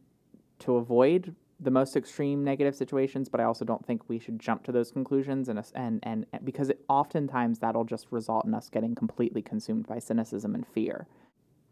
to 0.60 0.76
avoid 0.76 1.34
the 1.62 1.70
most 1.70 1.94
extreme 1.96 2.42
negative 2.42 2.74
situations, 2.74 3.28
but 3.28 3.40
I 3.40 3.44
also 3.44 3.64
don't 3.64 3.84
think 3.84 4.08
we 4.08 4.18
should 4.18 4.38
jump 4.38 4.64
to 4.64 4.72
those 4.72 4.90
conclusions 4.90 5.48
and 5.48 5.62
and 5.74 6.00
and 6.02 6.26
because 6.42 6.70
it, 6.70 6.84
oftentimes 6.88 7.58
that'll 7.58 7.84
just 7.84 8.06
result 8.10 8.46
in 8.46 8.54
us 8.54 8.68
getting 8.70 8.94
completely 8.94 9.42
consumed 9.42 9.86
by 9.86 9.98
cynicism 9.98 10.54
and 10.54 10.66
fear. 10.66 11.06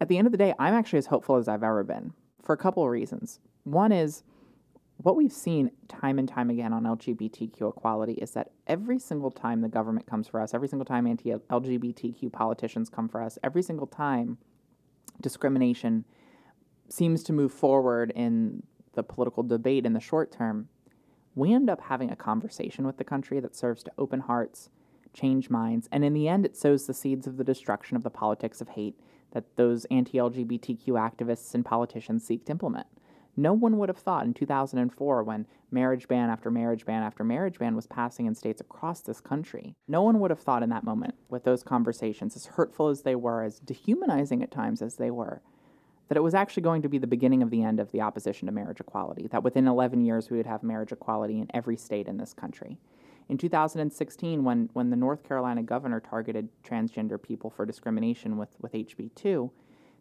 At 0.00 0.08
the 0.08 0.18
end 0.18 0.26
of 0.26 0.32
the 0.32 0.38
day, 0.38 0.54
I'm 0.58 0.74
actually 0.74 0.98
as 0.98 1.06
hopeful 1.06 1.36
as 1.36 1.48
I've 1.48 1.62
ever 1.62 1.82
been 1.82 2.12
for 2.42 2.52
a 2.52 2.58
couple 2.58 2.84
of 2.84 2.90
reasons. 2.90 3.40
One 3.64 3.90
is 3.90 4.22
what 4.98 5.16
we've 5.16 5.32
seen 5.32 5.70
time 5.88 6.18
and 6.18 6.28
time 6.28 6.50
again 6.50 6.72
on 6.72 6.82
LGBTQ 6.82 7.76
equality 7.76 8.14
is 8.14 8.32
that 8.32 8.50
every 8.66 8.98
single 8.98 9.30
time 9.30 9.60
the 9.60 9.68
government 9.68 10.06
comes 10.06 10.28
for 10.28 10.40
us, 10.40 10.54
every 10.54 10.68
single 10.68 10.84
time 10.84 11.06
anti 11.06 11.32
LGBTQ 11.32 12.32
politicians 12.32 12.88
come 12.88 13.08
for 13.08 13.22
us, 13.22 13.38
every 13.42 13.62
single 13.62 13.86
time 13.86 14.38
discrimination 15.20 16.04
seems 16.88 17.22
to 17.22 17.32
move 17.32 17.52
forward 17.52 18.12
in 18.14 18.62
the 18.98 19.02
political 19.04 19.44
debate 19.44 19.86
in 19.86 19.92
the 19.92 20.00
short 20.00 20.32
term, 20.32 20.68
we 21.36 21.54
end 21.54 21.70
up 21.70 21.82
having 21.82 22.10
a 22.10 22.16
conversation 22.16 22.84
with 22.84 22.96
the 22.96 23.04
country 23.04 23.38
that 23.38 23.54
serves 23.54 23.84
to 23.84 23.92
open 23.96 24.18
hearts, 24.18 24.70
change 25.12 25.48
minds, 25.48 25.88
and 25.92 26.04
in 26.04 26.14
the 26.14 26.26
end, 26.26 26.44
it 26.44 26.56
sows 26.56 26.86
the 26.86 26.92
seeds 26.92 27.28
of 27.28 27.36
the 27.36 27.44
destruction 27.44 27.96
of 27.96 28.02
the 28.02 28.10
politics 28.10 28.60
of 28.60 28.70
hate 28.70 28.98
that 29.30 29.44
those 29.54 29.84
anti 29.84 30.18
LGBTQ 30.18 30.86
activists 30.88 31.54
and 31.54 31.64
politicians 31.64 32.24
seek 32.24 32.44
to 32.46 32.50
implement. 32.50 32.88
No 33.36 33.52
one 33.52 33.78
would 33.78 33.88
have 33.88 33.98
thought 33.98 34.26
in 34.26 34.34
2004, 34.34 35.22
when 35.22 35.46
marriage 35.70 36.08
ban 36.08 36.28
after 36.28 36.50
marriage 36.50 36.84
ban 36.84 37.04
after 37.04 37.22
marriage 37.22 37.60
ban 37.60 37.76
was 37.76 37.86
passing 37.86 38.26
in 38.26 38.34
states 38.34 38.60
across 38.60 39.00
this 39.00 39.20
country, 39.20 39.76
no 39.86 40.02
one 40.02 40.18
would 40.18 40.32
have 40.32 40.40
thought 40.40 40.64
in 40.64 40.70
that 40.70 40.82
moment, 40.82 41.14
with 41.28 41.44
those 41.44 41.62
conversations, 41.62 42.34
as 42.34 42.46
hurtful 42.46 42.88
as 42.88 43.02
they 43.02 43.14
were, 43.14 43.44
as 43.44 43.60
dehumanizing 43.60 44.42
at 44.42 44.50
times 44.50 44.82
as 44.82 44.96
they 44.96 45.12
were, 45.12 45.40
that 46.08 46.16
it 46.16 46.22
was 46.22 46.34
actually 46.34 46.62
going 46.62 46.82
to 46.82 46.88
be 46.88 46.98
the 46.98 47.06
beginning 47.06 47.42
of 47.42 47.50
the 47.50 47.62
end 47.62 47.78
of 47.78 47.92
the 47.92 48.00
opposition 48.00 48.46
to 48.46 48.52
marriage 48.52 48.80
equality, 48.80 49.26
that 49.28 49.42
within 49.42 49.68
11 49.68 50.04
years 50.04 50.30
we 50.30 50.36
would 50.36 50.46
have 50.46 50.62
marriage 50.62 50.92
equality 50.92 51.38
in 51.38 51.48
every 51.54 51.76
state 51.76 52.08
in 52.08 52.16
this 52.16 52.32
country. 52.32 52.78
In 53.28 53.36
2016, 53.36 54.42
when, 54.42 54.70
when 54.72 54.88
the 54.88 54.96
North 54.96 55.22
Carolina 55.22 55.62
governor 55.62 56.00
targeted 56.00 56.48
transgender 56.62 57.22
people 57.22 57.50
for 57.50 57.66
discrimination 57.66 58.38
with, 58.38 58.48
with 58.60 58.72
HB2, 58.72 59.50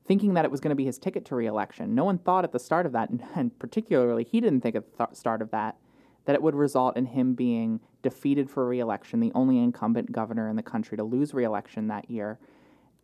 thinking 0.06 0.34
that 0.34 0.46
it 0.46 0.52
was 0.52 0.62
going 0.62 0.70
to 0.70 0.76
be 0.76 0.86
his 0.86 0.98
ticket 0.98 1.26
to 1.26 1.36
reelection, 1.36 1.93
no 1.93 2.06
one 2.06 2.17
thought 2.17 2.46
at 2.46 2.54
the 2.54 2.60
start 2.60 2.86
of 2.86 2.93
that, 2.93 3.10
and, 3.36 3.60
particularly 3.60 4.24
he 4.24 4.39
didn't 4.39 4.62
think 4.62 4.76
at 4.76 4.98
the 4.98 5.06
th- 5.06 5.17
start 5.17 5.41
of 5.41 5.52
that, 5.52 5.76
that 6.24 6.36
it 6.36 6.41
would 6.41 6.56
result 6.56 6.96
in 6.96 7.06
him 7.06 7.34
being 7.34 7.82
defeated 8.02 8.50
for 8.50 8.65
reelection, 8.65 9.20
the 9.20 9.32
only 9.36 9.58
incumbent 9.58 10.12
governor 10.12 10.50
in 10.50 10.56
the 10.56 10.63
country 10.63 10.98
to 10.98 11.04
lose 11.04 11.34
reelection 11.34 11.88
that 11.88 12.10
year, 12.10 12.39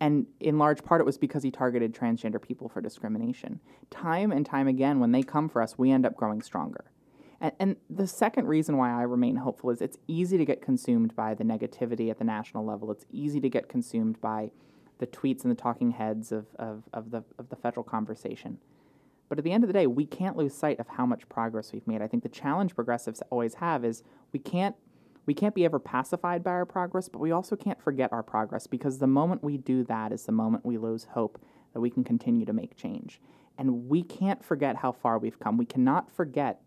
and 0.04 0.26
in 0.42 0.58
large 0.58 0.84
part, 0.84 1.00
it 1.00 1.06
was 1.06 1.18
because 1.18 1.44
he 1.44 1.50
targeted 1.50 1.96
transgender 1.96 2.42
people 2.42 2.68
for 2.68 2.82
discrimination. 2.82 3.62
Time 3.90 4.34
and 4.34 4.46
time 4.46 4.68
again, 4.68 5.00
when 5.00 5.14
they 5.14 5.24
come 5.24 5.48
for 5.48 5.62
us, 5.62 5.78
we 5.78 5.92
end 5.92 6.06
up 6.06 6.18
growing 6.18 6.42
stronger. 6.42 6.92
And, 7.40 7.54
and 7.58 7.76
the 7.90 8.06
second 8.06 8.48
reason 8.48 8.76
why 8.76 8.92
I 8.92 9.04
remain 9.04 9.38
hopeful 9.38 9.70
is 9.70 9.82
it's 9.82 9.98
easy 10.06 10.38
to 10.38 10.44
get 10.44 10.62
consumed 10.62 11.16
by 11.16 11.34
the 11.34 11.46
negativity 11.46 12.12
at 12.12 12.18
the 12.18 12.26
national 12.26 12.66
level. 12.66 12.92
It's 12.92 13.06
easy 13.14 13.40
to 13.40 13.48
get 13.48 13.70
consumed 13.70 14.20
by 14.20 14.52
the 14.98 15.08
tweets 15.08 15.44
and 15.44 15.52
the 15.52 15.56
talking 15.56 15.92
heads 15.92 16.34
of, 16.34 16.48
of, 16.60 16.84
of, 16.92 17.12
the, 17.12 17.24
of 17.40 17.48
the 17.48 17.56
federal 17.56 17.86
conversation. 17.86 18.58
But 19.30 19.38
at 19.38 19.46
the 19.46 19.54
end 19.54 19.64
of 19.64 19.70
the 19.70 19.74
day, 19.74 19.88
we 19.88 20.06
can't 20.06 20.36
lose 20.36 20.54
sight 20.54 20.82
of 20.82 20.88
how 20.90 21.06
much 21.06 21.30
progress 21.30 21.72
we've 21.72 21.88
made. 21.88 22.02
I 22.02 22.08
think 22.08 22.24
the 22.24 22.30
challenge 22.30 22.76
progressives 22.76 23.24
always 23.30 23.54
have 23.54 23.86
is 23.86 24.04
we 24.34 24.40
can't 24.40 24.76
we 25.26 25.34
can't 25.34 25.56
be 25.56 25.66
ever 25.66 25.80
pacified 25.80 26.44
by 26.44 26.52
our 26.52 26.66
progress, 26.66 27.10
but 27.10 27.20
we 27.20 27.32
also 27.32 27.56
can't 27.56 27.82
forget 27.82 28.12
our 28.12 28.24
progress 28.24 28.68
because 28.68 29.00
the 29.00 29.08
moment 29.08 29.44
we 29.44 29.58
do 29.58 29.84
that 29.86 30.12
is 30.12 30.26
the 30.26 30.32
moment 30.32 30.66
we 30.66 30.78
lose 30.78 31.08
hope 31.12 31.40
that 31.74 31.80
we 31.80 31.90
can 31.90 32.04
continue 32.04 32.46
to 32.46 32.54
make 32.54 32.76
change. 32.76 33.22
And 33.58 33.88
we 33.88 34.04
can't 34.04 34.44
forget 34.44 34.78
how 34.78 34.92
far 34.92 35.18
we've 35.18 35.40
come. 35.40 35.58
We 35.58 35.66
cannot 35.66 36.12
forget 36.12 36.62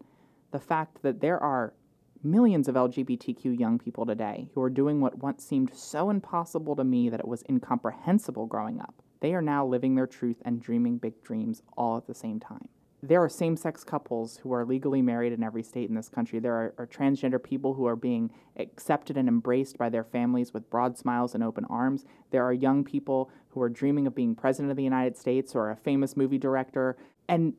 the 0.53 0.59
fact 0.59 1.03
that 1.03 1.21
there 1.21 1.39
are 1.43 1.75
millions 2.23 2.69
of 2.69 2.75
LGBTQ 2.75 3.59
young 3.59 3.79
people 3.79 4.07
today 4.07 4.49
who 4.55 4.63
are 4.63 4.71
doing 4.71 5.01
what 5.01 5.19
once 5.19 5.45
seemed 5.45 5.75
so 5.75 6.11
impossible 6.11 6.77
to 6.77 6.85
me 6.85 7.09
that 7.09 7.21
it 7.21 7.29
was 7.29 7.45
incomprehensible 7.49 8.47
growing 8.47 8.81
up. 8.81 8.95
They 9.21 9.35
are 9.35 9.43
now 9.43 9.67
living 9.67 9.95
their 9.95 10.07
truth 10.07 10.43
and 10.45 10.61
dreaming 10.61 10.99
big 10.99 11.23
dreams 11.23 11.63
all 11.77 11.97
at 11.97 12.07
the 12.07 12.15
same 12.15 12.41
time. 12.41 12.69
There 13.07 13.23
are 13.23 13.29
same 13.29 13.57
sex 13.57 13.85
couples 13.85 14.39
who 14.39 14.53
are 14.53 14.65
legally 14.65 15.01
married 15.01 15.33
in 15.33 15.45
every 15.45 15.63
state 15.63 15.89
in 15.89 15.95
this 15.95 16.09
country. 16.09 16.41
There 16.41 16.55
are, 16.55 16.75
are, 16.77 16.87
transgender 16.87 17.41
people 17.41 17.75
who 17.75 17.87
are 17.87 17.95
being 17.95 18.33
accepted 18.57 19.17
and 19.17 19.29
embraced 19.29 19.79
by 19.79 19.91
their 19.91 20.03
families 20.03 20.53
with 20.53 20.69
broad 20.71 20.99
smiles 20.99 21.35
and 21.35 21.45
open 21.45 21.65
arms. 21.67 22.05
There 22.33 22.45
are 22.45 22.53
young 22.53 22.83
people 22.83 23.31
who 23.51 23.63
are 23.63 23.69
dreaming 23.69 24.09
of 24.09 24.15
being 24.15 24.35
president 24.35 24.73
of 24.73 24.77
the 24.77 24.83
United 24.83 25.17
States 25.17 25.55
or 25.55 25.71
a 25.71 25.77
famous 25.77 26.17
movie 26.17 26.39
director. 26.39 26.97
And 27.29 27.55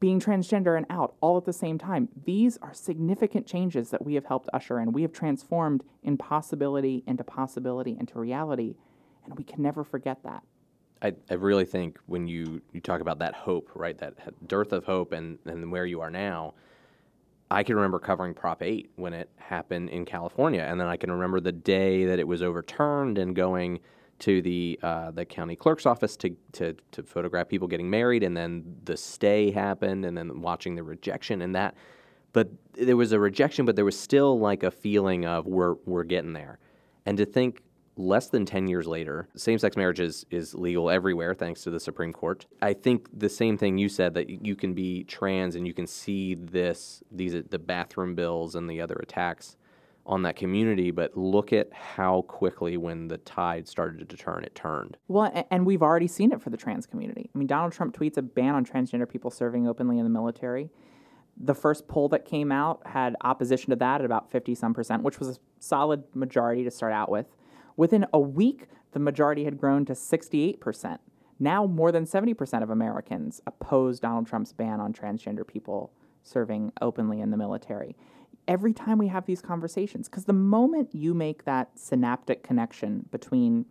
being 0.00 0.18
transgender 0.18 0.76
and 0.76 0.86
out 0.90 1.14
all 1.20 1.36
at 1.36 1.44
the 1.44 1.52
same 1.52 1.78
time. 1.78 2.08
These 2.24 2.56
are 2.58 2.74
significant 2.74 3.46
changes 3.46 3.90
that 3.90 4.04
we 4.04 4.14
have 4.14 4.24
helped 4.24 4.48
usher 4.52 4.80
in. 4.80 4.92
We 4.92 5.02
have 5.02 5.12
transformed 5.12 5.84
impossibility 6.02 7.04
into 7.06 7.22
possibility 7.22 7.96
into 7.98 8.18
reality, 8.18 8.74
and 9.24 9.36
we 9.36 9.44
can 9.44 9.62
never 9.62 9.84
forget 9.84 10.24
that. 10.24 10.42
I, 11.02 11.12
I 11.30 11.34
really 11.34 11.64
think 11.64 11.98
when 12.06 12.26
you, 12.26 12.62
you 12.72 12.80
talk 12.80 13.00
about 13.00 13.18
that 13.18 13.34
hope, 13.34 13.70
right, 13.74 13.96
that 13.98 14.14
dearth 14.48 14.72
of 14.72 14.84
hope 14.84 15.12
and, 15.12 15.38
and 15.44 15.70
where 15.70 15.86
you 15.86 16.00
are 16.00 16.10
now, 16.10 16.54
I 17.50 17.62
can 17.62 17.76
remember 17.76 17.98
covering 17.98 18.34
Prop 18.34 18.62
8 18.62 18.90
when 18.96 19.12
it 19.12 19.30
happened 19.36 19.90
in 19.90 20.04
California. 20.04 20.62
And 20.62 20.80
then 20.80 20.88
I 20.88 20.96
can 20.96 21.10
remember 21.10 21.38
the 21.38 21.52
day 21.52 22.06
that 22.06 22.18
it 22.18 22.26
was 22.26 22.42
overturned 22.42 23.18
and 23.18 23.34
going– 23.34 23.80
to 24.18 24.40
the 24.40 24.78
uh, 24.82 25.10
the 25.10 25.24
county 25.24 25.56
clerk's 25.56 25.86
office 25.86 26.16
to, 26.16 26.36
to 26.52 26.74
to 26.92 27.02
photograph 27.02 27.48
people 27.48 27.68
getting 27.68 27.90
married, 27.90 28.22
and 28.22 28.36
then 28.36 28.64
the 28.84 28.96
stay 28.96 29.50
happened, 29.50 30.04
and 30.04 30.16
then 30.16 30.40
watching 30.40 30.74
the 30.74 30.82
rejection 30.82 31.42
and 31.42 31.54
that. 31.54 31.74
But 32.32 32.50
there 32.72 32.96
was 32.96 33.12
a 33.12 33.20
rejection, 33.20 33.64
but 33.64 33.76
there 33.76 33.84
was 33.84 33.98
still 33.98 34.38
like 34.38 34.62
a 34.62 34.70
feeling 34.70 35.26
of 35.26 35.46
we're 35.46 35.74
we're 35.84 36.04
getting 36.04 36.32
there, 36.32 36.58
and 37.04 37.18
to 37.18 37.26
think 37.26 37.62
less 37.96 38.28
than 38.28 38.44
10 38.44 38.68
years 38.68 38.86
later, 38.86 39.28
same 39.36 39.58
sex 39.58 39.76
marriage 39.76 40.00
is, 40.00 40.26
is 40.30 40.54
legal 40.54 40.90
everywhere 40.90 41.34
thanks 41.34 41.62
to 41.62 41.70
the 41.70 41.80
Supreme 41.80 42.12
Court. 42.12 42.46
I 42.60 42.74
think 42.74 43.08
the 43.12 43.28
same 43.28 43.56
thing 43.56 43.78
you 43.78 43.88
said 43.88 44.14
that 44.14 44.28
you 44.28 44.54
can 44.54 44.74
be 44.74 45.04
trans 45.04 45.56
and 45.56 45.66
you 45.66 45.72
can 45.72 45.86
see 45.86 46.34
this, 46.34 47.02
these, 47.10 47.34
the 47.50 47.58
bathroom 47.58 48.14
bills 48.14 48.54
and 48.54 48.68
the 48.68 48.80
other 48.80 48.96
attacks 48.96 49.56
on 50.04 50.22
that 50.22 50.36
community, 50.36 50.90
but 50.90 51.16
look 51.16 51.52
at 51.52 51.72
how 51.72 52.22
quickly 52.22 52.76
when 52.76 53.08
the 53.08 53.18
tide 53.18 53.66
started 53.66 54.08
to 54.08 54.16
turn, 54.16 54.44
it 54.44 54.54
turned. 54.54 54.96
Well, 55.08 55.44
and 55.50 55.66
we've 55.66 55.82
already 55.82 56.06
seen 56.06 56.32
it 56.32 56.40
for 56.40 56.50
the 56.50 56.56
trans 56.56 56.86
community. 56.86 57.28
I 57.34 57.38
mean, 57.38 57.48
Donald 57.48 57.72
Trump 57.72 57.96
tweets 57.96 58.16
a 58.16 58.22
ban 58.22 58.54
on 58.54 58.64
transgender 58.64 59.08
people 59.08 59.30
serving 59.30 59.66
openly 59.66 59.98
in 59.98 60.04
the 60.04 60.10
military. 60.10 60.70
The 61.36 61.54
first 61.54 61.88
poll 61.88 62.08
that 62.10 62.24
came 62.24 62.52
out 62.52 62.86
had 62.86 63.16
opposition 63.22 63.70
to 63.70 63.76
that 63.76 64.00
at 64.00 64.04
about 64.04 64.30
50 64.30 64.54
some 64.54 64.72
percent, 64.72 65.02
which 65.02 65.18
was 65.18 65.28
a 65.28 65.36
solid 65.58 66.04
majority 66.14 66.62
to 66.64 66.70
start 66.70 66.92
out 66.92 67.10
with. 67.10 67.26
Within 67.76 68.06
a 68.12 68.20
week, 68.20 68.66
the 68.92 68.98
majority 68.98 69.44
had 69.44 69.58
grown 69.58 69.84
to 69.86 69.94
68 69.94 70.60
percent. 70.60 71.00
Now, 71.38 71.66
more 71.66 71.92
than 71.92 72.06
70% 72.06 72.62
of 72.62 72.70
Americans 72.70 73.42
oppose 73.46 74.00
Donald 74.00 74.26
Trump's 74.26 74.54
ban 74.54 74.80
on 74.80 74.94
transgender 74.94 75.46
people 75.46 75.92
serving 76.22 76.72
openly 76.80 77.20
in 77.20 77.30
the 77.30 77.36
military 77.36 77.94
every 78.48 78.72
time 78.72 78.98
we 78.98 79.08
have 79.08 79.26
these 79.26 79.42
conversations. 79.42 80.08
Because 80.08 80.24
the 80.24 80.32
moment 80.32 80.94
you 80.94 81.14
make 81.14 81.44
that 81.44 81.78
synaptic 81.78 82.42
connection 82.42 83.06
between 83.10 83.66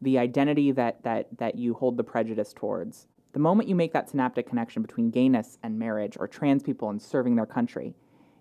the 0.00 0.18
identity 0.18 0.72
that, 0.72 1.02
that, 1.02 1.26
that 1.38 1.56
you 1.56 1.74
hold 1.74 1.96
the 1.96 2.04
prejudice 2.04 2.52
towards, 2.52 3.06
the 3.32 3.38
moment 3.38 3.68
you 3.68 3.74
make 3.74 3.92
that 3.92 4.08
synaptic 4.08 4.48
connection 4.48 4.82
between 4.82 5.10
gayness 5.10 5.58
and 5.62 5.78
marriage 5.78 6.16
or 6.18 6.26
trans 6.26 6.62
people 6.62 6.88
and 6.88 7.00
serving 7.00 7.36
their 7.36 7.46
country, 7.46 7.94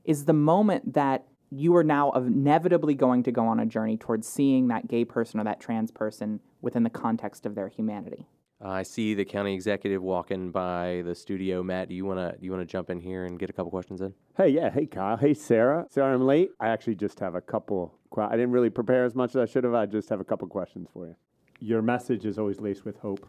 is 0.05 0.25
the 0.25 0.33
moment 0.33 0.93
that 0.93 1.25
you 1.49 1.75
are 1.75 1.83
now 1.83 2.11
inevitably 2.11 2.93
going 2.93 3.23
to 3.23 3.31
go 3.31 3.45
on 3.45 3.59
a 3.59 3.65
journey 3.65 3.97
towards 3.97 4.27
seeing 4.27 4.67
that 4.67 4.87
gay 4.87 5.05
person 5.05 5.39
or 5.39 5.43
that 5.45 5.59
trans 5.59 5.91
person 5.91 6.39
within 6.61 6.83
the 6.83 6.89
context 6.89 7.45
of 7.45 7.55
their 7.55 7.67
humanity. 7.67 8.27
Uh, 8.63 8.69
I 8.69 8.83
see 8.83 9.13
the 9.13 9.23
county 9.23 9.53
executive 9.53 10.01
walking 10.01 10.51
by 10.51 11.03
the 11.05 11.13
studio. 11.13 11.61
Matt, 11.61 11.89
do 11.89 11.95
you 11.95 12.05
want 12.05 12.19
to 12.19 12.37
do 12.39 12.45
you 12.45 12.51
want 12.51 12.67
to 12.67 12.71
jump 12.71 12.89
in 12.89 12.99
here 12.99 13.25
and 13.25 13.37
get 13.37 13.51
a 13.51 13.53
couple 13.53 13.69
questions 13.69 14.01
in? 14.01 14.13
Hey, 14.35 14.49
yeah. 14.49 14.71
Hey, 14.71 14.87
Kyle. 14.87 15.15
Hey, 15.15 15.35
Sarah. 15.35 15.85
Sorry 15.91 16.11
I'm 16.11 16.25
late. 16.25 16.49
I 16.59 16.69
actually 16.69 16.95
just 16.95 17.19
have 17.19 17.35
a 17.35 17.41
couple. 17.41 17.93
I 18.17 18.31
didn't 18.31 18.51
really 18.51 18.71
prepare 18.71 19.05
as 19.05 19.13
much 19.13 19.31
as 19.31 19.35
I 19.35 19.45
should 19.45 19.63
have. 19.63 19.75
I 19.75 19.85
just 19.85 20.09
have 20.09 20.19
a 20.19 20.23
couple 20.23 20.47
questions 20.47 20.87
for 20.91 21.05
you. 21.05 21.15
Your 21.59 21.83
message 21.83 22.25
is 22.25 22.39
always 22.39 22.59
laced 22.59 22.83
with 22.83 22.97
hope 22.97 23.27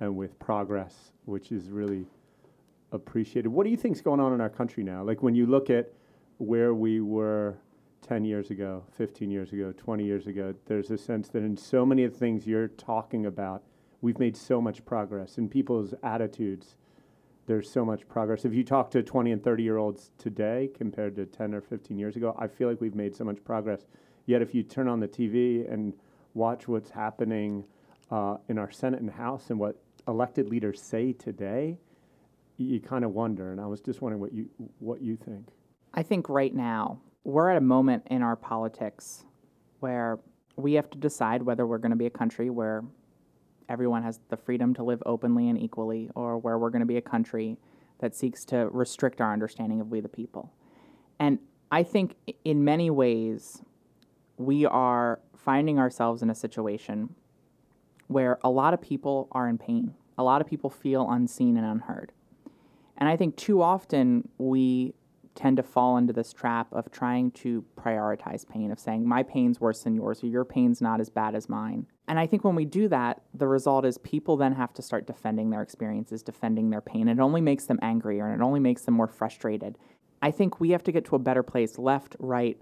and 0.00 0.14
with 0.16 0.38
progress, 0.38 1.12
which 1.24 1.50
is 1.50 1.70
really 1.70 2.04
appreciated. 2.92 3.48
What 3.48 3.64
do 3.64 3.70
you 3.70 3.76
think's 3.76 4.02
going 4.02 4.20
on 4.20 4.34
in 4.34 4.40
our 4.42 4.50
country 4.50 4.84
now? 4.84 5.02
Like 5.02 5.22
when 5.22 5.34
you 5.34 5.46
look 5.46 5.70
at 5.70 5.92
where 6.38 6.74
we 6.74 7.00
were 7.00 7.58
10 8.02 8.24
years 8.24 8.50
ago, 8.50 8.84
15 8.96 9.30
years 9.30 9.52
ago, 9.52 9.72
20 9.76 10.04
years 10.04 10.26
ago, 10.26 10.54
there's 10.66 10.90
a 10.90 10.98
sense 10.98 11.28
that 11.28 11.42
in 11.42 11.56
so 11.56 11.84
many 11.84 12.04
of 12.04 12.12
the 12.12 12.18
things 12.18 12.46
you're 12.46 12.68
talking 12.68 13.26
about– 13.26 13.62
we've 14.00 14.18
made 14.18 14.36
so 14.36 14.60
much 14.60 14.84
progress 14.84 15.38
in 15.38 15.48
people's 15.48 15.94
attitudes. 16.02 16.76
There's 17.46 17.70
so 17.70 17.84
much 17.84 18.06
progress. 18.08 18.44
If 18.44 18.54
you 18.54 18.62
talk 18.62 18.90
to 18.92 19.02
20 19.02 19.32
and 19.32 19.42
30 19.42 19.62
year 19.62 19.78
olds 19.78 20.10
today 20.18 20.70
compared 20.74 21.16
to 21.16 21.26
10 21.26 21.54
or 21.54 21.60
15 21.60 21.98
years 21.98 22.16
ago, 22.16 22.36
I 22.38 22.46
feel 22.46 22.68
like 22.68 22.80
we've 22.80 22.94
made 22.94 23.16
so 23.16 23.24
much 23.24 23.42
progress. 23.44 23.86
Yet, 24.26 24.42
if 24.42 24.54
you 24.54 24.62
turn 24.62 24.88
on 24.88 25.00
the 25.00 25.08
TV 25.08 25.70
and 25.72 25.94
watch 26.34 26.68
what's 26.68 26.90
happening 26.90 27.64
uh, 28.10 28.36
in 28.48 28.58
our 28.58 28.70
Senate 28.70 29.00
and 29.00 29.10
House 29.10 29.48
and 29.48 29.58
what 29.58 29.80
elected 30.06 30.50
leaders 30.50 30.80
say 30.82 31.12
today, 31.12 31.78
you, 32.58 32.80
kind 32.80 33.04
of 33.04 33.12
wonder. 33.12 33.52
And 33.52 33.60
I 33.60 33.66
was 33.66 33.80
just 33.80 34.02
wondering 34.02 34.20
what 34.20 34.32
you 34.32 34.50
what 34.80 35.00
you 35.00 35.16
think. 35.16 35.48
I 35.94 36.02
think 36.02 36.28
right 36.28 36.54
now 36.54 37.00
we're 37.24 37.50
at 37.50 37.56
a 37.56 37.62
moment 37.62 38.04
in 38.10 38.22
our 38.22 38.36
politics 38.36 39.24
where 39.80 40.18
we 40.56 40.74
have 40.74 40.90
to 40.90 40.98
decide 40.98 41.42
whether 41.42 41.66
we're 41.66 41.78
going 41.78 41.90
to 41.90 41.96
be 41.96 42.06
a 42.06 42.10
country 42.10 42.50
where 42.50 42.84
everyone 43.68 44.02
has 44.02 44.20
the 44.28 44.36
freedom 44.36 44.74
to 44.74 44.82
live 44.82 45.02
openly 45.06 45.48
and 45.48 45.60
equally, 45.60 46.10
or 46.14 46.38
where 46.38 46.58
we're 46.58 46.70
going 46.70 46.80
to 46.80 46.86
be 46.86 46.96
a 46.96 47.02
country 47.02 47.58
that 48.00 48.14
seeks 48.14 48.44
to 48.46 48.68
restrict 48.70 49.20
our 49.20 49.32
understanding 49.32 49.80
of 49.80 49.90
we 49.90 50.00
the 50.00 50.08
people. 50.08 50.52
And 51.18 51.38
I 51.70 51.82
think 51.82 52.14
in 52.44 52.64
many 52.64 52.90
ways, 52.90 53.62
we 54.36 54.64
are 54.64 55.20
finding 55.36 55.78
ourselves 55.78 56.22
in 56.22 56.30
a 56.30 56.34
situation 56.34 57.14
where 58.06 58.38
a 58.42 58.50
lot 58.50 58.72
of 58.72 58.80
people 58.80 59.28
are 59.32 59.48
in 59.48 59.58
pain. 59.58 59.94
A 60.16 60.22
lot 60.22 60.40
of 60.40 60.46
people 60.46 60.70
feel 60.70 61.08
unseen 61.10 61.56
and 61.56 61.66
unheard. 61.66 62.12
And 62.96 63.08
I 63.08 63.16
think 63.16 63.36
too 63.36 63.62
often 63.62 64.28
we 64.38 64.94
tend 65.38 65.56
to 65.56 65.62
fall 65.62 65.96
into 65.96 66.12
this 66.12 66.32
trap 66.32 66.66
of 66.72 66.90
trying 66.90 67.30
to 67.30 67.64
prioritize 67.76 68.46
pain, 68.46 68.72
of 68.72 68.80
saying, 68.80 69.06
my 69.06 69.22
pain's 69.22 69.60
worse 69.60 69.84
than 69.84 69.94
yours, 69.94 70.22
or 70.24 70.26
your 70.26 70.44
pain's 70.44 70.80
not 70.80 71.00
as 71.00 71.08
bad 71.08 71.36
as 71.36 71.48
mine. 71.48 71.86
And 72.08 72.18
I 72.18 72.26
think 72.26 72.42
when 72.42 72.56
we 72.56 72.64
do 72.64 72.88
that, 72.88 73.22
the 73.32 73.46
result 73.46 73.84
is 73.84 73.98
people 73.98 74.36
then 74.36 74.52
have 74.54 74.74
to 74.74 74.82
start 74.82 75.06
defending 75.06 75.50
their 75.50 75.62
experiences, 75.62 76.24
defending 76.24 76.70
their 76.70 76.80
pain. 76.80 77.06
It 77.06 77.20
only 77.20 77.40
makes 77.40 77.66
them 77.66 77.78
angrier 77.82 78.26
and 78.26 78.40
it 78.40 78.44
only 78.44 78.58
makes 78.58 78.82
them 78.82 78.94
more 78.94 79.06
frustrated. 79.06 79.78
I 80.20 80.32
think 80.32 80.58
we 80.58 80.70
have 80.70 80.82
to 80.82 80.90
get 80.90 81.04
to 81.04 81.14
a 81.14 81.20
better 81.20 81.44
place 81.44 81.78
left, 81.78 82.16
right, 82.18 82.60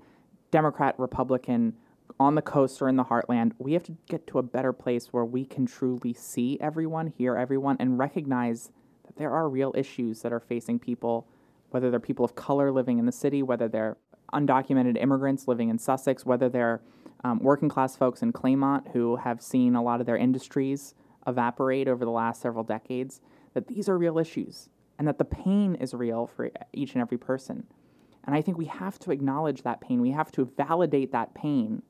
Democrat, 0.50 0.96
Republican, 0.98 1.72
on 2.20 2.34
the 2.34 2.42
coast 2.42 2.82
or 2.82 2.90
in 2.90 2.96
the 2.96 3.04
heartland. 3.04 3.52
We 3.58 3.72
have 3.72 3.84
to 3.84 3.96
get 4.06 4.26
to 4.26 4.38
a 4.38 4.42
better 4.42 4.74
place 4.74 5.14
where 5.14 5.24
we 5.24 5.46
can 5.46 5.64
truly 5.64 6.12
see 6.12 6.58
everyone, 6.60 7.14
hear 7.16 7.36
everyone, 7.36 7.78
and 7.80 7.98
recognize 7.98 8.70
that 9.06 9.16
there 9.16 9.30
are 9.30 9.48
real 9.48 9.72
issues 9.74 10.20
that 10.20 10.32
are 10.32 10.40
facing 10.40 10.78
people 10.78 11.26
whether 11.70 11.90
they're 11.90 12.00
people 12.00 12.24
of 12.24 12.34
color 12.34 12.72
living 12.72 12.98
in 12.98 13.06
the 13.06 13.12
city, 13.12 13.42
whether 13.42 13.68
they're 13.68 13.96
undocumented 14.32 15.00
immigrants 15.00 15.46
living 15.46 15.68
in 15.68 15.78
Sussex, 15.78 16.24
whether 16.26 16.48
they're 16.48 16.80
um, 17.24 17.38
working 17.40 17.68
class 17.68 17.96
folks 17.96 18.22
in 18.22 18.32
Claymont 18.32 18.92
who 18.92 19.16
have 19.16 19.40
seen 19.40 19.74
a 19.74 19.82
lot 19.82 20.00
of 20.00 20.06
their 20.06 20.16
industries 20.16 20.94
evaporate 21.26 21.88
over 21.88 22.04
the 22.04 22.10
last 22.10 22.40
several 22.40 22.64
decades, 22.64 23.20
that 23.54 23.68
these 23.68 23.88
are 23.88 23.98
real 23.98 24.18
issues 24.18 24.68
and 24.98 25.06
that 25.08 25.18
the 25.18 25.24
pain 25.24 25.74
is 25.76 25.94
real 25.94 26.26
for 26.26 26.50
each 26.72 26.94
and 26.94 27.02
every 27.02 27.18
person. 27.18 27.66
And 28.24 28.34
I 28.34 28.42
think 28.42 28.58
we 28.58 28.66
have 28.66 28.98
to 29.00 29.10
acknowledge 29.10 29.62
that 29.62 29.80
pain. 29.80 30.00
We 30.00 30.10
have 30.10 30.32
to 30.32 30.44
validate 30.56 31.12
that 31.12 31.34
pain 31.34 31.82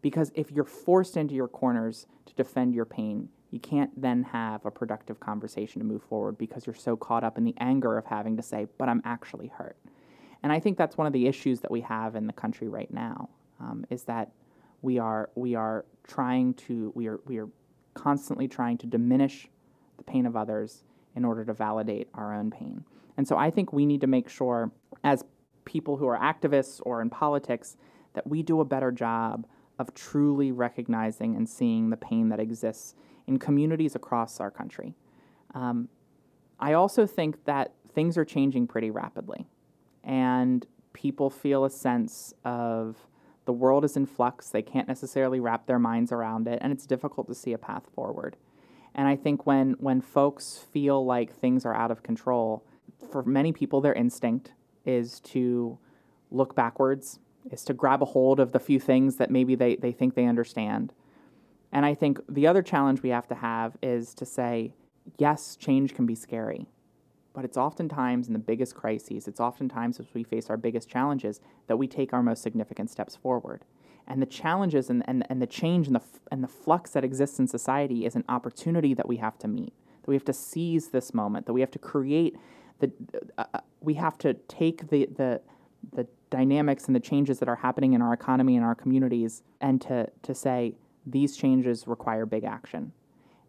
because 0.00 0.32
if 0.34 0.50
you're 0.50 0.64
forced 0.64 1.16
into 1.16 1.34
your 1.34 1.48
corners 1.48 2.06
to 2.26 2.34
defend 2.34 2.74
your 2.74 2.84
pain, 2.84 3.28
you 3.52 3.60
can't 3.60 3.90
then 4.00 4.22
have 4.24 4.64
a 4.64 4.70
productive 4.70 5.20
conversation 5.20 5.78
to 5.78 5.86
move 5.86 6.02
forward 6.02 6.38
because 6.38 6.66
you're 6.66 6.74
so 6.74 6.96
caught 6.96 7.22
up 7.22 7.36
in 7.36 7.44
the 7.44 7.54
anger 7.58 7.98
of 7.98 8.06
having 8.06 8.34
to 8.38 8.42
say, 8.42 8.66
but 8.78 8.88
I'm 8.88 9.02
actually 9.04 9.48
hurt. 9.48 9.76
And 10.42 10.50
I 10.50 10.58
think 10.58 10.78
that's 10.78 10.96
one 10.96 11.06
of 11.06 11.12
the 11.12 11.26
issues 11.26 11.60
that 11.60 11.70
we 11.70 11.82
have 11.82 12.16
in 12.16 12.26
the 12.26 12.32
country 12.32 12.68
right 12.68 12.92
now 12.92 13.28
um, 13.60 13.84
is 13.90 14.04
that 14.04 14.32
we 14.80 14.98
are 14.98 15.30
we 15.34 15.54
are 15.54 15.84
trying 16.08 16.54
to 16.54 16.92
we 16.96 17.06
are 17.06 17.20
we 17.26 17.38
are 17.38 17.48
constantly 17.94 18.48
trying 18.48 18.78
to 18.78 18.86
diminish 18.86 19.48
the 19.98 20.02
pain 20.02 20.24
of 20.24 20.34
others 20.34 20.82
in 21.14 21.24
order 21.24 21.44
to 21.44 21.52
validate 21.52 22.08
our 22.14 22.34
own 22.34 22.50
pain. 22.50 22.82
And 23.18 23.28
so 23.28 23.36
I 23.36 23.50
think 23.50 23.70
we 23.70 23.84
need 23.84 24.00
to 24.00 24.06
make 24.06 24.30
sure 24.30 24.72
as 25.04 25.24
people 25.66 25.98
who 25.98 26.08
are 26.08 26.18
activists 26.18 26.80
or 26.84 27.02
in 27.02 27.10
politics 27.10 27.76
that 28.14 28.26
we 28.26 28.42
do 28.42 28.60
a 28.60 28.64
better 28.64 28.90
job 28.90 29.46
of 29.78 29.92
truly 29.94 30.52
recognizing 30.52 31.36
and 31.36 31.46
seeing 31.46 31.90
the 31.90 31.96
pain 31.98 32.30
that 32.30 32.40
exists 32.40 32.94
in 33.32 33.38
communities 33.38 33.94
across 33.94 34.40
our 34.40 34.50
country. 34.50 34.94
Um, 35.54 35.88
I 36.60 36.74
also 36.74 37.06
think 37.06 37.44
that 37.44 37.72
things 37.94 38.16
are 38.16 38.24
changing 38.24 38.66
pretty 38.66 38.90
rapidly. 38.90 39.46
And 40.04 40.66
people 40.92 41.30
feel 41.30 41.64
a 41.64 41.70
sense 41.70 42.34
of 42.44 42.96
the 43.44 43.52
world 43.52 43.84
is 43.84 43.96
in 43.96 44.06
flux. 44.06 44.50
They 44.50 44.62
can't 44.62 44.88
necessarily 44.88 45.40
wrap 45.40 45.66
their 45.66 45.78
minds 45.78 46.12
around 46.12 46.46
it, 46.46 46.58
and 46.62 46.72
it's 46.72 46.86
difficult 46.86 47.26
to 47.28 47.34
see 47.34 47.52
a 47.52 47.58
path 47.58 47.84
forward. 47.94 48.36
And 48.94 49.08
I 49.08 49.16
think 49.16 49.46
when 49.46 49.72
when 49.78 50.00
folks 50.00 50.64
feel 50.72 51.04
like 51.04 51.34
things 51.34 51.64
are 51.64 51.74
out 51.74 51.90
of 51.90 52.02
control, 52.02 52.64
for 53.10 53.22
many 53.22 53.52
people, 53.52 53.80
their 53.80 53.94
instinct 53.94 54.52
is 54.84 55.20
to 55.20 55.78
look 56.30 56.54
backwards, 56.54 57.18
is 57.50 57.64
to 57.64 57.74
grab 57.74 58.02
a 58.02 58.06
hold 58.06 58.38
of 58.38 58.52
the 58.52 58.60
few 58.60 58.78
things 58.78 59.16
that 59.16 59.30
maybe 59.30 59.54
they, 59.54 59.76
they 59.76 59.92
think 59.92 60.14
they 60.14 60.26
understand. 60.26 60.92
And 61.72 61.86
I 61.86 61.94
think 61.94 62.20
the 62.28 62.46
other 62.46 62.62
challenge 62.62 63.02
we 63.02 63.08
have 63.08 63.26
to 63.28 63.34
have 63.34 63.76
is 63.82 64.14
to 64.14 64.26
say, 64.26 64.74
yes, 65.18 65.56
change 65.56 65.94
can 65.94 66.06
be 66.06 66.14
scary, 66.14 66.66
but 67.32 67.44
it's 67.44 67.56
oftentimes 67.56 68.26
in 68.26 68.34
the 68.34 68.38
biggest 68.38 68.74
crises, 68.74 69.26
it's 69.26 69.40
oftentimes 69.40 69.98
as 69.98 70.06
we 70.12 70.22
face 70.22 70.50
our 70.50 70.56
biggest 70.56 70.88
challenges 70.88 71.40
that 71.66 71.78
we 71.78 71.86
take 71.86 72.12
our 72.12 72.22
most 72.22 72.42
significant 72.42 72.90
steps 72.90 73.16
forward. 73.16 73.64
And 74.06 74.20
the 74.20 74.26
challenges 74.26 74.90
and, 74.90 75.02
and, 75.06 75.24
and 75.30 75.40
the 75.40 75.46
change 75.46 75.86
and 75.86 75.96
the, 75.96 76.02
and 76.30 76.42
the 76.42 76.48
flux 76.48 76.90
that 76.90 77.04
exists 77.04 77.38
in 77.38 77.46
society 77.46 78.04
is 78.04 78.16
an 78.16 78.24
opportunity 78.28 78.94
that 78.94 79.08
we 79.08 79.16
have 79.18 79.38
to 79.38 79.48
meet, 79.48 79.72
that 80.02 80.08
we 80.08 80.14
have 80.14 80.24
to 80.24 80.32
seize 80.32 80.88
this 80.88 81.14
moment, 81.14 81.46
that 81.46 81.52
we 81.52 81.60
have 81.60 81.70
to 81.70 81.78
create 81.78 82.36
the, 82.80 82.92
uh, 83.38 83.44
uh 83.54 83.60
we 83.80 83.94
have 83.94 84.18
to 84.18 84.34
take 84.34 84.90
the, 84.90 85.08
the, 85.16 85.40
the 85.92 86.06
dynamics 86.30 86.86
and 86.86 86.96
the 86.96 87.00
changes 87.00 87.38
that 87.38 87.48
are 87.48 87.56
happening 87.56 87.92
in 87.92 88.02
our 88.02 88.12
economy 88.12 88.56
and 88.56 88.64
our 88.64 88.74
communities 88.74 89.42
and 89.60 89.80
to, 89.80 90.08
to 90.22 90.34
say 90.34 90.74
these 91.06 91.36
changes 91.36 91.86
require 91.86 92.26
big 92.26 92.44
action. 92.44 92.92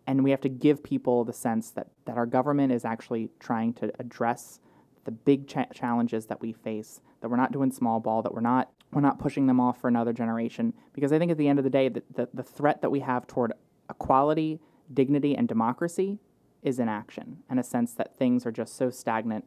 And 0.05 0.23
we 0.23 0.31
have 0.31 0.41
to 0.41 0.49
give 0.49 0.83
people 0.83 1.23
the 1.23 1.33
sense 1.33 1.71
that, 1.71 1.87
that 2.05 2.17
our 2.17 2.25
government 2.25 2.73
is 2.73 2.83
actually 2.83 3.29
trying 3.39 3.73
to 3.75 3.91
address 3.99 4.59
the 5.05 5.11
big 5.11 5.47
cha- 5.47 5.65
challenges 5.73 6.25
that 6.27 6.41
we 6.41 6.53
face 6.53 7.01
that 7.21 7.29
we're 7.29 7.37
not 7.37 7.51
doing 7.51 7.71
small 7.71 7.99
ball 7.99 8.21
that 8.21 8.33
we're 8.33 8.41
not 8.41 8.71
we're 8.91 9.01
not 9.01 9.17
pushing 9.17 9.47
them 9.47 9.59
off 9.59 9.81
for 9.81 9.87
another 9.87 10.13
generation. 10.13 10.73
Because 10.93 11.11
i 11.11 11.19
think 11.19 11.31
at 11.31 11.37
the 11.37 11.47
end 11.47 11.59
of 11.59 11.63
the 11.63 11.69
day 11.69 11.89
the, 11.89 12.03
the, 12.13 12.29
the 12.33 12.43
threat 12.43 12.81
that 12.81 12.89
we 12.89 13.01
have 13.01 13.27
toward 13.27 13.53
equality 13.89 14.59
dignity 14.93 15.35
and 15.35 15.47
democracy 15.47 16.19
is 16.61 16.79
inaction 16.79 17.37
and 17.49 17.59
a 17.59 17.63
sense 17.63 17.93
that 17.93 18.15
things 18.15 18.45
are 18.45 18.51
just 18.51 18.75
so 18.75 18.89
stagnant 18.89 19.45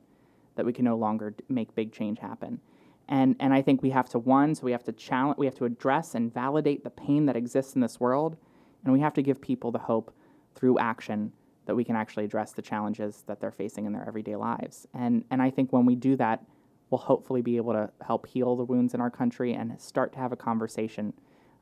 that 0.56 0.66
we 0.66 0.72
can 0.72 0.84
no 0.84 0.96
longer 0.96 1.34
make 1.48 1.74
big 1.74 1.92
change 1.92 2.18
happen 2.18 2.60
and 3.08 3.36
and 3.40 3.52
i 3.54 3.62
think 3.62 3.82
we 3.82 3.90
have 3.90 4.08
to 4.08 4.18
one 4.18 4.54
so 4.54 4.64
we 4.64 4.72
have 4.72 4.84
to 4.84 4.92
challenge 4.92 5.38
we 5.38 5.46
have 5.46 5.54
to 5.54 5.64
address 5.64 6.14
and 6.14 6.32
validate 6.32 6.84
the 6.84 6.90
pain 6.90 7.26
that 7.26 7.36
exists 7.36 7.74
in 7.74 7.80
this 7.80 8.00
world 8.00 8.36
and 8.84 8.92
we 8.92 9.00
have 9.00 9.14
to 9.14 9.22
give 9.22 9.40
people 9.40 9.72
the 9.72 9.78
hope 9.78 10.14
through 10.54 10.78
action 10.78 11.32
that 11.66 11.74
we 11.74 11.84
can 11.84 11.96
actually 11.96 12.24
address 12.24 12.52
the 12.52 12.62
challenges 12.62 13.24
that 13.26 13.40
they're 13.40 13.50
facing 13.50 13.84
in 13.84 13.92
their 13.92 14.06
everyday 14.06 14.36
lives. 14.36 14.86
And, 14.94 15.24
and 15.30 15.42
I 15.42 15.50
think 15.50 15.72
when 15.72 15.84
we 15.84 15.96
do 15.96 16.16
that, 16.16 16.44
we'll 16.90 17.00
hopefully 17.00 17.42
be 17.42 17.56
able 17.56 17.72
to 17.72 17.90
help 18.06 18.26
heal 18.26 18.54
the 18.56 18.64
wounds 18.64 18.94
in 18.94 19.00
our 19.00 19.10
country 19.10 19.52
and 19.54 19.78
start 19.80 20.12
to 20.12 20.18
have 20.18 20.32
a 20.32 20.36
conversation 20.36 21.12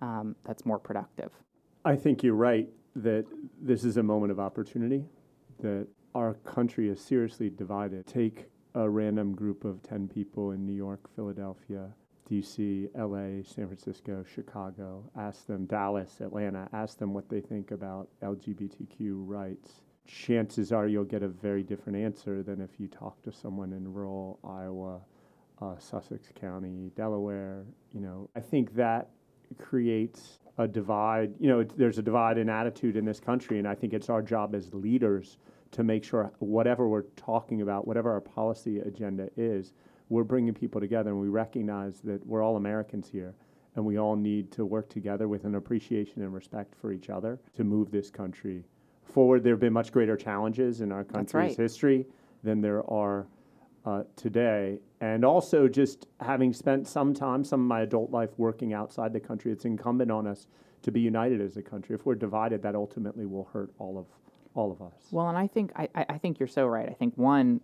um, 0.03 0.37
that's 0.45 0.67
more 0.67 0.79
productive. 0.79 1.33
I 1.85 1.97
think 1.97 2.23
you're 2.23 2.35
right 2.35 2.69
that 2.97 3.25
this 3.61 3.85
is 3.85 3.97
a 3.97 4.03
moment 4.03 4.31
of 4.31 4.39
opportunity, 4.39 5.07
that 5.61 5.87
our 6.15 6.35
country 6.45 6.89
is 6.89 7.01
seriously 7.01 7.49
divided. 7.49 8.07
Take 8.07 8.47
a 8.75 8.89
random 8.89 9.35
group 9.35 9.65
of 9.65 9.83
10 9.83 10.09
people 10.09 10.51
in 10.51 10.67
New 10.67 10.73
York, 10.75 11.09
Philadelphia, 11.15 11.89
DC, 12.29 12.89
LA, 12.97 13.43
San 13.45 13.67
Francisco, 13.67 14.25
Chicago, 14.35 15.05
ask 15.17 15.47
them, 15.47 15.67
Dallas, 15.67 16.21
Atlanta, 16.21 16.69
ask 16.73 16.99
them 16.99 17.13
what 17.13 17.29
they 17.29 17.41
think 17.41 17.71
about 17.71 18.09
LGBTQ 18.23 19.23
rights. 19.27 19.83
Chances 20.07 20.73
are 20.73 20.89
you'll 20.89 21.05
get 21.05 21.23
a 21.23 21.29
very 21.29 21.63
different 21.63 21.99
answer 21.99 22.43
than 22.43 22.61
if 22.61 22.71
you 22.79 22.89
talk 22.89 23.23
to 23.23 23.33
someone 23.33 23.73
in 23.73 23.93
rural 23.93 24.39
Iowa, 24.43 25.01
uh, 25.63 25.79
Sussex 25.79 26.29
County, 26.39 26.91
Delaware. 26.97 27.65
You 27.93 28.01
know, 28.01 28.29
I 28.35 28.41
think 28.41 28.75
that 28.75 29.11
creates 29.59 30.39
a 30.59 30.67
divide. 30.67 31.33
You 31.39 31.49
know, 31.49 31.63
there's 31.63 31.99
a 31.99 32.03
divide 32.03 32.39
in 32.39 32.49
attitude 32.49 32.97
in 32.97 33.05
this 33.05 33.21
country, 33.21 33.59
and 33.59 33.69
I 33.69 33.75
think 33.75 33.93
it's 33.93 34.11
our 34.11 34.23
job 34.23 34.55
as 34.55 34.75
leaders 34.75 35.39
to 35.75 35.83
make 35.83 36.05
sure 36.05 36.31
whatever 36.39 36.89
we're 36.89 37.03
talking 37.17 37.61
about, 37.61 37.87
whatever 37.87 38.13
our 38.13 38.21
policy 38.21 38.79
agenda 38.79 39.29
is, 39.37 39.73
we're 40.09 40.23
bringing 40.23 40.55
people 40.55 40.81
together 40.81 41.11
and 41.11 41.21
we 41.21 41.29
recognize 41.29 42.01
that 42.01 42.25
we're 42.27 42.43
all 42.43 42.57
Americans 42.57 43.09
here 43.11 43.35
and 43.75 43.85
we 43.85 43.99
all 43.99 44.15
need 44.15 44.53
to 44.53 44.65
work 44.65 44.89
together 44.89 45.27
with 45.27 45.45
an 45.45 45.57
appreciation 45.57 46.23
and 46.23 46.33
respect 46.33 46.75
for 46.81 46.93
each 46.93 47.11
other 47.11 47.41
to 47.57 47.65
move 47.65 47.91
this 47.91 48.09
country 48.09 48.63
forward. 49.03 49.43
There 49.43 49.53
have 49.53 49.61
been 49.61 49.73
much 49.73 49.91
greater 49.91 50.17
challenges 50.17 50.81
in 50.81 50.93
our 50.93 51.03
country's 51.03 51.33
right. 51.35 51.57
history 51.57 52.07
than 52.45 52.61
there 52.61 52.89
are 52.89 53.27
uh, 53.85 54.05
today. 54.15 54.79
And 55.01 55.25
also, 55.25 55.67
just 55.67 56.07
having 56.21 56.53
spent 56.53 56.87
some 56.87 57.13
time, 57.13 57.43
some 57.45 57.61
of 57.61 57.67
my 57.67 57.81
adult 57.81 58.13
life 58.13 58.31
working 58.37 58.73
outside 58.73 59.13
the 59.13 59.21
country, 59.21 59.51
it's 59.51 59.65
incumbent 59.65 60.13
on 60.13 60.29
us 60.29 60.47
to 60.83 60.93
be 60.93 61.01
united 61.01 61.41
as 61.41 61.57
a 61.57 61.63
country. 61.63 61.97
If 61.97 62.07
we're 62.07 62.15
divided, 62.15 62.63
that 62.63 62.77
ultimately 62.77 63.27
will 63.27 63.49
hurt 63.53 63.73
all 63.79 63.99
of 63.99 64.07
all 64.55 64.73
of 64.73 64.81
us. 64.81 65.09
Well, 65.11 65.29
and 65.29 65.39
I 65.39 65.47
think 65.47 65.73
I, 65.77 65.89
I 65.95 66.19
think 66.19 66.39
you're 66.39 66.47
so 66.47 66.67
right. 66.67 66.89
I 66.89 66.93
think 66.93 67.15
one, 67.17 67.61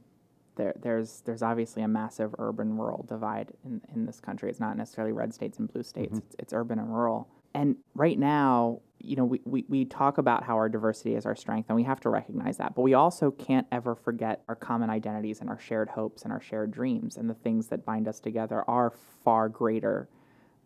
there, 0.56 0.74
there's 0.80 1.22
there's 1.24 1.42
obviously 1.42 1.82
a 1.82 1.88
massive 1.88 2.34
urban 2.38 2.76
rural 2.76 3.04
divide 3.08 3.52
in, 3.64 3.80
in 3.94 4.06
this 4.06 4.20
country. 4.20 4.50
It's 4.50 4.60
not 4.60 4.76
necessarily 4.76 5.12
red 5.12 5.32
states 5.32 5.58
and 5.58 5.72
blue 5.72 5.82
states. 5.82 6.18
Mm-hmm. 6.18 6.26
It's, 6.26 6.36
it's 6.38 6.52
urban 6.52 6.78
and 6.78 6.92
rural. 6.92 7.28
And 7.54 7.76
right 7.94 8.18
now, 8.18 8.80
you 8.98 9.16
know, 9.16 9.24
we, 9.24 9.40
we, 9.44 9.64
we 9.68 9.84
talk 9.84 10.18
about 10.18 10.44
how 10.44 10.54
our 10.54 10.68
diversity 10.68 11.16
is 11.16 11.26
our 11.26 11.34
strength, 11.34 11.68
and 11.68 11.74
we 11.74 11.82
have 11.82 11.98
to 12.00 12.08
recognize 12.08 12.58
that. 12.58 12.76
But 12.76 12.82
we 12.82 12.94
also 12.94 13.32
can't 13.32 13.66
ever 13.72 13.96
forget 13.96 14.42
our 14.48 14.54
common 14.54 14.88
identities 14.88 15.40
and 15.40 15.50
our 15.50 15.58
shared 15.58 15.88
hopes 15.88 16.22
and 16.22 16.32
our 16.32 16.40
shared 16.40 16.70
dreams, 16.70 17.16
and 17.16 17.28
the 17.28 17.34
things 17.34 17.66
that 17.68 17.84
bind 17.84 18.06
us 18.06 18.20
together 18.20 18.62
are 18.68 18.92
far 19.24 19.48
greater 19.48 20.08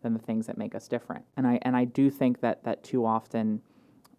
than 0.01 0.13
the 0.13 0.19
things 0.19 0.45
that 0.45 0.57
make 0.57 0.75
us 0.75 0.87
different. 0.87 1.25
And 1.37 1.47
I 1.47 1.59
and 1.63 1.75
I 1.75 1.85
do 1.85 2.11
think 2.11 2.41
that 2.41 2.63
that 2.65 2.83
too 2.83 3.05
often 3.05 3.61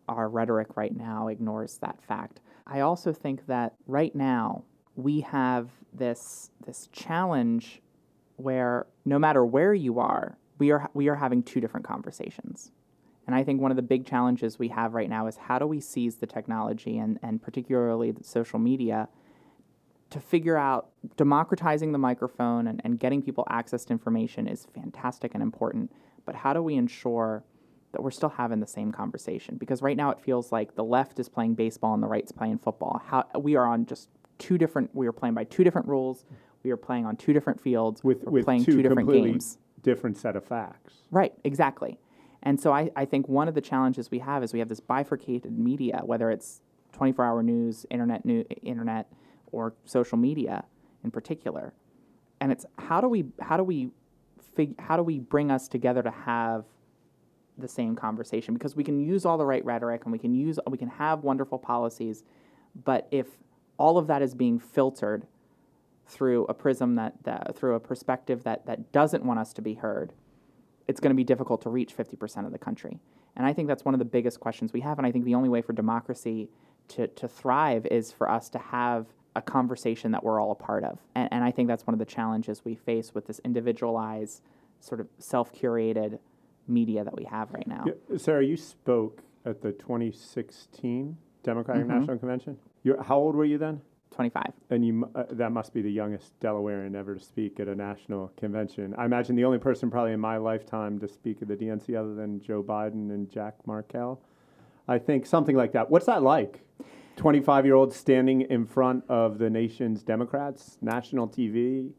our 0.08 0.28
rhetoric 0.28 0.76
right 0.76 0.96
now 0.96 1.28
ignores 1.28 1.78
that 1.78 2.02
fact. 2.02 2.40
I 2.66 2.80
also 2.80 3.12
think 3.12 3.46
that 3.46 3.74
right 3.86 4.14
now 4.14 4.64
we 4.96 5.20
have 5.20 5.70
this 5.92 6.50
this 6.64 6.88
challenge 6.92 7.80
where 8.36 8.86
no 9.04 9.18
matter 9.18 9.44
where 9.44 9.74
you 9.74 9.98
are, 9.98 10.38
we 10.58 10.70
are 10.70 10.90
we 10.94 11.08
are 11.08 11.14
having 11.14 11.42
two 11.42 11.60
different 11.60 11.86
conversations. 11.86 12.72
And 13.26 13.34
I 13.34 13.42
think 13.42 13.60
one 13.60 13.72
of 13.72 13.76
the 13.76 13.82
big 13.82 14.06
challenges 14.06 14.58
we 14.58 14.68
have 14.68 14.94
right 14.94 15.10
now 15.10 15.26
is 15.26 15.36
how 15.36 15.58
do 15.58 15.66
we 15.66 15.80
seize 15.80 16.16
the 16.16 16.26
technology 16.26 16.96
and, 16.98 17.18
and 17.22 17.42
particularly 17.42 18.12
the 18.12 18.22
social 18.22 18.60
media 18.60 19.08
to 20.10 20.20
figure 20.20 20.56
out 20.56 20.90
democratizing 21.16 21.90
the 21.90 21.98
microphone 21.98 22.68
and, 22.68 22.80
and 22.84 23.00
getting 23.00 23.20
people 23.20 23.44
access 23.50 23.84
to 23.86 23.92
information 23.92 24.46
is 24.46 24.66
fantastic 24.72 25.34
and 25.34 25.42
important. 25.42 25.90
But 26.24 26.36
how 26.36 26.52
do 26.52 26.62
we 26.62 26.76
ensure 26.76 27.42
that 27.92 28.02
we're 28.02 28.10
still 28.10 28.28
having 28.28 28.60
the 28.60 28.66
same 28.66 28.92
conversation? 28.92 29.56
Because 29.56 29.82
right 29.82 29.96
now 29.96 30.10
it 30.10 30.20
feels 30.20 30.52
like 30.52 30.74
the 30.74 30.84
left 30.84 31.18
is 31.18 31.28
playing 31.28 31.54
baseball 31.54 31.94
and 31.94 32.02
the 32.02 32.08
right's 32.08 32.32
playing 32.32 32.58
football. 32.58 33.00
How 33.04 33.24
we 33.38 33.56
are 33.56 33.66
on 33.66 33.86
just 33.86 34.08
two 34.38 34.58
different. 34.58 34.90
We 34.94 35.06
are 35.06 35.12
playing 35.12 35.34
by 35.34 35.44
two 35.44 35.64
different 35.64 35.88
rules. 35.88 36.24
We 36.62 36.70
are 36.70 36.76
playing 36.76 37.06
on 37.06 37.16
two 37.16 37.32
different 37.32 37.60
fields. 37.60 38.02
With, 38.02 38.24
We're 38.24 38.32
with 38.32 38.44
playing 38.44 38.64
two, 38.64 38.72
two 38.72 38.82
different 38.82 39.00
completely 39.00 39.30
games. 39.32 39.58
different 39.82 40.16
set 40.16 40.36
of 40.36 40.44
facts. 40.44 40.94
Right, 41.10 41.32
exactly. 41.44 41.98
And 42.42 42.60
so 42.60 42.72
I, 42.72 42.90
I 42.96 43.04
think 43.04 43.28
one 43.28 43.48
of 43.48 43.54
the 43.54 43.60
challenges 43.60 44.10
we 44.10 44.20
have 44.20 44.42
is 44.42 44.52
we 44.52 44.58
have 44.58 44.68
this 44.68 44.80
bifurcated 44.80 45.58
media, 45.58 46.00
whether 46.04 46.30
it's 46.30 46.60
24 46.92 47.24
hour 47.24 47.42
news, 47.42 47.86
internet, 47.90 48.24
new, 48.24 48.44
internet, 48.62 49.10
or 49.52 49.74
social 49.84 50.18
media 50.18 50.64
in 51.04 51.10
particular. 51.10 51.72
And 52.40 52.52
it's 52.52 52.66
how 52.78 53.00
do 53.00 53.08
we 53.08 53.26
how 53.40 53.56
do 53.56 53.62
we 53.62 53.90
fig, 54.54 54.78
how 54.80 54.96
do 54.96 55.02
we 55.02 55.18
bring 55.18 55.50
us 55.50 55.68
together 55.68 56.02
to 56.02 56.10
have 56.10 56.64
the 57.58 57.68
same 57.68 57.96
conversation 57.96 58.54
because 58.54 58.76
we 58.76 58.84
can 58.84 59.00
use 59.00 59.24
all 59.24 59.38
the 59.38 59.46
right 59.46 59.64
rhetoric 59.64 60.02
and 60.04 60.12
we 60.12 60.18
can 60.18 60.34
use 60.34 60.58
we 60.68 60.78
can 60.78 60.88
have 60.88 61.24
wonderful 61.24 61.58
policies, 61.58 62.24
but 62.84 63.08
if 63.10 63.26
all 63.78 63.98
of 63.98 64.06
that 64.06 64.22
is 64.22 64.34
being 64.34 64.58
filtered 64.58 65.26
through 66.06 66.44
a 66.46 66.54
prism 66.54 66.94
that, 66.94 67.14
that 67.24 67.56
through 67.56 67.74
a 67.74 67.80
perspective 67.80 68.44
that, 68.44 68.66
that 68.66 68.92
doesn't 68.92 69.24
want 69.24 69.40
us 69.40 69.52
to 69.52 69.62
be 69.62 69.74
heard, 69.74 70.12
it's 70.86 71.00
going 71.00 71.10
to 71.10 71.16
be 71.16 71.24
difficult 71.24 71.62
to 71.62 71.70
reach 71.70 71.96
50% 71.96 72.46
of 72.46 72.52
the 72.52 72.58
country. 72.58 72.98
And 73.36 73.44
I 73.44 73.52
think 73.52 73.68
that's 73.68 73.84
one 73.84 73.94
of 73.94 73.98
the 73.98 74.04
biggest 74.04 74.40
questions 74.40 74.72
we 74.72 74.80
have. 74.80 74.98
And 74.98 75.06
I 75.06 75.12
think 75.12 75.24
the 75.24 75.34
only 75.34 75.48
way 75.48 75.62
for 75.62 75.72
democracy 75.72 76.48
to, 76.88 77.08
to 77.08 77.28
thrive 77.28 77.86
is 77.86 78.12
for 78.12 78.30
us 78.30 78.48
to 78.50 78.58
have 78.58 79.06
a 79.34 79.42
conversation 79.42 80.12
that 80.12 80.24
we're 80.24 80.40
all 80.40 80.52
a 80.52 80.54
part 80.54 80.84
of. 80.84 80.98
And, 81.14 81.28
and 81.32 81.44
I 81.44 81.50
think 81.50 81.68
that's 81.68 81.86
one 81.86 81.94
of 81.94 81.98
the 81.98 82.06
challenges 82.06 82.64
we 82.64 82.74
face 82.74 83.14
with 83.14 83.26
this 83.26 83.40
individualized, 83.44 84.42
sort 84.80 85.00
of 85.00 85.08
self 85.18 85.52
curated 85.52 86.18
media 86.68 87.04
that 87.04 87.16
we 87.16 87.24
have 87.24 87.50
right 87.52 87.66
now. 87.66 87.84
Yeah, 87.86 88.16
Sarah, 88.18 88.44
you 88.44 88.56
spoke 88.56 89.22
at 89.44 89.62
the 89.62 89.72
2016 89.72 91.16
Democratic 91.42 91.84
Mm-hmm. 91.86 91.98
National 91.98 92.18
Convention. 92.18 92.56
You're, 92.82 93.02
how 93.02 93.16
old 93.18 93.34
were 93.34 93.44
you 93.44 93.58
then? 93.58 93.80
25. 94.12 94.44
And 94.70 94.86
you 94.86 95.10
uh, 95.14 95.24
that 95.32 95.52
must 95.52 95.74
be 95.74 95.82
the 95.82 95.90
youngest 95.90 96.38
Delawarean 96.40 96.94
ever 96.94 97.16
to 97.16 97.22
speak 97.22 97.60
at 97.60 97.68
a 97.68 97.74
national 97.74 98.32
convention. 98.36 98.94
I 98.96 99.04
imagine 99.04 99.36
the 99.36 99.44
only 99.44 99.58
person 99.58 99.90
probably 99.90 100.12
in 100.12 100.20
my 100.20 100.38
lifetime 100.38 100.98
to 101.00 101.08
speak 101.08 101.42
at 101.42 101.48
the 101.48 101.56
DNC 101.56 101.94
other 101.98 102.14
than 102.14 102.40
Joe 102.40 102.62
Biden 102.62 103.10
and 103.10 103.30
Jack 103.30 103.54
Markell. 103.66 104.18
I 104.88 104.98
think 104.98 105.26
something 105.26 105.56
like 105.56 105.72
that. 105.72 105.90
What's 105.90 106.06
that 106.06 106.22
like? 106.22 106.60
25 107.16 107.66
year 107.66 107.74
old 107.74 107.92
standing 107.92 108.42
in 108.42 108.64
front 108.66 109.04
of 109.08 109.38
the 109.38 109.50
nation's 109.50 110.02
Democrats, 110.02 110.78
national 110.80 111.28
TV. 111.28 111.90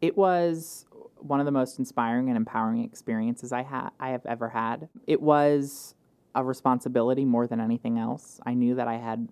It 0.00 0.16
was 0.16 0.86
one 1.24 1.40
of 1.40 1.46
the 1.46 1.52
most 1.52 1.78
inspiring 1.78 2.28
and 2.28 2.36
empowering 2.36 2.84
experiences 2.84 3.52
I 3.52 3.62
had 3.62 3.90
I 3.98 4.10
have 4.10 4.24
ever 4.26 4.48
had. 4.50 4.88
It 5.06 5.20
was 5.20 5.94
a 6.34 6.44
responsibility 6.44 7.24
more 7.24 7.46
than 7.46 7.60
anything 7.60 7.98
else. 7.98 8.40
I 8.46 8.54
knew 8.54 8.74
that 8.76 8.88
I 8.88 8.96
had 8.98 9.28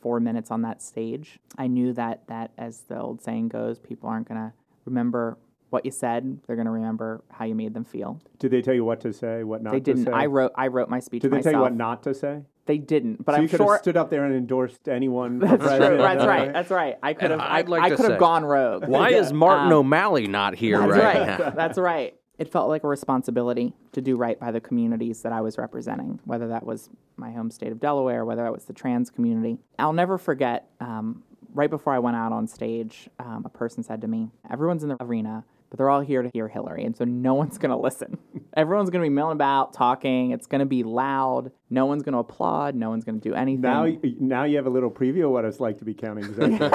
four 0.00 0.20
minutes 0.20 0.50
on 0.50 0.62
that 0.62 0.80
stage. 0.82 1.38
I 1.58 1.66
knew 1.66 1.92
that 1.94 2.26
that 2.28 2.52
as 2.56 2.82
the 2.82 3.00
old 3.00 3.22
saying 3.22 3.48
goes, 3.48 3.78
people 3.78 4.08
aren't 4.08 4.28
gonna 4.28 4.52
remember 4.84 5.38
what 5.70 5.84
you 5.84 5.90
said. 5.90 6.38
They're 6.46 6.56
gonna 6.56 6.70
remember 6.70 7.22
how 7.30 7.44
you 7.44 7.54
made 7.54 7.74
them 7.74 7.84
feel. 7.84 8.20
Did 8.38 8.52
they 8.52 8.62
tell 8.62 8.74
you 8.74 8.84
what 8.84 9.00
to 9.00 9.12
say, 9.12 9.42
what 9.42 9.62
not 9.62 9.72
They 9.72 9.80
to 9.80 9.84
didn't. 9.84 10.04
say? 10.04 10.12
I 10.12 10.26
wrote 10.26 10.52
I 10.54 10.68
wrote 10.68 10.88
my 10.88 11.00
speech 11.00 11.22
Did 11.22 11.32
they 11.32 11.38
myself. 11.38 11.52
tell 11.52 11.60
you 11.60 11.62
what 11.64 11.74
not 11.74 12.02
to 12.04 12.14
say? 12.14 12.42
They 12.66 12.78
didn't, 12.78 13.24
but 13.24 13.32
so 13.32 13.36
I'm 13.36 13.42
you 13.44 13.48
could 13.48 13.58
sure 13.58 13.72
have 13.74 13.80
stood 13.82 13.96
up 13.96 14.10
there 14.10 14.24
and 14.24 14.34
endorsed 14.34 14.88
anyone. 14.88 15.40
for 15.40 15.46
that's 15.56 15.62
true. 15.64 15.96
That's 15.98 16.24
right. 16.24 16.52
That's 16.52 16.70
right. 16.70 16.96
I 17.02 17.14
could 17.14 17.30
And 17.30 17.40
have. 17.40 17.50
I, 17.50 17.58
I'd 17.58 17.68
like 17.68 17.82
I 17.82 17.88
to 17.90 17.96
could 17.96 18.04
say- 18.06 18.10
have 18.12 18.20
gone 18.20 18.44
rogue. 18.44 18.88
Why 18.88 19.10
is 19.10 19.32
Martin 19.32 19.68
Um, 19.68 19.72
O'Malley 19.78 20.26
not 20.26 20.54
here 20.56 20.78
That's 20.80 20.92
right, 20.92 21.16
right. 21.28 21.38
now? 21.38 21.50
That's 21.56 21.78
right. 21.78 22.14
It 22.38 22.50
felt 22.52 22.68
like 22.68 22.82
a 22.84 22.88
responsibility 22.88 23.72
to 23.92 24.00
do 24.02 24.16
right 24.16 24.38
by 24.38 24.50
the 24.50 24.60
communities 24.60 25.22
that 25.22 25.32
I 25.32 25.40
was 25.40 25.56
representing, 25.58 26.20
whether 26.24 26.48
that 26.48 26.66
was 26.66 26.90
my 27.16 27.30
home 27.30 27.50
state 27.50 27.72
of 27.72 27.80
Delaware, 27.80 28.24
whether 28.24 28.42
that 28.42 28.52
was 28.52 28.64
the 28.64 28.74
trans 28.74 29.08
community. 29.10 29.56
I'll 29.78 29.94
never 29.94 30.18
forget, 30.18 30.68
um, 30.80 31.22
right 31.54 31.70
before 31.70 31.94
I 31.94 31.98
went 31.98 32.16
out 32.16 32.32
on 32.32 32.46
stage, 32.46 33.08
um, 33.20 33.42
a 33.46 33.48
person 33.48 33.82
said 33.84 34.02
to 34.02 34.08
me, 34.08 34.28
Everyone's 34.50 34.82
in 34.82 34.90
the 34.90 35.02
arena, 35.02 35.44
but 35.76 35.82
they're 35.82 35.90
all 35.90 36.00
here 36.00 36.22
to 36.22 36.30
hear 36.32 36.48
Hillary. 36.48 36.84
And 36.84 36.96
so 36.96 37.04
no 37.04 37.34
one's 37.34 37.58
going 37.58 37.70
to 37.70 37.76
listen. 37.76 38.18
Everyone's 38.56 38.88
going 38.88 39.02
to 39.02 39.10
be 39.10 39.14
milling 39.14 39.34
about, 39.34 39.74
talking. 39.74 40.30
It's 40.30 40.46
going 40.46 40.60
to 40.60 40.66
be 40.66 40.82
loud. 40.82 41.50
No 41.68 41.84
one's 41.84 42.02
going 42.02 42.14
to 42.14 42.20
applaud. 42.20 42.74
No 42.74 42.88
one's 42.88 43.04
going 43.04 43.20
to 43.20 43.28
do 43.28 43.34
anything. 43.34 43.60
Now, 43.60 43.86
now 44.18 44.44
you 44.44 44.56
have 44.56 44.66
a 44.66 44.70
little 44.70 44.90
preview 44.90 45.26
of 45.26 45.32
what 45.32 45.44
it's 45.44 45.60
like 45.60 45.78
to 45.78 45.84
be 45.84 45.94
counting 45.94 46.24
executive. 46.24 46.72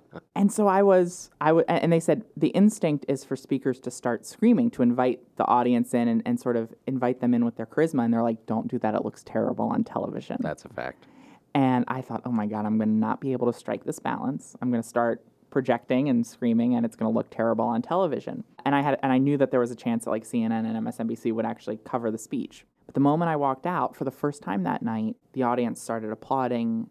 And 0.36 0.50
so 0.50 0.66
I 0.66 0.82
was, 0.82 1.30
I 1.40 1.48
w- 1.48 1.66
and 1.68 1.92
they 1.92 2.00
said 2.00 2.24
the 2.34 2.48
instinct 2.48 3.04
is 3.08 3.24
for 3.24 3.36
speakers 3.36 3.78
to 3.80 3.90
start 3.90 4.24
screaming, 4.24 4.70
to 4.70 4.82
invite 4.82 5.20
the 5.36 5.44
audience 5.44 5.92
in 5.92 6.08
and, 6.08 6.22
and 6.24 6.40
sort 6.40 6.56
of 6.56 6.72
invite 6.86 7.20
them 7.20 7.34
in 7.34 7.44
with 7.44 7.56
their 7.56 7.66
charisma. 7.66 8.04
And 8.04 8.14
they're 8.14 8.22
like, 8.22 8.46
don't 8.46 8.66
do 8.66 8.78
that. 8.78 8.94
It 8.94 9.04
looks 9.04 9.22
terrible 9.22 9.66
on 9.66 9.84
television. 9.84 10.38
That's 10.40 10.64
a 10.64 10.70
fact. 10.70 11.06
And 11.54 11.84
I 11.88 12.00
thought, 12.00 12.22
oh 12.24 12.32
my 12.32 12.46
God, 12.46 12.64
I'm 12.64 12.78
going 12.78 12.88
to 12.88 12.94
not 12.94 13.20
be 13.20 13.32
able 13.32 13.52
to 13.52 13.58
strike 13.58 13.84
this 13.84 13.98
balance. 13.98 14.56
I'm 14.62 14.70
going 14.70 14.82
to 14.82 14.88
start 14.88 15.22
projecting 15.50 16.08
and 16.08 16.26
screaming, 16.26 16.74
and 16.74 16.86
it's 16.86 16.96
going 16.96 17.10
to 17.12 17.14
look 17.16 17.30
terrible 17.30 17.64
on 17.64 17.82
television. 17.82 18.44
And 18.64 18.74
I 18.74 18.82
had, 18.82 18.98
and 19.02 19.12
I 19.12 19.18
knew 19.18 19.36
that 19.38 19.50
there 19.50 19.60
was 19.60 19.70
a 19.70 19.76
chance 19.76 20.04
that 20.04 20.10
like 20.10 20.24
CNN 20.24 20.64
and 20.66 20.86
MSNBC 20.86 21.32
would 21.32 21.46
actually 21.46 21.78
cover 21.84 22.10
the 22.10 22.18
speech. 22.18 22.64
But 22.86 22.94
the 22.94 23.00
moment 23.00 23.28
I 23.30 23.36
walked 23.36 23.66
out, 23.66 23.94
for 23.96 24.04
the 24.04 24.10
first 24.10 24.42
time 24.42 24.64
that 24.64 24.82
night, 24.82 25.16
the 25.32 25.42
audience 25.42 25.80
started 25.80 26.10
applauding 26.10 26.88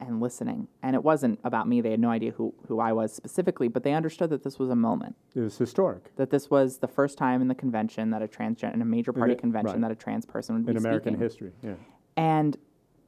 and 0.00 0.20
listening. 0.20 0.66
And 0.82 0.96
it 0.96 1.04
wasn't 1.04 1.38
about 1.44 1.68
me. 1.68 1.80
They 1.80 1.92
had 1.92 2.00
no 2.00 2.10
idea 2.10 2.32
who, 2.32 2.52
who 2.66 2.80
I 2.80 2.92
was 2.92 3.12
specifically, 3.12 3.68
but 3.68 3.84
they 3.84 3.92
understood 3.92 4.30
that 4.30 4.42
this 4.42 4.58
was 4.58 4.68
a 4.68 4.74
moment. 4.76 5.14
it 5.34 5.40
was 5.40 5.56
historic 5.56 6.14
That 6.16 6.30
this 6.30 6.50
was 6.50 6.78
the 6.78 6.88
first 6.88 7.16
time 7.18 7.40
in 7.40 7.46
the 7.48 7.54
convention 7.54 8.10
that 8.10 8.20
a 8.22 8.26
transgender, 8.26 8.74
in 8.74 8.82
a 8.82 8.84
major 8.84 9.12
party 9.12 9.34
it- 9.34 9.38
convention, 9.38 9.80
right. 9.80 9.88
that 9.88 9.92
a 9.92 9.94
trans 9.96 10.26
person 10.26 10.56
would 10.56 10.66
be 10.66 10.72
in 10.72 10.76
American 10.76 11.14
speaking 11.14 11.20
history. 11.22 11.52
Yeah. 11.62 11.74
and 12.16 12.56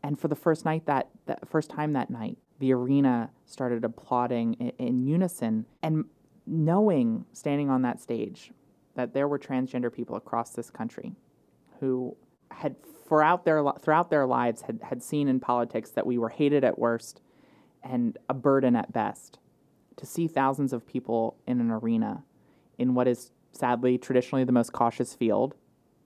and 0.04 0.20
for 0.20 0.28
the 0.28 0.36
first 0.36 0.64
night 0.66 0.84
that, 0.86 1.08
that 1.26 1.48
first 1.48 1.70
time 1.70 1.94
that 1.94 2.10
night 2.10 2.36
the 2.58 2.72
arena 2.72 3.30
started 3.46 3.84
applauding 3.84 4.54
in, 4.54 5.02
unison 5.02 5.66
and 5.82 6.04
knowing 6.46 7.24
standing 7.32 7.70
on 7.70 7.82
that 7.82 8.00
stage 8.00 8.52
that 8.94 9.12
there 9.12 9.26
were 9.26 9.38
transgender 9.38 9.92
people 9.92 10.16
across 10.16 10.50
this 10.50 10.70
country 10.70 11.14
who 11.80 12.16
had 12.50 12.76
throughout 13.08 13.44
their 13.44 13.64
throughout 13.80 14.10
their 14.10 14.26
lives 14.26 14.62
had, 14.62 14.80
had 14.82 15.02
seen 15.02 15.28
in 15.28 15.40
politics 15.40 15.90
that 15.90 16.06
we 16.06 16.16
were 16.16 16.28
hated 16.28 16.64
at 16.64 16.78
worst 16.78 17.20
and 17.82 18.18
a 18.28 18.34
burden 18.34 18.76
at 18.76 18.92
best. 18.92 19.38
To 19.98 20.06
see 20.06 20.26
thousands 20.26 20.72
of 20.72 20.86
people 20.86 21.36
in 21.46 21.60
an 21.60 21.70
arena 21.70 22.24
in 22.78 22.94
what 22.94 23.06
is 23.06 23.30
sadly 23.52 23.96
traditionally 23.96 24.44
the 24.44 24.52
most 24.52 24.72
cautious 24.72 25.14
field 25.14 25.54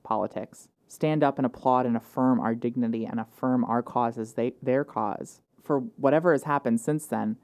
politics 0.03 0.68
stand 0.86 1.22
up 1.22 1.38
and 1.38 1.46
applaud 1.46 1.86
and 1.86 1.96
affirm 1.96 2.40
our 2.40 2.55
dignity 2.55 3.05
and 3.05 3.20
affirm 3.20 3.64
our 3.64 3.82
cause 3.82 4.18
as 4.18 4.34
they, 4.34 4.55
their 4.62 4.84
cause 4.84 5.40
for 5.68 5.80
whatever 5.98 6.32
has 6.32 6.44
happened 6.44 6.80
since 6.80 7.04
then 7.04 7.36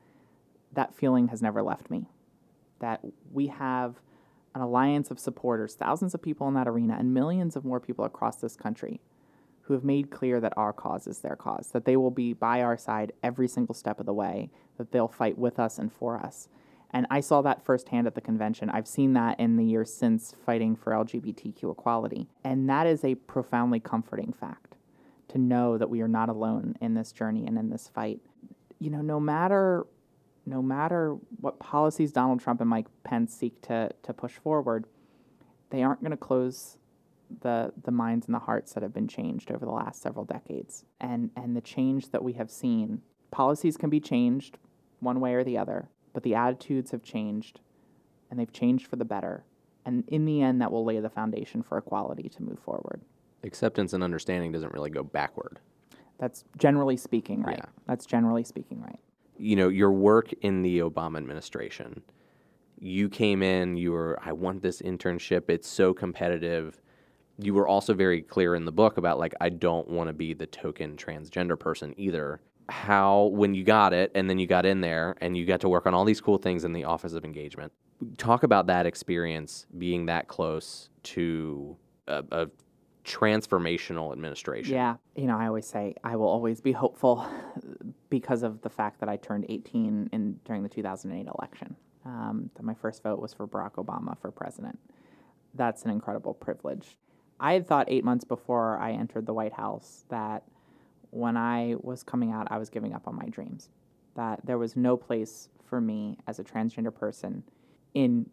that 0.72 0.94
feeling 0.94 1.28
has 1.28 1.42
never 1.42 1.62
left 1.62 1.90
me 1.90 2.08
that 2.80 3.02
we 3.30 3.48
have 3.48 4.00
an 4.54 4.62
alliance 4.62 5.10
of 5.10 5.18
supporters 5.18 5.74
thousands 5.74 6.14
of 6.14 6.22
people 6.22 6.48
in 6.48 6.54
that 6.54 6.66
arena 6.66 6.96
and 6.98 7.12
millions 7.12 7.54
of 7.54 7.66
more 7.66 7.78
people 7.78 8.02
across 8.06 8.36
this 8.36 8.56
country 8.56 8.98
who 9.60 9.74
have 9.74 9.84
made 9.84 10.10
clear 10.10 10.40
that 10.40 10.54
our 10.56 10.72
cause 10.72 11.06
is 11.06 11.18
their 11.18 11.36
cause 11.36 11.68
that 11.72 11.84
they 11.84 11.98
will 11.98 12.10
be 12.10 12.32
by 12.32 12.62
our 12.62 12.78
side 12.78 13.12
every 13.22 13.46
single 13.46 13.74
step 13.74 14.00
of 14.00 14.06
the 14.06 14.14
way 14.14 14.50
that 14.78 14.90
they'll 14.90 15.06
fight 15.06 15.36
with 15.36 15.58
us 15.58 15.78
and 15.78 15.92
for 15.92 16.16
us 16.16 16.48
and 16.94 17.06
I 17.10 17.20
saw 17.20 17.42
that 17.42 17.64
firsthand 17.64 18.06
at 18.06 18.14
the 18.14 18.20
convention. 18.20 18.70
I've 18.70 18.86
seen 18.86 19.14
that 19.14 19.40
in 19.40 19.56
the 19.56 19.64
years 19.64 19.92
since 19.92 20.32
fighting 20.46 20.76
for 20.76 20.92
LGBTQ 20.92 21.72
equality. 21.72 22.28
And 22.44 22.70
that 22.70 22.86
is 22.86 23.02
a 23.04 23.16
profoundly 23.16 23.80
comforting 23.80 24.32
fact 24.32 24.73
to 25.34 25.40
know 25.40 25.76
that 25.76 25.90
we 25.90 26.00
are 26.00 26.08
not 26.08 26.28
alone 26.28 26.76
in 26.80 26.94
this 26.94 27.10
journey 27.10 27.44
and 27.44 27.58
in 27.58 27.68
this 27.68 27.88
fight. 27.88 28.20
You 28.78 28.90
know, 28.90 29.02
no 29.02 29.18
matter 29.18 29.84
no 30.46 30.62
matter 30.62 31.16
what 31.40 31.58
policies 31.58 32.12
Donald 32.12 32.40
Trump 32.40 32.60
and 32.60 32.68
Mike 32.68 32.86
Pence 33.02 33.34
seek 33.34 33.60
to, 33.62 33.90
to 34.02 34.12
push 34.12 34.32
forward, 34.32 34.84
they 35.70 35.82
aren't 35.82 36.02
going 36.02 36.10
to 36.10 36.16
close 36.16 36.76
the 37.40 37.72
the 37.82 37.90
minds 37.90 38.26
and 38.26 38.34
the 38.34 38.40
hearts 38.40 38.74
that 38.74 38.82
have 38.82 38.92
been 38.92 39.08
changed 39.08 39.50
over 39.50 39.64
the 39.64 39.72
last 39.72 40.00
several 40.00 40.24
decades. 40.24 40.84
And 41.00 41.30
and 41.36 41.56
the 41.56 41.60
change 41.60 42.10
that 42.12 42.22
we 42.22 42.34
have 42.34 42.50
seen, 42.50 43.02
policies 43.32 43.76
can 43.76 43.90
be 43.90 44.00
changed 44.00 44.58
one 45.00 45.18
way 45.18 45.34
or 45.34 45.42
the 45.42 45.58
other, 45.58 45.88
but 46.12 46.22
the 46.22 46.36
attitudes 46.36 46.92
have 46.92 47.02
changed 47.02 47.60
and 48.30 48.38
they've 48.38 48.52
changed 48.52 48.86
for 48.86 48.96
the 48.96 49.04
better. 49.04 49.44
And 49.84 50.04
in 50.06 50.26
the 50.26 50.42
end 50.42 50.60
that 50.60 50.70
will 50.70 50.84
lay 50.84 51.00
the 51.00 51.10
foundation 51.10 51.62
for 51.62 51.76
equality 51.76 52.28
to 52.28 52.42
move 52.42 52.60
forward. 52.60 53.02
Acceptance 53.44 53.92
and 53.92 54.02
understanding 54.02 54.50
doesn't 54.50 54.72
really 54.72 54.90
go 54.90 55.04
backward. 55.04 55.60
That's 56.18 56.44
generally 56.58 56.96
speaking 56.96 57.42
right. 57.42 57.58
Yeah. 57.58 57.66
That's 57.86 58.06
generally 58.06 58.42
speaking 58.42 58.80
right. 58.80 58.98
you 59.38 59.56
know, 59.56 59.68
your 59.68 59.92
work 59.92 60.32
in 60.42 60.62
the 60.62 60.80
Obama 60.80 61.18
administration, 61.18 62.02
you 62.78 63.08
came 63.08 63.42
in, 63.42 63.76
you 63.76 63.92
were, 63.92 64.18
I 64.24 64.32
want 64.32 64.62
this 64.62 64.82
internship. 64.82 65.48
It's 65.48 65.68
so 65.68 65.92
competitive. 65.94 66.80
You 67.38 67.54
were 67.54 67.66
also 67.66 67.94
very 67.94 68.22
clear 68.22 68.54
in 68.54 68.64
the 68.64 68.72
book 68.72 68.96
about, 68.96 69.18
like, 69.18 69.34
I 69.40 69.48
don't 69.48 69.88
want 69.88 70.08
to 70.08 70.12
be 70.12 70.34
the 70.34 70.46
token 70.46 70.96
transgender 70.96 71.58
person 71.58 71.94
either. 71.96 72.40
How, 72.68 73.24
when 73.24 73.54
you 73.54 73.64
got 73.64 73.92
it 73.92 74.10
and 74.14 74.30
then 74.30 74.38
you 74.38 74.46
got 74.46 74.64
in 74.64 74.80
there 74.80 75.16
and 75.20 75.36
you 75.36 75.44
got 75.44 75.60
to 75.60 75.68
work 75.68 75.86
on 75.86 75.94
all 75.94 76.04
these 76.04 76.20
cool 76.20 76.38
things 76.38 76.64
in 76.64 76.72
the 76.72 76.84
Office 76.84 77.12
of 77.12 77.24
Engagement, 77.24 77.72
talk 78.16 78.42
about 78.42 78.66
that 78.68 78.86
experience 78.86 79.66
being 79.76 80.06
that 80.06 80.28
close 80.28 80.88
to 81.02 81.76
a, 82.06 82.24
a 82.32 82.46
transformational 83.04 84.12
administration. 84.12 84.74
Yeah, 84.74 84.96
you 85.14 85.26
know, 85.26 85.36
I 85.36 85.46
always 85.46 85.66
say 85.66 85.94
I 86.02 86.16
will 86.16 86.28
always 86.28 86.60
be 86.60 86.72
hopeful 86.72 87.26
because 88.10 88.42
of 88.42 88.62
the 88.62 88.70
fact 88.70 89.00
that 89.00 89.08
I 89.08 89.16
turned 89.16 89.46
18 89.48 90.08
in 90.12 90.40
during 90.44 90.62
the 90.62 90.68
2008 90.68 91.26
election. 91.38 91.76
Um, 92.06 92.50
that 92.54 92.62
my 92.64 92.74
first 92.74 93.02
vote 93.02 93.18
was 93.18 93.32
for 93.32 93.48
Barack 93.48 93.76
Obama 93.76 94.18
for 94.18 94.30
president. 94.30 94.78
That's 95.54 95.84
an 95.84 95.90
incredible 95.90 96.34
privilege. 96.34 96.98
I 97.40 97.54
had 97.54 97.66
thought 97.66 97.86
eight 97.88 98.04
months 98.04 98.24
before 98.24 98.78
I 98.78 98.92
entered 98.92 99.24
the 99.26 99.32
White 99.32 99.54
House 99.54 100.04
that 100.10 100.44
when 101.10 101.36
I 101.36 101.76
was 101.80 102.02
coming 102.02 102.32
out, 102.32 102.48
I 102.50 102.58
was 102.58 102.68
giving 102.68 102.92
up 102.92 103.08
on 103.08 103.16
my 103.16 103.26
dreams. 103.26 103.70
That 104.16 104.44
there 104.44 104.58
was 104.58 104.76
no 104.76 104.96
place 104.96 105.48
for 105.64 105.80
me 105.80 106.18
as 106.26 106.38
a 106.38 106.44
transgender 106.44 106.94
person 106.94 107.42
in 107.94 108.28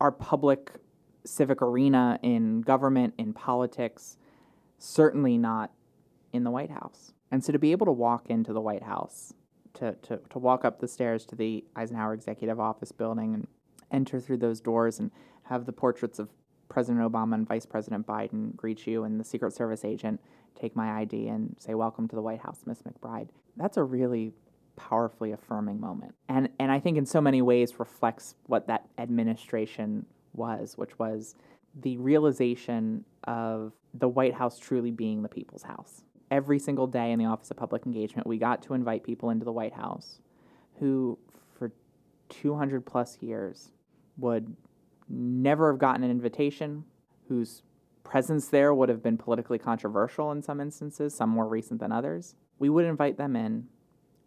our 0.00 0.12
public 0.12 0.70
civic 1.26 1.62
arena, 1.62 2.18
in 2.22 2.62
government, 2.62 3.14
in 3.18 3.32
politics, 3.32 4.16
certainly 4.78 5.38
not 5.38 5.70
in 6.32 6.44
the 6.44 6.50
White 6.50 6.70
House. 6.70 7.12
And 7.30 7.44
so 7.44 7.52
to 7.52 7.58
be 7.58 7.72
able 7.72 7.86
to 7.86 7.92
walk 7.92 8.26
into 8.28 8.52
the 8.52 8.60
White 8.60 8.82
House, 8.82 9.34
to, 9.74 9.94
to, 10.02 10.20
to 10.30 10.38
walk 10.38 10.64
up 10.64 10.80
the 10.80 10.88
stairs 10.88 11.26
to 11.26 11.36
the 11.36 11.64
Eisenhower 11.74 12.14
Executive 12.14 12.58
Office 12.58 12.92
building 12.92 13.34
and 13.34 13.46
enter 13.90 14.20
through 14.20 14.38
those 14.38 14.60
doors 14.60 14.98
and 14.98 15.10
have 15.44 15.66
the 15.66 15.72
portraits 15.72 16.18
of 16.18 16.30
President 16.68 17.10
Obama 17.10 17.34
and 17.34 17.46
Vice 17.46 17.66
President 17.66 18.06
Biden 18.06 18.54
greet 18.56 18.86
you 18.86 19.04
and 19.04 19.20
the 19.20 19.24
Secret 19.24 19.52
Service 19.52 19.84
agent 19.84 20.20
take 20.58 20.74
my 20.74 21.00
ID 21.00 21.28
and 21.28 21.54
say, 21.58 21.74
Welcome 21.74 22.08
to 22.08 22.16
the 22.16 22.22
White 22.22 22.40
House, 22.40 22.60
Miss 22.66 22.82
McBride. 22.82 23.28
That's 23.56 23.76
a 23.76 23.84
really 23.84 24.32
powerfully 24.76 25.32
affirming 25.32 25.80
moment. 25.80 26.14
And 26.28 26.48
and 26.58 26.70
I 26.70 26.80
think 26.80 26.98
in 26.98 27.06
so 27.06 27.20
many 27.20 27.42
ways 27.42 27.78
reflects 27.78 28.34
what 28.46 28.66
that 28.66 28.88
administration 28.98 30.06
was, 30.36 30.76
which 30.76 30.98
was 30.98 31.34
the 31.82 31.96
realization 31.98 33.04
of 33.24 33.72
the 33.94 34.08
White 34.08 34.34
House 34.34 34.58
truly 34.58 34.90
being 34.90 35.22
the 35.22 35.28
people's 35.28 35.62
house. 35.62 36.02
Every 36.30 36.58
single 36.58 36.86
day 36.86 37.12
in 37.12 37.18
the 37.18 37.26
Office 37.26 37.50
of 37.50 37.56
Public 37.56 37.86
Engagement, 37.86 38.26
we 38.26 38.38
got 38.38 38.62
to 38.62 38.74
invite 38.74 39.04
people 39.04 39.30
into 39.30 39.44
the 39.44 39.52
White 39.52 39.74
House 39.74 40.20
who, 40.78 41.18
for 41.58 41.72
200 42.28 42.84
plus 42.84 43.18
years, 43.20 43.70
would 44.18 44.54
never 45.08 45.70
have 45.70 45.78
gotten 45.78 46.02
an 46.02 46.10
invitation, 46.10 46.84
whose 47.28 47.62
presence 48.04 48.48
there 48.48 48.74
would 48.74 48.88
have 48.88 49.02
been 49.02 49.18
politically 49.18 49.58
controversial 49.58 50.32
in 50.32 50.42
some 50.42 50.60
instances, 50.60 51.14
some 51.14 51.30
more 51.30 51.46
recent 51.48 51.80
than 51.80 51.92
others. 51.92 52.36
We 52.58 52.68
would 52.68 52.84
invite 52.84 53.16
them 53.16 53.36
in, 53.36 53.68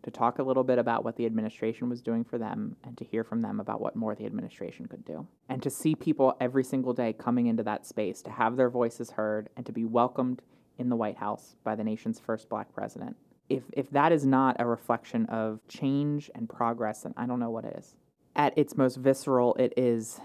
to 0.10 0.18
talk 0.18 0.39
a 0.39 0.43
little 0.43 0.64
bit 0.64 0.80
about 0.80 1.03
what 1.03 1.16
the 1.16 1.26
administration 1.26 1.89
was 1.89 2.01
doing 2.01 2.24
for 2.24 2.38
them 2.38 2.76
and 2.84 2.97
to 2.97 3.03
hear 3.03 3.24
from 3.24 3.41
them 3.41 3.60
about 3.60 3.80
what 3.80 3.95
more 3.95 4.16
the 4.16 4.26
administration 4.26 4.88
could 4.88 5.05
do. 5.05 5.28
And 5.47 5.62
to 5.62 5.70
see 5.70 5.95
people 5.95 6.36
every 6.39 6.64
single 6.64 6.93
day 6.93 7.14
coming 7.14 7.47
into 7.47 7.64
that 7.64 7.86
space, 7.86 8.22
to 8.24 8.32
have 8.32 8.57
their 8.57 8.70
voices 8.70 9.12
heard, 9.12 9.49
and 9.55 9.66
to 9.66 9.72
be 9.72 9.86
welcomed 9.86 10.41
in 10.78 10.89
the 10.89 10.95
White 10.95 11.18
House 11.18 11.55
by 11.64 11.76
the 11.76 11.84
nation's 11.84 12.20
first 12.20 12.49
black 12.49 12.74
president. 12.74 13.16
If, 13.49 13.64
if 13.74 13.89
that 13.91 14.12
is 14.12 14.26
not 14.26 14.57
a 14.60 14.66
reflection 14.66 15.26
of 15.28 15.60
change 15.68 16.30
and 16.36 16.49
progress, 16.49 17.01
then 17.01 17.14
I 17.18 17.26
don't 17.26 17.39
know 17.39 17.49
what 17.49 17.66
is. 17.66 17.95
At 18.36 18.57
its 18.57 18.78
most 18.78 18.97
visceral, 18.97 19.55
it 19.55 19.74
is 19.76 20.20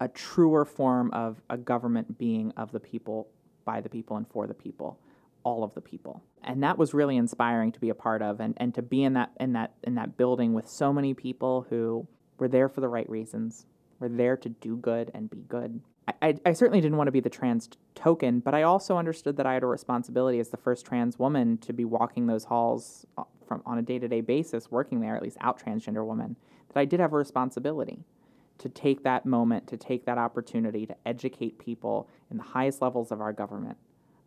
a 0.00 0.08
truer 0.08 0.64
form 0.64 1.10
of 1.12 1.42
a 1.50 1.56
government 1.56 2.18
being 2.18 2.52
of 2.56 2.72
the 2.72 2.80
people, 2.80 3.28
by 3.64 3.80
the 3.80 3.88
people, 3.88 4.16
and 4.16 4.28
for 4.28 4.46
the 4.46 4.54
people 4.54 4.98
all 5.46 5.62
of 5.62 5.72
the 5.74 5.80
people. 5.80 6.24
And 6.46 6.62
that 6.62 6.78
was 6.78 6.94
really 6.94 7.16
inspiring 7.16 7.72
to 7.72 7.80
be 7.80 7.88
a 7.88 7.94
part 7.94 8.22
of 8.22 8.40
and, 8.40 8.54
and 8.56 8.74
to 8.74 8.82
be 8.82 9.02
in 9.02 9.14
that 9.14 9.32
in 9.40 9.52
that 9.54 9.74
in 9.82 9.96
that 9.96 10.16
building 10.16 10.54
with 10.54 10.68
so 10.68 10.92
many 10.92 11.12
people 11.12 11.66
who 11.68 12.06
were 12.38 12.48
there 12.48 12.68
for 12.68 12.80
the 12.80 12.88
right 12.88 13.08
reasons, 13.10 13.66
were 13.98 14.08
there 14.08 14.36
to 14.36 14.48
do 14.48 14.76
good 14.76 15.10
and 15.14 15.28
be 15.28 15.42
good. 15.48 15.80
I, 16.22 16.36
I, 16.46 16.52
certainly 16.52 16.80
didn't 16.80 16.98
want 16.98 17.08
to 17.08 17.12
be 17.12 17.18
the 17.18 17.28
trans 17.28 17.68
token, 17.96 18.38
but 18.38 18.54
I 18.54 18.62
also 18.62 18.96
understood 18.96 19.36
that 19.38 19.46
I 19.46 19.54
had 19.54 19.64
a 19.64 19.66
responsibility 19.66 20.38
as 20.38 20.50
the 20.50 20.56
first 20.56 20.86
trans 20.86 21.18
woman 21.18 21.58
to 21.58 21.72
be 21.72 21.84
walking 21.84 22.28
those 22.28 22.44
halls 22.44 23.04
uh, 23.18 23.24
from 23.44 23.60
on 23.66 23.78
a 23.78 23.82
day 23.82 23.98
to 23.98 24.06
day 24.06 24.20
basis, 24.20 24.70
working 24.70 25.00
there, 25.00 25.16
at 25.16 25.22
least 25.22 25.36
out 25.40 25.60
transgender 25.60 26.06
woman, 26.06 26.36
that 26.68 26.78
I 26.78 26.84
did 26.84 27.00
have 27.00 27.12
a 27.12 27.16
responsibility 27.16 28.04
to 28.58 28.68
take 28.68 29.02
that 29.02 29.26
moment, 29.26 29.66
to 29.66 29.76
take 29.76 30.04
that 30.06 30.16
opportunity 30.16 30.86
to 30.86 30.96
educate 31.04 31.58
people 31.58 32.08
in 32.30 32.36
the 32.36 32.42
highest 32.42 32.80
levels 32.80 33.10
of 33.10 33.20
our 33.20 33.32
government 33.32 33.76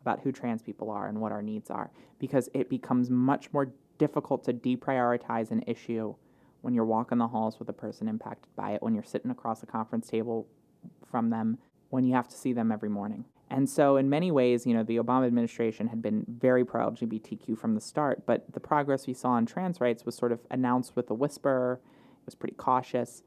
about 0.02 0.22
who 0.22 0.32
trans 0.32 0.62
people 0.62 0.90
are 0.90 1.08
and 1.08 1.20
what 1.20 1.32
our 1.32 1.42
needs 1.42 1.70
are 1.70 1.92
because 2.20 2.50
it 2.54 2.70
becomes 2.70 3.10
much 3.10 3.52
more 3.54 3.72
difficult 3.98 4.44
to 4.46 4.54
deprioritize 4.54 5.52
an 5.52 5.64
issue 5.68 6.16
when 6.62 6.74
you're 6.74 6.86
walking 6.86 7.18
the 7.18 7.28
halls 7.28 7.60
with 7.60 7.70
a 7.70 7.74
person 7.74 8.08
impacted 8.08 8.54
by 8.56 8.72
it, 8.72 8.82
when 8.82 8.94
you're 8.94 9.04
sitting 9.04 9.32
across 9.32 9.64
a 9.64 9.66
conference 9.66 10.08
table 10.08 10.48
from 11.10 11.30
them, 11.30 11.58
when 11.90 12.04
you 12.04 12.14
have 12.14 12.28
to 12.28 12.36
see 12.36 12.54
them 12.54 12.72
every 12.72 12.90
morning. 12.90 13.26
And 13.52 13.68
so, 13.68 13.98
in 13.98 14.10
many 14.10 14.30
ways, 14.30 14.68
you 14.68 14.76
know, 14.76 14.84
the 14.84 14.98
Obama 14.98 15.26
administration 15.26 15.88
had 15.88 16.02
been 16.02 16.24
very 16.28 16.64
pro 16.64 16.92
LGBTQ 16.92 17.58
from 17.58 17.74
the 17.74 17.82
start, 17.82 18.26
but 18.28 18.54
the 18.54 18.60
progress 18.60 19.08
we 19.08 19.14
saw 19.14 19.30
on 19.30 19.46
trans 19.46 19.82
rights 19.82 20.06
was 20.06 20.16
sort 20.16 20.32
of 20.32 20.40
announced 20.52 20.96
with 20.96 21.10
a 21.10 21.16
whisper. 21.16 21.80
It 22.22 22.26
was 22.26 22.36
pretty 22.36 22.56
cautious. 22.56 23.24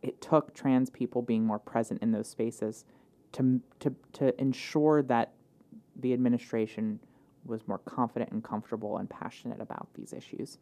It 0.00 0.22
took 0.22 0.54
trans 0.54 0.88
people 0.88 1.20
being 1.20 1.44
more 1.44 1.58
present 1.58 2.02
in 2.02 2.12
those 2.12 2.28
spaces 2.28 2.86
to, 3.32 3.60
to, 3.80 3.94
to 4.14 4.40
ensure 4.40 5.02
that 5.02 5.34
the 6.00 6.12
administration 6.12 7.00
was 7.44 7.66
more 7.66 7.78
confident 7.78 8.32
and 8.32 8.44
comfortable 8.44 8.98
and 8.98 9.08
passionate 9.08 9.60
about 9.60 9.88
these 9.94 10.12
issues. 10.12 10.58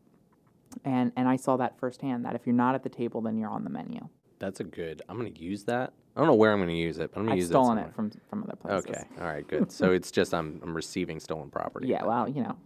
And 0.84 1.12
and 1.16 1.28
I 1.28 1.36
saw 1.36 1.56
that 1.56 1.78
firsthand 1.78 2.24
that 2.24 2.34
if 2.34 2.46
you're 2.46 2.54
not 2.54 2.74
at 2.74 2.82
the 2.82 2.88
table, 2.88 3.20
then 3.20 3.38
you're 3.38 3.50
on 3.50 3.64
the 3.64 3.70
menu. 3.70 4.00
That's 4.38 4.60
a 4.60 4.64
good. 4.64 5.02
I'm 5.08 5.18
going 5.18 5.32
to 5.32 5.40
use 5.40 5.64
that. 5.64 5.92
I 6.14 6.20
don't 6.20 6.28
know 6.28 6.34
where 6.34 6.52
I'm 6.52 6.58
going 6.58 6.68
to 6.68 6.74
use 6.74 6.98
it, 6.98 7.10
but 7.12 7.20
I'm 7.20 7.26
going 7.26 7.36
to 7.36 7.42
I've 7.42 7.48
use 7.48 7.48
stolen 7.48 7.78
it. 7.78 7.86
it 7.88 7.94
from 7.94 8.10
from 8.28 8.42
other 8.44 8.56
places. 8.56 8.86
Okay. 8.86 9.04
All 9.20 9.26
right. 9.26 9.46
Good. 9.46 9.72
so 9.72 9.92
it's 9.92 10.10
just 10.10 10.34
I'm 10.34 10.60
I'm 10.62 10.74
receiving 10.74 11.20
stolen 11.20 11.50
property. 11.50 11.88
Yeah. 11.88 12.04
Well, 12.04 12.28
you 12.28 12.42
know, 12.42 12.56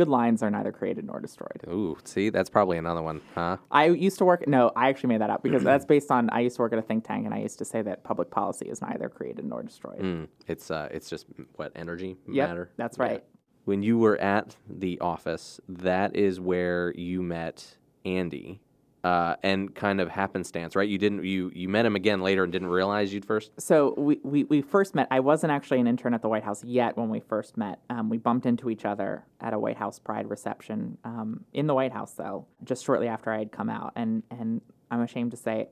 good 0.00 0.08
lines 0.08 0.42
are 0.42 0.50
neither 0.50 0.72
created 0.72 1.04
nor 1.04 1.20
destroyed. 1.20 1.60
Ooh. 1.68 1.96
See, 2.04 2.30
that's 2.30 2.48
probably 2.50 2.78
another 2.78 3.02
one, 3.02 3.20
huh? 3.34 3.58
I 3.70 3.86
used 3.86 4.18
to 4.18 4.24
work. 4.24 4.48
No, 4.48 4.72
I 4.74 4.88
actually 4.88 5.08
made 5.10 5.20
that 5.20 5.30
up 5.30 5.42
because 5.42 5.62
that's 5.62 5.84
based 5.84 6.10
on. 6.10 6.30
I 6.30 6.40
used 6.40 6.56
to 6.56 6.62
work 6.62 6.72
at 6.72 6.78
a 6.78 6.82
think 6.82 7.04
tank, 7.04 7.26
and 7.26 7.34
I 7.34 7.38
used 7.40 7.58
to 7.58 7.64
say 7.64 7.82
that 7.82 8.02
public 8.02 8.30
policy 8.30 8.66
is 8.66 8.80
neither 8.80 9.08
created 9.08 9.44
nor 9.44 9.62
destroyed. 9.62 10.00
Mm, 10.00 10.28
it's 10.46 10.70
uh, 10.70 10.88
it's 10.90 11.08
just 11.10 11.26
what 11.56 11.72
energy 11.76 12.16
Yep, 12.28 12.48
matter. 12.48 12.70
that's 12.76 12.96
Yeah. 12.98 13.04
right. 13.04 13.24
When 13.66 13.82
you 13.82 13.98
were 13.98 14.16
at 14.18 14.56
the 14.68 14.98
office, 15.00 15.60
that 15.68 16.16
is 16.16 16.40
where 16.40 16.92
you 16.96 17.22
met 17.22 17.76
Andy, 18.06 18.60
uh, 19.04 19.36
and 19.42 19.74
kind 19.74 20.00
of 20.00 20.08
happenstance, 20.08 20.76
right? 20.76 20.88
You 20.88 20.98
didn't 20.98 21.24
you 21.24 21.50
you 21.54 21.68
met 21.68 21.86
him 21.86 21.96
again 21.96 22.20
later 22.20 22.44
and 22.44 22.52
didn't 22.52 22.68
realize 22.68 23.12
you'd 23.12 23.24
first. 23.24 23.52
So 23.58 23.94
we, 23.96 24.20
we, 24.22 24.44
we 24.44 24.60
first 24.60 24.94
met. 24.94 25.08
I 25.10 25.20
wasn't 25.20 25.52
actually 25.52 25.80
an 25.80 25.86
intern 25.86 26.14
at 26.14 26.22
the 26.22 26.28
White 26.28 26.44
House 26.44 26.62
yet 26.64 26.96
when 26.96 27.08
we 27.08 27.20
first 27.20 27.56
met. 27.56 27.80
Um, 27.88 28.08
we 28.08 28.18
bumped 28.18 28.46
into 28.46 28.68
each 28.68 28.84
other 28.84 29.24
at 29.40 29.54
a 29.54 29.58
White 29.58 29.76
House 29.76 29.98
Pride 29.98 30.28
reception 30.28 30.98
um, 31.04 31.44
in 31.52 31.66
the 31.66 31.74
White 31.74 31.92
House, 31.92 32.12
though, 32.12 32.46
just 32.64 32.84
shortly 32.84 33.08
after 33.08 33.32
I 33.32 33.38
had 33.38 33.52
come 33.52 33.70
out. 33.70 33.92
And 33.96 34.22
and 34.30 34.60
I'm 34.90 35.00
ashamed 35.00 35.30
to 35.30 35.36
say, 35.36 35.68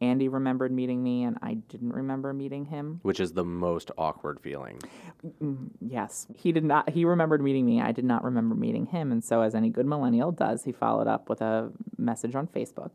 Andy 0.00 0.28
remembered 0.28 0.72
meeting 0.72 1.02
me, 1.02 1.22
and 1.22 1.38
I 1.42 1.54
didn't 1.54 1.92
remember 1.92 2.32
meeting 2.32 2.66
him. 2.66 3.00
Which 3.02 3.20
is 3.20 3.32
the 3.32 3.44
most 3.44 3.90
awkward 3.96 4.40
feeling. 4.40 4.80
Mm, 5.24 5.32
mm, 5.42 5.70
yes, 5.80 6.26
he 6.34 6.52
did 6.52 6.64
not. 6.64 6.90
He 6.90 7.04
remembered 7.04 7.42
meeting 7.42 7.64
me. 7.64 7.80
I 7.80 7.92
did 7.92 8.04
not 8.04 8.24
remember 8.24 8.54
meeting 8.54 8.86
him. 8.86 9.12
And 9.12 9.24
so, 9.24 9.42
as 9.42 9.54
any 9.54 9.70
good 9.70 9.86
millennial 9.86 10.32
does, 10.32 10.64
he 10.64 10.72
followed 10.72 11.06
up 11.06 11.28
with 11.28 11.40
a 11.40 11.70
message 11.96 12.34
on 12.34 12.46
Facebook 12.48 12.90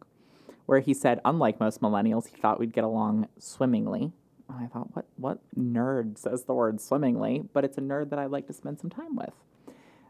where 0.66 0.80
he 0.82 0.94
said, 0.94 1.20
unlike 1.26 1.60
most 1.60 1.82
millennials, 1.82 2.28
he 2.28 2.38
thought 2.38 2.60
we'd 2.60 2.74
get 2.74 2.84
along 2.84 3.28
swimmingly. 3.40 4.12
And 4.48 4.64
I 4.64 4.68
thought, 4.68 4.96
what 4.96 5.06
what 5.16 5.40
nerd 5.58 6.18
says 6.18 6.44
the 6.44 6.54
word 6.54 6.80
swimmingly? 6.80 7.44
But 7.54 7.66
it's 7.66 7.78
a 7.78 7.82
nerd 7.82 8.10
that 8.12 8.20
I'd 8.20 8.32
like 8.32 8.48
to 8.48 8.54
spend 8.54 8.80
some 8.80 8.90
time 8.90 9.16
with. 9.16 9.34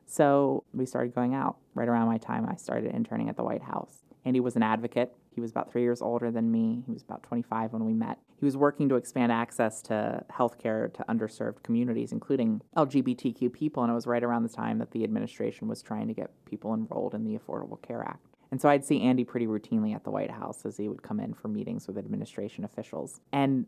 So 0.06 0.64
we 0.74 0.86
started 0.86 1.14
going 1.14 1.36
out 1.36 1.58
right 1.76 1.88
around 1.88 2.08
my 2.08 2.18
time 2.18 2.46
I 2.50 2.56
started 2.56 2.94
interning 2.94 3.30
at 3.30 3.38
the 3.38 3.44
White 3.44 3.62
House. 3.62 4.00
Andy 4.26 4.40
was 4.40 4.56
an 4.56 4.64
advocate. 4.64 5.16
He 5.40 5.42
was 5.42 5.52
about 5.52 5.72
three 5.72 5.84
years 5.84 6.02
older 6.02 6.32
than 6.32 6.52
me. 6.52 6.84
He 6.86 6.92
was 6.92 7.02
about 7.02 7.24
25 7.24 7.72
when 7.72 7.86
we 7.86 7.94
met. 7.94 8.20
He 8.38 8.44
was 8.44 8.58
working 8.58 8.90
to 8.90 8.96
expand 8.96 9.32
access 9.32 9.82
to 9.84 10.26
healthcare 10.30 10.94
to 10.96 11.06
underserved 11.08 11.64
communities, 11.64 12.12
including 12.12 12.62
LGBTQ 12.76 13.54
people. 13.54 13.82
And 13.82 13.90
it 13.90 13.96
was 13.96 14.06
right 14.06 14.22
around 14.22 14.44
the 14.44 14.50
time 14.50 14.80
that 14.80 14.92
the 14.92 15.06
administration 15.06 15.70
was 15.70 15.82
trying 15.82 16.10
to 16.10 16.14
get 16.14 16.32
people 16.44 16.74
enrolled 16.74 17.16
in 17.16 17.24
the 17.24 17.38
Affordable 17.38 17.82
Care 17.82 18.04
Act. 18.04 18.36
And 18.52 18.60
so 18.60 18.68
I'd 18.68 18.84
see 18.84 19.02
Andy 19.02 19.24
pretty 19.24 19.48
routinely 19.48 19.96
at 19.96 20.04
the 20.04 20.12
White 20.12 20.32
House 20.32 20.66
as 20.66 20.76
he 20.76 20.90
would 20.90 21.04
come 21.04 21.22
in 21.22 21.34
for 21.34 21.48
meetings 21.48 21.88
with 21.88 21.98
administration 21.98 22.66
officials. 22.66 23.22
And 23.32 23.66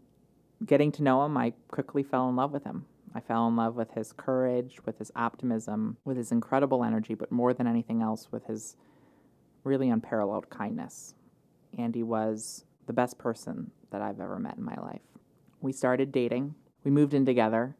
getting 0.66 0.92
to 0.92 1.04
know 1.04 1.24
him, 1.24 1.38
I 1.38 1.54
quickly 1.70 2.04
fell 2.04 2.28
in 2.28 2.36
love 2.36 2.52
with 2.52 2.66
him. 2.66 2.86
I 3.16 3.22
fell 3.22 3.48
in 3.48 3.56
love 3.56 3.78
with 3.78 3.92
his 3.92 4.12
courage, 4.12 4.80
with 4.86 4.98
his 4.98 5.12
optimism, 5.16 5.96
with 6.04 6.18
his 6.18 6.34
incredible 6.34 6.84
energy, 6.84 7.14
but 7.14 7.32
more 7.32 7.54
than 7.54 7.66
anything 7.66 8.02
else, 8.02 8.28
with 8.30 8.46
his 8.46 8.76
really 9.64 9.90
unparalleled 9.90 10.50
kindness. 10.50 11.14
Andy 11.78 12.04
was 12.04 12.66
the 12.88 12.94
best 12.94 13.18
person 13.18 13.72
that 13.92 14.02
I've 14.02 14.20
ever 14.20 14.40
met 14.40 14.58
in 14.58 14.64
my 14.64 14.76
life. 14.76 15.02
We 15.62 15.72
started 15.72 16.12
dating, 16.12 16.56
we 16.84 16.92
moved 16.92 17.14
in 17.14 17.26
together, 17.26 17.76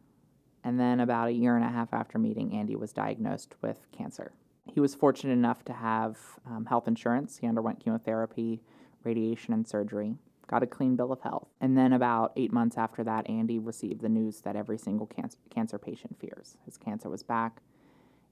and 0.64 0.78
then 0.78 1.00
about 1.00 1.28
a 1.28 1.32
year 1.32 1.56
and 1.56 1.64
a 1.64 1.68
half 1.68 1.92
after 1.92 2.18
meeting, 2.18 2.54
Andy 2.54 2.76
was 2.76 2.92
diagnosed 2.92 3.54
with 3.60 3.78
cancer. 3.90 4.32
He 4.72 4.80
was 4.80 4.94
fortunate 4.94 5.32
enough 5.32 5.64
to 5.64 5.72
have 5.72 6.18
um, 6.46 6.66
health 6.66 6.86
insurance. 6.86 7.38
He 7.38 7.48
underwent 7.48 7.82
chemotherapy, 7.82 8.62
radiation, 9.02 9.52
and 9.52 9.66
surgery 9.66 10.16
got 10.52 10.62
a 10.62 10.66
clean 10.66 10.96
bill 10.96 11.12
of 11.12 11.20
health. 11.22 11.48
And 11.62 11.78
then 11.78 11.94
about 11.94 12.32
eight 12.36 12.52
months 12.52 12.76
after 12.76 13.02
that, 13.04 13.28
Andy 13.28 13.58
received 13.58 14.02
the 14.02 14.08
news 14.10 14.42
that 14.42 14.54
every 14.54 14.76
single 14.76 15.06
cancer, 15.06 15.38
cancer 15.48 15.78
patient 15.78 16.18
fears. 16.20 16.58
His 16.66 16.76
cancer 16.76 17.08
was 17.08 17.22
back, 17.22 17.62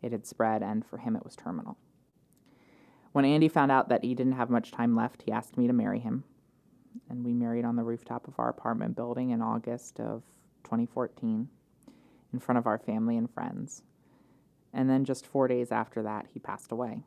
it 0.02 0.12
had 0.12 0.26
spread, 0.26 0.62
and 0.62 0.84
for 0.84 0.98
him, 0.98 1.16
it 1.16 1.24
was 1.24 1.34
terminal. 1.34 1.78
When 3.12 3.24
Andy 3.24 3.48
found 3.48 3.72
out 3.72 3.88
that 3.88 4.04
he 4.04 4.14
didn't 4.14 4.34
have 4.34 4.50
much 4.50 4.70
time 4.70 4.94
left, 4.94 5.22
he 5.22 5.32
asked 5.32 5.58
me 5.58 5.66
to 5.66 5.72
marry 5.72 5.98
him. 5.98 6.24
And 7.08 7.24
we 7.24 7.32
married 7.32 7.64
on 7.64 7.76
the 7.76 7.82
rooftop 7.82 8.28
of 8.28 8.38
our 8.38 8.48
apartment 8.48 8.96
building 8.96 9.30
in 9.30 9.42
August 9.42 9.98
of 9.98 10.22
2014 10.64 11.48
in 12.32 12.38
front 12.38 12.58
of 12.58 12.66
our 12.66 12.78
family 12.78 13.16
and 13.16 13.30
friends. 13.30 13.82
And 14.72 14.88
then 14.88 15.04
just 15.04 15.26
four 15.26 15.48
days 15.48 15.72
after 15.72 16.02
that, 16.02 16.26
he 16.32 16.38
passed 16.38 16.70
away. 16.70 17.02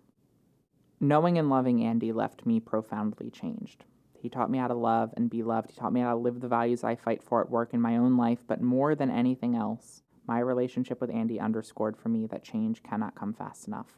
Knowing 0.99 1.37
and 1.37 1.49
loving 1.49 1.83
Andy 1.83 2.11
left 2.11 2.45
me 2.45 2.59
profoundly 2.59 3.29
changed. 3.29 3.85
He 4.13 4.29
taught 4.29 4.49
me 4.49 4.57
how 4.57 4.67
to 4.67 4.73
love 4.73 5.13
and 5.15 5.29
be 5.29 5.43
loved. 5.43 5.71
He 5.71 5.77
taught 5.77 5.93
me 5.93 6.01
how 6.01 6.11
to 6.11 6.19
live 6.19 6.39
the 6.39 6.47
values 6.47 6.83
I 6.83 6.95
fight 6.95 7.21
for 7.23 7.41
at 7.41 7.49
work 7.49 7.73
in 7.73 7.81
my 7.81 7.97
own 7.97 8.17
life. 8.17 8.39
But 8.47 8.61
more 8.61 8.95
than 8.95 9.09
anything 9.09 9.55
else, 9.55 10.01
my 10.27 10.39
relationship 10.39 11.01
with 11.01 11.09
Andy 11.09 11.39
underscored 11.39 11.97
for 11.97 12.09
me 12.09 12.25
that 12.27 12.43
change 12.43 12.83
cannot 12.83 13.15
come 13.15 13.33
fast 13.33 13.67
enough. 13.67 13.97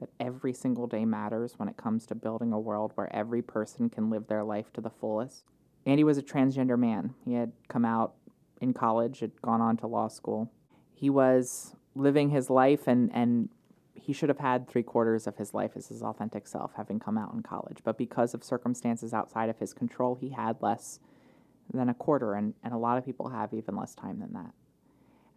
That 0.00 0.10
every 0.18 0.52
single 0.52 0.86
day 0.86 1.04
matters 1.04 1.54
when 1.56 1.68
it 1.68 1.76
comes 1.76 2.06
to 2.06 2.14
building 2.14 2.52
a 2.52 2.58
world 2.58 2.92
where 2.94 3.14
every 3.14 3.42
person 3.42 3.88
can 3.88 4.10
live 4.10 4.26
their 4.26 4.42
life 4.42 4.72
to 4.72 4.80
the 4.80 4.90
fullest. 4.90 5.44
Andy 5.86 6.04
was 6.04 6.18
a 6.18 6.22
transgender 6.22 6.78
man. 6.78 7.14
He 7.24 7.34
had 7.34 7.52
come 7.68 7.84
out 7.84 8.14
in 8.60 8.72
college, 8.72 9.20
had 9.20 9.40
gone 9.42 9.60
on 9.60 9.76
to 9.78 9.86
law 9.86 10.08
school. 10.08 10.50
He 10.94 11.10
was 11.10 11.76
living 11.94 12.30
his 12.30 12.50
life 12.50 12.88
and, 12.88 13.10
and 13.14 13.50
he 13.94 14.12
should 14.12 14.28
have 14.28 14.38
had 14.38 14.68
three 14.68 14.82
quarters 14.82 15.26
of 15.26 15.36
his 15.36 15.54
life 15.54 15.72
as 15.76 15.88
his 15.88 16.02
authentic 16.02 16.46
self, 16.46 16.72
having 16.76 16.98
come 16.98 17.16
out 17.16 17.32
in 17.32 17.42
college. 17.42 17.78
But 17.84 17.96
because 17.96 18.34
of 18.34 18.44
circumstances 18.44 19.14
outside 19.14 19.48
of 19.48 19.58
his 19.58 19.72
control, 19.72 20.16
he 20.16 20.30
had 20.30 20.60
less 20.60 20.98
than 21.72 21.88
a 21.88 21.94
quarter, 21.94 22.34
and, 22.34 22.54
and 22.62 22.74
a 22.74 22.76
lot 22.78 22.98
of 22.98 23.04
people 23.04 23.30
have 23.30 23.54
even 23.54 23.76
less 23.76 23.94
time 23.94 24.20
than 24.20 24.32
that. 24.34 24.52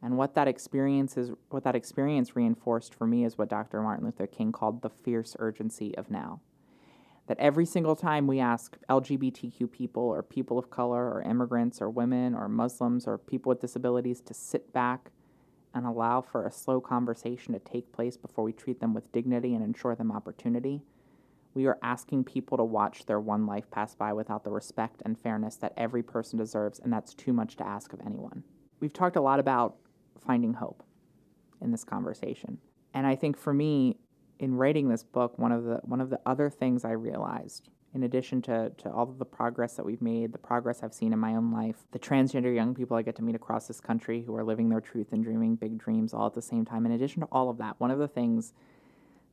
And 0.01 0.17
what 0.17 0.35
that 0.35 0.47
experience 0.47 1.17
is, 1.17 1.31
what 1.49 1.63
that 1.63 1.75
experience 1.75 2.35
reinforced 2.35 2.93
for 2.93 3.07
me 3.07 3.25
is 3.25 3.37
what 3.37 3.49
Dr. 3.49 3.81
Martin 3.81 4.05
Luther 4.05 4.27
King 4.27 4.51
called 4.51 4.81
the 4.81 4.89
fierce 4.89 5.35
urgency 5.39 5.97
of 5.97 6.11
now. 6.11 6.39
That 7.25 7.39
every 7.39 7.65
single 7.65 7.95
time 7.95 8.27
we 8.27 8.39
ask 8.39 8.77
LGBTQ 8.89 9.71
people 9.71 10.03
or 10.03 10.23
people 10.23 10.57
of 10.57 10.69
color 10.69 11.11
or 11.11 11.23
immigrants 11.23 11.81
or 11.81 11.89
women 11.89 12.35
or 12.35 12.47
Muslims 12.47 13.07
or 13.07 13.17
people 13.17 13.49
with 13.49 13.59
disabilities 13.59 14.21
to 14.21 14.33
sit 14.33 14.71
back 14.71 15.11
and 15.73 15.85
allow 15.85 16.21
for 16.21 16.45
a 16.45 16.51
slow 16.51 16.79
conversation 16.79 17.53
to 17.53 17.59
take 17.59 17.91
place 17.91 18.17
before 18.17 18.43
we 18.43 18.53
treat 18.53 18.79
them 18.79 18.93
with 18.93 19.11
dignity 19.11 19.53
and 19.53 19.63
ensure 19.63 19.95
them 19.95 20.11
opportunity, 20.11 20.81
We 21.57 21.65
are 21.65 21.79
asking 21.81 22.25
people 22.25 22.55
to 22.57 22.63
watch 22.63 23.07
their 23.07 23.19
one 23.19 23.47
life 23.47 23.71
pass 23.71 23.95
by 23.95 24.13
without 24.13 24.43
the 24.43 24.51
respect 24.51 25.01
and 25.03 25.17
fairness 25.17 25.55
that 25.55 25.73
every 25.75 26.03
person 26.03 26.37
deserves, 26.37 26.77
and 26.77 26.93
that's 26.93 27.15
too 27.15 27.33
much 27.33 27.55
to 27.57 27.65
ask 27.67 27.93
of 27.93 27.99
anyone. 28.05 28.43
We've 28.79 28.93
talked 28.93 29.15
a 29.15 29.21
lot 29.21 29.39
about 29.39 29.75
finding 30.17 30.53
hope 30.53 30.83
in 31.61 31.71
this 31.71 31.83
conversation. 31.83 32.57
And 32.93 33.05
I 33.05 33.15
think 33.15 33.37
for 33.37 33.53
me, 33.53 33.97
in 34.39 34.55
writing 34.55 34.89
this 34.89 35.03
book, 35.03 35.37
one 35.39 35.51
of 35.51 35.63
the 35.63 35.79
one 35.83 36.01
of 36.01 36.09
the 36.09 36.19
other 36.25 36.49
things 36.49 36.85
I 36.85 36.91
realized, 36.91 37.69
in 37.93 38.03
addition 38.03 38.41
to, 38.43 38.71
to 38.77 38.91
all 38.91 39.09
of 39.09 39.17
the 39.17 39.25
progress 39.25 39.73
that 39.73 39.85
we've 39.85 40.01
made, 40.01 40.31
the 40.31 40.37
progress 40.37 40.83
I've 40.83 40.93
seen 40.93 41.13
in 41.13 41.19
my 41.19 41.35
own 41.35 41.51
life, 41.51 41.77
the 41.91 41.99
transgender 41.99 42.53
young 42.53 42.75
people 42.75 42.95
I 42.95 43.01
get 43.01 43.15
to 43.15 43.23
meet 43.23 43.35
across 43.35 43.67
this 43.67 43.79
country 43.79 44.23
who 44.23 44.35
are 44.35 44.43
living 44.43 44.69
their 44.69 44.81
truth 44.81 45.11
and 45.11 45.23
dreaming 45.23 45.55
big 45.55 45.77
dreams 45.77 46.13
all 46.13 46.27
at 46.27 46.33
the 46.33 46.41
same 46.41 46.65
time, 46.65 46.85
in 46.85 46.91
addition 46.91 47.21
to 47.21 47.27
all 47.31 47.49
of 47.49 47.57
that, 47.57 47.79
one 47.79 47.91
of 47.91 47.99
the 47.99 48.07
things 48.07 48.53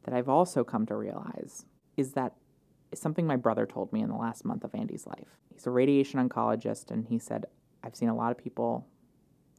that 0.05 0.15
I've 0.15 0.29
also 0.29 0.65
come 0.65 0.87
to 0.87 0.97
realize 0.97 1.67
is 1.97 2.13
that 2.13 2.35
something 2.95 3.27
my 3.27 3.37
brother 3.37 3.67
told 3.67 3.93
me 3.93 4.01
in 4.01 4.09
the 4.09 4.17
last 4.17 4.45
month 4.45 4.65
of 4.65 4.75
Andy's 4.75 5.07
life. 5.07 5.39
He's 5.53 5.67
a 5.67 5.71
radiation 5.71 6.27
oncologist, 6.27 6.91
and 6.91 7.07
he 7.07 7.19
said, 7.19 7.47
I've 7.83 7.97
seen 7.97 8.09
a 8.09 8.15
lot 8.15 8.31
of 8.31 8.39
people 8.39 8.87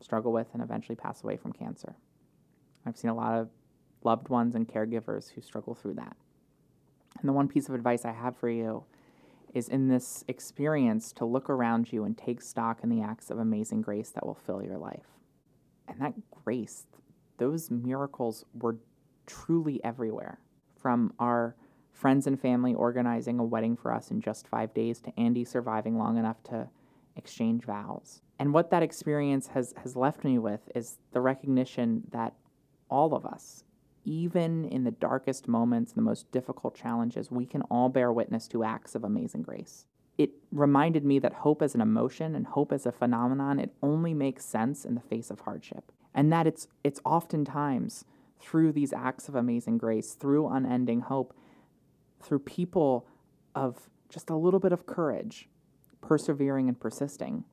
struggle 0.01 0.31
with 0.31 0.47
and 0.53 0.61
eventually 0.61 0.95
pass 0.95 1.23
away 1.23 1.37
from 1.37 1.53
cancer. 1.53 1.95
I've 2.85 2.97
seen 2.97 3.09
a 3.09 3.15
lot 3.15 3.39
of 3.39 3.49
loved 4.03 4.29
ones 4.29 4.55
and 4.55 4.67
caregivers 4.67 5.31
who 5.31 5.41
struggle 5.41 5.75
through 5.75 5.95
that. 5.95 6.15
And 7.19 7.29
the 7.29 7.33
one 7.33 7.47
piece 7.47 7.67
of 7.67 7.75
advice 7.75 8.05
I 8.05 8.11
have 8.11 8.37
for 8.37 8.49
you 8.49 8.83
is 9.53 9.69
in 9.69 9.87
this 9.87 10.23
experience 10.27 11.13
to 11.13 11.25
look 11.25 11.49
around 11.49 11.91
you 11.91 12.03
and 12.03 12.17
take 12.17 12.41
stock 12.41 12.81
in 12.83 12.89
the 12.89 13.01
acts 13.01 13.29
of 13.29 13.39
amazing 13.39 13.81
grace 13.81 14.09
that 14.09 14.25
will 14.25 14.35
fill 14.35 14.61
your 14.61 14.77
life. 14.77 15.07
And 15.87 15.99
that 16.01 16.13
grace, 16.43 16.87
those 17.37 17.71
miracles 17.71 18.43
were 18.53 18.77
truly 19.25 19.83
everywhere. 19.83 20.39
From 20.77 21.13
our 21.19 21.55
friends 21.93 22.27
and 22.27 22.39
family 22.39 22.73
organizing 22.73 23.39
a 23.39 23.43
wedding 23.43 23.77
for 23.77 23.93
us 23.93 24.11
in 24.11 24.19
just 24.19 24.47
five 24.47 24.73
days 24.73 24.99
to 24.99 25.17
Andy 25.17 25.45
surviving 25.45 25.97
long 25.97 26.17
enough 26.17 26.43
to 26.43 26.67
exchange 27.15 27.63
vows. 27.63 28.21
And 28.39 28.53
what 28.53 28.69
that 28.71 28.83
experience 28.83 29.47
has, 29.47 29.73
has 29.81 29.95
left 29.95 30.23
me 30.23 30.37
with 30.37 30.61
is 30.75 30.97
the 31.11 31.21
recognition 31.21 32.03
that 32.11 32.33
all 32.89 33.15
of 33.15 33.25
us, 33.25 33.63
even 34.03 34.65
in 34.65 34.83
the 34.83 34.91
darkest 34.91 35.47
moments, 35.47 35.93
the 35.93 36.01
most 36.01 36.31
difficult 36.31 36.75
challenges, 36.75 37.31
we 37.31 37.45
can 37.45 37.61
all 37.63 37.89
bear 37.89 38.11
witness 38.11 38.47
to 38.49 38.63
acts 38.63 38.93
of 38.93 39.03
amazing 39.03 39.41
grace. 39.41 39.85
It 40.17 40.31
reminded 40.51 41.03
me 41.03 41.19
that 41.19 41.33
hope 41.33 41.61
as 41.61 41.75
an 41.75 41.81
emotion 41.81 42.35
and 42.35 42.47
hope 42.47 42.71
as 42.71 42.85
a 42.85 42.91
phenomenon, 42.91 43.59
it 43.59 43.73
only 43.81 44.13
makes 44.13 44.45
sense 44.45 44.85
in 44.85 44.95
the 44.95 45.01
face 45.01 45.29
of 45.29 45.41
hardship. 45.41 45.91
And 46.13 46.31
that 46.31 46.47
it's 46.47 46.67
it's 46.83 47.01
oftentimes 47.03 48.05
through 48.39 48.71
these 48.71 48.93
acts 48.93 49.27
of 49.27 49.35
amazing 49.35 49.77
grace, 49.77 50.13
through 50.13 50.47
unending 50.47 51.01
hope, 51.01 51.33
through 52.21 52.39
people 52.39 53.07
of 53.53 53.89
just 54.07 54.29
a 54.29 54.35
little 54.35 54.59
bit 54.59 54.71
of 54.71 54.85
courage, 54.85 55.49
persevering 56.01 56.69
and 56.69 56.79
persisting, 56.79 57.43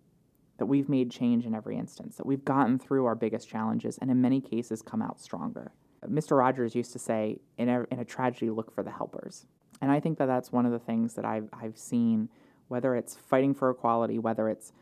that 0.62 0.66
we've 0.66 0.88
made 0.88 1.10
change 1.10 1.44
in 1.44 1.56
every 1.56 1.76
instance, 1.76 2.14
that 2.14 2.24
we've 2.24 2.44
gotten 2.44 2.78
through 2.78 3.04
our 3.04 3.16
biggest 3.16 3.48
challenges, 3.48 3.98
and 3.98 4.12
in 4.12 4.20
many 4.20 4.40
cases 4.40 4.80
come 4.80 5.02
out 5.02 5.20
stronger. 5.20 5.72
Mr. 6.06 6.38
Rogers 6.38 6.76
used 6.76 6.92
to 6.92 7.00
say, 7.00 7.40
in 7.58 7.68
a, 7.68 7.84
in 7.90 7.98
a 7.98 8.04
tragedy, 8.04 8.48
look 8.48 8.72
for 8.72 8.84
the 8.84 8.90
helpers. 8.92 9.44
And 9.80 9.90
I 9.90 9.98
think 9.98 10.18
that 10.18 10.26
that's 10.26 10.52
one 10.52 10.64
of 10.64 10.70
the 10.70 10.78
things 10.78 11.14
that 11.14 11.24
I've, 11.24 11.48
I've 11.52 11.76
seen, 11.76 12.28
whether 12.68 12.94
it's 12.94 13.16
fighting 13.16 13.54
for 13.54 13.70
equality, 13.70 14.20
whether 14.20 14.48
it's 14.48 14.72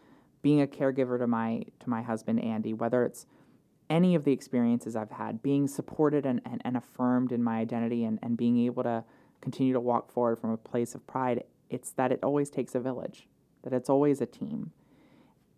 being 0.42 0.60
a 0.60 0.66
caregiver 0.66 1.18
to 1.18 1.26
my, 1.26 1.62
to 1.78 1.88
my 1.88 2.02
husband, 2.02 2.44
Andy, 2.44 2.74
whether 2.74 3.02
it's 3.02 3.24
any 3.88 4.14
of 4.14 4.24
the 4.24 4.32
experiences 4.32 4.96
I've 4.96 5.12
had, 5.12 5.42
being 5.42 5.66
supported 5.66 6.26
and, 6.26 6.42
and, 6.44 6.60
and 6.62 6.76
affirmed 6.76 7.32
in 7.32 7.42
my 7.42 7.56
identity 7.56 8.04
and, 8.04 8.18
and 8.22 8.36
being 8.36 8.58
able 8.66 8.82
to 8.82 9.02
continue 9.40 9.72
to 9.72 9.80
walk 9.80 10.12
forward 10.12 10.38
from 10.38 10.50
a 10.50 10.58
place 10.58 10.94
of 10.94 11.06
pride, 11.06 11.44
it's 11.70 11.90
that 11.92 12.12
it 12.12 12.20
always 12.22 12.50
takes 12.50 12.74
a 12.74 12.80
village, 12.80 13.28
that 13.62 13.72
it's 13.72 13.88
always 13.88 14.20
a 14.20 14.26
team. 14.26 14.72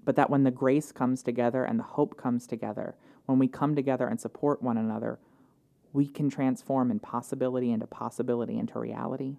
But 0.05 0.17
that 0.17 0.31
when 0.31 0.45
the 0.45 0.51
grace 0.51 0.93
comes 0.93 1.23
together 1.23 1.65
and 1.65 1.79
the 1.79 1.85
hope 1.85 2.17
comes 2.17 2.47
together, 2.47 2.97
when 3.27 3.39
we 3.39 3.49
come 3.49 3.77
together 3.77 4.09
and 4.09 4.21
support 4.21 4.63
one 4.63 4.77
another, 4.77 5.19
we 5.93 6.07
can 6.07 6.29
transform 6.29 6.91
impossibility 6.91 7.71
into 7.71 7.87
possibility 7.87 8.59
into 8.59 8.79
reality. 8.79 9.37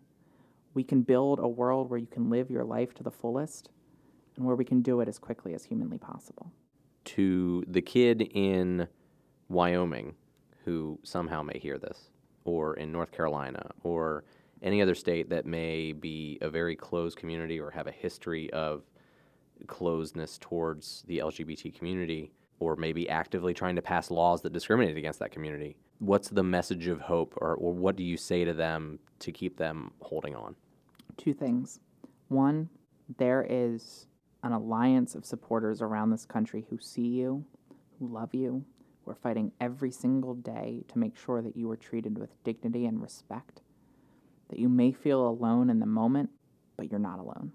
We 0.73 0.83
can 0.83 1.01
build 1.01 1.39
a 1.39 1.47
world 1.47 1.89
where 1.89 1.99
you 1.99 2.07
can 2.07 2.29
live 2.29 2.49
your 2.49 2.63
life 2.63 2.93
to 2.95 3.03
the 3.03 3.11
fullest 3.11 3.69
and 4.35 4.45
where 4.45 4.55
we 4.55 4.65
can 4.65 4.81
do 4.81 5.01
it 5.01 5.07
as 5.07 5.19
quickly 5.19 5.53
as 5.53 5.65
humanly 5.65 5.97
possible. 5.97 6.51
To 7.05 7.63
the 7.67 7.81
kid 7.81 8.21
in 8.33 8.87
Wyoming 9.49 10.15
who 10.65 10.99
somehow 11.03 11.43
may 11.43 11.59
hear 11.59 11.77
this, 11.77 12.09
or 12.45 12.75
in 12.75 12.91
North 12.91 13.11
Carolina, 13.11 13.71
or 13.83 14.23
any 14.61 14.81
other 14.81 14.95
state 14.95 15.29
that 15.29 15.45
may 15.45 15.91
be 15.91 16.37
a 16.41 16.49
very 16.49 16.75
closed 16.75 17.17
community 17.17 17.59
or 17.59 17.69
have 17.71 17.87
a 17.87 17.91
history 17.91 18.51
of 18.53 18.83
closeness 19.67 20.37
towards 20.37 21.03
the 21.07 21.19
LGBT 21.19 21.77
community, 21.77 22.31
or 22.59 22.75
maybe 22.75 23.09
actively 23.09 23.53
trying 23.53 23.75
to 23.75 23.81
pass 23.81 24.11
laws 24.11 24.41
that 24.41 24.53
discriminate 24.53 24.97
against 24.97 25.19
that 25.19 25.31
community. 25.31 25.75
What's 25.99 26.29
the 26.29 26.43
message 26.43 26.87
of 26.87 27.01
hope, 27.01 27.33
or, 27.37 27.55
or 27.55 27.73
what 27.73 27.95
do 27.95 28.03
you 28.03 28.17
say 28.17 28.45
to 28.45 28.53
them 28.53 28.99
to 29.19 29.31
keep 29.31 29.57
them 29.57 29.91
holding 30.01 30.35
on? 30.35 30.55
Two 31.17 31.33
things. 31.33 31.79
One, 32.27 32.69
there 33.17 33.45
is 33.47 34.07
an 34.43 34.51
alliance 34.51 35.15
of 35.15 35.25
supporters 35.25 35.81
around 35.81 36.09
this 36.09 36.25
country 36.25 36.65
who 36.69 36.77
see 36.77 37.07
you, 37.07 37.45
who 37.99 38.07
love 38.07 38.33
you, 38.33 38.65
who 39.03 39.11
are 39.11 39.15
fighting 39.15 39.51
every 39.61 39.91
single 39.91 40.33
day 40.33 40.83
to 40.89 40.99
make 40.99 41.17
sure 41.17 41.41
that 41.41 41.55
you 41.55 41.69
are 41.71 41.77
treated 41.77 42.17
with 42.17 42.43
dignity 42.43 42.85
and 42.85 43.01
respect, 43.01 43.61
that 44.49 44.59
you 44.59 44.67
may 44.67 44.91
feel 44.91 45.27
alone 45.27 45.69
in 45.69 45.79
the 45.79 45.85
moment, 45.85 46.29
but 46.75 46.91
you're 46.91 46.99
not 46.99 47.19
alone. 47.19 47.51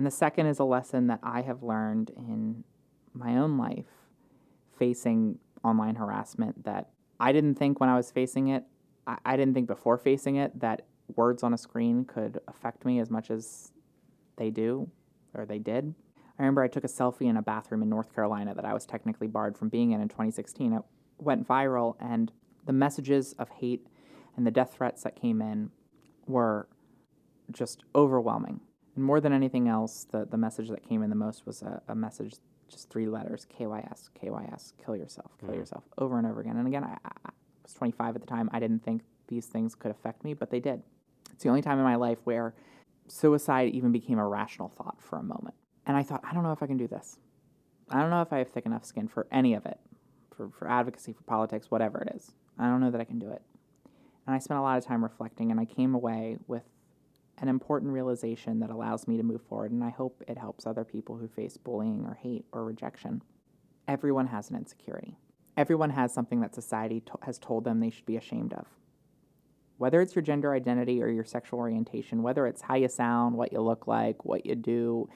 And 0.00 0.06
the 0.06 0.10
second 0.10 0.46
is 0.46 0.58
a 0.58 0.64
lesson 0.64 1.08
that 1.08 1.20
I 1.22 1.42
have 1.42 1.62
learned 1.62 2.08
in 2.16 2.64
my 3.12 3.36
own 3.36 3.58
life 3.58 3.84
facing 4.78 5.38
online 5.62 5.96
harassment 5.96 6.64
that 6.64 6.88
I 7.20 7.32
didn't 7.32 7.56
think 7.56 7.80
when 7.80 7.90
I 7.90 7.96
was 7.96 8.10
facing 8.10 8.48
it, 8.48 8.64
I, 9.06 9.18
I 9.26 9.36
didn't 9.36 9.52
think 9.52 9.66
before 9.66 9.98
facing 9.98 10.36
it 10.36 10.58
that 10.58 10.86
words 11.16 11.42
on 11.42 11.52
a 11.52 11.58
screen 11.58 12.06
could 12.06 12.40
affect 12.48 12.86
me 12.86 12.98
as 12.98 13.10
much 13.10 13.30
as 13.30 13.72
they 14.36 14.48
do 14.48 14.88
or 15.34 15.44
they 15.44 15.58
did. 15.58 15.94
I 16.38 16.42
remember 16.44 16.62
I 16.62 16.68
took 16.68 16.84
a 16.84 16.88
selfie 16.88 17.28
in 17.28 17.36
a 17.36 17.42
bathroom 17.42 17.82
in 17.82 17.90
North 17.90 18.14
Carolina 18.14 18.54
that 18.54 18.64
I 18.64 18.72
was 18.72 18.86
technically 18.86 19.26
barred 19.26 19.58
from 19.58 19.68
being 19.68 19.90
in 19.90 20.00
in 20.00 20.08
2016. 20.08 20.72
It 20.72 20.82
went 21.18 21.46
viral, 21.46 21.96
and 22.00 22.32
the 22.64 22.72
messages 22.72 23.34
of 23.38 23.50
hate 23.50 23.86
and 24.34 24.46
the 24.46 24.50
death 24.50 24.72
threats 24.72 25.02
that 25.02 25.14
came 25.14 25.42
in 25.42 25.72
were 26.26 26.68
just 27.52 27.84
overwhelming. 27.94 28.60
And 28.96 29.04
more 29.04 29.20
than 29.20 29.32
anything 29.32 29.68
else, 29.68 30.06
the, 30.10 30.26
the 30.26 30.36
message 30.36 30.68
that 30.68 30.86
came 30.86 31.02
in 31.02 31.10
the 31.10 31.16
most 31.16 31.46
was 31.46 31.62
a, 31.62 31.80
a 31.88 31.94
message, 31.94 32.34
just 32.68 32.90
three 32.90 33.06
letters 33.06 33.46
KYS, 33.58 34.10
KYS, 34.20 34.72
kill 34.84 34.96
yourself, 34.96 35.32
kill 35.38 35.50
mm-hmm. 35.50 35.58
yourself, 35.58 35.84
over 35.98 36.18
and 36.18 36.26
over 36.26 36.40
again. 36.40 36.56
And 36.56 36.66
again, 36.66 36.84
I, 36.84 36.96
I 37.04 37.30
was 37.62 37.74
25 37.74 38.16
at 38.16 38.20
the 38.20 38.26
time. 38.26 38.50
I 38.52 38.60
didn't 38.60 38.84
think 38.84 39.02
these 39.28 39.46
things 39.46 39.74
could 39.74 39.90
affect 39.90 40.24
me, 40.24 40.34
but 40.34 40.50
they 40.50 40.60
did. 40.60 40.82
It's 41.32 41.42
the 41.44 41.48
only 41.48 41.62
time 41.62 41.78
in 41.78 41.84
my 41.84 41.96
life 41.96 42.18
where 42.24 42.54
suicide 43.06 43.72
even 43.72 43.92
became 43.92 44.18
a 44.18 44.26
rational 44.26 44.68
thought 44.68 44.96
for 45.00 45.18
a 45.18 45.22
moment. 45.22 45.54
And 45.86 45.96
I 45.96 46.02
thought, 46.02 46.22
I 46.24 46.34
don't 46.34 46.42
know 46.42 46.52
if 46.52 46.62
I 46.62 46.66
can 46.66 46.76
do 46.76 46.86
this. 46.86 47.18
I 47.90 48.00
don't 48.00 48.10
know 48.10 48.22
if 48.22 48.32
I 48.32 48.38
have 48.38 48.50
thick 48.50 48.66
enough 48.66 48.84
skin 48.84 49.08
for 49.08 49.26
any 49.32 49.54
of 49.54 49.66
it, 49.66 49.78
for, 50.36 50.50
for 50.50 50.70
advocacy, 50.70 51.12
for 51.12 51.22
politics, 51.22 51.70
whatever 51.70 52.02
it 52.02 52.14
is. 52.14 52.32
I 52.58 52.66
don't 52.66 52.80
know 52.80 52.90
that 52.90 53.00
I 53.00 53.04
can 53.04 53.18
do 53.18 53.30
it. 53.30 53.42
And 54.26 54.34
I 54.34 54.38
spent 54.38 54.60
a 54.60 54.62
lot 54.62 54.78
of 54.78 54.84
time 54.84 55.02
reflecting, 55.02 55.50
and 55.50 55.58
I 55.58 55.64
came 55.64 55.94
away 55.94 56.36
with 56.46 56.62
an 57.40 57.48
important 57.48 57.92
realization 57.92 58.60
that 58.60 58.70
allows 58.70 59.08
me 59.08 59.16
to 59.16 59.22
move 59.22 59.40
forward, 59.42 59.72
and 59.72 59.82
I 59.82 59.90
hope 59.90 60.22
it 60.28 60.36
helps 60.36 60.66
other 60.66 60.84
people 60.84 61.16
who 61.16 61.26
face 61.26 61.56
bullying 61.56 62.04
or 62.04 62.14
hate 62.14 62.44
or 62.52 62.64
rejection. 62.64 63.22
Everyone 63.88 64.26
has 64.26 64.50
an 64.50 64.56
insecurity. 64.56 65.16
Everyone 65.56 65.90
has 65.90 66.12
something 66.12 66.40
that 66.40 66.54
society 66.54 67.00
to- 67.00 67.18
has 67.22 67.38
told 67.38 67.64
them 67.64 67.80
they 67.80 67.90
should 67.90 68.04
be 68.04 68.16
ashamed 68.16 68.52
of. 68.52 68.66
Whether 69.78 70.02
it's 70.02 70.14
your 70.14 70.22
gender 70.22 70.52
identity 70.52 71.02
or 71.02 71.08
your 71.08 71.24
sexual 71.24 71.58
orientation, 71.58 72.22
whether 72.22 72.46
it's 72.46 72.60
how 72.60 72.74
you 72.74 72.88
sound, 72.88 73.34
what 73.34 73.52
you 73.52 73.62
look 73.62 73.86
like, 73.86 74.26
what 74.26 74.44
you 74.44 74.54
do, 74.54 75.08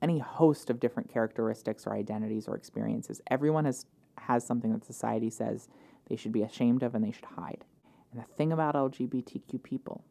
any 0.00 0.18
host 0.18 0.70
of 0.70 0.80
different 0.80 1.10
characteristics 1.10 1.86
or 1.86 1.94
identities 1.94 2.48
or 2.48 2.56
experiences, 2.56 3.20
everyone 3.26 3.66
has, 3.66 3.84
has 4.16 4.46
something 4.46 4.72
that 4.72 4.86
society 4.86 5.28
says 5.28 5.68
they 6.08 6.16
should 6.16 6.32
be 6.32 6.42
ashamed 6.42 6.82
of 6.82 6.94
and 6.94 7.04
they 7.04 7.10
should 7.10 7.26
hide. 7.26 7.64
And 8.10 8.22
the 8.22 8.26
thing 8.36 8.52
about 8.52 8.74
LGBTQ 8.74 9.62
people 9.62 10.02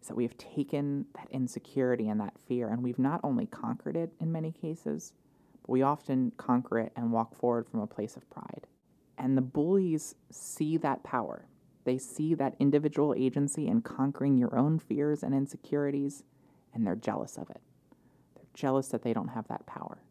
is 0.00 0.08
that 0.08 0.16
we 0.16 0.24
have 0.24 0.36
taken 0.36 1.06
that 1.14 1.28
insecurity 1.30 2.08
and 2.08 2.20
that 2.20 2.38
fear 2.46 2.68
and 2.68 2.82
we've 2.82 2.98
not 2.98 3.20
only 3.22 3.46
conquered 3.46 3.96
it 3.96 4.12
in 4.20 4.32
many 4.32 4.52
cases, 4.52 5.12
but 5.62 5.70
we 5.70 5.82
often 5.82 6.32
conquer 6.36 6.78
it 6.78 6.92
and 6.96 7.12
walk 7.12 7.34
forward 7.34 7.66
from 7.68 7.80
a 7.80 7.86
place 7.86 8.16
of 8.16 8.28
pride. 8.30 8.66
And 9.16 9.36
the 9.36 9.42
bullies 9.42 10.14
see 10.30 10.76
that 10.78 11.02
power. 11.02 11.46
They 11.84 11.98
see 11.98 12.34
that 12.34 12.54
individual 12.58 13.14
agency 13.16 13.66
in 13.66 13.80
conquering 13.80 14.36
your 14.36 14.56
own 14.56 14.78
fears 14.78 15.22
and 15.22 15.34
insecurities, 15.34 16.22
and 16.74 16.86
they're 16.86 16.94
jealous 16.94 17.36
of 17.36 17.50
it. 17.50 17.60
They're 18.34 18.44
jealous 18.54 18.88
that 18.88 19.02
they 19.02 19.12
don't 19.12 19.28
have 19.28 19.48
that 19.48 19.66
power. 19.66 20.02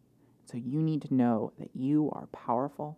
So 0.46 0.58
you 0.58 0.82
need 0.82 1.02
to 1.04 1.14
know 1.14 1.54
that 1.60 1.70
you 1.74 2.10
are 2.14 2.28
powerful. 2.28 2.98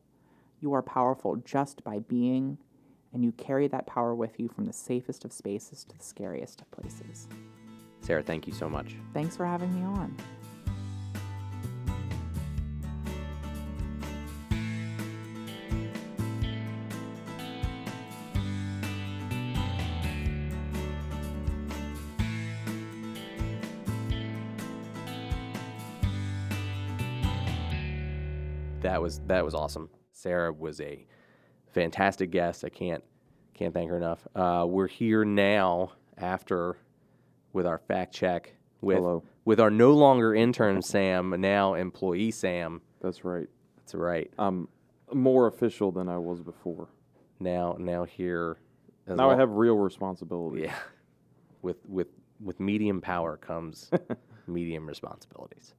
You 0.60 0.74
are 0.74 0.82
powerful 0.82 1.36
just 1.36 1.84
by 1.84 2.00
being 2.00 2.58
and 3.14 3.24
you 3.24 3.32
carry 3.34 3.68
that 3.68 3.88
power 3.88 4.14
with 4.14 4.40
you 4.40 4.48
from 4.48 4.66
the 4.66 4.74
safest 4.74 5.26
of 5.26 5.34
spaces 5.34 5.84
to 5.86 5.98
the 5.98 6.04
scariest 6.04 6.62
of 6.62 6.72
places. 6.72 7.28
Sarah, 8.02 8.24
thank 8.24 8.48
you 8.48 8.54
so 8.54 8.70
much. 8.70 8.96
Thanks 9.14 9.36
for 9.36 9.46
having 9.46 9.74
me 9.74 9.84
on. 9.84 10.16
That 28.82 29.02
was 29.02 29.20
that 29.28 29.44
was 29.44 29.54
awesome. 29.54 29.90
Sarah 30.14 30.52
was 30.52 30.80
a 30.82 31.06
fantastic 31.72 32.32
guest. 32.32 32.64
I 32.66 32.70
can't 32.70 33.04
can't 33.54 33.74
thank 33.74 33.90
her 33.90 33.98
enough. 33.98 34.26
Uh, 34.36 34.66
we're 34.68 34.88
here 34.88 35.26
now 35.26 35.92
after 36.18 36.78
with 37.54 37.66
our 37.66 37.78
fact 37.80 38.14
check 38.14 38.54
with 38.82 38.98
Hello. 38.98 39.24
with 39.46 39.60
our 39.60 39.70
no 39.70 39.92
longer 39.94 40.34
intern 40.34 40.82
Sam, 40.82 41.34
now 41.40 41.74
employee 41.74 42.32
Sam. 42.32 42.82
That's 43.02 43.24
right. 43.26 43.48
That's 43.78 43.94
right. 43.96 44.32
I'm 44.38 44.68
more 45.14 45.48
official 45.48 45.92
than 45.92 46.08
I 46.10 46.18
was 46.18 46.42
before. 46.42 46.88
Now 47.40 47.76
now 47.80 48.04
here. 48.06 48.58
as 49.08 49.18
Now 49.18 49.30
I 49.30 49.36
have 49.36 49.52
real 49.52 49.78
responsibility. 49.78 50.64
yeah. 50.64 50.76
With 51.62 51.78
with 51.88 52.08
with 52.42 52.60
medium 52.60 53.02
power 53.02 53.36
comes 53.38 53.92
medium 54.48 54.88
responsibilities. 54.88 55.74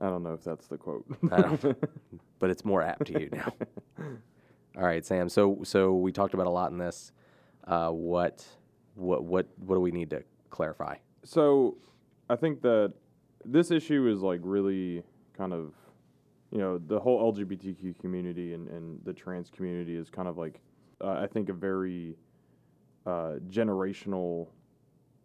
I 0.00 0.06
don't 0.06 0.22
know 0.22 0.32
if 0.32 0.42
that's 0.42 0.66
the 0.66 0.78
quote. 0.78 1.04
I 1.30 1.42
don't, 1.42 1.60
but 2.38 2.50
it's 2.50 2.64
more 2.64 2.82
apt 2.82 3.06
to 3.08 3.20
you 3.20 3.28
now. 3.30 3.52
All 4.76 4.84
right, 4.84 5.04
Sam. 5.04 5.28
So 5.28 5.58
so 5.64 5.94
we 5.94 6.12
talked 6.12 6.34
about 6.34 6.46
a 6.46 6.50
lot 6.50 6.70
in 6.70 6.78
this. 6.78 7.12
Uh, 7.66 7.90
what 7.90 8.44
what 8.94 9.24
what 9.24 9.46
what 9.58 9.74
do 9.74 9.80
we 9.80 9.90
need 9.90 10.10
to 10.10 10.22
clarify? 10.50 10.96
so 11.24 11.76
I 12.28 12.36
think 12.36 12.62
that 12.62 12.92
this 13.44 13.70
issue 13.70 14.08
is 14.08 14.20
like 14.20 14.40
really 14.42 15.02
kind 15.36 15.52
of, 15.52 15.74
you 16.50 16.58
know, 16.58 16.78
the 16.78 16.98
whole 16.98 17.32
LGBTQ 17.32 17.98
community 17.98 18.54
and, 18.54 18.68
and 18.68 19.00
the 19.04 19.12
trans 19.12 19.50
community 19.50 19.96
is 19.96 20.10
kind 20.10 20.28
of 20.28 20.38
like, 20.38 20.60
uh, 21.02 21.18
I 21.22 21.26
think, 21.26 21.48
a 21.48 21.52
very 21.52 22.16
uh, 23.06 23.34
generational 23.48 24.48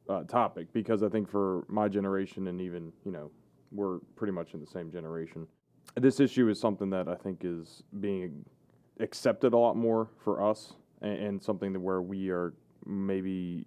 uh, 0.09 0.23
topic 0.23 0.71
because 0.73 1.03
I 1.03 1.09
think 1.09 1.29
for 1.29 1.65
my 1.67 1.87
generation 1.87 2.47
and 2.47 2.61
even, 2.61 2.91
you 3.05 3.11
know, 3.11 3.31
we're 3.71 3.99
pretty 4.15 4.33
much 4.33 4.53
in 4.53 4.59
the 4.59 4.67
same 4.67 4.91
generation. 4.91 5.45
This 5.95 6.19
issue 6.19 6.49
is 6.49 6.59
something 6.59 6.89
that 6.91 7.07
I 7.07 7.15
think 7.15 7.41
is 7.43 7.83
being 7.99 8.45
accepted 8.99 9.53
a 9.53 9.57
lot 9.57 9.75
more 9.75 10.09
for 10.23 10.41
us 10.41 10.73
and, 11.01 11.17
and 11.17 11.43
something 11.43 11.73
that 11.73 11.79
where 11.79 12.01
we 12.01 12.29
are 12.29 12.53
maybe 12.85 13.65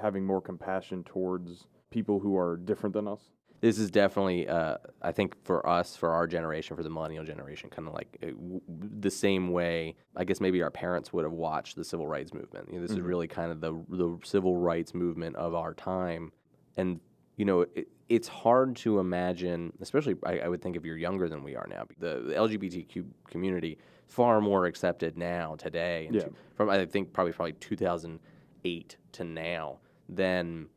having 0.00 0.24
more 0.24 0.40
compassion 0.40 1.04
towards 1.04 1.66
people 1.90 2.18
who 2.18 2.36
are 2.36 2.56
different 2.56 2.94
than 2.94 3.06
us. 3.06 3.30
This 3.60 3.78
is 3.78 3.90
definitely, 3.90 4.46
uh, 4.46 4.76
I 5.00 5.12
think, 5.12 5.42
for 5.42 5.66
us, 5.66 5.96
for 5.96 6.10
our 6.10 6.26
generation, 6.26 6.76
for 6.76 6.82
the 6.82 6.90
millennial 6.90 7.24
generation, 7.24 7.70
kind 7.70 7.88
of 7.88 7.94
like 7.94 8.18
uh, 8.22 8.26
w- 8.26 8.60
the 8.68 9.10
same 9.10 9.52
way. 9.52 9.96
I 10.16 10.24
guess 10.24 10.38
maybe 10.38 10.62
our 10.62 10.70
parents 10.70 11.14
would 11.14 11.24
have 11.24 11.32
watched 11.32 11.76
the 11.76 11.84
civil 11.84 12.06
rights 12.06 12.34
movement. 12.34 12.68
You 12.68 12.74
know, 12.74 12.82
this 12.82 12.90
is 12.90 13.00
really 13.00 13.26
kind 13.26 13.50
of 13.50 13.62
the 13.62 13.72
the 13.88 14.18
civil 14.22 14.56
rights 14.56 14.92
movement 14.92 15.36
of 15.36 15.54
our 15.54 15.72
time, 15.72 16.32
and 16.76 17.00
you 17.36 17.46
know, 17.46 17.62
it, 17.62 17.88
it's 18.10 18.28
hard 18.28 18.76
to 18.76 18.98
imagine, 18.98 19.72
especially 19.80 20.16
I, 20.24 20.40
I 20.40 20.48
would 20.48 20.60
think 20.60 20.76
if 20.76 20.84
you're 20.84 20.98
younger 20.98 21.28
than 21.28 21.42
we 21.42 21.56
are 21.56 21.66
now. 21.66 21.86
The, 21.98 22.22
the 22.26 22.34
LGBTQ 22.34 23.06
community 23.30 23.78
far 24.06 24.40
more 24.40 24.66
accepted 24.66 25.16
now 25.16 25.56
today, 25.56 26.06
and 26.06 26.14
Yeah. 26.16 26.22
to- 26.24 26.32
from 26.54 26.70
I 26.70 26.84
think 26.86 27.12
probably 27.12 27.32
probably 27.32 27.52
2008 27.54 28.96
to 29.12 29.24
now 29.24 29.78
than 30.08 30.68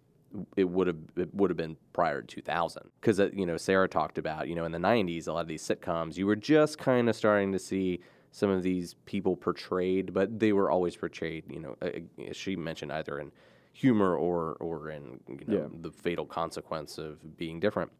it 0.55 0.65
would 0.65 0.87
have 0.87 0.97
it 1.15 1.33
would 1.33 1.49
have 1.49 1.57
been 1.57 1.77
prior 1.93 2.21
to 2.21 2.27
2000 2.27 2.83
because 2.99 3.17
you 3.33 3.45
know 3.45 3.57
Sarah 3.57 3.87
talked 3.87 4.17
about 4.17 4.47
you 4.47 4.55
know 4.55 4.65
in 4.65 4.71
the 4.71 4.77
90s 4.77 5.27
a 5.27 5.33
lot 5.33 5.41
of 5.41 5.47
these 5.47 5.63
sitcoms 5.63 6.17
you 6.17 6.25
were 6.27 6.35
just 6.35 6.77
kind 6.77 7.09
of 7.09 7.15
starting 7.15 7.51
to 7.53 7.59
see 7.59 8.01
some 8.31 8.49
of 8.49 8.61
these 8.61 8.93
people 9.05 9.35
portrayed 9.37 10.13
but 10.13 10.37
they 10.39 10.51
were 10.53 10.69
always 10.69 10.95
portrayed 10.95 11.45
you 11.49 11.59
know 11.59 11.75
uh, 11.81 11.85
uh, 11.87 12.33
she 12.33 12.55
mentioned 12.55 12.91
either 12.91 13.19
in 13.19 13.31
humor 13.73 14.15
or 14.15 14.55
or 14.59 14.89
in 14.91 15.19
you 15.29 15.45
know 15.47 15.57
Yeah. 15.61 15.67
the 15.81 15.91
fatal 15.91 16.25
consequence 16.25 16.97
of 16.97 17.37
being 17.37 17.59
different 17.59 17.91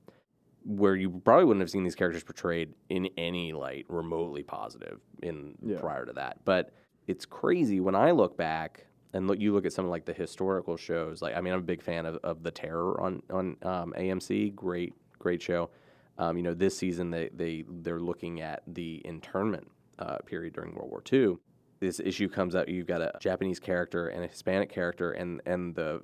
where 0.68 0.95
you 0.95 1.09
probably 1.24 1.45
wouldn't 1.45 1.61
have 1.61 1.70
seen 1.70 1.84
these 1.84 1.95
characters 1.95 2.24
portrayed 2.24 2.74
in 2.89 3.07
any 3.18 3.53
light 3.53 3.86
remotely 3.88 4.43
positive 4.43 4.99
in 5.24 5.55
Yeah. 5.63 5.80
prior 5.80 6.05
to 6.05 6.13
that 6.13 6.43
but 6.45 6.72
it's 7.07 7.26
crazy 7.26 7.80
when 7.80 7.95
I 7.95 8.11
look 8.11 8.36
back 8.38 8.86
and 9.13 9.28
look, 9.28 9.39
you 9.39 9.53
look 9.53 9.65
at 9.65 9.72
some 9.72 9.86
of 9.86 9.91
like 9.91 10.03
the 10.03 10.11
historical 10.13 10.76
shows. 10.76 11.22
Like, 11.22 11.36
I 11.38 11.39
mean, 11.39 11.53
I'm 11.53 11.59
a 11.59 11.63
big 11.63 11.82
fan 11.82 12.05
of, 12.05 12.18
of 12.18 12.43
The 12.43 12.51
Terror 12.51 12.99
on 12.99 13.24
on 13.32 13.55
um, 13.63 13.93
AMC. 13.97 14.53
Great, 14.53 14.93
great 15.18 15.41
show. 15.41 15.70
Um, 16.18 16.36
you 16.36 16.43
know, 16.43 16.53
this 16.53 16.78
season 16.78 17.09
they 17.09 17.30
they 17.34 17.63
they're 17.82 18.01
looking 18.01 18.41
at 18.41 18.63
the 18.68 19.01
internment 19.05 19.72
uh, 19.99 20.18
period 20.26 20.53
during 20.53 20.76
World 20.76 20.89
War 20.89 21.01
II. 21.11 21.38
This 21.80 22.01
issue 22.01 22.28
comes 22.28 22.53
up. 22.55 22.68
You've 22.68 22.88
got 22.88 23.01
a 23.01 23.13
Japanese 23.22 23.59
character 23.61 24.09
and 24.09 24.26
a 24.26 24.28
Hispanic 24.28 24.70
character, 24.70 25.13
and 25.13 25.41
and 25.45 25.74
the 25.74 26.01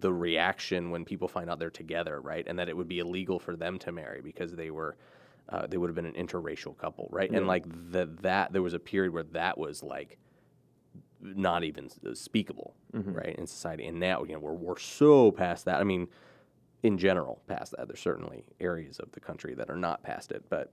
the 0.00 0.12
reaction 0.12 0.90
when 0.90 1.04
people 1.04 1.28
find 1.28 1.50
out 1.50 1.58
they're 1.58 1.70
together, 1.70 2.20
right, 2.20 2.44
and 2.46 2.58
that 2.58 2.68
it 2.68 2.76
would 2.76 2.88
be 2.88 2.98
illegal 2.98 3.38
for 3.38 3.56
them 3.56 3.78
to 3.80 3.92
marry 3.92 4.20
because 4.20 4.52
they 4.52 4.70
were. 4.70 4.96
Uh, 5.48 5.64
they 5.64 5.76
would 5.76 5.88
have 5.88 5.94
been 5.94 6.06
an 6.06 6.12
interracial 6.14 6.76
couple, 6.76 7.08
right? 7.12 7.30
And 7.30 7.46
like 7.46 7.64
the, 7.92 8.06
that, 8.22 8.52
there 8.52 8.62
was 8.62 8.74
a 8.74 8.80
period 8.80 9.12
where 9.12 9.22
that 9.22 9.56
was 9.56 9.80
like 9.80 10.18
not 11.20 11.62
even 11.62 11.88
uh, 12.04 12.14
speakable, 12.14 12.74
right, 12.92 13.36
in 13.36 13.46
society. 13.46 13.86
And 13.86 14.00
now, 14.00 14.24
you 14.24 14.32
know, 14.32 14.40
we're, 14.40 14.54
we're 14.54 14.76
so 14.76 15.30
past 15.30 15.64
that. 15.66 15.80
I 15.80 15.84
mean, 15.84 16.08
in 16.82 16.98
general, 16.98 17.42
past 17.46 17.74
that. 17.76 17.86
There's 17.86 18.00
certainly 18.00 18.44
areas 18.60 18.98
of 18.98 19.12
the 19.12 19.20
country 19.20 19.54
that 19.54 19.70
are 19.70 19.76
not 19.76 20.02
past 20.02 20.32
it, 20.32 20.42
but 20.48 20.72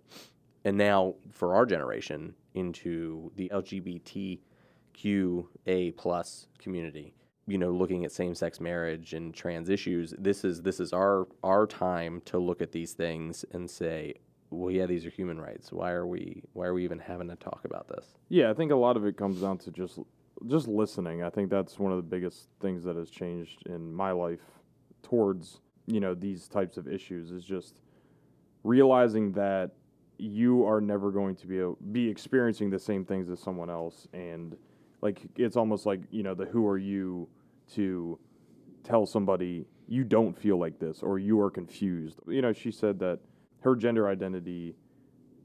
and 0.66 0.78
now 0.78 1.16
for 1.32 1.56
our 1.56 1.66
generation 1.66 2.34
into 2.54 3.32
the 3.36 3.50
LGBTQA 3.54 4.38
plus 5.98 6.48
community, 6.60 7.14
you 7.48 7.58
know, 7.58 7.72
looking 7.72 8.06
at 8.06 8.12
same-sex 8.12 8.60
marriage 8.60 9.14
and 9.14 9.34
trans 9.34 9.70
issues, 9.70 10.14
this 10.18 10.46
is 10.46 10.62
this 10.62 10.80
is 10.80 10.94
our 10.94 11.28
our 11.44 11.68
time 11.68 12.22
to 12.26 12.40
look 12.40 12.62
at 12.62 12.72
these 12.72 12.94
things 12.94 13.44
and 13.52 13.70
say, 13.70 14.14
well, 14.50 14.72
yeah, 14.72 14.86
these 14.86 15.06
are 15.06 15.10
human 15.10 15.40
rights. 15.40 15.72
Why 15.72 15.92
are 15.92 16.08
we 16.08 16.44
why 16.54 16.66
are 16.66 16.74
we 16.74 16.84
even 16.84 17.00
having 17.00 17.28
to 17.30 17.36
talk 17.36 17.62
about 17.66 17.88
this? 17.88 18.06
Yeah, 18.30 18.50
I 18.50 18.54
think 18.54 18.72
a 18.72 18.76
lot 18.76 18.96
of 18.96 19.06
it 19.06 19.18
comes 19.18 19.42
down 19.42 19.58
to 19.60 19.72
just 19.72 20.00
just 20.48 20.68
listening. 20.68 21.24
I 21.24 21.30
think 21.30 21.50
that's 21.50 21.78
one 21.80 21.92
of 21.92 21.98
the 21.98 22.04
biggest 22.04 22.48
things 22.62 22.84
that 22.84 22.96
has 22.96 23.10
changed 23.10 23.64
in 23.68 23.94
my 23.94 24.12
life 24.12 24.42
towards, 25.02 25.60
you 25.86 26.00
know, 26.00 26.14
these 26.14 26.48
types 26.48 26.78
of 26.78 26.88
issues 26.88 27.32
is 27.32 27.44
just 27.44 27.82
realizing 28.64 29.34
that 29.34 29.72
you 30.18 30.66
are 30.66 30.80
never 30.80 31.12
going 31.12 31.36
to 31.36 31.48
be 31.48 31.60
a, 31.60 31.72
be 31.92 32.10
experiencing 32.10 32.70
the 32.70 32.80
same 32.80 33.04
things 33.04 33.30
as 33.30 33.40
someone 33.40 33.70
else 33.70 34.08
and 34.14 34.56
like 35.04 35.22
it's 35.36 35.58
almost 35.58 35.86
like, 35.86 36.02
you 36.10 36.24
know, 36.24 36.34
the 36.34 36.46
who 36.46 36.66
are 36.68 36.78
you 36.78 37.28
to 37.76 38.18
tell 38.84 39.06
somebody 39.06 39.66
you 39.88 40.04
don't 40.04 40.38
feel 40.38 40.58
like 40.58 40.80
this 40.80 41.04
or 41.04 41.20
you 41.20 41.40
are 41.42 41.52
confused. 41.52 42.20
You 42.28 42.42
know, 42.42 42.54
she 42.54 42.72
said 42.72 43.00
that 43.00 43.20
her 43.60 43.76
gender 43.76 44.08
identity 44.08 44.76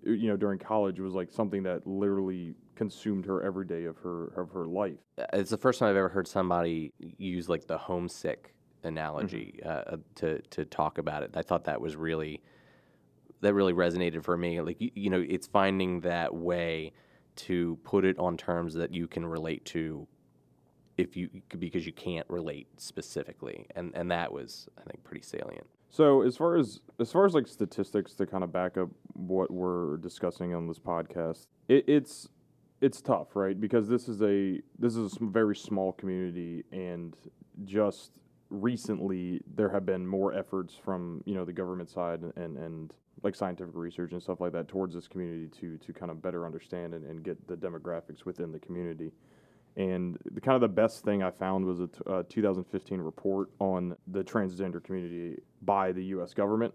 you 0.04 0.28
know 0.28 0.36
during 0.36 0.58
college 0.58 1.00
was 1.00 1.12
like 1.12 1.30
something 1.30 1.62
that 1.64 1.86
literally 1.86 2.54
consumed 2.74 3.26
her 3.26 3.42
every 3.42 3.66
day 3.66 3.84
of 3.84 3.96
her 3.98 4.26
of 4.36 4.50
her 4.50 4.66
life. 4.66 4.98
Uh, 5.18 5.24
it's 5.32 5.50
the 5.50 5.58
first 5.58 5.80
time 5.80 5.90
I've 5.90 5.96
ever 5.96 6.08
heard 6.08 6.28
somebody 6.28 6.92
use 6.98 7.48
like 7.48 7.66
the 7.66 7.78
homesick 7.78 8.54
analogy 8.84 9.60
uh, 9.64 9.68
uh, 9.68 9.96
to 10.16 10.40
to 10.50 10.64
talk 10.64 10.98
about 10.98 11.22
it. 11.22 11.32
I 11.34 11.42
thought 11.42 11.64
that 11.64 11.80
was 11.80 11.96
really 11.96 12.40
that 13.40 13.54
really 13.54 13.72
resonated 13.72 14.22
for 14.22 14.36
me. 14.36 14.60
Like 14.60 14.80
you, 14.80 14.90
you 14.94 15.10
know, 15.10 15.24
it's 15.28 15.46
finding 15.46 16.00
that 16.00 16.34
way 16.34 16.92
to 17.38 17.78
put 17.84 18.04
it 18.04 18.18
on 18.18 18.36
terms 18.36 18.74
that 18.74 18.92
you 18.92 19.06
can 19.06 19.24
relate 19.24 19.64
to 19.66 20.06
if 20.96 21.16
you 21.16 21.30
because 21.58 21.86
you 21.86 21.92
can't 21.92 22.26
relate 22.28 22.68
specifically, 22.76 23.66
and 23.76 23.92
and 23.94 24.10
that 24.10 24.32
was 24.32 24.68
I 24.78 24.82
think 24.82 25.02
pretty 25.04 25.24
salient. 25.24 25.66
So 25.90 26.22
as 26.22 26.36
far 26.36 26.56
as 26.56 26.80
as 26.98 27.12
far 27.12 27.24
as 27.24 27.34
like 27.34 27.46
statistics 27.46 28.14
to 28.14 28.26
kind 28.26 28.44
of 28.44 28.52
back 28.52 28.76
up 28.76 28.88
what 29.14 29.50
we're 29.50 29.96
discussing 29.98 30.54
on 30.54 30.66
this 30.66 30.78
podcast, 30.78 31.46
it, 31.68 31.84
it's 31.86 32.28
it's 32.80 33.00
tough, 33.00 33.34
right? 33.34 33.58
Because 33.58 33.88
this 33.88 34.08
is 34.08 34.20
a 34.22 34.60
this 34.78 34.96
is 34.96 35.16
a 35.20 35.24
very 35.24 35.56
small 35.56 35.92
community, 35.92 36.64
and 36.72 37.14
just 37.64 38.10
recently 38.50 39.40
there 39.54 39.68
have 39.68 39.84
been 39.84 40.06
more 40.06 40.32
efforts 40.32 40.74
from 40.74 41.22
you 41.26 41.34
know 41.34 41.44
the 41.44 41.52
government 41.52 41.90
side 41.90 42.20
and 42.36 42.56
and 42.56 42.92
like 43.22 43.34
scientific 43.34 43.74
research 43.74 44.12
and 44.12 44.22
stuff 44.22 44.40
like 44.40 44.52
that 44.52 44.68
towards 44.68 44.94
this 44.94 45.08
community 45.08 45.48
to 45.60 45.76
to 45.78 45.92
kind 45.92 46.10
of 46.10 46.22
better 46.22 46.46
understand 46.46 46.94
and, 46.94 47.04
and 47.04 47.22
get 47.22 47.46
the 47.48 47.56
demographics 47.56 48.24
within 48.24 48.52
the 48.52 48.58
community. 48.58 49.12
And 49.76 50.18
the 50.32 50.40
kind 50.40 50.56
of 50.56 50.60
the 50.60 50.68
best 50.68 51.04
thing 51.04 51.22
I 51.22 51.30
found 51.30 51.64
was 51.64 51.78
a 51.78 51.86
t- 51.86 52.00
uh, 52.06 52.22
2015 52.28 53.00
report 53.00 53.50
on 53.60 53.96
the 54.08 54.24
transgender 54.24 54.82
community 54.82 55.40
by 55.62 55.92
the 55.92 56.04
U.S. 56.06 56.34
government. 56.34 56.74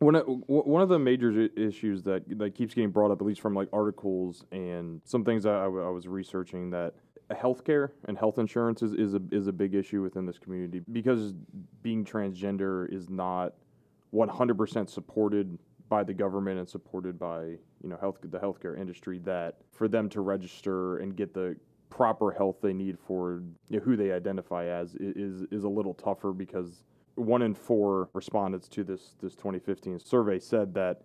One 0.00 0.16
of, 0.16 0.24
one 0.26 0.82
of 0.82 0.88
the 0.88 0.98
major 0.98 1.30
issues 1.56 2.02
that 2.02 2.24
that 2.38 2.56
keeps 2.56 2.74
getting 2.74 2.90
brought 2.90 3.12
up, 3.12 3.20
at 3.20 3.26
least 3.26 3.40
from 3.40 3.54
like 3.54 3.68
articles 3.72 4.44
and 4.50 5.00
some 5.04 5.24
things 5.24 5.46
I 5.46 5.66
was 5.66 6.08
researching, 6.08 6.70
that 6.70 6.94
healthcare 7.34 7.90
and 8.06 8.18
health 8.18 8.38
insurance 8.38 8.82
is, 8.82 8.92
is 8.94 9.14
a 9.14 9.20
is 9.30 9.46
a 9.46 9.52
big 9.52 9.74
issue 9.74 10.02
within 10.02 10.26
this 10.26 10.38
community 10.38 10.82
because 10.92 11.34
being 11.82 12.04
transgender 12.04 12.92
is 12.92 13.08
not 13.08 13.54
100% 14.14 14.88
supported 14.88 15.58
by 15.88 16.02
the 16.02 16.14
government 16.14 16.58
and 16.58 16.68
supported 16.68 17.18
by 17.18 17.44
you 17.44 17.88
know 17.88 17.96
health 18.00 18.18
the 18.22 18.38
healthcare 18.38 18.78
industry 18.78 19.18
that 19.18 19.56
for 19.72 19.88
them 19.88 20.08
to 20.08 20.20
register 20.20 20.98
and 20.98 21.16
get 21.16 21.34
the 21.34 21.56
proper 21.90 22.30
health 22.30 22.56
they 22.62 22.72
need 22.72 22.98
for 22.98 23.42
you 23.68 23.78
know, 23.78 23.84
who 23.84 23.96
they 23.96 24.12
identify 24.12 24.64
as 24.64 24.94
is 24.94 25.42
is 25.50 25.64
a 25.64 25.68
little 25.68 25.92
tougher 25.92 26.32
because 26.32 26.84
one 27.16 27.42
in 27.42 27.54
four 27.54 28.08
respondents 28.14 28.68
to 28.68 28.82
this 28.82 29.16
this 29.20 29.34
2015 29.34 29.98
survey 29.98 30.38
said 30.38 30.72
that 30.72 31.02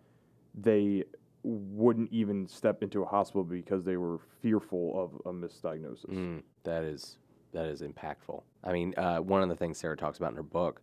they 0.55 1.03
wouldn't 1.47 2.11
even 2.11 2.47
step 2.47 2.83
into 2.83 3.03
a 3.03 3.05
hospital 3.05 3.43
because 3.43 3.83
they 3.83 3.97
were 3.97 4.19
fearful 4.41 5.01
of 5.01 5.21
a 5.25 5.33
misdiagnosis. 5.33 6.09
Mm, 6.09 6.43
that 6.63 6.83
is 6.83 7.17
that 7.53 7.65
is 7.65 7.81
impactful. 7.81 8.43
I 8.63 8.73
mean, 8.73 8.93
uh, 8.97 9.19
one 9.19 9.41
of 9.41 9.49
the 9.49 9.55
things 9.55 9.77
Sarah 9.77 9.97
talks 9.97 10.17
about 10.17 10.31
in 10.31 10.35
her 10.35 10.43
book 10.43 10.81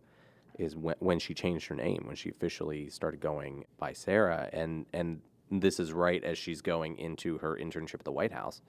is 0.57 0.75
when, 0.75 0.95
when 0.99 1.19
she 1.19 1.33
changed 1.33 1.67
her 1.67 1.75
name, 1.75 2.03
when 2.05 2.15
she 2.15 2.29
officially 2.29 2.89
started 2.89 3.19
going 3.19 3.65
by 3.77 3.93
Sarah, 3.93 4.49
and 4.51 4.85
and 4.93 5.21
this 5.51 5.79
is 5.79 5.93
right 5.93 6.23
as 6.23 6.37
she's 6.37 6.61
going 6.61 6.97
into 6.97 7.37
her 7.37 7.55
internship 7.55 7.95
at 7.95 8.03
the 8.03 8.11
White 8.11 8.31
House, 8.31 8.61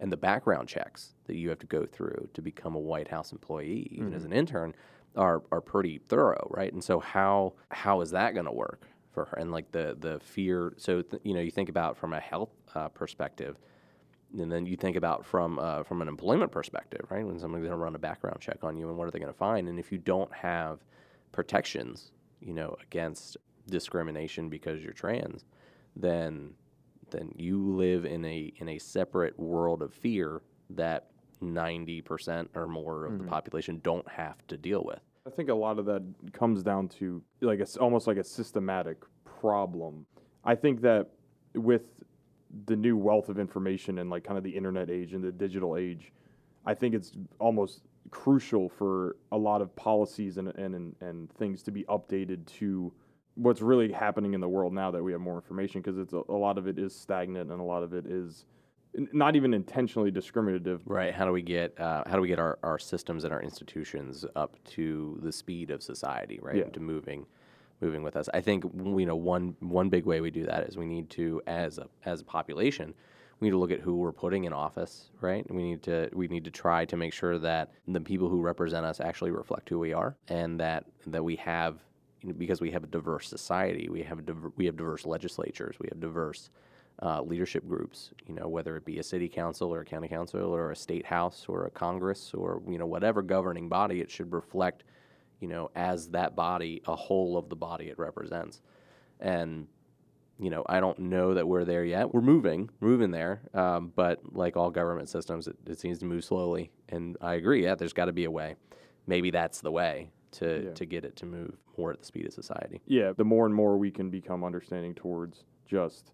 and 0.00 0.10
the 0.10 0.16
background 0.16 0.68
checks 0.68 1.14
that 1.26 1.36
you 1.36 1.50
have 1.50 1.58
to 1.58 1.66
go 1.66 1.84
through 1.84 2.28
to 2.32 2.40
become 2.40 2.74
a 2.74 2.80
White 2.80 3.08
House 3.08 3.32
employee, 3.32 3.88
even 3.92 4.14
as 4.14 4.24
an 4.24 4.32
intern, 4.32 4.74
are 5.16 5.42
are 5.52 5.60
pretty 5.60 5.98
thorough, 5.98 6.46
right? 6.50 6.72
And 6.72 6.82
so 6.82 6.98
how 6.98 7.52
how 7.70 8.00
is 8.00 8.10
that 8.12 8.32
going 8.32 8.46
to 8.46 8.52
work 8.52 8.88
for 9.12 9.26
her? 9.26 9.38
And 9.38 9.52
like 9.52 9.72
the 9.72 9.96
the 9.98 10.20
fear. 10.20 10.74
So 10.76 11.02
th- 11.02 11.22
you 11.24 11.34
know, 11.34 11.40
you 11.40 11.50
think 11.50 11.68
about 11.68 11.96
from 11.96 12.12
a 12.12 12.20
health 12.20 12.50
uh, 12.74 12.88
perspective 12.88 13.56
and 14.38 14.50
then 14.50 14.66
you 14.66 14.76
think 14.76 14.96
about 14.96 15.24
from 15.24 15.58
uh, 15.58 15.82
from 15.82 16.02
an 16.02 16.08
employment 16.08 16.50
perspective, 16.50 17.06
right? 17.10 17.24
When 17.26 17.38
someone's 17.38 17.62
going 17.62 17.72
to 17.72 17.76
run 17.76 17.94
a 17.94 17.98
background 17.98 18.40
check 18.40 18.58
on 18.62 18.76
you, 18.76 18.88
and 18.88 18.96
what 18.96 19.06
are 19.06 19.10
they 19.10 19.18
going 19.18 19.32
to 19.32 19.38
find? 19.38 19.68
And 19.68 19.78
if 19.78 19.92
you 19.92 19.98
don't 19.98 20.32
have 20.32 20.80
protections, 21.32 22.12
you 22.40 22.54
know, 22.54 22.76
against 22.82 23.36
discrimination 23.68 24.48
because 24.48 24.82
you're 24.82 24.92
trans, 24.92 25.44
then 25.94 26.54
then 27.10 27.32
you 27.36 27.58
live 27.62 28.04
in 28.06 28.24
a 28.24 28.52
in 28.56 28.68
a 28.70 28.78
separate 28.78 29.38
world 29.38 29.82
of 29.82 29.92
fear 29.92 30.40
that 30.70 31.08
ninety 31.40 32.00
percent 32.00 32.50
or 32.54 32.66
more 32.66 33.04
of 33.04 33.18
the 33.18 33.24
population 33.24 33.80
don't 33.82 34.08
have 34.08 34.46
to 34.48 34.56
deal 34.56 34.82
with. 34.84 35.00
I 35.26 35.30
think 35.30 35.48
a 35.48 35.54
lot 35.54 35.78
of 35.78 35.86
that 35.86 36.02
comes 36.32 36.62
down 36.62 36.88
to 36.88 37.22
like 37.40 37.60
it's 37.60 37.76
almost 37.76 38.06
like 38.06 38.16
a 38.16 38.24
systematic 38.24 38.98
problem. 39.24 40.04
I 40.44 40.54
think 40.54 40.80
that 40.82 41.08
with 41.54 41.82
the 42.66 42.76
new 42.76 42.96
wealth 42.96 43.28
of 43.28 43.38
information 43.38 43.98
and 43.98 44.10
like 44.10 44.24
kind 44.24 44.36
of 44.36 44.44
the 44.44 44.50
internet 44.50 44.90
age 44.90 45.14
and 45.14 45.22
the 45.22 45.30
digital 45.30 45.76
age, 45.76 46.12
I 46.66 46.74
think 46.74 46.94
it's 46.94 47.12
almost 47.38 47.82
crucial 48.10 48.68
for 48.68 49.16
a 49.30 49.38
lot 49.38 49.62
of 49.62 49.74
policies 49.76 50.38
and 50.38 50.48
and 50.48 50.94
and, 51.00 51.32
things 51.34 51.62
to 51.62 51.70
be 51.70 51.84
updated 51.84 52.44
to 52.46 52.92
what's 53.36 53.62
really 53.62 53.90
happening 53.92 54.34
in 54.34 54.40
the 54.40 54.48
world 54.48 54.72
now 54.72 54.90
that 54.90 55.02
we 55.02 55.12
have 55.12 55.20
more 55.20 55.36
information 55.36 55.80
because 55.80 55.98
it's 55.98 56.12
a, 56.12 56.22
a 56.28 56.34
lot 56.34 56.58
of 56.58 56.66
it 56.66 56.78
is 56.78 56.94
stagnant 56.94 57.50
and 57.50 57.60
a 57.60 57.64
lot 57.64 57.82
of 57.82 57.94
it 57.94 58.06
is 58.06 58.44
not 58.94 59.36
even 59.36 59.54
intentionally 59.54 60.10
discriminative 60.10 60.82
Right. 60.86 61.14
How 61.14 61.24
do 61.24 61.32
we 61.32 61.42
get 61.42 61.78
uh, 61.80 62.02
how 62.06 62.16
do 62.16 62.22
we 62.22 62.28
get 62.28 62.38
our, 62.38 62.58
our 62.62 62.78
systems 62.78 63.24
and 63.24 63.32
our 63.32 63.42
institutions 63.42 64.24
up 64.36 64.56
to 64.70 65.18
the 65.22 65.32
speed 65.32 65.70
of 65.70 65.82
society, 65.82 66.38
right? 66.42 66.56
Yeah. 66.56 66.64
To 66.64 66.80
moving 66.80 67.26
moving 67.80 68.02
with 68.02 68.16
us. 68.16 68.28
I 68.32 68.40
think 68.40 68.64
you 68.64 69.06
know 69.06 69.16
one 69.16 69.56
one 69.60 69.88
big 69.88 70.04
way 70.04 70.20
we 70.20 70.30
do 70.30 70.44
that 70.46 70.68
is 70.68 70.76
we 70.76 70.86
need 70.86 71.10
to 71.10 71.42
as 71.46 71.78
a 71.78 71.88
as 72.04 72.20
a 72.20 72.24
population 72.24 72.94
we 73.42 73.48
need 73.48 73.52
to 73.54 73.58
look 73.58 73.72
at 73.72 73.80
who 73.80 73.96
we're 73.96 74.12
putting 74.12 74.44
in 74.44 74.52
office, 74.52 75.10
right? 75.20 75.44
We 75.52 75.64
need 75.64 75.82
to 75.82 76.08
we 76.12 76.28
need 76.28 76.44
to 76.44 76.50
try 76.52 76.84
to 76.84 76.96
make 76.96 77.12
sure 77.12 77.40
that 77.40 77.72
the 77.88 78.00
people 78.00 78.28
who 78.28 78.40
represent 78.40 78.86
us 78.86 79.00
actually 79.00 79.32
reflect 79.32 79.68
who 79.68 79.80
we 79.80 79.92
are 79.92 80.16
and 80.28 80.60
that 80.60 80.84
that 81.08 81.24
we 81.24 81.34
have 81.36 81.80
you 82.20 82.28
know, 82.28 82.36
because 82.38 82.60
we 82.60 82.70
have 82.70 82.84
a 82.84 82.86
diverse 82.86 83.28
society, 83.28 83.88
we 83.88 84.04
have 84.04 84.20
a 84.20 84.22
diver, 84.22 84.52
we 84.54 84.66
have 84.66 84.76
diverse 84.76 85.04
legislatures, 85.04 85.74
we 85.80 85.88
have 85.90 85.98
diverse 85.98 86.50
uh, 87.04 87.20
leadership 87.22 87.66
groups, 87.66 88.10
you 88.26 88.34
know, 88.34 88.46
whether 88.46 88.76
it 88.76 88.84
be 88.84 88.98
a 88.98 89.02
city 89.02 89.28
council 89.28 89.74
or 89.74 89.80
a 89.80 89.84
county 89.84 90.06
council 90.08 90.40
or 90.54 90.70
a 90.70 90.76
state 90.76 91.04
house 91.04 91.46
or 91.48 91.66
a 91.66 91.70
Congress 91.70 92.32
or, 92.32 92.62
you 92.68 92.78
know, 92.78 92.86
whatever 92.86 93.22
governing 93.22 93.68
body, 93.68 94.00
it 94.00 94.08
should 94.10 94.32
reflect, 94.32 94.84
you 95.40 95.48
know, 95.48 95.68
as 95.74 96.08
that 96.10 96.36
body, 96.36 96.80
a 96.86 96.94
whole 96.94 97.36
of 97.36 97.48
the 97.48 97.56
body 97.56 97.86
it 97.88 97.98
represents. 97.98 98.62
And, 99.18 99.66
you 100.38 100.48
know, 100.50 100.62
I 100.68 100.78
don't 100.78 100.98
know 100.98 101.34
that 101.34 101.46
we're 101.48 101.64
there 101.64 101.84
yet. 101.84 102.14
We're 102.14 102.20
moving, 102.20 102.70
moving 102.80 103.10
there. 103.10 103.42
Um, 103.52 103.92
but 103.96 104.20
like 104.32 104.56
all 104.56 104.70
government 104.70 105.08
systems, 105.08 105.48
it, 105.48 105.56
it 105.66 105.80
seems 105.80 105.98
to 106.00 106.04
move 106.04 106.24
slowly. 106.24 106.70
And 106.88 107.16
I 107.20 107.34
agree, 107.34 107.64
yeah, 107.64 107.74
there's 107.74 107.92
got 107.92 108.04
to 108.06 108.12
be 108.12 108.24
a 108.24 108.30
way. 108.30 108.54
Maybe 109.08 109.32
that's 109.32 109.60
the 109.60 109.72
way 109.72 110.10
to, 110.32 110.66
Yeah. 110.66 110.74
to 110.74 110.86
get 110.86 111.04
it 111.04 111.16
to 111.16 111.26
move 111.26 111.56
more 111.76 111.90
at 111.92 111.98
the 111.98 112.04
speed 112.06 112.26
of 112.26 112.32
society. 112.32 112.80
yeah, 112.86 113.12
the 113.12 113.24
more 113.24 113.44
and 113.46 113.54
more 113.54 113.76
we 113.76 113.90
can 113.90 114.08
become 114.10 114.44
understanding 114.44 114.94
towards 114.94 115.44
just 115.66 116.12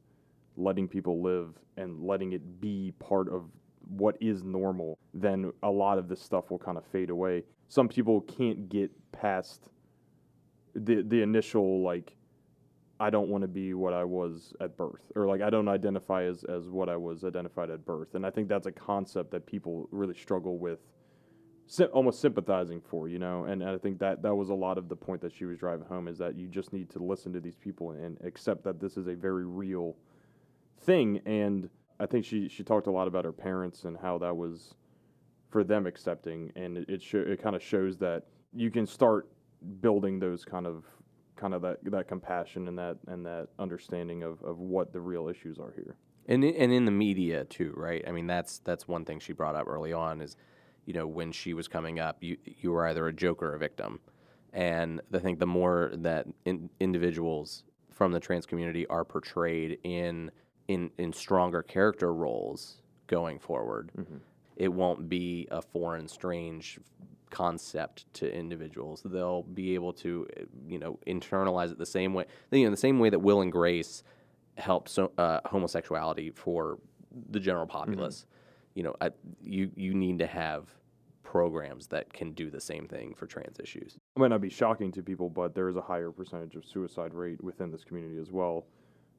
letting 0.58 0.88
people 0.88 1.22
live 1.22 1.54
and 1.76 2.02
letting 2.02 2.32
it 2.32 2.60
be 2.60 2.92
part 2.98 3.32
of 3.32 3.44
what 3.88 4.16
is 4.20 4.42
normal, 4.42 4.98
then 5.14 5.52
a 5.62 5.70
lot 5.70 5.98
of 5.98 6.08
this 6.08 6.20
stuff 6.20 6.50
will 6.50 6.58
kind 6.58 6.76
of 6.76 6.84
fade 6.86 7.10
away. 7.10 7.44
Some 7.68 7.88
people 7.88 8.20
can't 8.22 8.68
get 8.68 8.90
past 9.12 9.70
the 10.74 11.02
the 11.02 11.22
initial 11.22 11.82
like 11.82 12.16
I 13.00 13.10
don't 13.10 13.28
want 13.28 13.42
to 13.42 13.48
be 13.48 13.74
what 13.74 13.94
I 13.94 14.04
was 14.04 14.52
at 14.60 14.76
birth 14.76 15.12
or 15.14 15.26
like 15.26 15.40
I 15.40 15.50
don't 15.50 15.68
identify 15.68 16.24
as 16.24 16.44
as 16.44 16.68
what 16.68 16.88
I 16.88 16.96
was 16.96 17.24
identified 17.24 17.70
at 17.70 17.84
birth. 17.84 18.14
And 18.14 18.26
I 18.26 18.30
think 18.30 18.48
that's 18.48 18.66
a 18.66 18.72
concept 18.72 19.30
that 19.30 19.46
people 19.46 19.88
really 19.90 20.14
struggle 20.14 20.58
with 20.58 20.80
almost 21.92 22.20
sympathizing 22.20 22.80
for, 22.80 23.08
you 23.08 23.18
know. 23.18 23.44
And, 23.44 23.62
and 23.62 23.70
I 23.70 23.78
think 23.78 23.98
that 24.00 24.22
that 24.22 24.34
was 24.34 24.48
a 24.48 24.54
lot 24.54 24.78
of 24.78 24.88
the 24.88 24.96
point 24.96 25.20
that 25.20 25.32
she 25.32 25.44
was 25.44 25.58
driving 25.58 25.86
home 25.86 26.08
is 26.08 26.18
that 26.18 26.36
you 26.36 26.48
just 26.48 26.72
need 26.72 26.90
to 26.90 26.98
listen 26.98 27.32
to 27.34 27.40
these 27.40 27.56
people 27.56 27.92
and 27.92 28.18
accept 28.24 28.64
that 28.64 28.80
this 28.80 28.96
is 28.96 29.06
a 29.06 29.14
very 29.14 29.44
real 29.44 29.96
thing. 30.80 31.20
And 31.26 31.68
I 32.00 32.06
think 32.06 32.24
she 32.24 32.48
she 32.48 32.62
talked 32.62 32.86
a 32.86 32.90
lot 32.90 33.08
about 33.08 33.24
her 33.24 33.32
parents 33.32 33.84
and 33.84 33.96
how 33.96 34.18
that 34.18 34.36
was 34.36 34.74
for 35.50 35.64
them 35.64 35.86
accepting, 35.86 36.52
and 36.56 36.78
it 36.78 36.88
it, 36.88 37.02
sho- 37.02 37.24
it 37.26 37.42
kind 37.42 37.56
of 37.56 37.62
shows 37.62 37.98
that 37.98 38.24
you 38.52 38.70
can 38.70 38.86
start 38.86 39.28
building 39.80 40.18
those 40.18 40.44
kind 40.44 40.66
of 40.66 40.84
kind 41.36 41.54
of 41.54 41.62
that 41.62 41.78
that 41.84 42.08
compassion 42.08 42.68
and 42.68 42.78
that 42.78 42.96
and 43.08 43.24
that 43.26 43.48
understanding 43.58 44.22
of, 44.22 44.42
of 44.42 44.58
what 44.58 44.92
the 44.92 45.00
real 45.00 45.28
issues 45.28 45.58
are 45.58 45.72
here. 45.74 45.96
and 46.26 46.44
in, 46.44 46.54
and 46.56 46.72
in 46.72 46.84
the 46.84 46.90
media 46.90 47.44
too, 47.44 47.72
right? 47.76 48.04
I 48.06 48.12
mean, 48.12 48.26
that's 48.26 48.58
that's 48.60 48.86
one 48.88 49.04
thing 49.04 49.18
she 49.20 49.32
brought 49.32 49.54
up 49.56 49.66
early 49.66 49.92
on 49.92 50.20
is, 50.20 50.36
you 50.86 50.92
know, 50.94 51.06
when 51.06 51.32
she 51.32 51.54
was 51.54 51.68
coming 51.68 51.98
up, 51.98 52.18
you 52.20 52.36
you 52.44 52.70
were 52.72 52.86
either 52.86 53.06
a 53.08 53.12
joke 53.12 53.42
or 53.42 53.54
a 53.54 53.58
victim, 53.58 54.00
and 54.52 55.00
I 55.12 55.18
think 55.18 55.38
the 55.38 55.46
more 55.46 55.92
that 55.94 56.26
in, 56.44 56.70
individuals 56.80 57.64
from 57.90 58.12
the 58.12 58.20
trans 58.20 58.46
community 58.46 58.86
are 58.88 59.04
portrayed 59.04 59.78
in 59.84 60.30
in 60.68 60.90
in 60.98 61.12
stronger 61.12 61.62
character 61.62 62.12
roles 62.14 62.82
going 63.06 63.38
forward, 63.38 63.90
it 64.56 64.68
won't 64.68 65.08
be 65.08 65.48
a 65.50 65.62
foreign, 65.62 66.06
strange 66.06 66.78
concept 67.30 68.12
to 68.14 68.32
individuals. 68.32 69.02
They'll 69.04 69.42
be 69.42 69.74
able 69.74 69.92
to, 69.94 70.26
uh, 70.36 70.42
you 70.66 70.78
know, 70.78 70.98
internalize 71.06 71.70
it 71.72 71.78
the 71.78 71.86
same 71.86 72.14
way, 72.14 72.24
you 72.50 72.64
know, 72.64 72.70
the 72.70 72.76
same 72.76 72.98
way 72.98 73.10
that 73.10 73.18
Will 73.18 73.40
and 73.40 73.52
Grace 73.52 74.02
helped 74.56 74.88
so, 74.88 75.12
uh, 75.18 75.40
homosexuality 75.44 76.30
for 76.30 76.78
the 77.30 77.40
general 77.40 77.66
populace. 77.66 78.26
You 78.74 78.84
know, 78.84 78.96
I, 79.00 79.10
you 79.42 79.70
you 79.74 79.94
need 79.94 80.18
to 80.20 80.26
have 80.26 80.68
programs 81.22 81.86
that 81.88 82.10
can 82.12 82.32
do 82.32 82.50
the 82.50 82.60
same 82.60 82.86
thing 82.88 83.14
for 83.14 83.26
trans 83.26 83.60
issues. 83.60 83.98
It 84.16 84.18
might 84.18 84.28
not 84.28 84.40
be 84.40 84.48
shocking 84.48 84.90
to 84.92 85.02
people, 85.02 85.28
but 85.28 85.54
there 85.54 85.68
is 85.68 85.76
a 85.76 85.82
higher 85.82 86.10
percentage 86.10 86.56
of 86.56 86.64
suicide 86.64 87.12
rate 87.12 87.42
within 87.44 87.70
this 87.70 87.84
community 87.84 88.18
as 88.18 88.30
well. 88.30 88.64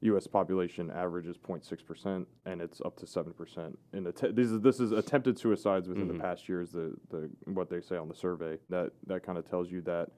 U.S. 0.01 0.27
population 0.27 0.89
average 0.91 1.27
is 1.27 1.38
0.6 1.38 1.85
percent, 1.85 2.27
and 2.45 2.61
it's 2.61 2.80
up 2.81 2.95
to 2.97 3.07
seven 3.07 3.34
percent. 3.34 3.77
In 3.93 4.07
att- 4.07 4.35
this 4.35 4.49
is 4.49 4.61
this 4.61 4.80
is 4.80 4.91
attempted 4.91 5.38
suicides 5.38 5.88
within 5.89 6.07
the 6.07 6.13
past 6.19 6.47
year 6.47 6.61
is 6.61 6.71
the, 6.71 6.95
the 7.09 7.30
what 7.45 7.69
they 7.69 7.81
say 7.81 7.97
on 7.97 8.07
the 8.07 8.15
survey. 8.15 8.57
That 8.69 8.91
that 9.07 9.23
kind 9.23 9.38
of 9.38 9.49
tells 9.49 9.69
you 9.69 9.81
that 9.81 10.09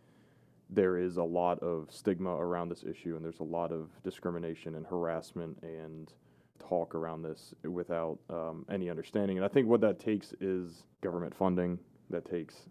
there 0.70 0.98
is 0.98 1.18
a 1.18 1.24
lot 1.24 1.60
of 1.60 1.88
stigma 1.90 2.30
around 2.30 2.70
this 2.70 2.84
issue, 2.84 3.16
and 3.16 3.26
there's 3.26 3.40
a 3.40 3.44
lot 3.44 3.72
of 3.72 3.90
discrimination 4.04 4.76
and 4.76 4.86
harassment 4.86 5.58
and 5.64 6.14
talk 6.60 6.94
around 6.94 7.24
this 7.24 7.54
without 7.64 8.20
um, 8.30 8.66
any 8.70 8.90
understanding. 8.90 9.38
And 9.38 9.46
I 9.46 9.50
think 9.50 9.68
what 9.68 9.82
that 9.82 10.00
takes 10.00 10.34
is 10.40 10.84
government 11.02 11.36
funding. 11.36 11.80
That 12.12 12.30
takes 12.30 12.70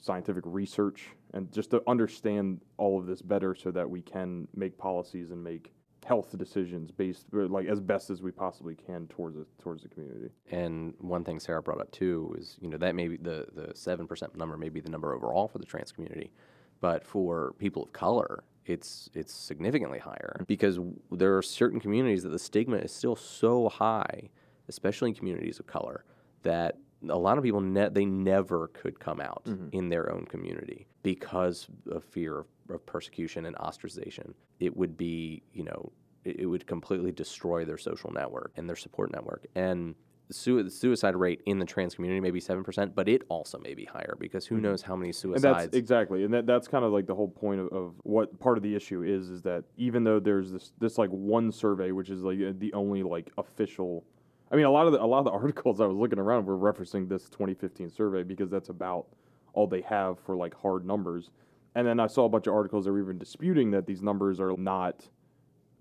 scientific 0.00 0.42
research 0.46 1.08
and 1.32 1.50
just 1.52 1.70
to 1.70 1.82
understand 1.86 2.60
all 2.76 2.98
of 2.98 3.06
this 3.06 3.22
better 3.22 3.54
so 3.54 3.70
that 3.70 3.88
we 3.88 4.02
can 4.02 4.48
make 4.54 4.76
policies 4.76 5.30
and 5.30 5.42
make 5.42 5.72
health 6.04 6.36
decisions 6.36 6.90
based 6.90 7.26
like 7.32 7.66
as 7.66 7.80
best 7.80 8.10
as 8.10 8.22
we 8.22 8.30
possibly 8.30 8.74
can 8.74 9.06
towards 9.06 9.36
the, 9.36 9.46
towards 9.60 9.82
the 9.82 9.88
community. 9.88 10.30
And 10.50 10.94
one 10.98 11.24
thing 11.24 11.38
Sarah 11.38 11.62
brought 11.62 11.80
up 11.80 11.90
too 11.92 12.34
is, 12.38 12.56
you 12.60 12.68
know, 12.68 12.78
that 12.78 12.94
may 12.94 13.08
be 13.08 13.16
the 13.16 13.46
the 13.54 13.72
seven 13.74 14.06
percent 14.06 14.36
number 14.36 14.56
may 14.56 14.68
be 14.68 14.80
the 14.80 14.90
number 14.90 15.14
overall 15.14 15.48
for 15.48 15.58
the 15.58 15.66
trans 15.66 15.92
community, 15.92 16.32
but 16.80 17.04
for 17.04 17.54
people 17.58 17.84
of 17.84 17.92
color, 17.92 18.44
it's 18.66 19.10
it's 19.14 19.32
significantly 19.32 19.98
higher 19.98 20.44
because 20.46 20.78
there 21.10 21.36
are 21.36 21.42
certain 21.42 21.80
communities 21.80 22.22
that 22.22 22.30
the 22.30 22.38
stigma 22.38 22.76
is 22.76 22.92
still 22.92 23.16
so 23.16 23.68
high, 23.68 24.30
especially 24.68 25.10
in 25.10 25.14
communities 25.14 25.58
of 25.58 25.66
color, 25.66 26.04
that 26.42 26.76
a 27.08 27.18
lot 27.18 27.38
of 27.38 27.44
people 27.44 27.60
ne- 27.60 27.88
they 27.88 28.04
never 28.04 28.68
could 28.68 28.98
come 29.00 29.20
out 29.20 29.42
mm-hmm. 29.44 29.68
in 29.72 29.88
their 29.88 30.12
own 30.12 30.24
community 30.24 30.86
because 31.02 31.66
of 31.90 32.04
fear 32.04 32.38
of, 32.38 32.46
of 32.74 32.84
persecution 32.86 33.46
and 33.46 33.56
ostracization. 33.56 34.34
It 34.60 34.76
would 34.76 34.96
be, 34.96 35.42
you 35.52 35.64
know, 35.64 35.92
it, 36.24 36.46
would 36.46 36.66
completely 36.66 37.12
destroy 37.12 37.64
their 37.64 37.78
social 37.78 38.12
network 38.12 38.52
and 38.56 38.68
their 38.68 38.76
support 38.76 39.12
network. 39.12 39.46
And 39.54 39.94
the 40.28 40.70
suicide 40.70 41.16
rate 41.16 41.42
in 41.46 41.58
the 41.58 41.64
trans 41.64 41.94
community 41.94 42.20
may 42.20 42.30
be 42.30 42.40
seven 42.40 42.64
percent, 42.64 42.94
but 42.94 43.08
it 43.08 43.22
also 43.28 43.58
may 43.58 43.74
be 43.74 43.84
higher 43.84 44.16
because 44.18 44.46
who 44.46 44.56
mm-hmm. 44.56 44.64
knows 44.64 44.82
how 44.82 44.96
many 44.96 45.08
and 45.08 45.16
suicides. 45.16 45.42
that's 45.42 45.76
exactly 45.76 46.24
and 46.24 46.32
that, 46.32 46.46
that's 46.46 46.68
kind 46.68 46.84
of 46.84 46.92
like 46.92 47.06
the 47.06 47.14
whole 47.14 47.28
point 47.28 47.60
of, 47.60 47.68
of 47.72 47.94
what 48.04 48.38
part 48.40 48.56
of 48.56 48.62
the 48.62 48.74
issue 48.74 49.02
is 49.02 49.28
is 49.28 49.42
that 49.42 49.64
even 49.76 50.04
though 50.04 50.20
there's 50.20 50.52
this 50.52 50.72
this 50.78 50.98
like 50.98 51.10
one 51.10 51.52
survey 51.52 51.92
which 51.92 52.08
is 52.08 52.22
like 52.22 52.38
the 52.58 52.72
only 52.72 53.02
like 53.02 53.30
official 53.36 54.04
i 54.50 54.56
mean 54.56 54.64
a 54.64 54.70
lot 54.70 54.86
of 54.86 54.92
the 54.92 55.02
a 55.02 55.04
lot 55.04 55.18
of 55.18 55.24
the 55.24 55.30
articles 55.32 55.80
i 55.80 55.86
was 55.86 55.96
looking 55.96 56.18
around 56.18 56.46
were 56.46 56.56
referencing 56.56 57.08
this 57.08 57.24
2015 57.24 57.90
survey 57.90 58.22
because 58.22 58.50
that's 58.50 58.68
about 58.68 59.06
all 59.52 59.66
they 59.66 59.82
have 59.82 60.18
for 60.20 60.36
like 60.36 60.54
hard 60.54 60.86
numbers 60.86 61.30
and 61.74 61.86
then 61.86 61.98
i 62.00 62.06
saw 62.06 62.24
a 62.24 62.28
bunch 62.28 62.46
of 62.46 62.54
articles 62.54 62.84
that 62.84 62.92
were 62.92 63.00
even 63.00 63.18
disputing 63.18 63.70
that 63.70 63.86
these 63.86 64.02
numbers 64.02 64.40
are 64.40 64.56
not 64.56 65.08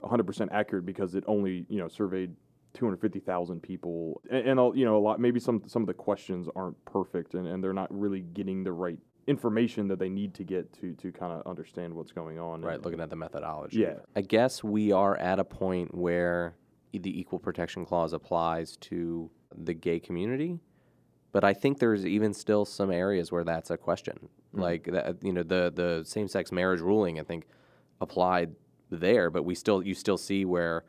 100% 0.03 0.47
accurate 0.51 0.85
because 0.85 1.15
it 1.15 1.23
only 1.27 1.65
you 1.69 1.77
know 1.79 1.87
surveyed 1.87 2.35
250,000 2.73 3.61
people 3.61 4.21
and, 4.31 4.59
and 4.59 4.77
you 4.77 4.85
know 4.85 4.97
a 4.97 4.99
lot 4.99 5.19
maybe 5.19 5.39
some 5.39 5.61
some 5.67 5.83
of 5.83 5.87
the 5.87 5.93
questions 5.93 6.47
aren't 6.55 6.83
perfect 6.85 7.33
and, 7.33 7.45
and 7.47 7.63
they're 7.63 7.73
not 7.73 7.87
really 7.91 8.21
getting 8.21 8.63
the 8.63 8.71
right 8.71 8.97
information 9.27 9.87
that 9.87 9.99
they 9.99 10.09
need 10.09 10.33
to 10.33 10.43
get 10.43 10.71
to 10.73 10.93
to 10.95 11.11
kind 11.11 11.31
of 11.31 11.45
understand 11.45 11.93
what's 11.93 12.11
going 12.11 12.39
on 12.39 12.61
Right, 12.61 12.75
and- 12.75 12.83
looking 12.85 12.99
at 12.99 13.09
the 13.09 13.15
methodology. 13.15 13.79
Yeah. 13.79 13.99
I 14.15 14.21
guess 14.21 14.63
we 14.63 14.91
are 14.91 15.15
at 15.17 15.37
a 15.39 15.43
point 15.43 15.93
where 15.93 16.55
the 16.91 17.19
Equal 17.19 17.37
Protection 17.39 17.85
Clause 17.85 18.13
applies 18.13 18.75
to 18.77 19.29
the 19.55 19.73
gay 19.73 19.99
community, 19.99 20.59
but 21.31 21.43
I 21.43 21.53
think 21.53 21.79
there's 21.79 22.05
even 22.05 22.33
still 22.33 22.65
some 22.65 22.91
areas 22.91 23.31
where 23.31 23.43
that's 23.43 23.69
a 23.71 23.77
question. 23.77 24.29
Mm-hmm. 24.53 24.61
Like 24.61 24.83
that, 24.91 25.23
you 25.23 25.33
know, 25.33 25.43
the 25.43 25.71
the 25.73 26.03
same-sex 26.05 26.51
marriage 26.51 26.81
ruling, 26.81 27.19
I 27.19 27.23
think, 27.23 27.45
applied 27.99 28.55
there, 28.89 29.29
but 29.29 29.43
we 29.43 29.55
still 29.55 29.81
you 29.83 29.93
still 29.93 30.17
see 30.17 30.45
where 30.45 30.83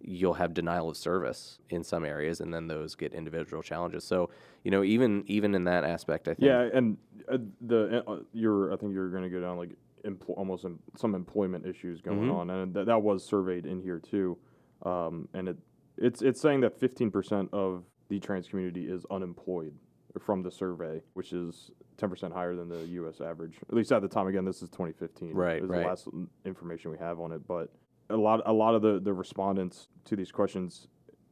you'll 0.00 0.34
have 0.34 0.54
denial 0.54 0.88
of 0.88 0.96
service 0.96 1.58
in 1.70 1.82
some 1.82 2.04
areas, 2.04 2.40
and 2.40 2.54
then 2.54 2.68
those 2.68 2.94
get 2.94 3.12
individual 3.12 3.62
challenges. 3.62 4.04
So, 4.04 4.30
you 4.62 4.70
know, 4.70 4.84
even 4.84 5.24
even 5.26 5.54
in 5.54 5.64
that 5.64 5.84
aspect, 5.84 6.28
I 6.28 6.34
think. 6.34 6.46
yeah 6.46 6.68
and 6.72 6.96
uh, 7.30 7.38
the 7.60 8.02
uh, 8.06 8.20
you're 8.32 8.72
i 8.72 8.76
think 8.76 8.92
you're 8.92 9.10
going 9.10 9.24
to 9.24 9.28
go 9.28 9.40
down 9.40 9.58
like 9.58 9.70
empl- 10.06 10.36
almost 10.38 10.64
some 10.96 11.14
employment 11.14 11.66
issues 11.66 12.00
going 12.00 12.20
Mhm. 12.20 12.34
on 12.34 12.50
and 12.50 12.74
that, 12.74 12.86
that 12.86 13.02
was 13.02 13.24
surveyed 13.24 13.66
in 13.66 13.80
here 13.82 13.98
too 13.98 14.38
um, 14.82 15.28
and 15.34 15.48
it 15.48 15.56
it's 15.96 16.22
it's 16.22 16.40
saying 16.40 16.60
that 16.60 16.78
15% 16.80 17.48
of 17.52 17.82
the 18.08 18.18
trans 18.20 18.48
community 18.48 18.86
is 18.86 19.04
unemployed 19.10 19.74
from 20.20 20.42
the 20.42 20.50
survey 20.50 21.00
which 21.14 21.32
is 21.32 21.70
10% 21.98 22.32
higher 22.32 22.54
than 22.54 22.68
the 22.68 22.84
us 22.86 23.20
average 23.20 23.56
at 23.68 23.74
least 23.74 23.92
at 23.92 24.02
the 24.02 24.08
time 24.08 24.26
again 24.26 24.44
this 24.44 24.62
is 24.62 24.68
2015 24.70 25.34
Right, 25.34 25.62
is 25.62 25.68
right. 25.68 25.82
the 25.82 25.86
last 25.86 26.08
information 26.44 26.90
we 26.90 26.98
have 26.98 27.20
on 27.20 27.32
it 27.32 27.46
but 27.46 27.72
a 28.10 28.16
lot 28.16 28.40
a 28.46 28.52
lot 28.52 28.74
of 28.74 28.82
the 28.82 28.98
the 29.00 29.12
respondents 29.12 29.88
to 30.06 30.16
these 30.16 30.32
questions 30.32 30.88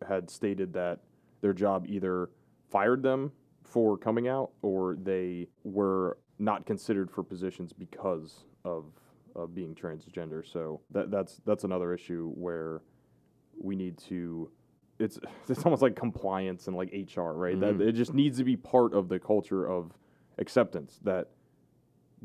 had 0.06 0.28
stated 0.30 0.72
that 0.74 1.00
their 1.40 1.54
job 1.54 1.86
either 1.88 2.30
fired 2.70 3.02
them 3.02 3.32
for 3.64 3.96
coming 3.96 4.28
out 4.28 4.50
or 4.62 4.96
they 5.02 5.48
were 5.64 6.18
not 6.38 6.66
considered 6.66 7.10
for 7.10 7.22
positions 7.22 7.72
because 7.72 8.44
of, 8.64 8.84
of 9.34 9.54
being 9.54 9.74
transgender. 9.74 10.46
So 10.46 10.80
that 10.90 11.10
that's 11.10 11.40
that's 11.46 11.64
another 11.64 11.94
issue 11.94 12.30
where 12.34 12.82
we 13.58 13.74
need 13.74 13.96
to 14.08 14.50
it's 14.98 15.18
it's 15.48 15.64
almost 15.64 15.82
like 15.82 15.96
compliance 15.96 16.66
and 16.68 16.76
like 16.76 16.92
HR, 16.92 17.32
right? 17.32 17.58
That 17.58 17.80
it 17.80 17.92
just 17.92 18.14
needs 18.14 18.38
to 18.38 18.44
be 18.44 18.56
part 18.56 18.94
of 18.94 19.08
the 19.08 19.18
culture 19.18 19.66
of 19.66 19.92
acceptance 20.38 21.00
that 21.02 21.28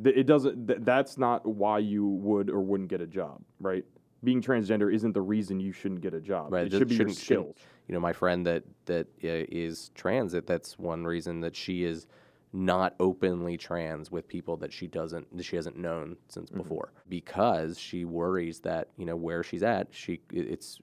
th- 0.03 0.15
it 0.15 0.23
doesn't 0.23 0.67
th- 0.67 0.79
that's 0.83 1.17
not 1.17 1.45
why 1.45 1.79
you 1.79 2.05
would 2.05 2.49
or 2.49 2.61
wouldn't 2.61 2.89
get 2.89 3.01
a 3.01 3.07
job, 3.07 3.41
right? 3.59 3.85
Being 4.23 4.41
transgender 4.41 4.93
isn't 4.93 5.13
the 5.13 5.21
reason 5.21 5.59
you 5.59 5.71
shouldn't 5.71 6.01
get 6.01 6.13
a 6.13 6.21
job. 6.21 6.53
Right, 6.53 6.67
It 6.67 6.71
should 6.71 6.89
be 6.89 6.95
your 6.95 7.09
skills. 7.09 7.55
you 7.87 7.93
know, 7.95 7.99
my 7.99 8.13
friend 8.13 8.45
that 8.45 8.63
that 8.85 9.07
uh, 9.23 9.47
is 9.49 9.89
trans. 9.95 10.33
That 10.33 10.45
that's 10.45 10.77
one 10.77 11.05
reason 11.05 11.41
that 11.41 11.55
she 11.55 11.83
is 11.83 12.05
not 12.53 12.95
openly 12.99 13.57
trans 13.57 14.11
with 14.11 14.27
people 14.27 14.57
that 14.57 14.73
she 14.73 14.85
doesn't 14.85 15.25
that 15.37 15.43
she 15.43 15.55
hasn't 15.55 15.77
known 15.77 16.17
since 16.27 16.49
before 16.49 16.91
because 17.07 17.79
she 17.79 18.03
worries 18.03 18.59
that 18.59 18.89
you 18.97 19.05
know 19.05 19.15
where 19.15 19.41
she's 19.41 19.63
at 19.63 19.87
she 19.91 20.19
it's 20.33 20.79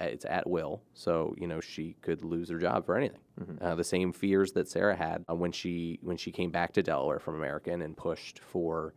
it's 0.00 0.24
at 0.24 0.48
will 0.48 0.82
so 0.94 1.34
you 1.38 1.46
know 1.46 1.60
she 1.60 1.96
could 2.02 2.24
lose 2.24 2.48
her 2.48 2.58
job 2.58 2.86
for 2.86 2.96
anything 2.96 3.20
uh, 3.60 3.74
the 3.74 3.84
same 3.84 4.12
fears 4.12 4.52
that 4.52 4.68
sarah 4.68 4.96
had 4.96 5.24
uh, 5.30 5.34
when 5.34 5.52
she 5.52 5.98
when 6.02 6.16
she 6.16 6.30
came 6.30 6.50
back 6.50 6.72
to 6.72 6.82
delaware 6.82 7.18
from 7.18 7.34
american 7.34 7.82
and 7.82 7.96
pushed 7.96 8.38
for 8.38 8.94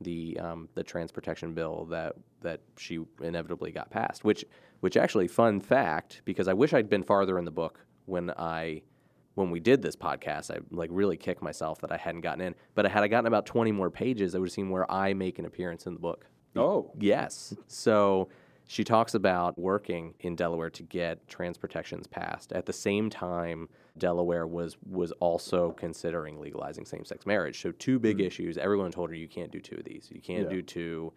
the 0.00 0.38
um, 0.38 0.68
the 0.74 0.82
trans 0.82 1.12
protection 1.12 1.54
bill 1.54 1.86
that 1.86 2.14
that 2.42 2.60
she 2.76 3.00
inevitably 3.22 3.72
got 3.72 3.90
passed. 3.90 4.24
Which 4.24 4.44
which 4.80 4.96
actually 4.96 5.28
fun 5.28 5.60
fact 5.60 6.22
because 6.24 6.48
I 6.48 6.52
wish 6.52 6.72
I'd 6.72 6.90
been 6.90 7.02
farther 7.02 7.38
in 7.38 7.44
the 7.44 7.50
book 7.50 7.80
when 8.06 8.30
I 8.30 8.82
when 9.34 9.50
we 9.50 9.60
did 9.60 9.82
this 9.82 9.96
podcast. 9.96 10.50
I 10.50 10.58
like 10.70 10.90
really 10.92 11.16
kicked 11.16 11.42
myself 11.42 11.80
that 11.80 11.90
I 11.90 11.96
hadn't 11.96 12.20
gotten 12.20 12.40
in. 12.40 12.54
But 12.74 12.86
had 12.86 13.02
I 13.02 13.08
gotten 13.08 13.26
about 13.26 13.46
twenty 13.46 13.72
more 13.72 13.90
pages, 13.90 14.34
I 14.34 14.38
would 14.38 14.48
have 14.48 14.52
seen 14.52 14.70
where 14.70 14.90
I 14.90 15.14
make 15.14 15.38
an 15.38 15.46
appearance 15.46 15.86
in 15.86 15.94
the 15.94 16.00
book. 16.00 16.26
Oh. 16.56 16.92
Yes. 17.00 17.54
So 17.66 18.28
she 18.66 18.84
talks 18.84 19.14
about 19.14 19.58
working 19.58 20.14
in 20.20 20.36
Delaware 20.36 20.70
to 20.70 20.82
get 20.82 21.26
trans 21.28 21.58
protections 21.58 22.06
passed. 22.06 22.52
At 22.52 22.66
the 22.66 22.72
same 22.72 23.10
time, 23.10 23.68
Delaware 23.98 24.46
was 24.46 24.76
was 24.88 25.12
also 25.20 25.72
considering 25.72 26.40
legalizing 26.40 26.86
same-sex 26.86 27.26
marriage. 27.26 27.60
So 27.60 27.72
two 27.72 27.98
big 27.98 28.20
issues. 28.20 28.56
Everyone 28.56 28.90
told 28.90 29.10
her 29.10 29.16
you 29.16 29.28
can't 29.28 29.50
do 29.50 29.60
two 29.60 29.76
of 29.76 29.84
these. 29.84 30.08
You 30.10 30.20
can't. 30.20 30.44
Yeah. 30.44 30.56
do 30.56 30.62
two 30.62 31.12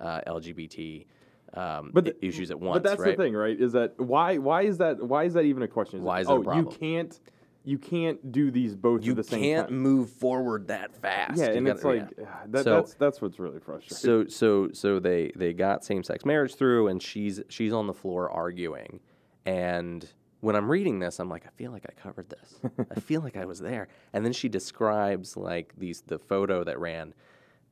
uh, 0.00 0.20
LGBT 0.26 1.06
um, 1.54 1.90
But 1.92 2.04
the- 2.04 2.24
issues 2.24 2.50
at 2.50 2.60
once. 2.60 2.74
But 2.74 2.82
that's 2.84 3.00
right? 3.00 3.16
the 3.16 3.22
thing, 3.22 3.34
right? 3.34 3.58
Is 3.58 3.72
that 3.72 3.98
why? 3.98 4.38
Why 4.38 4.62
is 4.62 4.78
that? 4.78 5.02
Why 5.02 5.24
is 5.24 5.34
that 5.34 5.44
even 5.44 5.62
a 5.62 5.68
question? 5.68 6.02
Why 6.02 6.18
it, 6.18 6.22
is 6.22 6.28
it 6.28 6.32
a 6.32 6.34
oh, 6.34 6.42
problem? 6.42 6.66
you 6.66 6.78
can't, 6.78 7.20
you 7.64 7.76
can't 7.78 8.32
do 8.32 8.50
these 8.50 8.74
both 8.74 9.04
You 9.04 9.12
at 9.12 9.16
the 9.18 9.22
same 9.24 9.40
time. 9.40 9.44
You 9.48 9.56
can't 9.56 9.70
move 9.72 10.10
forward 10.10 10.68
that 10.68 10.94
fast. 10.96 11.38
Yeah, 11.38 11.50
You 11.50 11.56
and 11.58 11.66
gotta- 11.66 11.76
it's 11.76 11.84
like 11.84 12.08
yeah. 12.18 12.24
ah, 12.28 12.40
that, 12.48 12.64
So- 12.64 12.74
that's 12.76 12.94
that's 12.94 13.20
what's 13.22 13.38
really 13.38 13.60
frustrating. 13.60 13.96
so 13.98 14.26
so 14.26 14.70
so 14.72 14.98
they 14.98 15.30
they 15.36 15.52
got 15.52 15.84
same 15.84 16.02
sex 16.02 16.24
marriage 16.24 16.54
through, 16.54 16.88
and 16.88 17.02
she's 17.02 17.40
she's 17.48 17.72
on 17.72 17.86
the 17.86 17.94
floor 17.94 18.30
arguing, 18.30 19.00
and 19.46 20.10
when 20.40 20.56
I'm 20.56 20.70
reading 20.70 21.00
this, 21.00 21.18
I'm 21.20 21.28
like, 21.28 21.44
I 21.46 21.50
feel 21.50 21.70
like 21.70 21.84
I 21.86 21.92
covered 22.00 22.30
this. 22.30 22.60
I 22.90 22.98
feel 23.00 23.20
like 23.20 23.36
I 23.36 23.44
was 23.44 23.58
there. 23.58 23.88
And 24.14 24.24
then 24.24 24.32
she 24.32 24.48
describes 24.48 25.36
like 25.36 25.74
these 25.76 26.00
the 26.00 26.18
photo 26.18 26.64
that 26.64 26.78
ran 26.78 27.12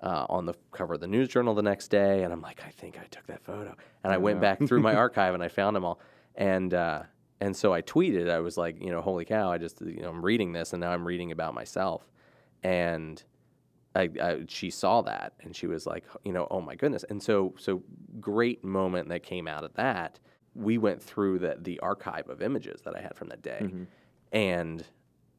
uh, 0.02 0.27
on 0.28 0.44
the 0.44 0.52
cover 0.70 0.93
of 0.94 1.01
the 1.01 1.06
news 1.06 1.28
journal 1.31 1.55
the 1.55 1.62
next 1.62 1.89
day, 1.89 2.24
and 2.24 2.32
I'm 2.32 2.43
like, 2.43 2.62
I 2.66 2.70
think 2.70 2.98
I 3.02 3.06
took 3.10 3.27
that 3.28 3.43
photo. 3.43 3.74
And 4.05 4.12
I 4.12 4.19
went 4.19 4.40
back 4.43 4.59
through 4.69 4.81
my 4.82 4.94
archive 5.05 5.32
and 5.32 5.43
I 5.43 5.48
found 5.48 5.74
them 5.77 5.85
all, 5.85 5.98
and. 6.35 6.74
Uh, 6.74 7.02
and 7.40 7.56
so 7.56 7.73
I 7.73 7.82
tweeted. 7.82 8.31
I 8.31 8.40
was 8.40 8.56
like, 8.56 8.82
you 8.82 8.90
know, 8.90 9.01
holy 9.01 9.24
cow! 9.24 9.51
I 9.51 9.59
just, 9.59 9.81
you 9.81 10.02
know, 10.02 10.09
I'm 10.10 10.24
reading 10.24 10.52
this, 10.52 10.73
and 10.73 10.81
now 10.81 10.90
I'm 10.90 11.06
reading 11.06 11.32
about 11.32 11.55
myself, 11.55 12.10
and 12.62 13.23
I, 13.94 14.09
I, 14.23 14.44
she 14.48 14.70
saw 14.70 15.02
that 15.02 15.32
and 15.40 15.55
she 15.56 15.66
was 15.66 15.86
like, 15.86 16.05
you 16.24 16.32
know, 16.32 16.47
oh 16.51 16.60
my 16.60 16.74
goodness. 16.77 17.05
And 17.10 17.23
so, 17.23 17.55
so 17.59 17.82
great 18.20 18.62
moment 18.62 19.09
that 19.09 19.23
came 19.23 19.48
out 19.48 19.65
of 19.65 19.74
that. 19.74 20.20
We 20.55 20.78
went 20.78 21.02
through 21.02 21.40
the 21.40 21.56
the 21.60 21.78
archive 21.81 22.28
of 22.28 22.43
images 22.43 22.81
that 22.82 22.97
I 22.97 23.01
had 23.01 23.16
from 23.16 23.28
that 23.28 23.43
day, 23.43 23.70
and 24.32 24.85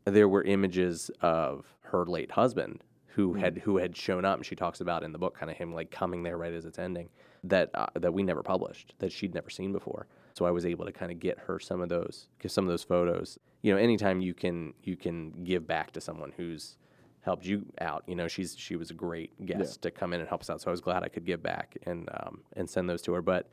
there 0.05 0.30
were 0.30 0.43
images 0.43 1.11
of 1.21 1.65
her 1.81 2.05
late 2.05 2.31
husband 2.31 2.84
who 3.07 3.34
had 3.34 3.57
who 3.59 3.77
had 3.77 3.95
shown 3.97 4.23
up. 4.26 4.38
And 4.38 4.45
she 4.45 4.55
talks 4.55 4.81
about 4.81 5.03
in 5.03 5.11
the 5.11 5.17
book, 5.17 5.38
kind 5.38 5.51
of 5.51 5.57
him 5.57 5.73
like 5.73 5.91
coming 5.91 6.23
there 6.23 6.38
right 6.38 6.53
as 6.53 6.65
it's 6.65 6.80
ending. 6.80 7.09
That 7.43 7.69
uh, 7.73 7.88
that 7.95 8.13
we 8.13 8.23
never 8.23 8.43
published, 8.43 8.93
that 8.99 9.11
she'd 9.11 9.34
never 9.34 9.49
seen 9.49 9.73
before. 9.73 10.07
So 10.34 10.45
I 10.45 10.51
was 10.51 10.65
able 10.65 10.85
to 10.85 10.91
kind 10.91 11.11
of 11.11 11.19
get 11.19 11.38
her 11.39 11.60
some 11.60 11.81
of 11.81 11.89
those, 11.89 12.27
get 12.39 12.51
some 12.51 12.65
of 12.65 12.69
those 12.69 12.84
photos. 12.84 13.38
You 13.61 13.73
know, 13.73 13.80
anytime 13.80 14.22
you 14.22 14.34
can 14.34 14.73
you 14.84 14.95
can 14.95 15.43
give 15.43 15.68
back 15.68 15.91
to 15.91 16.01
someone 16.01 16.34
who's 16.38 16.77
helped 17.22 17.45
you 17.45 17.65
out. 17.81 18.03
You 18.07 18.15
know, 18.15 18.27
she's 18.27 18.56
she 18.57 18.76
was 18.76 18.89
a 18.89 18.93
great 18.93 19.45
guest 19.45 19.81
to 19.84 19.91
come 19.91 20.14
in 20.14 20.19
and 20.19 20.30
help 20.30 20.41
us 20.41 20.49
out. 20.49 20.61
So 20.61 20.69
I 20.69 20.72
was 20.72 20.81
glad 20.81 21.03
I 21.03 21.10
could 21.10 21.26
give 21.26 21.43
back 21.43 21.77
and 21.85 22.10
um, 22.14 22.41
and 22.56 22.69
send 22.69 22.89
those 22.89 23.01
to 23.03 23.14
her. 23.14 23.22
But 23.22 23.49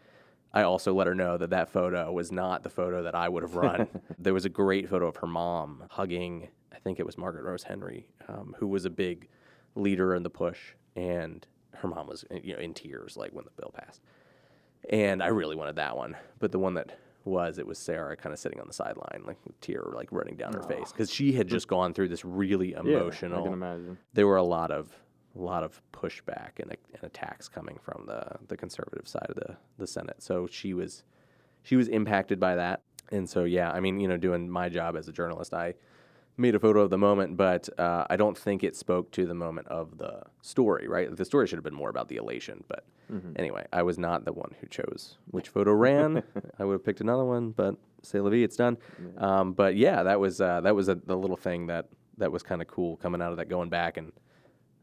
I 0.53 0.63
also 0.63 0.95
let 0.95 1.07
her 1.07 1.15
know 1.15 1.37
that 1.37 1.51
that 1.51 1.71
photo 1.71 2.11
was 2.13 2.33
not 2.33 2.63
the 2.63 2.71
photo 2.71 3.03
that 3.03 3.15
I 3.15 3.29
would 3.29 3.43
have 3.43 3.57
run. 3.57 3.89
there 4.19 4.35
was 4.35 4.45
a 4.45 4.49
great 4.49 4.89
photo 4.89 5.07
of 5.07 5.17
her 5.17 5.27
mom 5.27 5.85
hugging. 5.91 6.49
I 6.73 6.79
think 6.79 6.99
it 7.01 7.07
was 7.07 7.19
Margaret 7.19 7.45
Rose 7.45 7.65
Henry, 7.65 8.09
um, 8.29 8.55
who 8.59 8.67
was 8.67 8.85
a 8.85 8.91
big 8.91 9.29
leader 9.75 10.15
in 10.15 10.23
the 10.23 10.31
push, 10.31 10.75
and 10.95 11.47
her 11.75 11.89
mom 11.89 12.07
was 12.07 12.25
you 12.43 12.55
know 12.55 12.61
in 12.61 12.73
tears 12.75 13.17
like 13.17 13.33
when 13.33 13.45
the 13.45 13.51
bill 13.51 13.73
passed. 13.77 14.01
And 14.91 15.23
I 15.23 15.29
really 15.29 15.57
wanted 15.57 15.77
that 15.77 15.97
one, 15.97 16.17
but 16.39 16.53
the 16.53 16.59
one 16.59 16.75
that 16.75 16.97
was 17.25 17.59
it 17.59 17.67
was 17.67 17.79
Sarah 17.79 18.17
kind 18.17 18.33
of 18.33 18.39
sitting 18.39 18.61
on 18.61 18.67
the 18.67 18.73
sideline, 18.73 19.23
like 19.27 19.37
with 19.45 19.61
tear 19.61 19.85
like 19.93 20.13
running 20.13 20.37
down 20.37 20.53
her 20.53 20.63
face 20.63 20.93
because 20.93 21.13
she 21.13 21.33
had 21.33 21.49
just 21.49 21.67
gone 21.69 21.93
through 21.93 22.09
this 22.09 22.25
really 22.25 22.73
emotional. 22.73 23.39
yeah, 23.39 23.41
I 23.41 23.45
can 23.45 23.53
imagine. 23.53 23.99
there 24.15 24.27
were 24.27 24.37
a 24.37 24.43
lot 24.45 24.71
of 24.71 24.97
a 25.37 25.41
lot 25.43 25.65
of 25.65 25.83
pushback 25.93 26.61
and, 26.61 26.71
and 26.71 27.03
attacks 27.03 27.49
coming 27.49 27.79
from 27.83 28.05
the 28.07 28.25
the 28.49 28.57
conservative 28.57 29.09
side 29.09 29.27
of 29.29 29.35
the 29.35 29.57
the 29.79 29.87
Senate. 29.87 30.23
So 30.23 30.47
she 30.47 30.73
was 30.73 31.03
she 31.63 31.77
was 31.77 31.89
impacted 31.89 32.39
by 32.39 32.55
that. 32.55 32.83
And 33.11 33.29
so 33.29 33.45
yeah, 33.45 33.71
I 33.71 33.81
mean, 33.81 34.01
you 34.01 34.09
know, 34.09 34.17
doing 34.17 34.49
my 34.49 34.69
job 34.69 34.97
as 34.97 35.09
a 35.09 35.13
journalist, 35.13 35.53
I 35.53 35.75
made 36.37 36.55
a 36.55 36.59
photo 36.59 36.81
of 36.81 36.91
the 36.91 36.99
moment, 36.99 37.37
but 37.37 37.69
uh, 37.79 38.07
I 38.11 38.17
don't 38.17 38.37
think 38.37 38.63
it 38.63 38.77
spoke 38.77 39.11
to 39.13 39.27
the 39.27 39.35
moment 39.35 39.69
of 39.69 39.99
the 39.99 40.23
story. 40.43 40.87
Right, 40.89 41.15
the 41.15 41.25
story 41.25 41.47
should 41.47 41.57
have 41.57 41.65
been 41.65 41.75
more 41.75 41.91
about 41.91 42.09
the 42.09 42.17
elation. 42.17 42.65
But 42.69 42.85
anyway, 43.37 43.67
I 43.73 43.83
was 43.83 43.99
not 43.99 44.25
the 44.25 44.33
one 44.33 44.55
who 44.61 44.67
chose 44.69 45.17
which 45.31 45.49
photo 45.49 45.73
ran. 45.73 46.23
I 46.59 46.65
would 46.65 46.75
have 46.75 46.85
picked 46.85 47.01
another 47.01 47.25
one, 47.25 47.51
but 47.51 47.77
say 48.03 48.21
la 48.21 48.31
vie, 48.31 48.43
it's 48.43 48.57
done. 48.57 48.77
Um, 49.19 49.53
but 49.53 49.77
yeah, 49.77 50.03
that 50.03 50.21
was 50.21 50.41
uh, 50.41 50.61
that 50.63 50.75
was 50.75 50.89
a, 50.89 50.95
the 50.95 51.17
little 51.17 51.37
thing 51.37 51.67
that 51.69 51.89
that 52.19 52.33
was 52.33 52.43
kind 52.43 52.61
of 52.63 52.69
cool 52.69 52.97
coming 52.97 53.23
out 53.23 53.31
of 53.33 53.39
that, 53.39 53.49
going 53.49 53.69
back 53.69 53.97
and. 53.97 54.13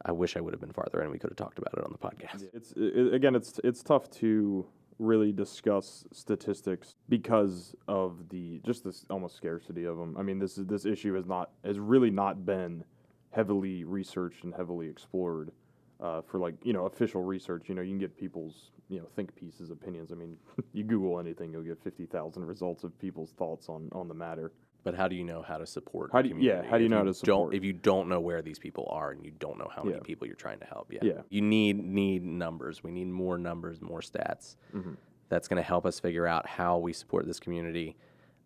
I 0.05 0.11
wish 0.11 0.35
I 0.35 0.41
would 0.41 0.53
have 0.53 0.59
been 0.59 0.73
farther 0.73 0.99
and 0.99 1.09
we 1.11 1.17
could 1.17 1.29
have 1.29 1.37
talked 1.37 1.59
about 1.59 1.75
it 1.77 1.83
on 1.85 1.93
the 1.93 1.97
podcast. 1.97 2.49
It's 2.53 2.73
i 2.75 3.15
again, 3.15 3.35
it's 3.35 3.57
it's 3.63 3.81
tough 3.81 4.11
to 4.19 4.65
really 4.99 5.31
discuss 5.31 6.05
statistics 6.11 6.95
because 7.09 7.75
of 7.87 8.29
the 8.29 8.59
just 8.65 8.83
this 8.83 9.05
almost 9.09 9.35
scarcity 9.35 9.85
of 9.85 9.97
them. 9.97 10.15
I 10.17 10.23
mean, 10.23 10.39
this 10.39 10.57
is 10.57 10.65
this 10.65 10.85
issue 10.85 11.13
has 11.15 11.25
not 11.25 11.51
has 11.63 11.79
really 11.79 12.11
not 12.11 12.45
been 12.45 12.83
heavily 13.31 13.83
researched 13.83 14.43
and 14.43 14.53
heavily 14.53 14.87
explored 14.87 15.51
uh, 15.99 16.21
for 16.21 16.39
like 16.39 16.55
you 16.63 16.73
know 16.73 16.85
official 16.85 17.23
research. 17.23 17.69
You 17.69 17.75
know, 17.75 17.81
you 17.81 17.91
can 17.91 17.99
get 17.99 18.17
people's 18.17 18.71
you 18.89 18.99
know 18.99 19.07
think 19.15 19.35
pieces, 19.35 19.71
opinions. 19.71 20.11
I 20.11 20.15
mean, 20.15 20.37
you 20.73 20.83
Google 20.83 21.19
anything, 21.19 21.51
you'll 21.51 21.63
get 21.63 21.81
fifty 21.83 22.05
thousand 22.05 22.45
results 22.45 22.83
of 22.83 22.97
people's 22.99 23.31
thoughts 23.31 23.69
on 23.69 23.89
on 23.91 24.07
the 24.07 24.13
matter. 24.13 24.51
But 24.83 24.95
how 24.95 25.07
do 25.07 25.15
you 25.15 25.23
know 25.23 25.41
how 25.41 25.57
to 25.57 25.65
support? 25.65 26.11
How 26.11 26.21
do 26.21 26.27
you- 26.29 26.35
yeah, 26.39 26.61
how 26.63 26.77
do 26.77 26.83
you 26.83 26.87
if 26.87 26.91
know 26.91 26.97
how 26.97 27.03
to 27.03 27.13
support? 27.13 27.51
Don't, 27.51 27.53
if 27.55 27.63
you 27.63 27.71
don't 27.73 28.09
know 28.09 28.19
where 28.19 28.41
these 28.41 28.59
people 28.59 28.85
are 28.89 29.11
and 29.11 29.23
you 29.23 29.31
don't 29.39 29.57
know 29.57 29.69
how 29.73 29.81
many 29.83 29.95
Yeah. 29.95 30.03
people 30.03 30.27
you're 30.27 30.35
trying 30.35 30.59
to 30.59 30.65
help, 30.65 30.91
yeah, 30.91 30.99
Yeah. 31.03 31.21
you 31.29 31.41
need 31.41 31.77
need 31.83 32.23
numbers. 32.23 32.83
We 32.83 32.91
need 32.91 33.07
more 33.07 33.37
numbers, 33.37 33.81
more 33.81 34.01
stats. 34.01 34.55
Mm-hmm. 34.73 34.93
That's 35.29 35.47
going 35.47 35.57
to 35.57 35.63
help 35.63 35.85
us 35.85 35.99
figure 35.99 36.27
out 36.27 36.45
how 36.45 36.77
we 36.79 36.91
support 36.93 37.25
this 37.25 37.39
community 37.39 37.95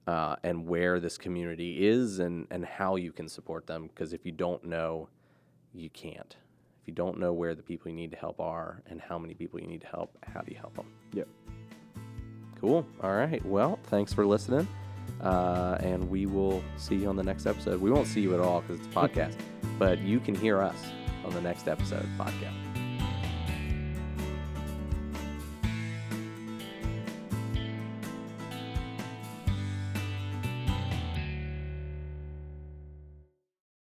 uh, 0.06 0.38
and 0.44 0.68
where 0.68 1.00
this 1.00 1.18
community 1.18 1.86
is 1.88 2.20
and 2.20 2.46
and 2.52 2.64
how 2.66 2.96
you 2.98 3.12
can 3.12 3.28
support 3.28 3.66
them. 3.68 3.88
Because 3.88 4.14
if 4.14 4.26
you 4.26 4.32
don't 4.32 4.64
know, 4.64 5.10
you 5.74 5.90
can't. 5.90 6.38
If 6.82 6.88
you 6.88 6.94
don't 6.94 7.18
know 7.20 7.34
where 7.34 7.56
the 7.56 7.64
people 7.64 7.90
you 7.90 7.96
need 7.98 8.12
to 8.12 8.18
help 8.18 8.40
are 8.40 8.84
and 8.86 9.02
how 9.02 9.18
many 9.18 9.34
people 9.34 9.60
you 9.60 9.68
need 9.68 9.82
to 9.82 9.88
help, 9.88 10.16
how 10.24 10.42
do 10.42 10.52
you 10.52 10.58
help 10.58 10.76
them? 10.76 10.86
Yep. 11.14 11.28
Cool. 12.62 12.86
All 13.02 13.14
right. 13.16 13.44
Well, 13.46 13.80
thanks 13.86 14.14
for 14.14 14.26
listening. 14.26 14.68
Uh, 15.22 15.78
and 15.80 16.10
we 16.10 16.26
will 16.26 16.64
see 16.78 16.96
you 16.96 17.10
on 17.10 17.16
the 17.16 17.24
next 17.24 17.46
episode. 17.46 17.82
We 17.82 17.92
won't 17.92 18.08
see 18.08 18.22
you 18.22 18.34
at 18.34 18.40
all 18.40 18.62
because 18.62 18.80
it's 18.80 18.88
a 18.88 18.92
podcast, 18.92 19.36
but 19.80 20.00
you 20.00 20.20
can 20.20 20.36
hear 20.36 20.62
us 20.62 20.78
on 21.26 21.34
the 21.34 21.42
next 21.42 21.68
episode 21.68 22.08
podcast. 22.18 22.67